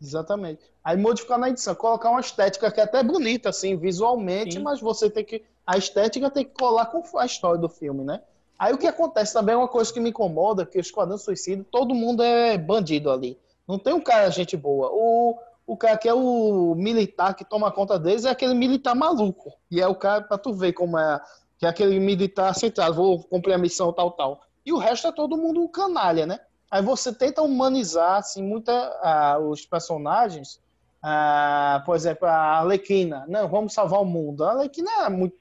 Exatamente. 0.00 0.62
Aí 0.82 0.96
modificar 0.96 1.38
na 1.38 1.50
edição, 1.50 1.74
colocar 1.74 2.10
uma 2.10 2.20
estética 2.20 2.70
que 2.70 2.80
é 2.80 2.84
até 2.84 3.02
bonita, 3.02 3.50
assim, 3.50 3.76
visualmente, 3.76 4.54
Sim. 4.54 4.62
mas 4.62 4.80
você 4.80 5.10
tem 5.10 5.24
que. 5.24 5.42
A 5.66 5.76
estética 5.76 6.30
tem 6.30 6.44
que 6.44 6.52
colar 6.52 6.86
com 6.86 7.18
a 7.18 7.26
história 7.26 7.60
do 7.60 7.68
filme, 7.68 8.02
né? 8.02 8.22
Aí 8.58 8.72
o 8.72 8.78
que 8.78 8.86
acontece 8.86 9.32
também 9.32 9.54
é 9.54 9.58
uma 9.58 9.68
coisa 9.68 9.92
que 9.92 10.00
me 10.00 10.10
incomoda, 10.10 10.66
que 10.66 10.78
o 10.78 10.80
Esquadrão 10.80 11.16
Suicida, 11.16 11.64
todo 11.70 11.94
mundo 11.94 12.22
é 12.22 12.58
bandido 12.58 13.10
ali. 13.10 13.38
Não 13.66 13.78
tem 13.78 13.94
um 13.94 14.00
cara 14.00 14.30
gente 14.30 14.56
boa. 14.56 14.90
O, 14.92 15.38
o 15.66 15.76
cara 15.76 15.96
que 15.96 16.08
é 16.08 16.14
o 16.14 16.74
militar 16.74 17.34
que 17.34 17.44
toma 17.44 17.70
conta 17.70 17.98
deles 17.98 18.24
é 18.24 18.30
aquele 18.30 18.54
militar 18.54 18.94
maluco. 18.94 19.52
E 19.70 19.80
é 19.80 19.86
o 19.86 19.94
cara, 19.94 20.22
pra 20.22 20.36
tu 20.36 20.52
ver 20.52 20.72
como 20.72 20.98
é, 20.98 21.20
que 21.58 21.66
é 21.66 21.68
aquele 21.68 22.00
militar 22.00 22.54
centrado, 22.54 22.94
vou 22.94 23.22
cumprir 23.24 23.54
a 23.54 23.58
missão 23.58 23.92
tal, 23.92 24.10
tal. 24.12 24.40
E 24.64 24.72
o 24.72 24.78
resto 24.78 25.06
é 25.06 25.12
todo 25.12 25.36
mundo 25.36 25.68
canalha, 25.68 26.26
né? 26.26 26.40
Aí 26.70 26.82
você 26.82 27.12
tenta 27.12 27.42
humanizar, 27.42 28.18
assim, 28.18 28.42
muita, 28.42 28.72
ah, 29.02 29.38
os 29.38 29.66
personagens. 29.66 30.60
Ah, 31.02 31.82
por 31.84 31.96
exemplo, 31.96 32.28
a 32.28 32.58
Arlequina. 32.58 33.24
Não, 33.28 33.48
vamos 33.48 33.72
salvar 33.72 34.00
o 34.00 34.04
mundo. 34.04 34.44
A 34.44 34.52
Arlequina 34.52 34.90
é 35.04 35.08
muito 35.08 35.36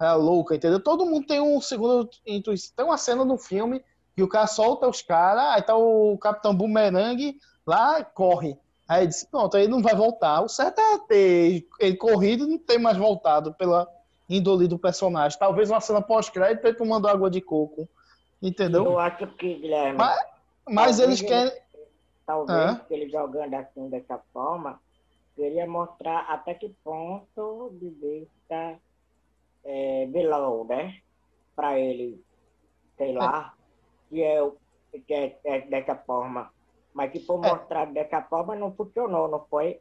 é, 0.00 0.12
louca, 0.12 0.54
entendeu? 0.54 0.80
Todo 0.80 1.06
mundo 1.06 1.26
tem 1.26 1.40
um 1.40 1.60
segundo 1.60 2.08
intuição. 2.26 2.72
Tem 2.76 2.84
uma 2.84 2.98
cena 2.98 3.24
no 3.24 3.38
filme 3.38 3.84
que 4.16 4.22
o 4.22 4.28
cara 4.28 4.46
solta 4.46 4.88
os 4.88 5.02
caras, 5.02 5.54
aí 5.54 5.62
tá 5.62 5.76
o 5.76 6.16
Capitão 6.18 6.54
Boomerang 6.54 7.38
lá, 7.66 8.04
corre. 8.04 8.58
Aí 8.88 9.00
ele 9.02 9.08
disse, 9.08 9.26
pronto, 9.28 9.56
aí 9.56 9.66
não 9.66 9.80
vai 9.80 9.94
voltar. 9.94 10.42
O 10.42 10.48
certo 10.48 10.78
é 10.78 10.98
ter 10.98 11.66
ele 11.80 11.96
corrido 11.96 12.44
e 12.44 12.48
não 12.50 12.58
ter 12.58 12.78
mais 12.78 12.96
voltado 12.96 13.54
pela 13.54 13.88
índole 14.28 14.68
do 14.68 14.78
personagem. 14.78 15.38
Talvez 15.38 15.70
uma 15.70 15.80
cena 15.80 16.02
pós-crédito 16.02 16.64
ele 16.66 16.76
tomando 16.76 17.08
água 17.08 17.30
de 17.30 17.40
coco. 17.40 17.88
Entendeu? 18.42 18.84
Eu 18.84 18.98
acho 18.98 19.26
que, 19.36 19.54
Guilherme, 19.54 19.96
Mas, 19.96 20.20
mas 20.68 20.98
eles 20.98 21.20
ele- 21.20 21.28
querem. 21.28 21.52
talvez 22.26 22.58
Ah. 22.58 22.80
ele 22.90 23.08
jogando 23.08 23.54
assim 23.54 23.88
dessa 23.88 24.18
forma, 24.34 24.78
queria 25.34 25.66
mostrar 25.66 26.20
até 26.28 26.52
que 26.52 26.68
ponto 26.84 27.70
de 27.80 27.88
vista 27.88 28.78
é, 29.64 30.06
né? 30.68 31.00
Para 31.56 31.78
ele, 31.78 32.22
sei 32.98 33.14
lá, 33.14 33.54
que 34.10 34.22
é, 34.22 34.50
que 35.06 35.14
é, 35.14 35.38
é 35.44 35.60
dessa 35.62 35.94
forma. 35.96 36.52
Mas 36.94 37.10
que 37.10 37.18
por 37.18 37.44
É. 37.44 37.50
mostrar 37.50 37.86
dessa 37.86 38.22
forma 38.22 38.54
não 38.54 38.72
funcionou, 38.72 39.28
não 39.28 39.44
foi? 39.50 39.80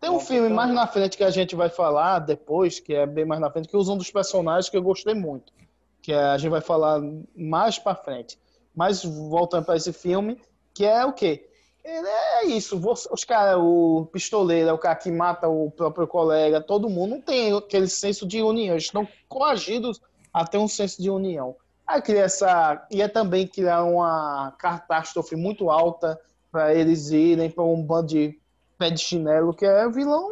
Tem 0.00 0.08
um 0.08 0.14
Não, 0.14 0.20
filme 0.20 0.46
então- 0.46 0.56
mais 0.56 0.72
na 0.72 0.86
frente 0.86 1.16
que 1.16 1.24
a 1.24 1.30
gente 1.30 1.56
vai 1.56 1.68
falar 1.68 2.20
depois, 2.20 2.78
que 2.78 2.94
é 2.94 3.04
bem 3.04 3.24
mais 3.24 3.40
na 3.40 3.50
frente, 3.50 3.66
que 3.68 3.76
usa 3.76 3.92
um 3.92 3.96
dos 3.98 4.10
personagens 4.12 4.68
que 4.70 4.76
eu 4.76 4.82
gostei 4.82 5.12
muito. 5.14 5.52
Que 6.00 6.12
é- 6.12 6.22
a 6.22 6.38
gente 6.38 6.50
vai 6.50 6.60
falar 6.60 7.00
mais 7.36 7.76
pra 7.78 7.96
frente. 7.96 8.38
Mas 8.72 9.02
voltando 9.04 9.64
para 9.64 9.74
esse 9.76 9.92
filme, 9.92 10.40
que 10.72 10.84
é 10.84 11.04
o 11.04 11.12
quê? 11.12 11.48
É 11.82 12.44
isso, 12.46 12.80
os 13.12 13.24
caras, 13.24 13.56
o 13.58 14.08
pistoleiro 14.12 14.68
é 14.68 14.72
o 14.72 14.78
cara 14.78 14.94
que 14.96 15.10
mata 15.10 15.48
o 15.48 15.70
próprio 15.70 16.06
colega, 16.06 16.60
todo 16.60 16.88
mundo 16.88 17.12
não 17.16 17.20
tem 17.20 17.56
aquele 17.56 17.86
senso 17.88 18.26
de 18.26 18.42
união, 18.42 18.74
eles 18.74 18.84
estão 18.84 19.06
coagidos 19.28 20.00
a 20.32 20.44
ter 20.44 20.58
um 20.58 20.66
senso 20.68 21.00
de 21.00 21.08
união. 21.10 21.56
Aí 21.86 22.02
cria 22.02 22.22
essa. 22.22 22.84
Ia 22.90 23.08
também 23.08 23.46
criar 23.46 23.84
uma 23.84 24.52
catástrofe 24.58 25.36
muito 25.36 25.70
alta 25.70 26.20
para 26.56 26.74
eles 26.74 27.10
irem 27.10 27.50
para 27.50 27.62
um 27.62 27.82
bando 27.82 28.06
de 28.06 28.40
pé 28.78 28.88
de 28.88 28.98
chinelo, 28.98 29.52
que 29.52 29.66
é 29.66 29.86
vilão 29.90 30.30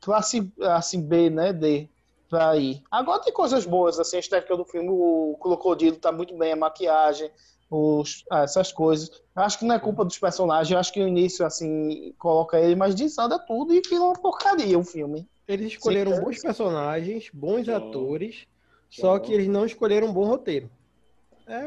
classe 0.00 0.50
assim, 0.62 1.02
B, 1.02 1.28
né? 1.28 1.52
D. 1.52 1.90
pra 2.30 2.56
ir. 2.56 2.82
Agora 2.90 3.20
tem 3.20 3.34
coisas 3.34 3.66
boas, 3.66 4.00
assim, 4.00 4.16
a 4.16 4.20
estética 4.20 4.56
do 4.56 4.64
filme, 4.64 4.88
o 4.88 5.36
Crocodilo 5.38 5.96
tá 5.98 6.10
muito 6.10 6.34
bem, 6.38 6.52
a 6.52 6.56
maquiagem, 6.56 7.30
os, 7.70 8.24
ah, 8.30 8.44
essas 8.44 8.72
coisas. 8.72 9.10
Acho 9.34 9.58
que 9.58 9.66
não 9.66 9.74
é 9.74 9.78
culpa 9.78 10.06
dos 10.06 10.18
personagens, 10.18 10.78
acho 10.78 10.90
que 10.90 11.02
o 11.02 11.08
início, 11.08 11.44
assim, 11.44 12.14
coloca 12.18 12.58
ele, 12.58 12.74
mas 12.74 12.94
desanda 12.94 13.38
tudo 13.38 13.74
e 13.74 13.82
vira 13.82 14.04
uma 14.04 14.14
porcaria 14.14 14.78
o 14.78 14.84
filme. 14.84 15.28
Eles 15.46 15.72
escolheram 15.72 16.12
Sim, 16.12 16.18
é. 16.18 16.20
bons 16.22 16.40
personagens, 16.40 17.30
bons 17.30 17.66
Sim. 17.66 17.72
atores, 17.72 18.46
só 18.88 19.18
que 19.18 19.34
eles 19.34 19.48
não 19.48 19.66
escolheram 19.66 20.08
um 20.08 20.14
bom 20.14 20.24
roteiro. 20.24 20.70
É, 21.46 21.64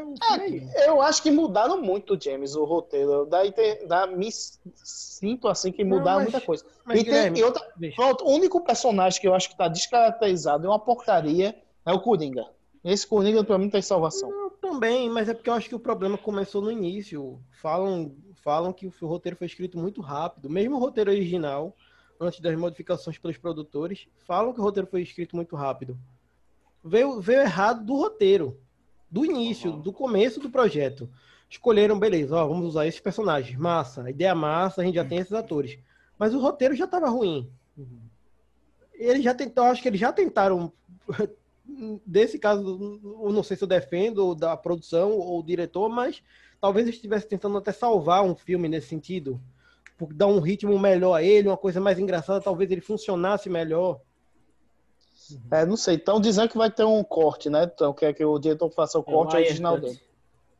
é. 0.82 0.88
Eu 0.88 1.00
acho 1.00 1.22
que 1.22 1.30
mudaram 1.30 1.80
muito, 1.80 2.18
James, 2.22 2.54
o 2.54 2.64
roteiro. 2.64 3.24
Daí 3.26 3.52
dá, 3.86 4.06
me 4.06 4.28
sinto 4.30 5.48
assim 5.48 5.72
que 5.72 5.82
Não, 5.82 5.98
mudaram 5.98 6.20
mas- 6.20 6.30
muita 6.32 6.46
coisa. 6.46 6.64
mas, 6.84 7.00
e, 7.00 7.04
tem, 7.04 7.38
e 7.38 7.42
outra, 7.42 7.66
deixa. 7.76 7.96
pronto, 7.96 8.24
o 8.24 8.30
único 8.30 8.60
personagem 8.60 9.20
que 9.20 9.26
eu 9.26 9.34
acho 9.34 9.48
que 9.48 9.56
tá 9.56 9.68
descaracterizado, 9.68 10.66
é 10.66 10.68
uma 10.70 10.78
porcaria, 10.78 11.56
é 11.86 11.92
o 11.92 12.00
Coringa. 12.00 12.46
Esse 12.84 13.06
Coringa 13.06 13.42
pra 13.44 13.58
mim 13.58 13.68
tem 13.70 13.80
salvação. 13.82 14.30
Não, 14.30 14.50
também, 14.50 15.08
mas 15.10 15.28
é 15.28 15.34
porque 15.34 15.48
eu 15.50 15.54
acho 15.54 15.68
que 15.68 15.74
o 15.74 15.80
problema 15.80 16.16
começou 16.18 16.60
no 16.62 16.70
início. 16.70 17.38
Falam, 17.60 18.14
falam 18.42 18.72
que 18.72 18.86
o 18.86 19.06
roteiro 19.06 19.36
foi 19.36 19.46
escrito 19.46 19.78
muito 19.78 20.00
rápido. 20.00 20.48
Mesmo 20.48 20.76
o 20.76 20.78
roteiro 20.78 21.10
original, 21.10 21.74
antes 22.18 22.40
das 22.40 22.56
modificações 22.58 23.18
pelos 23.18 23.36
produtores, 23.38 24.06
falam 24.26 24.52
que 24.52 24.60
o 24.60 24.62
roteiro 24.62 24.86
foi 24.88 25.02
escrito 25.02 25.36
muito 25.36 25.56
rápido. 25.56 25.98
Veio, 26.84 27.20
veio 27.20 27.40
errado 27.42 27.84
do 27.84 27.94
roteiro. 27.96 28.58
Do 29.10 29.24
início, 29.24 29.72
do 29.72 29.92
começo 29.92 30.38
do 30.38 30.50
projeto. 30.50 31.10
Escolheram, 31.48 31.98
beleza, 31.98 32.36
ó, 32.36 32.46
vamos 32.46 32.68
usar 32.68 32.86
esses 32.86 33.00
personagens. 33.00 33.58
Massa, 33.58 34.04
a 34.04 34.10
ideia 34.10 34.34
massa, 34.34 34.82
a 34.82 34.84
gente 34.84 34.94
já 34.94 35.04
tem 35.04 35.18
esses 35.18 35.32
atores. 35.32 35.78
Mas 36.18 36.32
o 36.32 36.40
roteiro 36.40 36.76
já 36.76 36.84
estava 36.84 37.08
ruim. 37.08 37.50
Eles 38.94 39.24
já 39.24 39.34
tentaram, 39.34 39.70
acho 39.70 39.82
que 39.82 39.88
eles 39.88 40.00
já 40.00 40.12
tentaram 40.12 40.72
desse 42.06 42.38
caso, 42.38 43.00
eu 43.22 43.32
não 43.32 43.42
sei 43.42 43.56
se 43.56 43.64
eu 43.64 43.68
defendo 43.68 44.34
da 44.34 44.56
produção 44.56 45.12
ou 45.12 45.42
diretor, 45.42 45.88
mas 45.88 46.22
talvez 46.60 46.86
eu 46.86 46.92
estivesse 46.92 47.26
tentando 47.26 47.58
até 47.58 47.72
salvar 47.72 48.22
um 48.22 48.34
filme 48.34 48.68
nesse 48.68 48.88
sentido, 48.88 49.40
dar 50.12 50.26
um 50.26 50.40
ritmo 50.40 50.78
melhor 50.78 51.14
a 51.14 51.22
ele, 51.22 51.48
uma 51.48 51.56
coisa 51.56 51.80
mais 51.80 51.98
engraçada, 51.98 52.40
talvez 52.40 52.70
ele 52.70 52.80
funcionasse 52.80 53.48
melhor. 53.48 54.00
É, 55.50 55.64
não 55.66 55.76
sei. 55.76 55.96
Estão 55.96 56.20
dizendo 56.20 56.48
que 56.48 56.58
vai 56.58 56.70
ter 56.70 56.84
um 56.84 57.02
corte, 57.04 57.50
né? 57.50 57.64
Então, 57.64 57.92
quer 57.92 58.12
que 58.12 58.24
o 58.24 58.38
diretor 58.38 58.70
faça 58.70 58.98
o 58.98 59.02
É, 59.02 59.04
corte 59.04 59.34
o 59.34 59.38
Wire 59.38 59.48
original 59.48 59.74
Cut. 59.74 59.86
dele. 59.86 60.00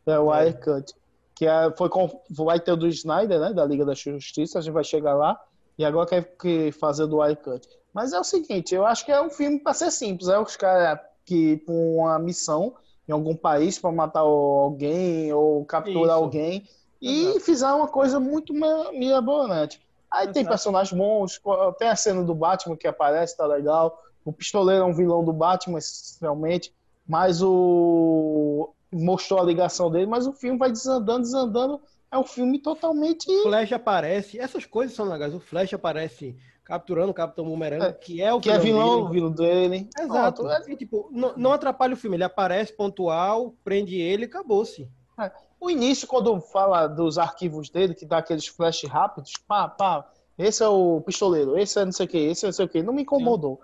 É 0.06 0.18
o 0.18 0.30
Wire 0.30 0.54
Cut. 0.54 0.94
Que 1.34 1.46
é, 1.46 1.72
foi 1.76 1.88
com, 1.88 2.20
vai 2.30 2.60
ter 2.60 2.72
o 2.72 2.76
do 2.76 2.86
Snyder, 2.88 3.40
né? 3.40 3.52
Da 3.52 3.64
Liga 3.64 3.84
da 3.84 3.94
Justiça, 3.94 4.58
a 4.58 4.62
gente 4.62 4.72
vai 4.72 4.84
chegar 4.84 5.14
lá. 5.14 5.40
E 5.78 5.84
agora 5.84 6.06
quer 6.06 6.22
que 6.36 6.72
fazer 6.72 7.04
o 7.04 7.06
do 7.06 7.20
Wire 7.20 7.36
Cut. 7.36 7.66
Mas 7.92 8.12
é 8.12 8.20
o 8.20 8.24
seguinte, 8.24 8.74
eu 8.74 8.86
acho 8.86 9.04
que 9.04 9.10
é 9.10 9.20
um 9.20 9.30
filme 9.30 9.58
para 9.58 9.74
ser 9.74 9.90
simples. 9.90 10.28
É 10.28 10.38
os 10.38 10.56
caras 10.56 11.00
que 11.24 11.58
com 11.66 11.96
uma 11.98 12.18
missão 12.18 12.74
em 13.08 13.12
algum 13.12 13.34
país 13.34 13.78
para 13.78 13.90
matar 13.90 14.20
alguém 14.20 15.32
ou 15.32 15.64
capturar 15.64 16.16
Isso. 16.16 16.24
alguém 16.24 16.68
e 17.00 17.40
fizeram 17.40 17.78
uma 17.78 17.88
coisa 17.88 18.20
muito 18.20 18.52
mirabolante. 18.92 19.80
Aí 20.10 20.26
tem 20.26 20.42
Exato. 20.42 20.48
personagens 20.48 20.98
bons, 20.98 21.40
tem 21.78 21.88
a 21.88 21.96
cena 21.96 22.22
do 22.22 22.34
Batman 22.34 22.76
que 22.76 22.86
aparece, 22.86 23.36
tá 23.36 23.46
legal. 23.46 24.00
O 24.24 24.32
Pistoleiro 24.32 24.82
é 24.82 24.86
um 24.86 24.92
vilão 24.94 25.24
do 25.24 25.32
Batman, 25.32 25.78
essencialmente, 25.78 26.72
mas 27.06 27.42
o 27.42 28.70
mostrou 28.92 29.40
a 29.40 29.44
ligação 29.44 29.90
dele, 29.90 30.06
mas 30.06 30.26
o 30.26 30.32
filme 30.32 30.58
vai 30.58 30.70
desandando, 30.70 31.20
desandando. 31.20 31.80
É 32.10 32.18
um 32.18 32.24
filme 32.24 32.58
totalmente. 32.58 33.30
O 33.30 33.42
Flash 33.42 33.72
aparece, 33.72 34.38
essas 34.38 34.66
coisas 34.66 34.96
são 34.96 35.06
legais. 35.06 35.32
O 35.34 35.38
Flash 35.40 35.72
aparece 35.74 36.36
capturando 36.64 37.10
o 37.10 37.14
Capitão 37.14 37.44
Boomerang, 37.44 37.84
É, 37.84 37.92
que 37.92 38.20
é 38.20 38.32
o 38.32 38.40
Que 38.40 38.50
é 38.50 38.58
vilão, 38.58 39.02
dele. 39.02 39.12
vilão 39.12 39.30
dele. 39.32 39.88
Exato. 39.98 40.42
Pronto, 40.42 40.70
E, 40.70 40.76
tipo, 40.76 41.08
não, 41.12 41.32
não 41.36 41.52
atrapalha 41.52 41.94
o 41.94 41.96
filme. 41.96 42.16
Ele 42.16 42.24
aparece 42.24 42.72
pontual, 42.72 43.54
prende 43.64 43.96
ele 44.00 44.24
e 44.24 44.26
acabou-se. 44.26 44.88
O 45.60 45.70
início, 45.70 46.08
quando 46.08 46.40
fala 46.40 46.86
dos 46.86 47.18
arquivos 47.18 47.68
dele, 47.68 47.94
que 47.94 48.06
dá 48.06 48.18
aqueles 48.18 48.46
flash 48.46 48.82
rápidos, 48.84 49.34
pá, 49.46 49.68
pá, 49.68 50.08
esse 50.38 50.62
é 50.62 50.68
o 50.68 51.02
pistoleiro, 51.02 51.58
esse 51.58 51.78
é 51.78 51.84
não 51.84 51.92
sei 51.92 52.06
o 52.06 52.08
que, 52.08 52.16
esse 52.16 52.46
é 52.46 52.48
não 52.48 52.52
sei 52.52 52.64
o 52.64 52.68
que, 52.68 52.82
não 52.82 52.94
me 52.94 53.02
incomodou. 53.02 53.60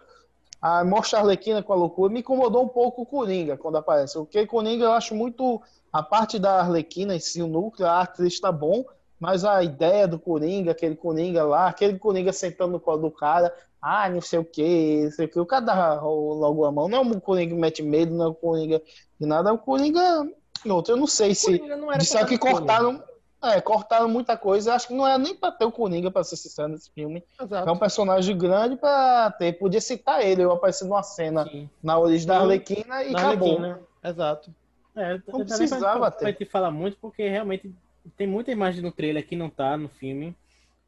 A 0.66 0.82
mostra 0.84 1.20
a 1.20 1.22
Arlequina 1.22 1.62
com 1.62 1.72
a 1.72 1.76
loucura 1.76 2.12
me 2.12 2.20
incomodou 2.20 2.64
um 2.64 2.68
pouco 2.68 3.02
o 3.02 3.06
Coringa 3.06 3.56
quando 3.56 3.76
aparece. 3.76 4.14
Porque 4.14 4.44
Coringa 4.46 4.84
eu 4.84 4.92
acho 4.92 5.14
muito. 5.14 5.62
A 5.92 6.02
parte 6.02 6.40
da 6.40 6.58
Arlequina 6.60 7.14
em 7.14 7.20
si, 7.20 7.40
o 7.40 7.46
núcleo, 7.46 7.86
a 7.86 8.00
atriz 8.00 8.40
tá 8.40 8.50
bom, 8.50 8.84
mas 9.18 9.44
a 9.44 9.62
ideia 9.62 10.08
do 10.08 10.18
Coringa, 10.18 10.72
aquele 10.72 10.96
Coringa 10.96 11.44
lá, 11.44 11.68
aquele 11.68 11.96
Coringa 11.98 12.32
sentando 12.32 12.72
no 12.72 12.80
colo 12.80 13.02
do 13.02 13.10
cara, 13.12 13.54
ah, 13.80 14.08
não 14.10 14.20
sei 14.20 14.40
o 14.40 14.44
que, 14.44 15.04
não 15.04 15.10
sei 15.12 15.26
o 15.26 15.28
que, 15.28 15.38
o 15.38 15.46
cara 15.46 15.64
dá 15.64 16.00
logo 16.02 16.64
a 16.64 16.72
mão. 16.72 16.88
Não 16.88 16.98
é 16.98 17.00
um 17.00 17.20
Coringa 17.20 17.54
que 17.54 17.60
mete 17.60 17.82
medo, 17.82 18.12
não 18.12 18.24
é 18.24 18.28
um 18.28 18.34
Coringa 18.34 18.82
de 19.20 19.26
nada, 19.26 19.50
é 19.50 19.52
um 19.52 19.58
Coringa. 19.58 20.28
Outro, 20.66 20.94
eu 20.94 20.96
não 20.96 21.06
sei 21.06 21.32
se. 21.32 21.58
Coringa 21.58 21.76
não 21.76 21.92
era 21.92 21.98
Disseram 21.98 22.26
pra 22.26 22.38
que 22.38 22.44
dar 22.66 22.82
Coringa. 22.82 23.04
É, 23.42 23.60
cortaram 23.60 24.08
muita 24.08 24.36
coisa. 24.36 24.74
Acho 24.74 24.88
que 24.88 24.94
não 24.94 25.06
era 25.06 25.18
nem 25.18 25.34
pra 25.34 25.52
ter 25.52 25.64
o 25.66 25.70
Coringa, 25.72 26.10
pra 26.10 26.24
ser 26.24 26.36
sincero, 26.36 26.68
nesse 26.68 26.90
filme. 26.90 27.22
Exato. 27.40 27.68
É 27.68 27.72
um 27.72 27.78
personagem 27.78 28.36
grande 28.36 28.76
pra 28.76 29.30
ter. 29.32 29.52
Podia 29.58 29.80
citar 29.80 30.24
ele, 30.24 30.42
eu 30.42 30.50
aparecendo 30.52 30.88
numa 30.88 31.02
cena 31.02 31.44
Sim. 31.44 31.68
na 31.82 31.98
origem 31.98 32.26
da 32.26 32.38
Arlequina 32.40 33.04
e 33.04 33.12
Na 33.12 33.18
acabou. 33.28 33.48
Arlequina. 33.58 33.80
Exato. 34.02 34.54
É, 34.96 35.20
Não 35.28 35.44
precisava 35.44 36.00
pra, 36.00 36.10
ter. 36.10 36.18
pra 36.24 36.32
te 36.32 36.44
falar 36.46 36.70
muito, 36.70 36.96
porque 36.98 37.28
realmente 37.28 37.72
tem 38.16 38.26
muita 38.26 38.50
imagem 38.50 38.82
no 38.82 38.90
trailer 38.90 39.26
que 39.26 39.36
não 39.36 39.50
tá 39.50 39.76
no 39.76 39.88
filme. 39.90 40.34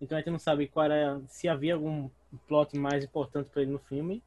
Então 0.00 0.16
a 0.16 0.20
gente 0.20 0.30
não 0.30 0.38
sabe 0.38 0.66
qual 0.68 0.86
era, 0.86 1.20
se 1.28 1.48
havia 1.48 1.74
algum 1.74 2.08
plot 2.46 2.76
mais 2.78 3.04
importante 3.04 3.50
pra 3.50 3.60
ele 3.62 3.70
no 3.72 3.78
filme. 3.80 4.22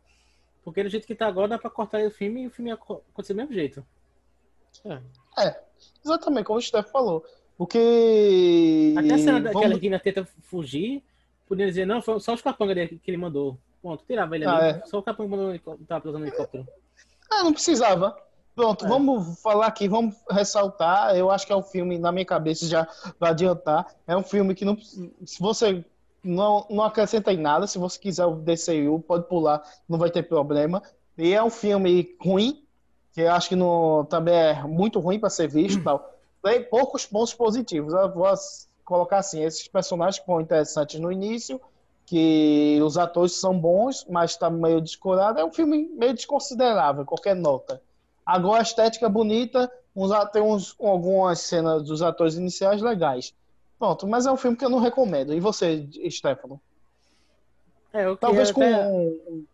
Porque 0.64 0.84
do 0.84 0.90
jeito 0.90 1.08
que 1.08 1.16
tá 1.16 1.26
agora, 1.26 1.48
dá 1.48 1.58
pra 1.58 1.72
cortar 1.72 2.02
o 2.06 2.12
filme 2.12 2.44
e 2.44 2.48
o 2.48 2.52
filme 2.52 2.70
ia 2.70 2.78
co- 2.78 3.02
acontecer 3.12 3.34
do 3.34 3.38
mesmo 3.38 3.54
jeito. 3.54 3.84
Exatamente, 6.06 6.46
como 6.46 6.60
o 6.60 6.62
Steph 6.62 6.90
falou. 6.92 7.26
Porque. 7.62 8.95
Até 8.97 9.14
a 9.14 9.18
cena 9.20 9.34
daquela 9.34 9.53
Vamos- 9.53 9.66
Arlequina 9.68 9.99
tenta 9.99 10.28
fugir, 10.41 11.03
podia 11.47 11.68
dizer, 11.68 11.86
não, 11.86 12.01
foi 12.01 12.20
só 12.20 12.34
os 12.34 12.41
capangas 12.41 12.74
dele 12.76 12.99
que 13.03 13.12
ele 13.12 13.18
mandou. 13.18 13.55
Ponto, 13.84 14.03
tirava 14.07 14.36
ele 14.36 14.45
Ah, 14.45 14.55
ali. 14.57 14.80
é. 14.80 14.86
Só 14.88 14.97
o 14.97 15.03
capanga 15.03 15.30
mandou 15.36 15.78
tava 15.88 16.01
pilotando 16.01 16.26
helicóptero. 16.26 16.68
Ah, 17.32 17.43
não 17.43 17.53
precisava. 17.53 18.18
Pronto, 18.55 18.86
É. 18.86 18.89
vamos 18.89 19.39
falar 19.41 19.68
aqui, 19.68 19.88
vamos 19.88 20.16
ressaltar. 20.30 21.16
Eu 21.16 21.30
acho 21.30 21.45
que 21.45 21.53
é 21.53 21.55
um 21.55 21.62
filme, 21.62 21.99
na 21.99 22.12
minha 22.12 22.26
cabeça, 22.26 22.66
já 22.68 22.88
vai 23.20 23.30
adiantar. 23.30 23.86
É 24.07 24.18
um 24.18 24.24
filme 24.24 24.55
que 24.55 24.66
não. 24.66 24.76
Se 24.80 25.39
você 25.39 25.86
não, 26.24 26.66
não 26.68 26.84
acrescenta 26.84 27.32
em 27.32 27.38
nada, 27.38 27.68
se 27.68 27.78
você 27.78 27.99
quiser 27.99 28.26
o 28.26 28.36
DCU, 28.36 28.99
pode 29.07 29.28
pular, 29.28 29.62
não 29.88 29.99
vai 29.99 30.09
ter 30.09 30.24
problema. 30.24 30.82
E 31.16 31.32
é 31.32 31.43
um 31.43 31.49
filme 31.51 32.16
ruim, 32.20 32.64
que 33.14 33.22
eu 33.22 33.32
acho 33.32 33.49
que 33.49 33.55
não, 33.55 34.03
também 34.09 34.34
é 34.34 34.64
muito 34.64 34.99
ruim 34.99 35.20
para 35.20 35.30
ser 35.30 35.47
visto 35.47 35.80
e 35.80 35.84
tal. 35.84 36.12
Tem 36.44 36.64
poucos 36.64 37.06
pontos 37.06 37.34
positivos. 37.34 37.94
Eu 37.94 38.12
vou 38.12 38.28
colocar 38.84 39.20
assim: 39.20 39.44
esses 39.44 39.68
personagens 39.68 40.20
que 40.20 40.26
foram 40.26 40.42
interessantes 40.42 41.00
no 41.00 41.12
início, 41.12 41.62
que 42.06 42.80
os 42.84 42.98
atores 42.98 43.34
são 43.34 43.58
bons, 43.58 44.06
mas 44.10 44.32
está 44.32 44.50
meio 44.50 44.82
descorado. 44.82 45.39
É 45.39 45.46
um 45.46 45.52
filme 45.52 45.88
meio 45.94 46.14
desconsiderável, 46.14 47.06
qualquer 47.06 47.36
nota. 47.36 47.82
Agora 48.26 48.60
a 48.60 48.64
estética 48.64 49.06
é 49.06 49.10
bonita, 49.10 49.72
uns, 49.96 50.12
tem 50.32 50.42
uns, 50.42 50.76
algumas 50.80 51.39
cenas 51.42 51.84
dos 51.84 52.02
atores 52.02 52.36
iniciais 52.36 52.82
legais. 52.82 53.34
Pronto, 53.78 54.08
mas 54.08 54.26
é 54.26 54.32
um 54.32 54.38
filme 54.38 54.56
que 54.58 54.64
eu 54.64 54.70
não 54.70 54.80
recomendo. 54.80 55.34
E 55.34 55.39
você, 55.39 55.88
Stefano? 56.10 56.62
É, 57.94 58.06
eu 58.06 58.16
Talvez 58.16 58.52
com 58.52 58.62
até- 58.62 58.88
um, 58.88 59.46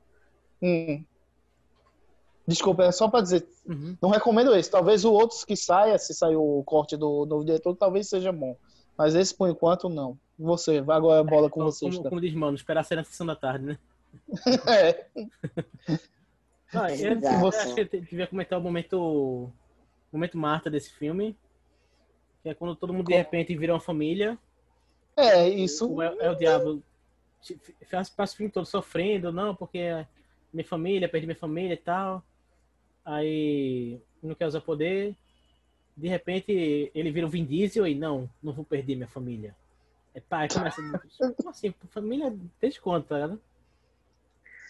um- 0.62 1.06
Desculpa, 2.48 2.84
é 2.86 2.92
só 2.92 3.10
para 3.10 3.22
dizer, 3.22 3.46
Uhum. 3.66 3.98
não 4.02 4.10
recomendo 4.10 4.56
esse. 4.56 4.72
Talvez 4.72 5.04
o 5.04 5.12
outro 5.12 5.38
que 5.46 5.56
saia, 5.56 5.98
se 5.98 6.14
sair 6.14 6.38
o 6.38 6.64
corte 6.64 6.96
do 6.96 7.26
novo 7.26 7.44
diretor, 7.44 7.76
talvez 7.76 8.08
seja 8.08 8.32
bom. 8.32 8.56
Mas 8.98 9.14
esse, 9.16 9.36
por 9.36 9.50
enquanto, 9.50 9.90
não. 9.90 10.18
Você, 10.40 10.80
vai 10.82 10.96
agora 10.98 11.20
a 11.20 11.24
bola 11.24 11.50
com 11.50 11.60
Como, 11.60 11.72
você, 11.72 11.82
como, 11.82 11.92
Stefano. 11.94 12.10
como 12.10 12.22
diz 12.22 12.34
mano, 12.34 12.56
esperar 12.56 12.84
ser 12.84 12.96
na 12.96 13.04
sessão 13.04 13.26
da 13.28 13.36
tarde, 13.36 13.66
né? 13.66 13.78
É, 14.68 15.06
Ah, 16.74 16.92
eu, 16.94 17.14
Exato. 17.14 17.42
eu 17.42 17.48
acho 17.48 17.76
que 17.76 17.82
eu 17.82 17.86
devia 18.02 18.28
comentar 18.28 18.60
o 18.60 18.62
momento, 18.62 18.98
o 19.00 19.52
momento 20.12 20.38
Marta 20.38 20.70
desse 20.70 20.92
filme. 20.92 21.36
Que 22.44 22.50
é 22.50 22.54
quando 22.54 22.76
todo 22.76 22.94
mundo 22.94 23.08
de 23.08 23.16
repente 23.16 23.56
vira 23.58 23.74
uma 23.74 23.80
família. 23.80 24.38
é, 25.16 25.48
isso. 25.50 25.92
O 25.92 26.02
El, 26.02 26.20
El 26.22 26.36
Diabo 26.36 26.82
faz, 27.90 28.10
passa 28.10 28.34
o 28.34 28.38
filme 28.38 28.52
todo 28.52 28.66
sofrendo, 28.66 29.32
não, 29.32 29.56
porque 29.56 29.78
é 29.80 30.08
minha 30.54 30.66
família, 30.66 31.08
perdi 31.10 31.26
minha 31.28 31.38
família 31.38 31.74
e 31.74 31.78
tal. 31.78 32.24
Aí 33.10 34.00
não 34.22 34.36
quer 34.36 34.48
usar 34.48 34.60
poder. 34.60 35.16
De 35.96 36.08
repente 36.10 36.92
ele 36.94 37.10
vira 37.10 37.26
o 37.26 37.30
Vin 37.30 37.46
Diesel 37.46 37.88
e 37.88 37.96
não, 37.96 38.30
não 38.44 38.52
vou 38.52 38.66
perder 38.66 38.96
minha 38.96 39.08
família. 39.08 39.56
É 40.14 40.20
pai, 40.20 40.48
começa. 40.50 40.82
Como 41.38 41.50
assim? 41.50 41.74
Família 41.90 42.36
desde 42.60 42.82
quando, 42.82 43.06
tá 43.06 43.16
ligado? 43.16 43.42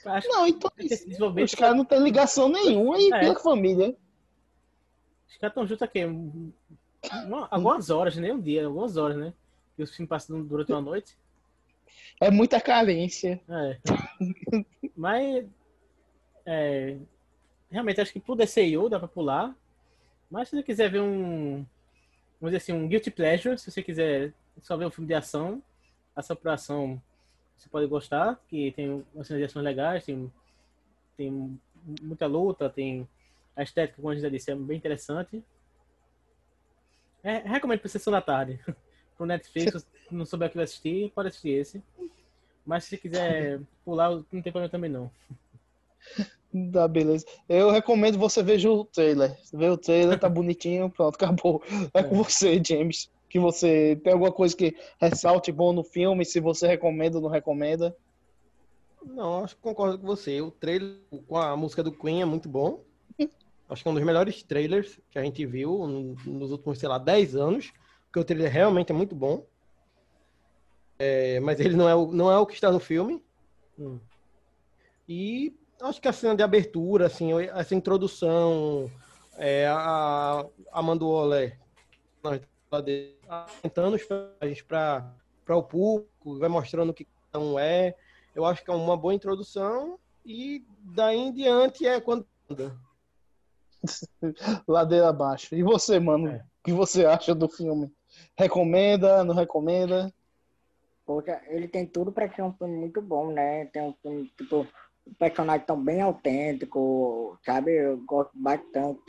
Acho 0.06 0.28
Não, 0.30 0.46
então 0.48 0.72
os 1.44 1.56
caras 1.56 1.76
não 1.76 1.84
têm 1.84 2.00
ligação 2.02 2.48
nenhuma 2.48 2.98
e 3.00 3.12
É. 3.12 3.20
vira 3.20 3.40
família. 3.40 3.96
Os 5.28 5.36
caras 5.38 5.52
estão 5.52 5.68
juntos 5.68 5.82
aqui. 5.82 6.06
um- 6.06 6.54
uma- 7.26 7.48
algumas 7.50 7.90
horas, 7.90 8.16
nem 8.16 8.32
um 8.32 8.40
dia, 8.40 8.66
algumas 8.68 8.96
horas, 8.98 9.18
né? 9.18 9.34
E 9.78 9.84
os 9.84 9.94
filmes 9.96 10.10
passam 10.10 10.42
durante 10.44 10.72
uma 10.72 10.82
noite. 10.82 11.18
É 12.22 12.30
muita 12.32 12.62
carência. 12.62 13.42
É. 13.50 13.78
Mas 14.96 15.46
É, 16.46 16.98
realmente, 17.72 18.02
acho 18.02 18.14
que 18.14 18.20
pro 18.20 18.36
DCU 18.36 18.90
dá 18.90 19.00
pra 19.00 19.08
pular. 19.08 19.56
Mas 20.30 20.50
se 20.50 20.56
você 20.56 20.64
quiser 20.64 20.90
ver 20.90 21.02
um. 21.02 21.66
Vamos 22.40 22.52
dizer 22.52 22.58
assim, 22.58 22.74
um 22.74 22.88
Guilty 22.88 23.10
Pleasure, 23.10 23.58
se 23.58 23.72
você 23.72 23.82
quiser 23.82 24.34
só 24.62 24.78
ver 24.78 24.86
um 24.86 24.92
filme 24.92 25.08
de 25.08 25.14
ação, 25.14 25.62
ação 26.16 26.36
por 26.36 26.50
ação, 26.50 27.02
você 27.58 27.68
pode 27.68 27.88
gostar, 27.88 28.40
que 28.48 28.72
tem 28.74 29.04
umas 29.14 29.28
cenas 29.28 29.42
de 29.42 29.46
ações 29.46 29.64
legais, 29.64 30.06
tem, 30.06 30.32
tem 31.16 31.60
muita 32.02 32.28
luta, 32.28 32.70
tem 32.70 33.08
a 33.56 33.64
estética, 33.64 33.96
como 33.96 34.10
a 34.10 34.14
gente 34.14 34.22
já 34.22 34.30
disse, 34.30 34.52
é 34.52 34.56
bem 34.56 34.78
interessante. 34.78 35.44
É, 37.24 37.40
recomendo 37.40 37.80
pra 37.80 37.90
sessão 37.90 38.12
da 38.12 38.22
tarde. 38.22 38.60
Pro 39.18 39.26
Netflix, 39.26 39.82
se 40.08 40.14
não 40.14 40.26
souber 40.26 40.48
o 40.48 40.52
que 40.52 40.58
vai 40.58 40.66
assistir, 40.66 41.12
pode 41.16 41.30
assistir 41.30 41.50
esse. 41.50 41.84
Mas 42.64 42.84
se 42.84 42.92
você 42.92 42.98
quiser 42.98 43.60
pular, 43.84 44.12
não 44.12 44.24
tem 44.24 44.44
problema 44.44 44.70
também 44.70 44.92
não. 44.92 45.12
Tá, 46.72 46.88
beleza. 46.88 47.26
Eu 47.48 47.70
recomendo 47.70 48.18
você 48.18 48.42
veja 48.42 48.70
o 48.70 48.86
trailer. 48.86 49.38
Vê 49.54 49.70
o 49.70 49.78
trailer, 49.78 50.20
tá 50.20 50.30
bonitinho, 50.30 50.90
pronto, 50.90 51.16
acabou. 51.16 51.62
É 51.94 52.04
com 52.04 52.16
você, 52.16 52.62
James. 52.64 53.10
Que 53.30 53.40
você 53.40 54.00
tem 54.04 54.14
alguma 54.14 54.32
coisa 54.32 54.56
que 54.56 54.76
ressalte 55.00 55.52
bom 55.52 55.74
no 55.74 55.84
filme, 55.84 56.24
se 56.24 56.40
você 56.40 56.68
recomenda 56.68 57.18
ou 57.18 57.24
não 57.24 57.30
recomenda. 57.30 57.96
Não, 59.06 59.44
acho 59.44 59.56
que 59.56 59.62
concordo 59.62 60.00
com 60.00 60.08
você. 60.08 60.42
O 60.42 60.52
trailer 60.52 60.98
com 61.28 61.38
a 61.38 61.56
música 61.56 61.84
do 61.84 61.92
Queen 61.92 62.22
é 62.22 62.26
muito 62.26 62.50
bom. 62.50 62.84
Acho 63.70 63.84
que 63.84 63.90
é 63.90 63.92
um 63.92 63.96
dos 63.96 64.04
melhores 64.04 64.42
trailers 64.44 64.98
que 65.12 65.20
a 65.20 65.24
gente 65.24 65.46
viu 65.46 65.86
nos 65.88 66.52
últimos, 66.52 66.80
sei 66.80 66.88
lá, 66.88 66.98
10 66.98 67.36
anos. 67.36 67.74
Porque 68.06 68.20
o 68.20 68.24
trailer 68.24 68.52
realmente 68.52 68.92
é 68.92 68.96
muito 68.96 69.14
bom. 69.14 69.46
É, 70.98 71.40
mas 71.42 71.60
ele 71.60 71.76
não 71.76 71.88
é, 71.88 71.94
o, 71.94 72.12
não 72.12 72.32
é 72.32 72.40
o 72.40 72.46
que 72.46 72.54
está 72.54 72.72
no 72.72 72.80
filme. 72.80 73.22
Hum. 73.78 74.00
E 75.08 75.54
acho 75.82 76.02
que 76.02 76.08
a 76.08 76.14
cena 76.14 76.36
de 76.36 76.44
abertura, 76.44 77.06
assim, 77.06 77.32
essa 77.50 77.76
introdução, 77.76 78.90
é, 79.38 79.68
a 79.68 80.46
Amanda 80.72 81.06
Waller 81.06 81.58
apresentando 82.70 83.96
os 83.96 84.04
personagens 84.04 84.62
para 84.62 85.56
o 85.56 85.64
público, 85.64 86.38
vai 86.40 86.50
mostrando 86.50 86.90
o 86.90 86.94
que 86.94 87.08
cada 87.32 87.44
um 87.44 87.58
é. 87.58 87.96
Eu 88.36 88.46
acho 88.46 88.64
que 88.64 88.70
é 88.70 88.74
uma 88.74 88.98
boa 88.98 89.14
introdução 89.14 89.98
e 90.26 90.66
daí 90.82 91.18
em 91.18 91.32
diante 91.32 91.86
é 91.88 92.00
quando 92.00 92.28
anda. 92.50 92.76
Ladeira 94.68 95.10
abaixo. 95.10 95.56
E 95.56 95.64
você, 95.64 96.00
mano? 96.00 96.30
É. 96.30 96.38
O 96.38 96.64
que 96.64 96.74
você 96.74 97.06
acha 97.06 97.34
do 97.34 97.48
filme? 97.48 97.92
Recomenda, 98.36 99.24
não 99.24 99.34
recomenda? 99.34 100.14
Poxa, 101.06 101.42
ele 101.48 101.68
tem 101.68 101.86
tudo 101.86 102.12
pra 102.12 102.30
ser 102.30 102.42
um 102.42 102.52
filme 102.54 102.76
muito 102.76 103.02
bom, 103.02 103.32
né? 103.32 103.66
Tem 103.68 103.82
um 103.82 103.94
filme, 104.02 104.30
tipo, 104.38 104.68
personagem 105.18 105.66
tão 105.66 105.82
bem 105.82 106.02
autêntico, 106.02 107.38
sabe? 107.46 107.72
Eu 107.76 107.98
gosto 108.06 108.32
bastante. 108.36 109.02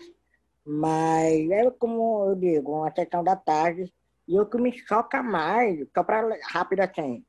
Mas 0.64 1.50
é 1.50 1.70
como 1.70 2.26
eu 2.28 2.34
digo, 2.34 2.72
uma 2.72 2.90
questão 2.90 3.24
da 3.24 3.34
tarde. 3.36 3.92
E 4.26 4.38
o 4.38 4.46
que 4.46 4.58
me 4.58 4.70
choca 4.72 5.22
mais, 5.22 5.86
só 5.94 6.02
pra 6.04 6.22
rápido 6.50 6.80
assim, 6.80 7.24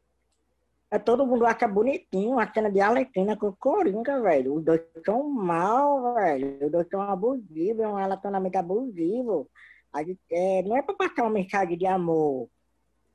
é 0.92 0.98
todo 1.00 1.26
mundo 1.26 1.46
acha 1.46 1.68
bonitinho 1.68 2.40
a 2.40 2.52
cena 2.52 2.70
de 2.70 2.82
Arlequina 2.82 3.38
com 3.38 3.54
Coringa, 3.54 4.22
velho. 4.22 4.56
Os 4.56 4.64
dois 4.64 4.82
são 5.06 5.30
mal, 5.30 6.16
velho. 6.16 6.66
Os 6.66 6.72
dois 6.72 6.88
são 6.90 7.02
abusivos, 7.02 7.84
é 7.84 7.88
um 7.88 7.96
relacionamento 7.96 8.58
abusivo. 8.58 9.50
A 9.94 10.04
gente, 10.04 10.20
é, 10.32 10.62
não 10.64 10.76
é 10.76 10.82
pra 10.82 10.96
passar 10.96 11.22
uma 11.24 11.30
mensagem 11.30 11.78
de 11.78 11.86
amor. 11.86 12.50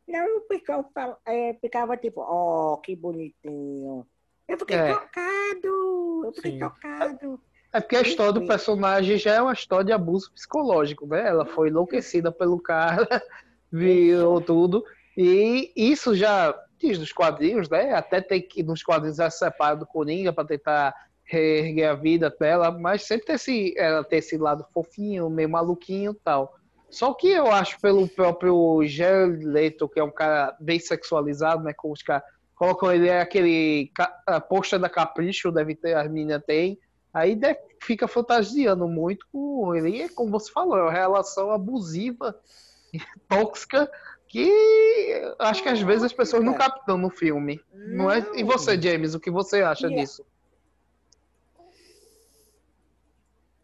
Não, 0.07 0.39
o 0.39 0.41
pessoal 0.43 0.89
fala- 0.95 1.19
é, 1.27 1.55
ficava 1.55 1.97
tipo, 1.97 2.21
ó, 2.21 2.77
que 2.79 2.95
bonitinho. 2.95 4.07
Eu 4.49 4.59
fiquei 4.59 4.77
É. 4.77 4.93
chocado, 4.93 6.23
eu 6.25 6.33
fiquei 6.35 6.53
Sim. 6.53 6.59
chocado. 6.59 7.41
É 7.73 7.81
porque 7.81 7.97
a 7.97 8.03
história 8.03 8.33
do 8.33 8.47
personagem 8.47 9.19
já 9.19 9.35
é 9.35 9.43
uma 9.43 9.53
história 9.53 9.85
de 9.85 9.93
abuso 9.93 10.31
psicológico, 10.33 11.07
né? 11.07 11.27
Ela 11.27 11.45
foi 11.45 11.69
enlouquecida 11.69 12.31
pelo 12.31 12.61
cara, 12.61 13.09
viu 13.73 14.41
tudo. 14.41 14.85
E 15.17 15.73
isso 15.75 16.15
já 16.15 16.55
diz 16.79 16.99
nos 16.99 17.13
quadrinhos, 17.13 17.69
né? 17.69 17.95
Até 17.95 18.21
tem 18.21 18.41
que 18.41 18.63
nos 18.63 18.83
quadrinhos 18.83 19.19
ela 19.19 19.31
se 19.31 19.39
separa 19.39 19.75
do 19.75 19.87
Coringa 19.87 20.33
para 20.33 20.47
tentar 20.47 20.95
reerguer 21.25 21.89
a 21.91 21.95
vida 21.95 22.31
dela, 22.39 22.71
mas 22.71 23.03
sempre 23.03 23.27
tem 23.27 23.35
esse, 23.35 23.75
ela 23.77 24.05
tem 24.05 24.19
esse 24.19 24.37
lado 24.37 24.65
fofinho, 24.73 25.31
meio 25.31 25.49
maluquinho 25.49 26.13
e 26.13 26.21
tal. 26.23 26.55
Só 26.91 27.13
que 27.13 27.29
eu 27.29 27.51
acho 27.51 27.81
pelo 27.81 28.07
próprio 28.07 28.81
Jared 28.85 29.45
Leto, 29.45 29.89
que 29.89 29.99
é 29.99 30.05
um 30.05 30.13
cara 30.13 30.55
bem 30.61 30.79
sexualizado, 30.79 31.65
né? 31.65 31.73
Como 31.77 31.93
os 31.93 32.03
caras 32.03 32.23
colocam 32.55 32.93
ele 32.93 33.09
é 33.09 33.21
aquele 33.21 33.91
a 34.27 34.41
posta 34.41 34.79
da 34.79 34.89
Capricho, 34.89 35.51
deve 35.53 35.75
ter, 35.75 35.95
as 35.97 36.09
meninas 36.11 36.43
têm. 36.47 36.79
Aí 37.13 37.37
deve- 37.37 37.61
fica 37.81 38.09
fantasiando 38.09 38.89
muito 38.89 39.27
com 39.33 39.75
ele. 39.75 39.91
E 39.99 40.03
é 40.03 40.09
como 40.09 40.31
você 40.31 40.51
falou, 40.51 40.77
é 40.79 40.83
uma 40.83 40.93
relação 40.93 41.51
abusiva, 41.51 42.39
tóxica, 43.29 43.91
que 44.29 44.51
acho 45.39 45.63
que 45.63 45.69
às 45.69 45.81
vezes 45.81 46.05
as 46.05 46.13
pessoas 46.13 46.43
não 46.45 46.55
captam 46.55 46.97
no 46.99 47.11
filme. 47.11 47.61
Não 47.73 48.11
é? 48.11 48.19
E 48.35 48.43
você, 48.43 48.81
James, 48.81 49.15
o 49.15 49.21
que 49.21 49.31
você 49.31 49.63
acha 49.63 49.87
E- 49.89 49.95
disso? 49.95 50.25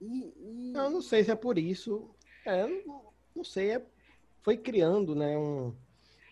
Eu 0.01 0.91
não 0.91 1.03
sei 1.03 1.25
se 1.25 1.31
é 1.31 1.35
por 1.35 1.59
isso. 1.59 2.09
É, 2.47 2.67
não, 2.87 3.03
não 3.37 3.45
sei, 3.45 3.73
é, 3.73 3.83
foi 4.43 4.57
criando, 4.57 5.15
né? 5.15 5.37
Um, 5.37 5.75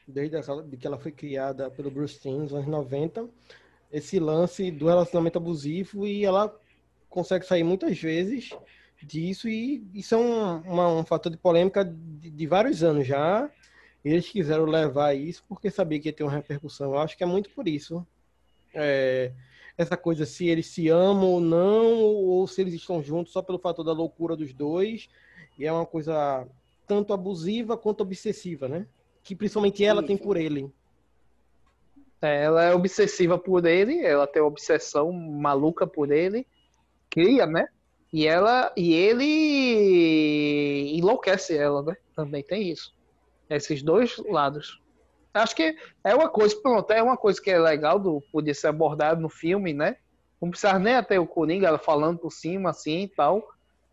desde 0.08 0.36
aquela, 0.36 0.62
de 0.62 0.76
que 0.76 0.86
ela 0.86 0.98
foi 0.98 1.12
criada 1.12 1.70
pelo 1.70 1.90
Bruce 1.90 2.18
Timm 2.18 2.38
nos 2.38 2.52
anos 2.54 2.66
90, 2.66 3.28
esse 3.92 4.18
lance 4.18 4.70
do 4.70 4.86
relacionamento 4.86 5.38
abusivo 5.38 6.06
e 6.06 6.24
ela 6.24 6.54
consegue 7.08 7.44
sair 7.46 7.62
muitas 7.64 7.98
vezes 7.98 8.50
disso 9.02 9.48
e 9.48 9.86
isso 9.94 10.14
é 10.14 10.18
um, 10.18 10.56
uma- 10.62 10.88
um 10.88 11.04
fator 11.04 11.30
de 11.30 11.38
polêmica 11.38 11.84
de, 11.84 12.30
de 12.30 12.46
vários 12.46 12.82
anos 12.82 13.06
já. 13.06 13.50
Eles 14.04 14.28
quiseram 14.28 14.64
levar 14.64 15.14
isso 15.14 15.44
porque 15.48 15.70
sabia 15.70 16.00
que 16.00 16.08
ia 16.08 16.12
ter 16.12 16.22
uma 16.24 16.32
repercussão. 16.32 16.92
Eu 16.92 16.98
acho 16.98 17.16
que 17.16 17.22
é 17.22 17.26
muito 17.26 17.50
por 17.50 17.68
isso. 17.68 18.06
É, 18.74 19.32
essa 19.76 19.96
coisa 19.96 20.26
se 20.26 20.46
eles 20.48 20.66
se 20.66 20.88
amam 20.88 21.28
ou 21.30 21.40
não, 21.40 21.96
ou 22.02 22.46
se 22.46 22.60
eles 22.60 22.74
estão 22.74 23.02
juntos 23.02 23.32
só 23.32 23.42
pelo 23.42 23.58
fator 23.58 23.84
da 23.84 23.92
loucura 23.92 24.36
dos 24.36 24.52
dois. 24.52 25.08
E 25.58 25.66
é 25.66 25.72
uma 25.72 25.86
coisa 25.86 26.46
tanto 26.86 27.12
abusiva 27.12 27.76
quanto 27.76 28.00
obsessiva, 28.02 28.68
né? 28.68 28.86
Que 29.22 29.34
principalmente 29.34 29.84
ela 29.84 30.02
tem 30.02 30.16
por 30.16 30.36
ele. 30.36 30.72
É, 32.20 32.44
ela 32.44 32.64
é 32.64 32.74
obsessiva 32.74 33.38
por 33.38 33.64
ele, 33.64 34.04
ela 34.04 34.26
tem 34.26 34.42
uma 34.42 34.48
obsessão 34.48 35.12
maluca 35.12 35.86
por 35.86 36.10
ele, 36.10 36.46
cria, 37.08 37.46
né? 37.46 37.68
E 38.12 38.26
ela 38.26 38.72
e 38.76 38.92
ele 38.92 40.96
enlouquece 40.96 41.56
ela, 41.56 41.82
né? 41.82 41.96
Também 42.16 42.42
tem 42.42 42.70
isso. 42.70 42.94
Esses 43.48 43.82
dois 43.82 44.16
lados. 44.28 44.82
Acho 45.32 45.54
que 45.54 45.76
é 46.02 46.14
uma 46.14 46.28
coisa, 46.28 46.56
pronto, 46.60 46.90
é 46.90 47.02
uma 47.02 47.16
coisa 47.16 47.40
que 47.40 47.50
é 47.50 47.58
legal 47.58 47.98
do 47.98 48.20
poder 48.32 48.54
ser 48.54 48.68
abordado 48.68 49.20
no 49.20 49.28
filme, 49.28 49.72
né? 49.72 49.96
Não 50.40 50.50
precisava 50.50 50.78
nem 50.78 50.94
até 50.94 51.20
o 51.20 51.26
Coringa 51.26 51.78
falando 51.78 52.18
por 52.18 52.32
cima 52.32 52.70
assim 52.70 53.02
e 53.02 53.08
tal, 53.08 53.46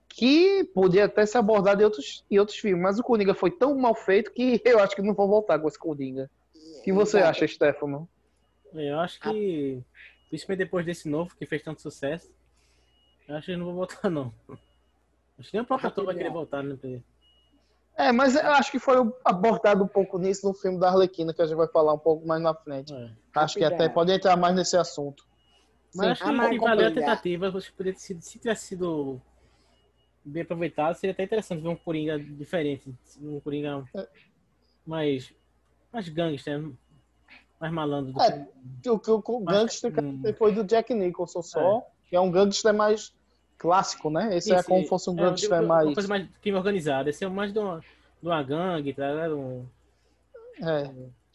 que 0.10 0.64
podia 0.74 1.06
até 1.06 1.26
ser 1.26 1.38
abordado 1.40 1.82
em 1.82 1.86
outros, 1.86 2.24
em 2.30 2.40
outros 2.40 2.58
filmes, 2.58 2.82
mas 2.82 3.00
o 3.00 3.04
Coringa 3.04 3.34
foi 3.34 3.52
tão 3.52 3.76
mal 3.78 3.94
feito 3.96 4.32
que 4.32 4.62
eu 4.66 4.80
acho 4.80 4.96
que 4.96 5.02
não 5.02 5.14
vou 5.14 5.28
voltar 5.28 5.60
com 5.60 5.68
esse 5.68 5.78
Coringa. 5.80 6.30
O 6.80 6.82
que 6.84 6.94
você 6.94 7.18
Exato. 7.18 7.30
acha, 7.32 7.48
Stefano? 7.48 8.08
Eu 8.74 9.00
acho 9.00 9.20
que, 9.20 9.82
principalmente 10.30 10.60
depois 10.66 10.86
desse 10.86 11.08
novo 11.10 11.36
que 11.36 11.46
fez 11.46 11.62
tanto 11.64 11.82
sucesso, 11.82 12.30
eu 13.28 13.36
acho 13.36 13.46
que 13.48 13.52
eu 13.54 13.58
não 13.58 13.66
vou 13.66 13.76
voltar, 13.76 14.10
não. 14.10 14.34
Acho 15.40 15.50
que 15.50 15.58
nem 15.58 15.64
o 15.64 15.66
próprio 15.66 15.90
ator 15.90 16.06
vai 16.06 16.16
querer 16.16 16.32
voltar, 16.32 16.64
né? 16.64 16.76
pra- 16.76 16.90
É, 17.98 18.12
mas 18.12 18.36
eu 18.36 18.52
acho 18.52 18.72
que 18.72 18.80
foi 18.80 18.96
abordado 19.24 19.84
um 19.84 19.88
pouco 19.88 20.18
nisso 20.18 20.48
no 20.48 20.54
filme 20.54 20.80
da 20.80 20.90
Arlequina, 20.90 21.34
que 21.34 21.42
a 21.42 21.46
gente 21.46 21.58
vai 21.58 21.68
falar 21.68 21.94
um 21.94 22.00
pouco 22.00 22.26
mais 22.28 22.42
na 22.42 22.54
frente. 22.54 22.94
É. 22.94 23.10
Acho 23.36 23.58
que 23.58 23.64
até 23.64 23.90
pode 23.90 24.12
entrar 24.12 24.36
mais 24.38 24.56
nesse 24.56 24.78
assunto. 24.78 25.26
Mas 25.94 26.12
acho 26.12 26.24
Ah, 26.24 26.28
que, 26.28 26.32
que 26.32 26.38
valeu 26.38 26.58
a 26.58 26.60
compreender. 26.60 26.94
tentativa. 26.94 27.48
Acho 27.48 27.72
que 27.72 27.78
poderia 27.78 27.94
ter 27.94 28.00
sido, 28.06 28.22
se 28.22 28.38
tivesse 28.40 28.68
sido 28.68 29.22
bem 30.26 30.42
aproveitado, 30.44 30.96
seria 30.96 31.14
até 31.14 31.24
interessante 31.24 31.62
ver 31.62 31.70
um 31.70 31.76
Coringa 31.76 32.18
diferente. 32.20 32.94
Um 33.22 33.40
Coringa 33.40 33.84
mais, 34.86 35.34
mais 35.94 36.10
gangster, 36.10 36.72
mais 37.60 37.72
malandro. 37.72 38.14
Do 38.14 38.22
É, 38.22 38.32
que- 38.82 38.90
O 38.90 39.00
que 39.00 39.12
o 39.12 39.40
gangster 39.40 39.94
que 39.94 40.02
Hum. 40.02 40.22
foi 40.38 40.52
do 40.54 40.64
Jack 40.64 40.94
Nicholson 40.94 41.42
só, 41.42 41.86
que 42.10 42.16
é 42.16 42.20
um 42.20 42.32
gangster 42.32 42.74
mais 42.74 43.14
clássico, 43.58 44.10
né? 44.10 44.36
Esse 44.36 44.52
é 44.54 44.58
Isso, 44.58 44.68
como 44.68 44.82
se 44.84 44.90
fosse 44.90 45.10
um 45.10 45.14
é, 45.14 45.22
gangster 45.24 45.50
digo, 45.60 45.68
mais. 45.68 45.86
Uma 45.88 45.94
coisa 45.94 46.10
mais 46.10 46.28
crime 46.42 46.58
organizado. 46.58 47.10
Esse 47.10 47.24
é 47.24 47.30
mais 47.30 47.54
de 47.54 47.60
uma, 47.60 47.80
de 48.22 48.28
uma 48.28 48.44
gangue, 48.44 48.94
tá? 48.94 49.10
ligado? 49.12 49.38
Um, 49.40 49.66
É, 50.62 50.86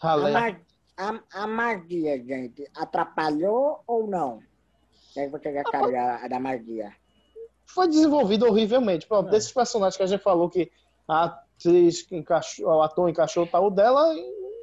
A, 0.02 0.06
ralé. 0.08 0.60
a- 0.96 1.22
a 1.32 1.46
magia, 1.46 2.16
gente, 2.24 2.66
atrapalhou 2.74 3.82
ou 3.86 4.06
não? 4.06 4.42
E 5.14 5.20
aí 5.20 5.28
você 5.28 5.52
já 5.52 5.62
sabe 5.70 5.94
a, 5.96 6.24
a 6.24 6.28
da 6.28 6.38
magia. 6.40 6.92
Foi 7.74 7.88
desenvolvido 7.88 8.46
horrivelmente. 8.46 9.06
Pronto, 9.06 9.28
É. 9.28 9.30
desses 9.32 9.52
personagens 9.52 9.96
que 9.96 10.02
a 10.02 10.06
gente 10.06 10.22
falou 10.22 10.48
que 10.50 10.70
a 11.08 11.24
atriz 11.24 12.06
encaixou, 12.10 12.66
o 12.66 12.82
ator 12.82 13.08
encaixou 13.08 13.46
tal 13.46 13.66
o 13.66 13.70
dela, 13.70 14.14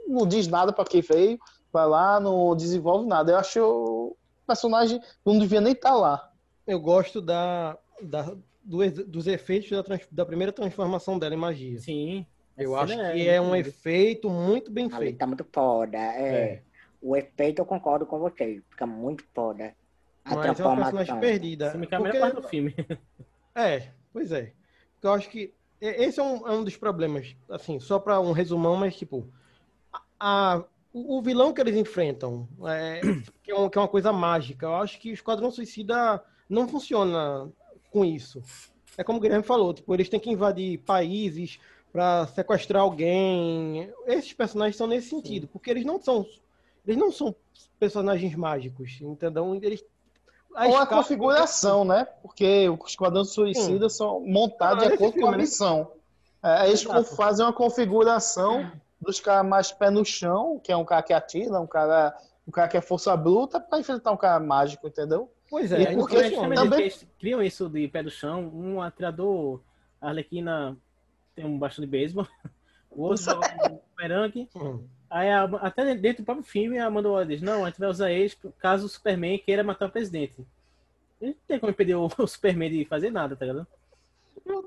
não 0.08 0.26
diz 0.28 0.48
nada 0.48 0.72
pra 0.74 0.86
quem 0.86 1.02
veio, 1.02 1.38
vai 1.72 1.88
lá, 1.88 2.20
não 2.20 2.56
desenvolve 2.56 3.08
nada. 3.08 3.32
Eu 3.34 3.38
acho 3.38 3.60
o 3.62 4.16
personagem 4.46 5.00
não 5.26 5.38
devia 5.38 5.60
nem 5.62 5.74
estar 5.74 5.94
lá. 5.96 6.32
eu 6.66 6.80
gosto 6.80 7.22
da, 7.22 7.78
da, 8.02 8.24
do 8.64 9.06
dos 9.06 9.28
efeitos 9.28 9.70
da, 9.70 9.84
trans- 9.84 10.08
da 10.12 10.26
primeira 10.26 10.52
transformação 10.54 11.18
dela 11.20 11.34
em 11.34 11.38
magia. 11.38 11.80
Sim. 11.80 12.26
Eu 12.58 12.76
acho 12.76 12.94
cena 12.94 13.12
que 13.14 13.28
é 13.28 13.40
um 13.40 13.48
incrível. 13.56 13.70
efeito 13.70 14.30
muito 14.30 14.72
bem 14.72 14.86
Ali 14.86 14.98
feito. 14.98 15.18
tá 15.18 15.28
muito 15.28 15.46
foda. 15.52 15.98
É. 15.98 16.30
É. 16.30 16.62
O 17.02 17.16
efeito 17.16 17.60
eu 17.60 17.66
concordo 17.66 18.06
com 18.06 18.18
você. 18.20 18.62
Fica 18.70 18.86
muito 18.88 19.24
foda. 19.34 19.74
Mas 20.36 20.60
é 20.60 20.66
uma 20.66 20.76
personagem 20.76 21.20
perdida. 21.20 21.66
Essa 21.68 21.78
me 21.78 21.88
é 21.90 21.98
Porque- 21.98 22.20
parte 22.20 22.36
do 22.36 22.44
filme. 22.44 22.76
É, 23.56 23.90
pois 24.14 24.32
é. 24.32 24.54
Porque 24.94 25.08
eu 25.08 25.12
acho 25.14 25.30
que 25.30 25.52
esse 25.82 26.20
é 26.20 26.24
um, 26.24 26.48
é 26.48 26.52
um 26.52 26.64
dos 26.64 26.78
problemas, 26.78 27.36
assim, 27.50 27.80
só 27.80 27.98
para 27.98 28.20
um 28.20 28.32
resumão, 28.32 28.76
mas 28.76 28.96
tipo, 28.96 29.28
a, 29.92 30.02
a- 30.20 30.64
o 30.94 31.18
o 31.18 31.22
vilão 31.24 31.52
que 31.52 31.60
eles 31.62 31.76
enfrentam, 31.76 32.48
é, 32.68 33.02
que, 33.42 33.52
é 33.52 33.56
um- 33.58 33.68
que 33.68 33.78
é 33.78 33.82
uma 33.82 33.88
coisa 33.88 34.14
mágica, 34.14 34.68
eu 34.68 34.76
acho 34.76 35.00
que 35.00 35.10
o 35.10 35.14
Esquadrão 35.14 35.50
Suicida 35.50 36.24
não 36.48 36.68
funciona 36.68 37.52
com 37.90 38.06
isso. 38.06 38.44
É 38.96 39.04
como 39.04 39.18
o 39.18 39.22
Guilherme 39.22 39.44
falou, 39.44 39.74
tipo, 39.74 39.92
eles 39.94 40.08
têm 40.10 40.20
que 40.20 40.30
invadir 40.30 40.78
países 40.80 41.60
para 41.92 42.28
sequestrar 42.28 42.84
alguém. 42.84 43.92
Esses 44.06 44.34
personagens 44.34 44.76
são 44.76 44.86
nesse 44.86 45.10
sentido, 45.10 45.48
porque 45.48 45.70
eles 45.72 45.84
não 45.86 46.00
são 46.00 46.26
eles 46.86 46.98
não 46.98 47.12
são 47.12 47.36
personagens 47.80 48.34
mágicos, 48.36 49.00
entendeu? 49.02 49.56
Eles 49.62 49.84
Ou 50.58 50.64
a 50.64 50.68
escala- 50.84 50.88
configuração, 51.04 51.86
né? 51.86 52.06
Porque 52.22 52.68
os 52.70 52.90
Esquadrões 52.92 53.30
Suicidas 53.30 53.96
são 53.96 54.20
montados 54.22 54.84
Ah, 54.84 54.88
de 54.88 54.94
acordo 54.96 55.20
com 55.20 55.28
a 55.28 55.32
né? 55.32 55.38
missão. 55.38 55.92
É, 56.44 56.68
eles 56.68 56.84
Exato. 56.84 57.16
fazem 57.16 57.46
uma 57.46 57.54
configuração 57.54 58.72
dos 59.00 59.20
caras 59.20 59.48
mais 59.48 59.72
pé 59.72 59.90
no 59.90 60.04
chão, 60.04 60.60
que 60.64 60.72
é 60.72 60.78
um 60.78 60.86
cara 60.86 61.04
que 61.04 61.14
atira, 61.14 61.60
um 61.60 61.68
cara, 61.68 62.16
um 62.48 62.52
cara 62.52 62.68
que 62.68 62.78
é 62.78 62.82
força 62.82 63.16
bruta, 63.16 63.60
pra 63.60 63.80
enfrentar 63.80 64.12
um 64.12 64.18
cara 64.18 64.40
mágico, 64.40 64.88
entendeu? 64.88 65.32
Pois 65.50 65.72
E 65.72 65.76
é, 65.76 65.92
não 65.92 66.00
porque 66.02 66.22
funciona. 66.24 66.56
também, 66.56 66.80
eles 66.82 67.06
criam 67.20 67.42
isso 67.42 67.70
de 67.70 67.88
pé 67.88 68.02
do 68.04 68.10
chão. 68.12 68.52
Um 68.54 68.82
atirador, 68.82 69.62
a 70.02 70.10
Arlequina 70.10 70.76
tem 71.36 71.46
um 71.46 71.58
bastão 71.58 71.84
de 71.86 71.90
beisebol. 71.92 72.28
O 72.90 73.04
outro 73.04 73.24
joga 73.26 73.46
um 73.64 73.80
bumerangue. 73.96 74.50
Hum. 74.56 74.84
Aí, 75.10 75.30
a- 75.30 75.44
até 75.62 75.96
dentro 75.96 76.24
do 76.24 76.26
próprio 76.26 76.46
filme, 76.46 76.78
a 76.78 76.86
Amanda 76.88 77.10
Waller 77.10 77.28
diz, 77.28 77.42
não, 77.42 77.64
a 77.64 77.70
gente 77.70 77.80
vai 77.80 77.90
usar 77.90 78.12
eles 78.12 78.38
caso 78.60 78.86
o 78.86 78.90
Superman 78.90 79.40
queira 79.40 79.64
matar 79.64 79.88
o 79.88 79.92
presidente. 79.92 80.36
Não 81.22 81.34
tem 81.48 81.60
como 81.60 81.72
impedir 81.72 81.96
o, 81.96 82.08
o 82.18 82.28
Superman 82.28 82.70
de 82.70 82.86
fazer 82.86 83.12
nada, 83.12 83.36
tá 83.36 83.46
ligado? 83.46 83.68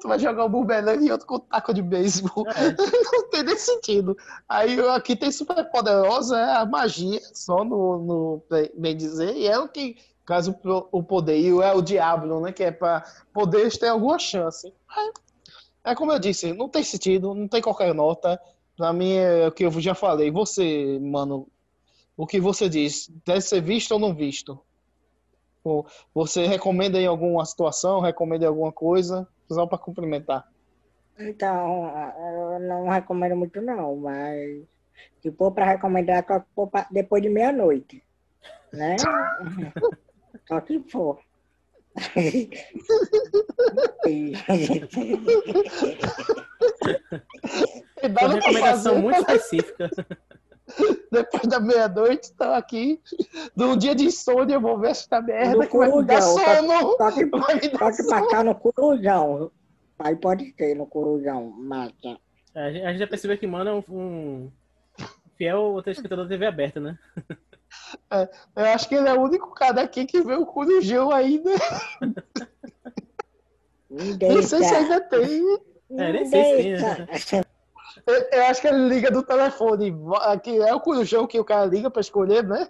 Tu 0.01 0.09
vai 0.09 0.19
jogar 0.19 0.45
o 0.45 0.49
bumerangue 0.49 1.07
e 1.07 1.13
outro 1.13 1.27
com 1.27 1.39
taco 1.39 1.73
de 1.73 1.81
beisebol. 1.81 2.45
É. 2.49 2.53
Não 3.17 3.29
tem 3.31 3.43
nem 3.43 3.57
sentido. 3.57 4.17
Aí 4.47 4.79
aqui 4.89 5.17
tem 5.17 5.31
super 5.33 5.65
poderosa 5.71 6.39
é 6.39 6.57
a 6.57 6.67
magia, 6.67 7.21
só 7.33 7.65
no, 7.65 7.99
no 7.99 8.43
bem 8.77 8.95
dizer, 8.97 9.35
e 9.37 9.47
é 9.47 9.59
o 9.59 9.69
que, 9.69 9.97
caso 10.27 10.55
o 10.93 11.03
poder, 11.03 11.39
e 11.39 11.49
é 11.49 11.73
o 11.73 11.81
diabo, 11.81 12.41
né? 12.41 12.53
Que 12.53 12.65
é 12.65 12.71
pra 12.71 13.05
poderes 13.33 13.79
ter 13.79 13.89
alguma 13.89 14.19
chance. 14.19 14.71
É, 15.85 15.93
é 15.93 15.95
como 15.95 16.13
eu 16.13 16.19
disse, 16.19 16.53
não 16.53 16.69
tem 16.69 16.83
sentido, 16.83 17.35
não 17.35 17.49
tem 17.49 17.63
qualquer 17.63 17.95
nota. 17.95 18.39
Pra 18.81 18.95
mim 18.95 19.13
é 19.13 19.47
o 19.47 19.53
que 19.53 19.67
eu 19.67 19.71
já 19.79 19.95
falei. 19.95 20.31
Você, 20.31 20.99
mano, 21.03 21.47
o 22.17 22.27
que 22.27 22.41
você 22.41 22.67
diz, 22.67 23.13
deve 23.27 23.43
ser 23.43 23.61
visto 23.61 23.93
ou 23.93 23.99
não 23.99 24.15
visto? 24.15 24.59
Você 26.15 26.47
recomenda 26.47 26.99
em 26.99 27.07
alguma 27.07 27.45
situação, 27.45 28.01
recomenda 28.01 28.47
em 28.47 28.49
alguma 28.49 28.73
coisa, 28.73 29.29
só 29.53 29.67
pra 29.67 29.77
complementar. 29.77 30.49
Então, 31.19 31.93
eu 32.55 32.61
não 32.61 32.89
recomendo 32.89 33.37
muito 33.37 33.61
não, 33.61 33.97
mas 33.97 34.63
se 35.21 35.31
for 35.31 35.53
para 35.53 35.67
recomendar, 35.67 36.25
só 36.27 36.43
for 36.55 36.67
pra- 36.67 36.89
depois 36.91 37.23
de 37.23 37.29
meia-noite, 37.29 38.03
né? 38.73 38.97
só 40.49 40.59
se 40.65 40.81
for. 40.89 41.21
Uma 48.03 48.09
dá 48.09 48.21
pra 48.21 48.29
recomendação 48.29 48.95
fazer, 48.95 49.03
muito 49.03 49.19
específica. 49.21 49.91
depois 51.11 51.47
da 51.47 51.61
meia-noite, 51.61 52.25
estão 52.25 52.55
aqui. 52.55 53.01
Num 53.57 53.77
dia 53.77 53.95
de 53.95 54.05
insônia, 54.05 54.55
eu 54.55 54.61
vou 54.61 54.79
ver 54.79 54.91
essa 54.91 55.21
merda 55.21 55.57
No 55.57 55.67
que 55.67 55.77
vai 55.77 55.91
me 55.91 56.05
dar 56.05 56.21
corujão, 56.21 56.45
sono. 56.45 56.97
Só 56.97 57.11
que, 57.11 57.27
Vai 57.27 57.55
me 57.55 57.69
dar 57.69 57.79
só 57.79 57.91
que 57.91 58.03
sono. 58.03 58.09
passar 58.09 58.45
no 58.45 58.55
corujão. 58.55 59.51
Aí 59.99 60.17
pode 60.17 60.55
ser 60.57 60.77
no 60.77 60.87
corujão, 60.87 61.51
massa. 61.51 62.19
A 62.55 62.71
gente, 62.71 62.85
a 62.85 62.91
gente 62.91 63.01
já 63.01 63.07
percebeu 63.07 63.39
que 63.39 63.47
Mano 63.47 63.71
é 63.71 63.75
um, 63.75 63.85
um 63.89 64.51
fiel 65.37 65.81
telespectador 65.83 66.25
da 66.25 66.31
TV 66.31 66.47
aberta, 66.47 66.81
né? 66.81 66.99
Eu 68.57 68.65
acho 68.67 68.89
que 68.89 68.95
ele 68.95 69.09
é 69.09 69.15
o 69.15 69.23
único 69.23 69.53
cara 69.55 69.83
aqui 69.83 70.05
que 70.05 70.21
vê 70.21 70.35
o 70.35 70.47
Corujão 70.47 71.11
ainda. 71.11 71.51
Não 73.91 74.43
sei 74.43 74.65
se 74.65 74.75
ainda 74.75 75.01
tem. 75.01 75.45
É, 75.97 76.13
nem 76.13 76.27
sei 76.27 76.45
se 76.45 76.63
tem, 76.63 76.73
né? 76.73 77.07
Eu, 78.07 78.15
eu 78.33 78.47
acho 78.47 78.61
que 78.61 78.69
ele 78.69 78.89
liga 78.89 79.11
do 79.11 79.23
telefone. 79.23 79.95
Que 80.43 80.59
é 80.59 80.75
o 80.75 80.81
Corujão 80.81 81.27
que 81.27 81.39
o 81.39 81.45
cara 81.45 81.65
liga 81.67 81.91
pra 81.91 82.01
escolher, 82.01 82.45
né? 82.45 82.69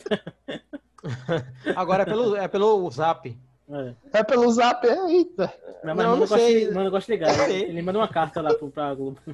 Agora 1.76 2.02
é 2.02 2.06
pelo, 2.06 2.36
é 2.36 2.48
pelo 2.48 2.90
zap. 2.90 3.38
É. 3.70 3.94
É 4.18 4.24
pelo 4.24 4.50
zap, 4.50 4.86
é, 4.86 5.12
eita. 5.12 5.52
Não, 5.84 5.94
mas 5.94 5.96
Não, 5.96 5.96
Mano 5.96 6.10
não 6.10 6.18
gosta, 6.18 6.36
sei. 6.38 6.66
de, 6.66 6.74
Mano 6.74 6.90
gosta 6.90 7.06
de 7.06 7.12
ligar. 7.18 7.30
Ele, 7.50 7.64
ele 7.64 7.82
manda 7.82 7.98
uma 7.98 8.08
carta 8.08 8.40
lá 8.42 8.52
pro, 8.54 8.70
pra 8.70 8.94
Globo. 8.94 9.18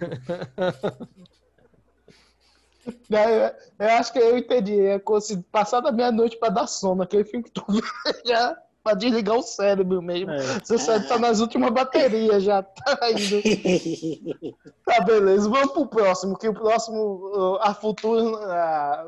Eu, 3.10 3.84
eu 3.84 3.94
acho 3.96 4.12
que 4.12 4.18
eu 4.20 4.38
entendi. 4.38 4.80
É 4.80 5.00
como 5.00 5.20
se 5.20 5.36
passar 5.50 5.80
da 5.80 5.90
meia-noite 5.90 6.36
pra 6.36 6.50
dar 6.50 6.68
sono. 6.68 7.02
Aquele 7.02 7.24
filme 7.24 7.42
que 7.42 7.50
tu 7.50 7.64
vê 7.68 7.80
já 8.24 8.56
pra 8.86 8.94
desligar 8.94 9.36
o 9.36 9.42
cérebro 9.42 10.00
mesmo. 10.00 10.30
É. 10.30 10.64
Seu 10.64 10.78
cérebro 10.78 11.08
tá 11.08 11.18
nas 11.18 11.40
últimas 11.40 11.72
baterias, 11.72 12.42
já 12.44 12.62
tá 12.62 12.98
indo. 13.10 13.42
Tá, 14.86 15.00
beleza. 15.00 15.48
Vamos 15.50 15.72
pro 15.72 15.86
próximo, 15.86 16.38
que 16.38 16.48
o 16.48 16.54
próximo, 16.54 17.58
a 17.60 17.74
futuro, 17.74 18.38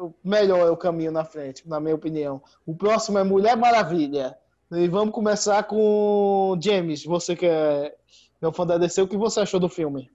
o 0.00 0.12
melhor 0.24 0.66
é 0.66 0.70
o 0.70 0.76
caminho 0.76 1.12
na 1.12 1.24
frente, 1.24 1.68
na 1.68 1.78
minha 1.78 1.94
opinião. 1.94 2.42
O 2.66 2.74
próximo 2.74 3.16
é 3.18 3.22
Mulher 3.22 3.56
Maravilha. 3.56 4.36
E 4.72 4.88
vamos 4.88 5.14
começar 5.14 5.62
com 5.62 6.58
James, 6.60 7.04
você 7.04 7.36
que 7.36 7.46
é, 7.46 7.94
é 8.42 8.48
um 8.48 8.52
fã 8.52 8.66
da 8.66 8.76
DC, 8.76 9.00
o 9.02 9.06
que 9.08 9.16
você 9.16 9.38
achou 9.40 9.60
do 9.60 9.68
filme? 9.68 10.10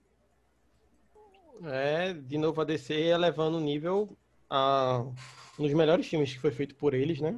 É, 1.64 2.12
de 2.12 2.36
novo 2.36 2.60
a 2.60 2.64
DC 2.64 2.92
elevando 2.94 3.56
o 3.56 3.60
nível 3.60 4.14
a 4.50 5.02
um 5.58 5.62
dos 5.62 5.72
melhores 5.72 6.06
filmes 6.06 6.32
que 6.32 6.38
foi 6.40 6.50
feito 6.50 6.74
por 6.74 6.92
eles, 6.92 7.20
né? 7.20 7.36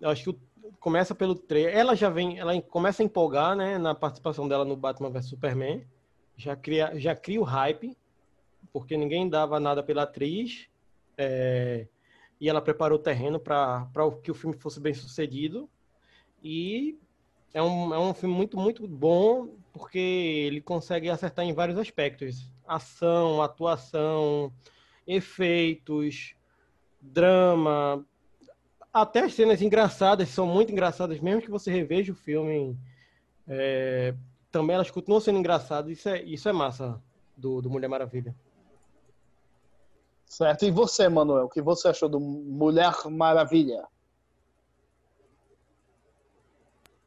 Eu 0.00 0.10
acho 0.10 0.22
que 0.22 0.30
o- 0.30 0.40
começa 0.80 1.14
pelo 1.14 1.34
trailer. 1.34 1.76
Ela 1.76 1.94
já 1.94 2.10
vem, 2.10 2.38
ela 2.38 2.60
começa 2.62 3.02
a 3.02 3.06
empolgar, 3.06 3.56
né, 3.56 3.78
na 3.78 3.94
participação 3.94 4.48
dela 4.48 4.64
no 4.64 4.76
Batman 4.76 5.10
vs 5.10 5.26
Superman. 5.26 5.86
Já 6.36 6.54
cria, 6.54 6.98
já 6.98 7.14
cria 7.14 7.40
o 7.40 7.44
hype, 7.44 7.96
porque 8.72 8.96
ninguém 8.96 9.28
dava 9.28 9.58
nada 9.58 9.82
pela 9.82 10.02
atriz. 10.02 10.68
é, 11.16 11.86
e 12.40 12.48
ela 12.48 12.60
preparou 12.60 12.98
o 12.98 13.02
terreno 13.02 13.40
para 13.40 13.88
que 14.22 14.30
o 14.30 14.34
filme 14.34 14.56
fosse 14.56 14.78
bem 14.78 14.92
sucedido. 14.92 15.68
E 16.42 16.98
é 17.54 17.62
um, 17.62 17.94
é 17.94 17.98
um 17.98 18.12
filme 18.12 18.34
muito, 18.34 18.58
muito 18.58 18.86
bom, 18.86 19.56
porque 19.72 19.98
ele 19.98 20.60
consegue 20.60 21.08
acertar 21.08 21.44
em 21.44 21.54
vários 21.54 21.78
aspectos: 21.78 22.50
ação, 22.66 23.40
atuação, 23.40 24.52
efeitos, 25.06 26.34
drama. 27.00 28.04
Até 28.96 29.24
as 29.24 29.34
cenas 29.34 29.60
engraçadas 29.60 30.30
são 30.30 30.46
muito 30.46 30.72
engraçadas, 30.72 31.20
mesmo 31.20 31.42
que 31.42 31.50
você 31.50 31.70
reveja 31.70 32.12
o 32.12 32.16
filme. 32.16 32.74
é, 33.46 34.14
também 34.50 34.74
elas 34.74 34.90
continuam 34.90 35.20
sendo 35.20 35.38
engraçadas. 35.38 35.92
Isso 35.92 36.08
é, 36.08 36.22
isso 36.22 36.48
é 36.48 36.52
massa 36.52 36.98
do, 37.36 37.60
do 37.60 37.68
Mulher 37.68 37.88
Maravilha. 37.88 38.34
Certo. 40.24 40.64
E 40.64 40.70
você, 40.70 41.10
Manuel, 41.10 41.44
o 41.44 41.48
que 41.50 41.60
você 41.60 41.88
achou 41.88 42.08
do 42.08 42.18
Mulher 42.18 42.94
Maravilha? 43.10 43.86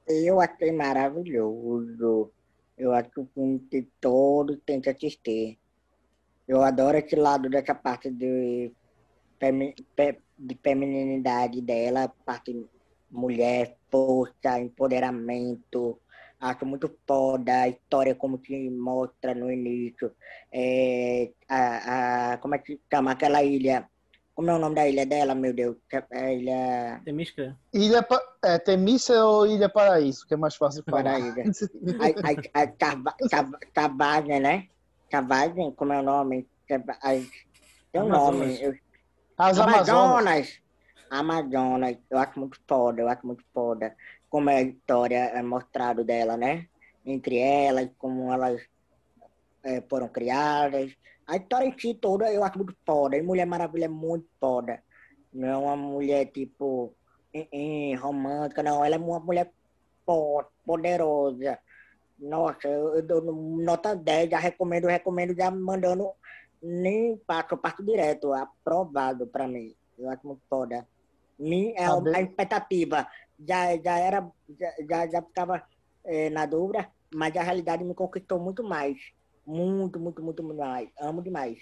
Eu 0.05 0.39
achei 0.39 0.71
maravilhoso. 0.71 2.31
Eu 2.77 2.93
acho 2.93 3.09
que 3.09 3.19
o 3.19 3.29
filme 3.33 3.57
que 3.61 3.87
todo 3.99 4.57
tem 4.57 4.79
que 4.79 4.91
assistir. 4.91 5.57
Eu 6.47 6.61
adoro 6.61 6.99
esse 6.99 7.15
lado 7.15 7.49
dessa 7.49 7.73
parte 7.73 8.11
de, 8.11 8.71
de 10.37 10.59
feminilidade 10.61 11.61
dela, 11.61 12.11
parte 12.25 12.65
mulher, 13.09 13.77
força, 13.89 14.59
empoderamento. 14.59 15.99
Acho 16.39 16.65
muito 16.65 16.89
foda 17.07 17.63
a 17.63 17.67
história 17.67 18.15
como 18.15 18.39
se 18.45 18.69
mostra 18.69 19.33
no 19.35 19.51
início. 19.51 20.11
É, 20.53 21.31
a, 21.49 22.33
a, 22.33 22.37
como 22.37 22.55
é 22.55 22.59
que 22.59 22.79
chama 22.91 23.11
aquela 23.11 23.43
ilha? 23.43 23.89
Como 24.33 24.49
é 24.49 24.53
o 24.55 24.59
nome 24.59 24.75
da 24.75 24.87
ilha 24.87 25.05
dela, 25.05 25.35
meu 25.35 25.53
Deus? 25.53 25.75
A 26.13 26.31
ilha... 26.31 27.01
Tem 27.03 27.13
mística? 27.13 27.59
Ilha 27.73 28.01
Pa- 28.01 28.23
é, 28.45 28.57
ou 29.21 29.45
Ilha 29.45 29.67
Paraíso, 29.67 30.25
que 30.25 30.33
é 30.33 30.37
mais 30.37 30.55
fácil 30.55 30.81
de 30.81 30.89
falar. 30.89 31.03
Paraíba. 31.03 31.41
A, 31.99 32.59
a, 32.59 32.63
a 32.63 32.67
Cava- 32.67 33.15
Cava- 33.29 33.59
Cavagem, 33.73 34.39
né? 34.39 34.67
Cavagem, 35.09 35.73
como 35.73 35.91
é 35.91 35.99
o 35.99 36.03
nome? 36.03 36.47
Tem 36.67 38.01
um 38.01 38.05
Amazonas. 38.05 38.61
nome. 38.61 38.61
Eu, 38.63 38.73
As 39.39 39.57
Amazonas. 39.57 40.59
Amazonas. 41.09 41.97
Eu 42.09 42.17
acho 42.17 42.37
muito 42.37 42.59
foda, 42.67 43.01
eu 43.01 43.07
acho 43.07 43.25
muito 43.25 43.41
foda. 43.53 43.95
como 44.29 44.49
é 44.49 44.57
a 44.57 44.61
história 44.61 45.15
é 45.15 45.41
mostrado 45.41 46.03
dela, 46.03 46.35
né? 46.35 46.67
Entre 47.05 47.37
elas, 47.37 47.89
como 47.97 48.33
elas 48.33 48.61
é, 49.63 49.81
foram 49.89 50.09
criadas. 50.09 50.93
A 51.25 51.37
história 51.37 51.65
em 51.65 51.79
si 51.79 51.93
toda 51.93 52.29
eu 52.33 52.43
acho 52.43 52.57
muito 52.57 52.75
foda. 52.85 53.15
E 53.15 53.21
Mulher 53.21 53.45
Maravilha 53.45 53.85
é 53.85 53.87
muito 53.87 54.27
foda. 54.41 54.83
Não 55.33 55.47
é 55.47 55.55
uma 55.55 55.77
mulher, 55.77 56.25
tipo, 56.25 56.93
em, 57.33 57.47
em, 57.53 57.95
romântica, 57.95 58.61
não. 58.61 58.83
Ela 58.83 58.95
é 58.95 58.99
uma 58.99 59.21
mulher 59.21 59.49
forte, 60.05 60.51
poderosa. 60.65 61.57
Nossa, 62.19 62.67
eu, 62.67 62.95
eu 62.95 63.01
dou 63.01 63.21
nota 63.21 63.95
10, 63.95 64.31
já 64.31 64.37
recomendo, 64.37 64.87
recomendo 64.87 65.33
já 65.33 65.49
mandando 65.49 66.11
nem 66.61 67.17
passo, 67.17 67.53
eu 67.53 67.57
passo 67.57 67.83
direto, 67.83 68.33
aprovado 68.33 69.27
pra 69.27 69.47
mim. 69.47 69.75
Eu 69.97 70.09
acho 70.09 70.25
muito 70.25 70.41
foda. 70.49 70.87
Mim 71.37 71.73
é 71.75 71.87
Tá 71.87 72.17
a, 72.17 72.21
expectativa. 72.21 73.07
Já, 73.47 73.77
já 73.77 73.97
era, 73.97 74.31
já, 74.59 74.73
já, 74.89 75.07
já 75.07 75.21
ficava 75.21 75.63
eh, 76.03 76.29
na 76.29 76.45
dúvida, 76.45 76.89
mas 77.13 77.35
a 77.35 77.43
realidade 77.43 77.83
me 77.83 77.93
conquistou 77.93 78.39
muito 78.39 78.63
mais. 78.63 78.97
Muito, 79.45 79.99
muito, 79.99 80.21
muito, 80.21 80.43
muito 80.43 80.57
mais. 80.57 80.89
Amo 80.99 81.21
demais. 81.21 81.59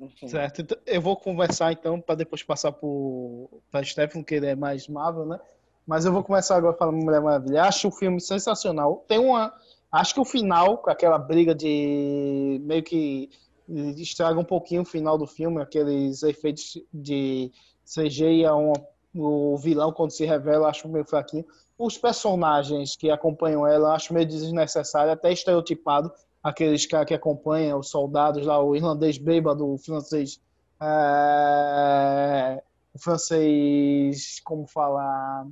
Enfim. 0.00 0.28
Certo. 0.28 0.62
Então, 0.62 0.78
eu 0.86 1.00
vou 1.00 1.16
conversar 1.16 1.72
então 1.72 2.00
para 2.00 2.14
depois 2.14 2.42
passar 2.42 2.72
para 2.72 3.84
Stefano, 3.84 4.24
que 4.24 4.34
ele 4.34 4.46
é 4.46 4.54
mais 4.54 4.88
Marvel, 4.88 5.26
né? 5.26 5.40
Mas 5.86 6.04
eu 6.04 6.12
vou 6.12 6.22
começar 6.22 6.56
agora 6.56 6.76
falando 6.76 7.02
Mulher 7.02 7.20
Maravilha. 7.20 7.64
Acho 7.64 7.88
o 7.88 7.92
filme 7.92 8.20
sensacional. 8.20 9.04
Tem 9.08 9.18
uma. 9.18 9.54
Acho 9.90 10.14
que 10.14 10.20
o 10.20 10.24
final, 10.24 10.78
com 10.78 10.90
aquela 10.90 11.18
briga 11.18 11.54
de. 11.54 12.60
meio 12.62 12.82
que 12.82 13.30
estraga 13.68 14.38
um 14.38 14.44
pouquinho 14.44 14.82
o 14.82 14.84
final 14.84 15.18
do 15.18 15.26
filme, 15.26 15.60
aqueles 15.60 16.22
efeitos 16.22 16.78
de 16.92 17.52
CG 17.84 18.40
e 18.40 18.44
a 18.44 18.54
um, 18.54 18.72
o 19.14 19.56
vilão 19.56 19.92
quando 19.92 20.10
se 20.10 20.24
revela, 20.24 20.68
acho 20.68 20.88
meio 20.88 21.04
fraquinho. 21.04 21.44
Os 21.78 21.96
personagens 21.96 22.96
que 22.96 23.10
acompanham 23.10 23.66
ela, 23.66 23.94
acho 23.94 24.12
meio 24.12 24.26
desnecessário, 24.26 25.12
até 25.12 25.32
estereotipado. 25.32 26.12
Aqueles 26.42 26.86
caras 26.86 27.06
que 27.06 27.14
acompanham, 27.14 27.78
os 27.78 27.88
soldados 27.88 28.46
lá, 28.46 28.62
o 28.62 28.74
irlandês 28.74 29.18
bêbado, 29.18 29.66
o 29.66 29.78
francês. 29.78 30.40
é, 30.80 32.62
o 32.94 32.98
francês, 32.98 34.40
como 34.44 34.66
falar? 34.66 35.46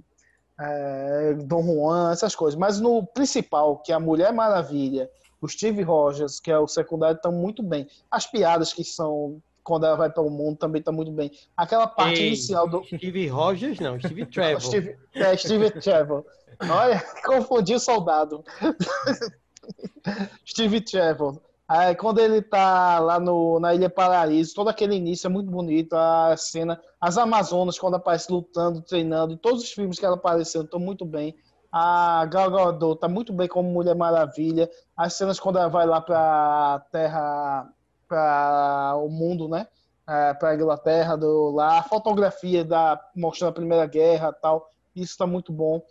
é, 0.59 1.35
Dom 1.35 1.63
Juan, 1.63 2.13
essas 2.13 2.35
coisas. 2.35 2.59
Mas 2.59 2.81
no 2.81 3.07
principal, 3.07 3.79
que 3.79 3.93
é 3.93 3.95
a 3.95 4.01
Mulher 4.01 4.33
Maravilha, 4.33 5.11
o 5.41 5.49
Steve 5.49 5.83
Rogers, 5.83 6.41
que 6.41 6.51
é 6.51 6.59
o 6.59 6.67
secundário, 6.67 7.17
estão 7.17 7.33
muito 7.33 7.63
bem. 7.63 7.87
As 8.11 8.27
piadas 8.27 8.73
que 8.73 8.85
são 8.85 9.41
quando 9.67 9.85
ela 9.85 9.97
vai 9.97 10.09
para 10.09 10.23
o 10.23 10.31
mundo 10.31 10.57
também 10.57 10.79
estão 10.79 10.95
muito 10.95 11.11
bem. 11.11 11.31
Aquela 11.57 11.89
parte 11.89 12.21
Ei, 12.21 12.29
inicial 12.29 12.69
do. 12.69 12.85
Steve 12.85 13.27
Rogers, 13.27 13.81
não, 13.81 13.99
Steve 13.99 14.25
Trevor. 14.31 14.61
Steve, 14.61 14.97
é, 15.13 15.37
Steve 15.37 15.71
Trevor. 15.73 16.25
Olha, 16.71 17.05
confundi 17.27 17.75
o 17.75 17.81
soldado. 17.81 18.45
Steve 20.47 20.81
Trevor. 20.81 21.41
Aí, 21.69 21.97
quando 21.97 22.21
ele 22.21 22.41
tá 22.41 23.01
lá 23.01 23.19
no, 23.19 23.59
na 23.59 23.75
Ilha 23.75 23.91
Paraíso, 23.91 24.55
todo 24.55 24.69
aquele 24.69 24.95
início 24.95 25.27
é 25.27 25.31
muito 25.31 25.51
bonito, 25.51 25.95
a 25.95 26.37
cena, 26.37 26.81
as 27.01 27.19
Amazonas, 27.19 27.77
quando 27.77 27.97
aparece 27.97 28.31
lutando, 28.31 28.81
treinando, 28.83 29.35
e 29.35 29.37
todos 29.37 29.65
os 29.65 29.73
filmes 29.73 29.99
que 29.99 30.07
ela 30.07 30.15
apareceu 30.15 30.63
estão 30.63 30.79
muito 30.79 31.05
bem. 31.05 31.35
A 31.79 32.25
Gal 32.25 32.51
Gadot 32.51 32.99
tá 32.99 33.07
muito 33.07 33.35
bem 33.35 33.47
como 33.47 33.69
Mulher 33.71 33.95
Maravilha. 33.95 34.71
As 34.97 35.13
cenas 35.13 35.39
quando 35.39 35.59
ela 35.59 35.69
vai 35.69 35.85
lá 35.85 36.01
pra 36.01 36.83
Terra, 36.91 37.69
para 38.09 38.95
o 38.97 39.11
mundo, 39.11 39.47
né? 39.47 39.69
É, 40.09 40.33
para 40.33 40.51
a 40.51 40.55
Inglaterra, 40.55 41.17
do, 41.17 41.51
lá, 41.51 41.81
a 41.81 41.83
fotografia 41.83 42.65
da, 42.65 42.99
mostrando 43.15 43.51
a 43.51 43.55
Primeira 43.55 43.85
Guerra 43.85 44.33
tal, 44.33 44.71
isso 44.95 45.13
está 45.13 45.27
muito 45.27 45.53
bom. 45.53 45.83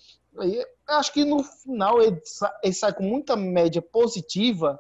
E 0.42 0.66
acho 0.88 1.14
que 1.14 1.24
no 1.24 1.44
final 1.44 2.02
ele, 2.02 2.20
ele 2.64 2.74
sai 2.74 2.92
com 2.92 3.04
muita 3.04 3.36
média 3.36 3.80
positiva, 3.80 4.80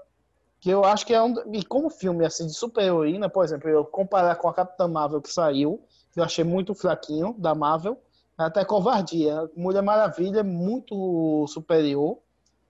que 0.59 0.71
eu 0.71 0.83
acho 0.83 1.05
que 1.05 1.13
é 1.13 1.21
um. 1.21 1.35
E 1.53 1.63
como 1.63 1.91
filme 1.91 2.25
assim, 2.25 2.47
de 2.47 2.53
super-heroína, 2.53 3.29
por 3.29 3.43
exemplo, 3.43 3.69
eu 3.69 3.85
comparar 3.85 4.37
com 4.37 4.47
a 4.47 4.53
Capitã 4.55 4.87
Marvel 4.87 5.21
que 5.21 5.31
saiu, 5.31 5.79
eu 6.15 6.23
achei 6.23 6.43
muito 6.43 6.73
fraquinho, 6.73 7.35
da 7.37 7.53
Marvel, 7.53 7.95
até 8.37 8.65
covardia. 8.65 9.49
Mulher 9.55 9.81
Maravilha 9.81 10.39
é 10.39 10.43
muito 10.43 11.45
superior. 11.47 12.19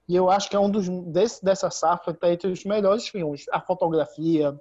E 0.08 0.16
eu 0.16 0.30
acho 0.30 0.50
que 0.50 0.56
é 0.56 0.60
um 0.60 0.70
dos 0.70 0.88
desse, 0.88 1.44
dessa 1.44 1.70
safra 1.72 2.14
tá 2.14 2.32
entre 2.32 2.52
os 2.52 2.64
melhores 2.64 3.08
filmes. 3.08 3.46
A 3.52 3.60
fotografia, 3.60 4.60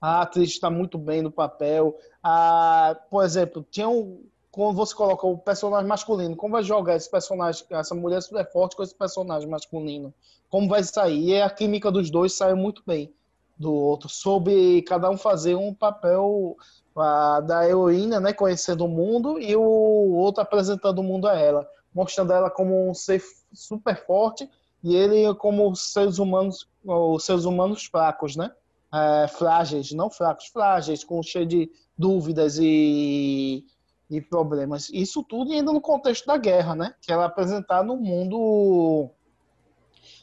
a 0.00 0.22
atriz 0.22 0.50
está 0.50 0.70
muito 0.70 0.96
bem 0.96 1.20
no 1.20 1.30
papel. 1.30 1.98
A, 2.22 2.96
por 3.10 3.22
exemplo, 3.22 3.66
tinha 3.70 3.88
um, 3.88 4.24
quando 4.50 4.76
você 4.76 4.94
coloca 4.94 5.26
o 5.26 5.36
personagem 5.36 5.86
masculino, 5.86 6.34
como 6.34 6.52
vai 6.52 6.62
jogar 6.62 6.96
esse 6.96 7.10
personagem, 7.10 7.66
essa 7.70 7.94
mulher 7.94 8.22
super 8.22 8.50
forte 8.50 8.76
com 8.76 8.82
esse 8.82 8.94
personagem 8.94 9.48
masculino? 9.48 10.14
Como 10.48 10.68
vai 10.68 10.82
sair? 10.82 11.28
E 11.28 11.42
a 11.42 11.50
química 11.50 11.92
dos 11.92 12.10
dois 12.10 12.32
saiu 12.32 12.56
muito 12.56 12.82
bem 12.86 13.12
do 13.60 13.72
outro. 13.74 14.08
Soube 14.08 14.80
cada 14.82 15.10
um 15.10 15.18
fazer 15.18 15.54
um 15.54 15.74
papel 15.74 16.56
ah, 16.96 17.40
da 17.40 17.68
heroína, 17.68 18.18
né, 18.18 18.32
conhecendo 18.32 18.86
o 18.86 18.88
mundo, 18.88 19.38
e 19.38 19.54
o 19.54 19.60
outro 19.60 20.42
apresentando 20.42 21.00
o 21.00 21.04
mundo 21.04 21.28
a 21.28 21.38
ela, 21.38 21.68
mostrando 21.94 22.32
ela 22.32 22.50
como 22.50 22.88
um 22.88 22.94
ser 22.94 23.22
super 23.52 24.06
forte 24.06 24.48
e 24.82 24.96
ele 24.96 25.34
como 25.34 25.74
seres 25.76 26.18
humanos, 26.18 26.66
os 26.82 27.24
seres 27.24 27.44
humanos 27.44 27.84
fracos, 27.84 28.34
né? 28.34 28.50
É, 28.92 29.28
frágeis, 29.28 29.92
não 29.92 30.10
fracos, 30.10 30.46
frágeis, 30.46 31.04
com 31.04 31.22
cheio 31.22 31.46
de 31.46 31.70
dúvidas 31.96 32.58
e, 32.58 33.64
e 34.10 34.20
problemas. 34.22 34.88
Isso 34.90 35.22
tudo 35.22 35.52
ainda 35.52 35.70
no 35.70 35.80
contexto 35.80 36.26
da 36.26 36.38
guerra, 36.38 36.74
né? 36.74 36.94
Que 37.02 37.12
ela 37.12 37.26
apresentar 37.26 37.84
no 37.84 37.96
mundo 37.96 39.10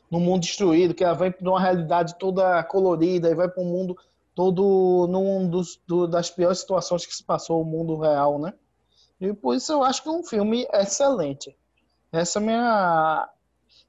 no 0.10 0.20
mundo 0.20 0.42
destruído, 0.42 0.94
que 0.94 1.04
ela 1.04 1.14
vai 1.14 1.32
para 1.32 1.50
uma 1.50 1.60
realidade 1.60 2.16
toda 2.18 2.64
colorida 2.64 3.30
e 3.30 3.36
vai 3.36 3.48
para 3.48 3.62
um 3.62 3.66
mundo 3.66 3.98
todo 4.34 5.08
num 5.10 5.50
dos, 5.50 5.80
do, 5.88 6.08
das 6.08 6.30
piores 6.30 6.60
situações 6.60 7.06
que 7.06 7.16
se 7.16 7.24
passou 7.24 7.62
o 7.62 7.66
mundo 7.66 7.98
real, 7.98 8.38
né? 8.40 8.54
E 9.20 9.34
por 9.34 9.56
isso 9.56 9.74
eu 9.74 9.84
acho 9.84 10.04
que 10.04 10.10
é 10.10 10.12
um 10.12 10.24
filme 10.24 10.68
excelente. 10.72 11.58
Essa 12.12 12.40
é 12.40 12.42
minha 12.42 13.30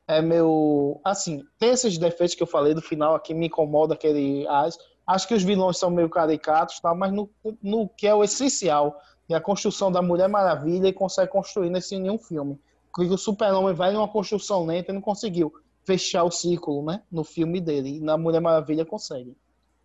é 0.06 0.22
meu 0.22 1.00
assim 1.04 1.44
tem 1.58 1.68
esses 1.68 1.98
defeitos 1.98 2.34
que 2.34 2.42
eu 2.42 2.46
falei 2.46 2.72
do 2.72 2.80
final 2.80 3.14
aqui 3.14 3.34
me 3.34 3.46
incomoda 3.46 3.92
aquele 3.92 4.48
as 4.48 4.78
acho 5.06 5.28
que 5.28 5.34
os 5.34 5.42
vilões 5.42 5.76
são 5.76 5.90
meio 5.90 6.08
caricatos 6.08 6.80
tal 6.80 6.96
mas 6.96 7.12
no, 7.12 7.30
no 7.62 7.86
que 7.90 8.06
é 8.06 8.14
o 8.14 8.24
essencial 8.24 8.98
e 9.28 9.34
a 9.34 9.40
construção 9.40 9.92
da 9.92 10.00
Mulher 10.00 10.26
Maravilha 10.26 10.86
ele 10.86 10.92
consegue 10.94 11.30
construir 11.30 11.68
nesse 11.68 11.98
nenhum 11.98 12.18
filme 12.18 12.58
porque 12.94 13.12
o 13.12 13.18
Super 13.18 13.52
Homem 13.52 13.74
vai 13.74 13.92
numa 13.92 14.08
construção 14.08 14.64
lenta 14.64 14.90
e 14.90 14.94
não 14.94 15.02
conseguiu 15.02 15.52
fechar 15.88 16.22
o 16.24 16.30
círculo 16.30 16.84
né 16.84 17.02
no 17.10 17.24
filme 17.24 17.60
dele 17.62 17.96
e 17.96 18.00
na 18.00 18.18
Mulher 18.18 18.40
Maravilha 18.42 18.84
consegue 18.84 19.34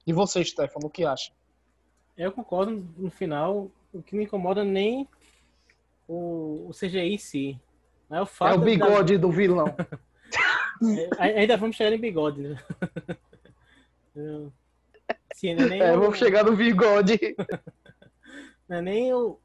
e 0.06 0.12
você 0.12 0.44
Stefano 0.44 0.88
o 0.88 0.90
que 0.90 1.06
acha 1.06 1.32
Eu 2.18 2.30
concordo 2.32 2.86
no 2.98 3.10
final. 3.10 3.72
O 3.94 4.02
que 4.04 4.16
me 4.16 4.26
incomoda 4.26 4.64
nem 4.66 5.08
o, 6.08 6.68
o 6.68 6.72
CGI 6.74 7.14
em 7.14 7.18
si. 7.18 7.60
É 8.10 8.20
o 8.20 8.24
é 8.24 8.26
fato 8.26 8.56
o 8.56 8.60
da- 8.60 8.66
bigode 8.66 9.18
do 9.18 9.32
vilão 9.32 9.68
É, 11.20 11.40
Ainda 11.40 11.56
vamos 11.56 11.76
chegar 11.78 11.94
em 11.96 12.00
bigode. 12.00 12.42
né? 12.42 12.58
Sim, 15.34 15.56
não 15.56 15.66
é 15.74 15.78
é, 15.80 15.96
o, 15.96 16.02
vamos 16.02 16.18
chegar 16.18 16.44
no 16.44 16.56
bigode 16.56 17.18
não 18.68 18.78
é 18.78 18.82
nem 18.82 19.14
o, 19.14 19.40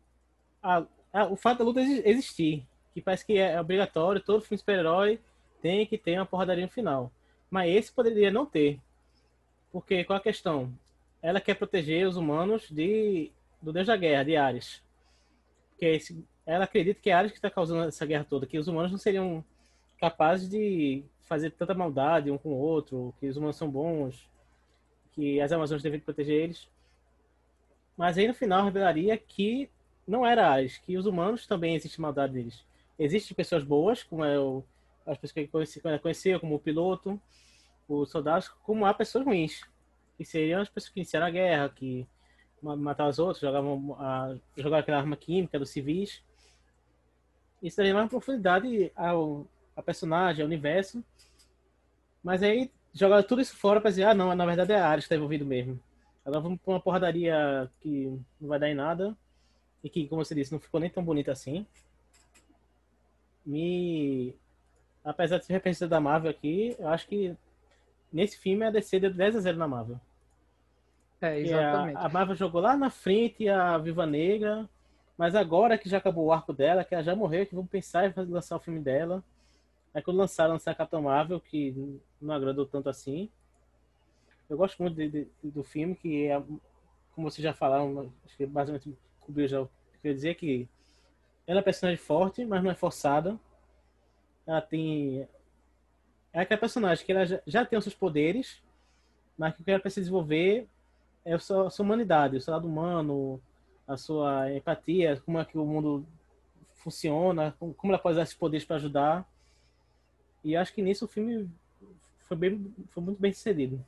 a- 0.63 0.85
a- 1.13 1.27
o 1.27 1.37
fato 1.37 1.59
da 1.59 1.65
luta 1.65 1.81
exi- 1.81 2.03
existir. 2.05 2.67
Que 2.95 3.01
parece 3.01 3.25
que 3.25 3.39
é 3.39 3.61
obrigatório, 3.61 4.21
todo 4.21 4.43
filme 4.43 4.59
super-herói 4.59 5.21
tem 5.61 5.87
que 5.87 5.99
ter 5.99 6.19
uma 6.19 6.27
porradaria 6.27 6.65
no 6.67 6.71
final. 6.73 7.11
Mas 7.51 7.71
esse 7.71 7.93
poderia 7.93 8.31
não 8.31 8.45
ter. 8.47 8.79
Porque 9.73 10.05
qual 10.05 10.19
a 10.19 10.23
questão? 10.23 10.73
Ela 11.23 11.41
quer 11.41 11.55
proteger 11.55 12.07
os 12.07 12.17
humanos 12.17 12.69
de, 12.71 13.31
do 13.61 13.73
deus 13.73 13.87
da 13.87 13.97
guerra, 13.97 14.25
de 14.25 14.37
Ares. 14.37 14.83
Porque 15.71 15.87
esse- 15.87 16.25
ela 16.47 16.65
acredita 16.65 17.01
que 17.01 17.11
é 17.11 17.13
Ares 17.13 17.33
que 17.33 17.39
está 17.39 17.51
causando 17.51 17.89
essa 17.89 18.07
guerra 18.07 18.25
toda, 18.25 18.47
que 18.47 18.59
os 18.59 18.69
humanos 18.69 18.91
não 18.91 18.99
seriam 18.99 19.45
capazes 20.01 20.49
de 20.49 21.03
fazer 21.23 21.51
tanta 21.51 21.75
maldade 21.75 22.31
um 22.31 22.39
com 22.39 22.51
o 22.51 22.59
outro, 22.59 23.15
que 23.21 23.27
os 23.27 23.37
humanos 23.37 23.57
são 23.57 23.69
bons, 23.71 24.29
que 25.13 25.41
as 25.41 25.53
Amazonas 25.53 25.83
devem 25.83 26.01
proteger 26.01 26.43
eles. 26.43 26.69
Mas 27.97 28.17
aí 28.17 28.27
no 28.29 28.35
final 28.35 28.65
revelaria 28.65 29.17
que 29.19 29.69
não 30.07 30.25
era 30.25 30.49
Ares, 30.49 30.79
que 30.79 30.97
os 30.97 31.05
humanos 31.05 31.47
também 31.47 31.75
existe 31.75 32.01
maldade 32.01 32.33
deles. 32.33 32.65
Existem 32.99 33.35
pessoas 33.37 33.63
boas, 33.63 34.03
como 34.03 34.25
é 34.25 34.39
o, 34.39 34.63
as 35.09 35.19
pessoas 35.19 35.33
que 35.33 35.49
conheci, 35.49 35.81
que 35.81 35.89
ela 35.89 35.99
conheceu, 35.99 36.39
como 36.39 36.59
piloto, 36.59 37.21
os 37.89 38.11
soldados, 38.11 38.49
como 38.49 38.85
há 38.85 38.93
pessoas 38.93 39.25
ruins, 39.25 39.63
que 40.17 40.25
seriam 40.25 40.61
as 40.61 40.69
pessoas 40.69 40.93
que 40.93 41.01
iniciaram 41.01 41.27
a 41.27 41.31
guerra, 41.31 41.69
que 41.71 42.07
ma- 42.63 42.77
mataram 42.77 43.11
os 43.11 43.19
outros, 43.19 43.41
jogavam, 43.41 43.97
a, 43.99 44.37
jogaram 44.57 44.83
aquela 44.83 44.99
arma 44.99 45.17
química 45.17 45.59
dos 45.59 45.71
civis. 45.71 46.23
Isso 47.63 47.77
daria 47.77 47.95
mais 47.95 48.09
profundidade 48.09 48.93
ao, 48.95 49.47
a 49.75 49.83
personagem, 49.83 50.43
ao 50.43 50.47
universo. 50.47 51.03
Mas 52.23 52.43
aí 52.43 52.71
jogaram 52.93 53.27
tudo 53.27 53.41
isso 53.41 53.57
fora 53.57 53.81
pra 53.81 53.91
dizer, 53.91 54.05
ah 54.05 54.15
não, 54.15 54.35
na 54.35 54.47
verdade 54.47 54.73
é 54.73 54.79
a 54.79 54.89
Ares 54.89 55.05
que 55.05 55.09
tá 55.09 55.17
envolvido 55.17 55.45
mesmo. 55.45 55.81
Agora 56.25 56.43
vamos 56.43 56.61
pra 56.61 56.75
uma 56.75 56.81
porradaria 56.81 57.71
que 57.81 58.07
não 58.41 58.49
vai 58.49 58.59
dar 58.59 58.69
em 58.69 58.75
nada. 58.75 59.17
E 59.83 59.89
que, 59.89 60.07
como 60.09 60.25
você 60.25 60.35
disse, 60.35 60.53
não 60.53 60.61
ficou 60.61 60.81
nem 60.81 60.91
tão 60.91 61.03
bonita 61.03 61.33
assim. 61.33 61.67
me. 63.47 64.35
Apesar 65.09 65.39
de 65.39 65.47
ser 65.47 65.55
representante 65.55 65.91
da 65.91 66.01
Marvel 66.01 66.31
aqui, 66.31 66.77
eu 66.79 66.89
acho 66.89 67.07
que 67.09 67.35
nesse 68.13 68.37
filme 68.39 68.65
a 68.65 68.71
DC 68.71 69.01
deu 69.01 69.13
10 69.13 69.37
a 69.37 69.41
0 69.41 69.57
na 69.59 69.67
Marvel. 69.69 69.99
É, 71.21 71.43
Que 71.43 71.53
a, 71.53 71.61
exatamente. 71.61 71.97
a 71.97 72.09
Marvel 72.09 72.37
jogou 72.37 72.61
lá 72.61 72.77
na 72.77 72.91
frente 72.91 73.49
a 73.49 73.77
Viva 73.79 74.07
Negra, 74.07 74.69
mas 75.17 75.35
agora 75.35 75.79
que 75.79 75.89
já 75.89 75.99
acabou 75.99 76.27
o 76.27 76.33
arco 76.33 76.53
dela, 76.53 76.85
que 76.85 76.95
ela 76.95 77.03
já 77.03 77.17
morreu, 77.17 77.47
que 77.47 77.55
vão 77.55 77.67
pensar 77.67 78.07
em 78.09 78.13
lançar 78.31 78.57
o 78.57 78.61
filme 78.61 78.81
dela. 78.81 79.25
Aí 79.95 80.03
quando 80.03 80.19
lançaram, 80.19 80.53
lançaram 80.53 80.75
a 80.75 80.79
Capitão 80.79 81.03
Marvel, 81.03 81.41
que 81.41 81.99
não 82.21 82.35
agradou 82.35 82.67
tanto 82.67 82.89
assim. 82.89 83.29
Eu 84.49 84.57
gosto 84.57 84.81
muito 84.83 84.95
de- 84.95 85.09
de- 85.11 85.29
do 85.43 85.65
filme, 85.65 85.95
que 85.95 86.27
é, 86.27 86.41
como 87.15 87.31
vocês 87.31 87.43
já 87.43 87.53
falaram, 87.53 88.13
acho 88.25 88.37
que 88.37 88.47
basicamente 88.47 88.97
cobriu 89.21 89.49
já 89.49 89.61
o 89.63 89.67
que 89.67 89.73
eu 89.97 90.01
queria 90.03 90.15
dizer, 90.15 90.35
que 90.37 90.69
ela 91.47 91.59
é 91.59 91.61
uma 91.61 91.65
personagem 91.65 91.99
forte, 92.03 92.45
mas 92.45 92.63
não 92.63 92.71
é 92.71 92.75
forçada. 92.75 93.39
Ela 94.49 94.63
tem. 94.63 95.29
É 96.33 96.41
aquela 96.41 96.59
personagem 96.59 97.05
que 97.05 97.13
ela 97.13 97.27
já, 97.27 97.41
já 97.47 97.65
tem 97.67 97.79
os 97.79 97.85
seus 97.85 97.95
poderes, 97.95 98.63
mas 99.37 99.55
que 99.55 99.61
o 99.61 99.65
que 99.65 99.71
ela 99.71 99.81
precisa 99.81 100.01
desenvolver 100.01 100.67
é 101.23 101.35
a 101.35 101.39
sua, 101.39 101.67
a 101.67 101.71
sua 101.71 101.85
humanidade, 101.85 102.39
o 102.39 102.41
seu 102.41 102.55
lado 102.55 102.67
humano, 102.67 103.39
a 103.87 103.99
sua 103.99 104.51
empatia, 104.51 105.21
como 105.27 105.39
é 105.39 105.45
que 105.45 105.59
o 105.59 105.67
mundo 105.67 106.07
funciona, 106.77 107.55
como 107.59 107.93
ela 107.93 107.99
pode 107.99 108.15
usar 108.15 108.23
esses 108.23 108.35
poderes 108.35 108.65
para 108.65 108.77
ajudar. 108.77 109.29
E 110.43 110.57
acho 110.57 110.73
que 110.73 110.81
nisso 110.81 111.05
o 111.05 111.09
filme 111.09 111.51
foi, 112.27 112.37
bem, 112.37 112.75
foi 112.89 113.03
muito 113.03 113.21
bem 113.21 113.33
sucedido. 113.35 113.85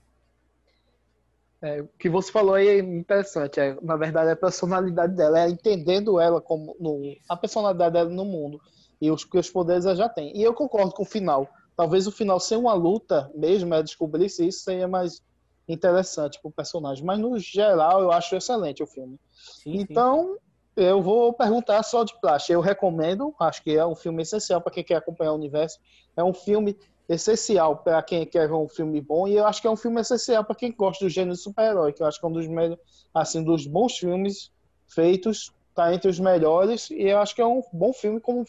É, 1.62 1.80
o 1.80 1.88
que 1.98 2.10
você 2.10 2.30
falou 2.30 2.54
aí 2.54 2.68
é 2.68 2.78
interessante. 2.80 3.60
É, 3.60 3.78
na 3.80 3.96
verdade, 3.96 4.30
a 4.30 4.36
personalidade 4.36 5.14
dela, 5.14 5.40
é 5.40 5.48
entendendo 5.48 6.20
ela 6.20 6.38
como 6.38 6.76
no, 6.78 7.16
a 7.26 7.36
personalidade 7.36 7.94
dela 7.94 8.10
no 8.10 8.24
mundo 8.26 8.60
e 9.00 9.10
os, 9.10 9.24
que 9.24 9.38
os 9.38 9.50
poderes 9.50 9.84
já 9.84 10.08
tem. 10.08 10.36
E 10.36 10.42
eu 10.42 10.54
concordo 10.54 10.92
com 10.92 11.02
o 11.02 11.06
final. 11.06 11.48
Talvez 11.76 12.06
o 12.06 12.12
final 12.12 12.38
ser 12.38 12.56
uma 12.56 12.74
luta 12.74 13.30
mesmo, 13.34 13.74
é 13.74 13.82
descobrir 13.82 14.28
se 14.28 14.46
isso 14.46 14.60
seria 14.60 14.86
mais 14.86 15.22
interessante 15.66 16.40
para 16.40 16.48
o 16.48 16.52
personagem. 16.52 17.04
Mas 17.04 17.18
no 17.18 17.38
geral, 17.38 18.02
eu 18.02 18.12
acho 18.12 18.36
excelente 18.36 18.82
o 18.82 18.86
filme. 18.86 19.18
Sim, 19.32 19.72
sim. 19.72 19.78
Então, 19.78 20.36
eu 20.76 21.00
vou 21.00 21.32
perguntar 21.32 21.82
só 21.82 22.04
de 22.04 22.18
praxe. 22.20 22.52
Eu 22.52 22.60
recomendo, 22.60 23.34
acho 23.40 23.62
que 23.62 23.76
é 23.76 23.86
um 23.86 23.94
filme 23.94 24.22
essencial 24.22 24.60
para 24.60 24.72
quem 24.72 24.84
quer 24.84 24.96
acompanhar 24.96 25.32
o 25.32 25.36
universo. 25.36 25.78
É 26.16 26.22
um 26.22 26.34
filme 26.34 26.76
essencial 27.08 27.76
para 27.76 28.02
quem 28.02 28.24
quer 28.24 28.46
ver 28.46 28.54
um 28.54 28.68
filme 28.68 29.00
bom 29.00 29.26
e 29.26 29.34
eu 29.34 29.44
acho 29.44 29.60
que 29.60 29.66
é 29.66 29.70
um 29.70 29.76
filme 29.76 30.00
essencial 30.00 30.44
para 30.44 30.54
quem 30.54 30.72
gosta 30.72 31.04
do 31.04 31.08
gênero 31.08 31.34
de 31.34 31.42
super-herói, 31.42 31.92
que 31.92 32.02
eu 32.02 32.06
acho 32.06 32.20
que 32.20 32.24
é 32.24 32.28
um 32.28 32.32
dos 32.32 32.46
melhores, 32.46 32.78
assim, 33.12 33.42
dos 33.42 33.66
bons 33.66 33.98
filmes 33.98 34.52
feitos, 34.86 35.52
tá 35.74 35.92
entre 35.92 36.08
os 36.08 36.20
melhores 36.20 36.88
e 36.90 37.02
eu 37.02 37.18
acho 37.18 37.34
que 37.34 37.42
é 37.42 37.46
um 37.46 37.62
bom 37.72 37.92
filme 37.92 38.20
como 38.20 38.44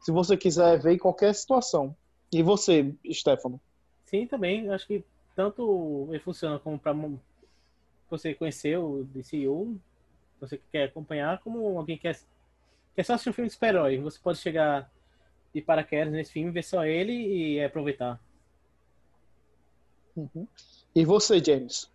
se 0.00 0.12
você 0.12 0.36
quiser 0.36 0.80
ver 0.80 0.92
em 0.92 0.98
qualquer 0.98 1.34
situação. 1.34 1.94
E 2.32 2.42
você, 2.42 2.94
Stefano? 3.10 3.60
Sim, 4.04 4.26
também. 4.26 4.68
Acho 4.70 4.86
que 4.86 5.04
tanto 5.34 6.08
ele 6.10 6.20
funciona 6.20 6.58
como 6.58 6.78
para 6.78 6.94
você 8.10 8.34
conhecer 8.34 8.78
o 8.78 9.04
DCU, 9.04 9.78
você 10.40 10.56
que 10.56 10.64
quer 10.70 10.84
acompanhar, 10.84 11.40
como 11.40 11.78
alguém 11.78 11.96
que 11.96 12.02
quer, 12.02 12.18
quer 12.94 13.04
só 13.04 13.14
assistir 13.14 13.30
um 13.30 13.32
filme 13.32 13.48
de 13.48 13.54
super-herói. 13.54 13.98
Você 13.98 14.18
pode 14.18 14.38
chegar 14.38 14.90
de 15.54 15.60
paraquedas 15.60 16.12
nesse 16.12 16.32
filme, 16.32 16.50
ver 16.50 16.64
só 16.64 16.84
ele 16.84 17.12
e 17.12 17.64
aproveitar. 17.64 18.20
Uhum. 20.16 20.46
E 20.94 21.04
você, 21.04 21.42
James? 21.42 21.90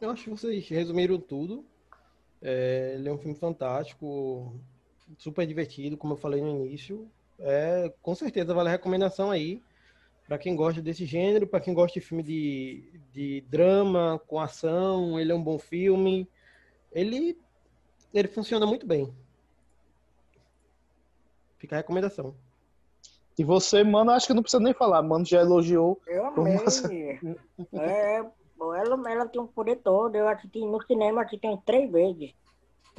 Eu 0.00 0.10
acho 0.10 0.24
que 0.24 0.30
vocês 0.30 0.68
resumiram 0.68 1.18
tudo. 1.18 1.64
É, 2.42 2.94
ele 2.94 3.08
é 3.08 3.12
um 3.12 3.18
filme 3.18 3.36
fantástico, 3.36 4.58
super 5.18 5.46
divertido, 5.46 5.96
como 5.96 6.14
eu 6.14 6.18
falei 6.18 6.40
no 6.40 6.48
início. 6.48 7.08
É, 7.38 7.92
com 8.02 8.14
certeza 8.14 8.52
vale 8.52 8.68
a 8.68 8.72
recomendação 8.72 9.30
aí 9.30 9.62
para 10.30 10.38
quem 10.38 10.54
gosta 10.54 10.80
desse 10.80 11.04
gênero, 11.04 11.46
para 11.46 11.58
quem 11.58 11.74
gosta 11.74 11.98
de 11.98 12.06
filme 12.06 12.22
de, 12.22 13.00
de 13.12 13.40
drama 13.48 14.20
com 14.28 14.38
ação. 14.38 15.18
Ele 15.18 15.32
é 15.32 15.34
um 15.34 15.42
bom 15.42 15.58
filme. 15.58 16.28
Ele, 16.92 17.36
ele 18.14 18.28
funciona 18.28 18.64
muito 18.64 18.86
bem. 18.86 19.12
Fica 21.58 21.74
a 21.74 21.78
recomendação. 21.78 22.34
E 23.36 23.42
você, 23.42 23.82
mano, 23.82 24.12
acho 24.12 24.26
que 24.26 24.34
não 24.34 24.42
precisa 24.42 24.62
nem 24.62 24.72
falar. 24.72 25.02
Mano 25.02 25.24
já 25.24 25.40
elogiou. 25.40 26.00
Eu 26.06 26.26
amei. 26.26 26.54
Nossa. 26.54 26.88
É, 27.72 28.18
ela, 28.18 29.10
ela 29.10 29.26
tem 29.26 29.40
um 29.40 29.46
poder 29.46 29.76
todo. 29.76 30.14
Eu 30.14 30.28
assisti 30.28 30.60
no 30.60 30.80
cinema, 30.82 31.22
assisti 31.22 31.46
umas 31.46 31.64
três 31.64 31.90
vezes. 31.90 32.34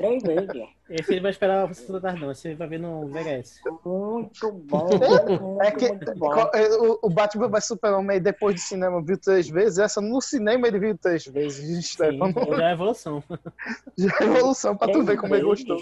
Três 0.01 0.23
vezes. 0.23 0.67
Esse 0.89 1.11
ele 1.13 1.21
vai 1.21 1.31
esperar 1.31 1.67
você 1.67 1.91
da 1.91 2.01
tarde, 2.01 2.21
não. 2.21 2.31
Esse 2.31 2.47
ele 2.47 2.55
vai 2.55 2.67
ver 2.67 2.79
no 2.79 3.07
VHS. 3.07 3.59
Muito 3.85 4.51
bom. 4.51 4.87
Muito, 5.37 5.61
É 5.61 5.71
que 5.71 5.87
muito 5.89 6.15
bom. 6.15 6.31
o, 6.33 7.07
o 7.07 7.09
Batman 7.09 7.47
vai 7.49 7.61
Super-Homem 7.61 8.19
depois 8.19 8.55
de 8.55 8.61
cinema 8.61 9.01
viu 9.01 9.17
três 9.17 9.47
vezes. 9.47 9.77
Essa 9.77 10.01
no 10.01 10.19
cinema 10.21 10.67
ele 10.67 10.79
viu 10.79 10.97
três 10.97 11.25
vezes. 11.25 11.63
Sim, 11.65 11.81
Stefano. 11.81 12.33
já 12.57 12.69
é 12.69 12.73
evolução. 12.73 13.23
Já 13.97 14.09
é 14.19 14.23
evolução 14.23 14.75
pra 14.75 14.87
tu 14.87 14.93
Três 14.93 15.05
ver 15.05 15.17
como 15.17 15.35
ele 15.35 15.43
gostou. 15.45 15.77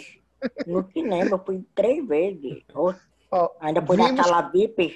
No 0.67 0.89
cinema, 0.91 1.29
eu 1.31 1.39
fui 1.45 1.63
três 1.75 2.05
vezes. 2.07 2.63
Ó, 2.73 2.93
Ainda 3.61 3.81
na 3.81 3.87
vimos- 4.07 4.25
sala 4.27 4.49
VIP. 4.51 4.95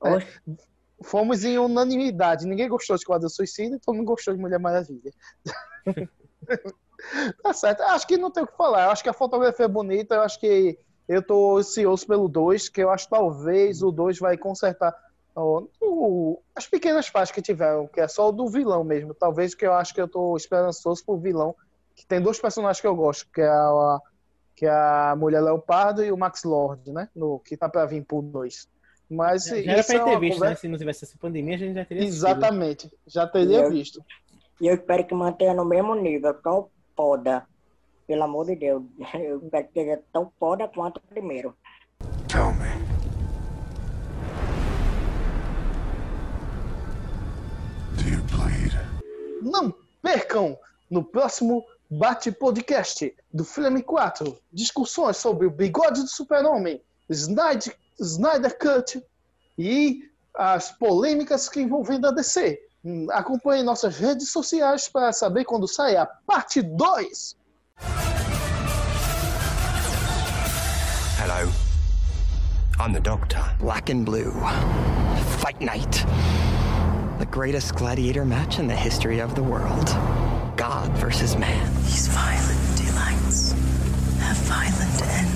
Ô, 0.00 0.54
Fomos 1.02 1.44
em 1.44 1.58
unanimidade. 1.58 2.46
Ninguém 2.46 2.68
gostou 2.70 2.96
de 2.96 3.04
Quadro 3.04 3.28
Suicida 3.28 3.76
e 3.76 3.78
todo 3.78 3.94
mundo 3.96 4.06
gostou 4.06 4.32
de 4.34 4.40
Mulher 4.40 4.58
Maravilha. 4.58 5.12
Tá 7.42 7.52
certo. 7.52 7.82
Acho 7.82 8.06
que 8.06 8.16
não 8.16 8.30
tem 8.30 8.42
o 8.42 8.46
que 8.46 8.56
falar. 8.56 8.84
Eu 8.84 8.90
acho 8.90 9.02
que 9.02 9.08
a 9.08 9.12
fotografia 9.14 9.64
é 9.66 9.68
bonita. 9.68 10.14
Eu 10.16 10.22
acho 10.22 10.38
que 10.40 10.78
eu 11.08 11.22
tô 11.22 11.58
ansioso 11.58 12.06
pelo 12.06 12.28
2, 12.28 12.68
que 12.68 12.82
eu 12.82 12.90
acho 12.90 13.04
que 13.04 13.10
talvez 13.10 13.82
o 13.82 13.90
2 13.90 14.18
vai 14.18 14.36
consertar 14.36 14.94
ó, 15.34 15.62
o- 15.80 16.40
as 16.54 16.66
pequenas 16.66 17.08
partes 17.10 17.30
que 17.32 17.42
tiveram, 17.42 17.86
que 17.86 18.00
é 18.00 18.08
só 18.08 18.28
o 18.28 18.32
do 18.32 18.48
vilão 18.48 18.82
mesmo. 18.82 19.12
Talvez 19.14 19.54
que 19.54 19.66
eu 19.66 19.72
acho 19.74 19.92
que 19.94 20.00
eu 20.00 20.08
tô 20.08 20.36
esperançoso 20.36 21.04
pro 21.04 21.16
vilão. 21.18 21.54
Que 21.94 22.06
tem 22.06 22.20
dois 22.20 22.38
personagens 22.38 22.80
que 22.80 22.86
eu 22.86 22.94
gosto, 22.96 23.26
que 23.32 23.40
é 23.40 23.48
a, 23.48 23.98
que 24.54 24.66
é 24.66 24.70
a 24.70 25.14
Mulher 25.16 25.40
Leopardo 25.42 26.04
e 26.04 26.10
o 26.12 26.16
Max 26.16 26.42
Lord, 26.44 26.90
né? 26.92 27.08
No, 27.14 27.38
que 27.40 27.56
tá 27.56 27.68
pra 27.68 27.86
vir 27.86 28.02
pro 28.04 28.20
2. 28.22 28.68
Mas 29.08 29.44
Já 29.44 29.56
era 29.58 29.80
isso 29.80 29.86
pra 29.92 29.96
é 29.96 30.04
ter 30.04 30.10
uma 30.10 30.20
visto, 30.20 30.34
conversa- 30.34 30.50
né? 30.50 30.56
Se 30.56 30.68
não 30.68 30.78
tivesse 30.78 31.04
essa 31.04 31.16
pandemia, 31.18 31.54
a 31.54 31.58
gente 31.58 31.74
já 31.74 31.84
teria 31.84 32.02
assistido. 32.02 32.26
Exatamente, 32.26 32.90
já 33.06 33.26
teria 33.26 33.60
Eu- 33.60 33.70
visto. 33.70 34.02
E 34.60 34.66
eu 34.66 34.74
espero 34.74 35.06
que 35.06 35.14
mantenha 35.14 35.54
no 35.54 35.64
mesmo 35.64 35.94
nível, 35.94 36.34
tão 36.34 36.68
foda. 36.96 37.46
Pelo 38.06 38.24
amor 38.24 38.46
de 38.46 38.56
Deus. 38.56 38.82
Eu 39.14 39.38
espero 39.38 39.68
que 39.68 39.72
seja 39.72 40.02
tão 40.12 40.32
foda 40.38 40.66
quanto 40.68 40.96
o 40.98 41.00
primeiro. 41.02 41.54
Tell 42.28 42.52
me. 42.52 42.86
Do 47.96 48.08
you 48.08 48.22
bleed? 48.24 48.72
Não 49.42 49.74
percam 50.02 50.58
no 50.90 51.04
próximo 51.04 51.64
Bate 51.90 52.32
Podcast 52.32 53.14
do 53.32 53.44
Flame 53.44 53.82
4 53.82 54.36
discussões 54.52 55.16
sobre 55.16 55.46
o 55.46 55.50
bigode 55.50 56.02
do 56.02 56.08
super-homem, 56.08 56.82
Snyder, 57.08 57.76
Snyder 58.00 58.58
Cut 58.58 59.04
e 59.56 60.10
as 60.34 60.72
polêmicas 60.72 61.48
que 61.48 61.60
envolvem 61.60 62.00
a 62.04 62.10
DC. 62.10 62.60
Hum, 62.86 63.08
Acompanhe 63.10 63.64
nossas 63.64 63.96
redes 63.98 64.30
sociais 64.30 64.88
para 64.88 65.12
saber 65.12 65.44
quando 65.44 65.66
sai 65.66 65.96
a 65.96 66.06
parte 66.06 66.62
2. 66.62 67.34
Hello. 71.18 71.50
I'm 72.78 72.92
the 72.92 73.00
Doctor. 73.00 73.42
Black 73.58 73.90
and 73.90 74.04
Blue. 74.06 74.30
Fight 75.40 75.60
Night. 75.60 76.06
The 77.18 77.26
greatest 77.26 77.74
gladiator 77.74 78.24
match 78.24 78.60
in 78.60 78.68
the 78.68 78.76
history 78.76 79.18
of 79.20 79.34
the 79.34 79.42
world. 79.42 79.86
God 80.56 80.88
versus 80.98 81.36
man. 81.36 81.74
These 81.86 82.06
violent 82.06 82.76
delights 82.76 83.50
have 84.20 84.36
violent 84.46 85.02
ends. 85.02 85.35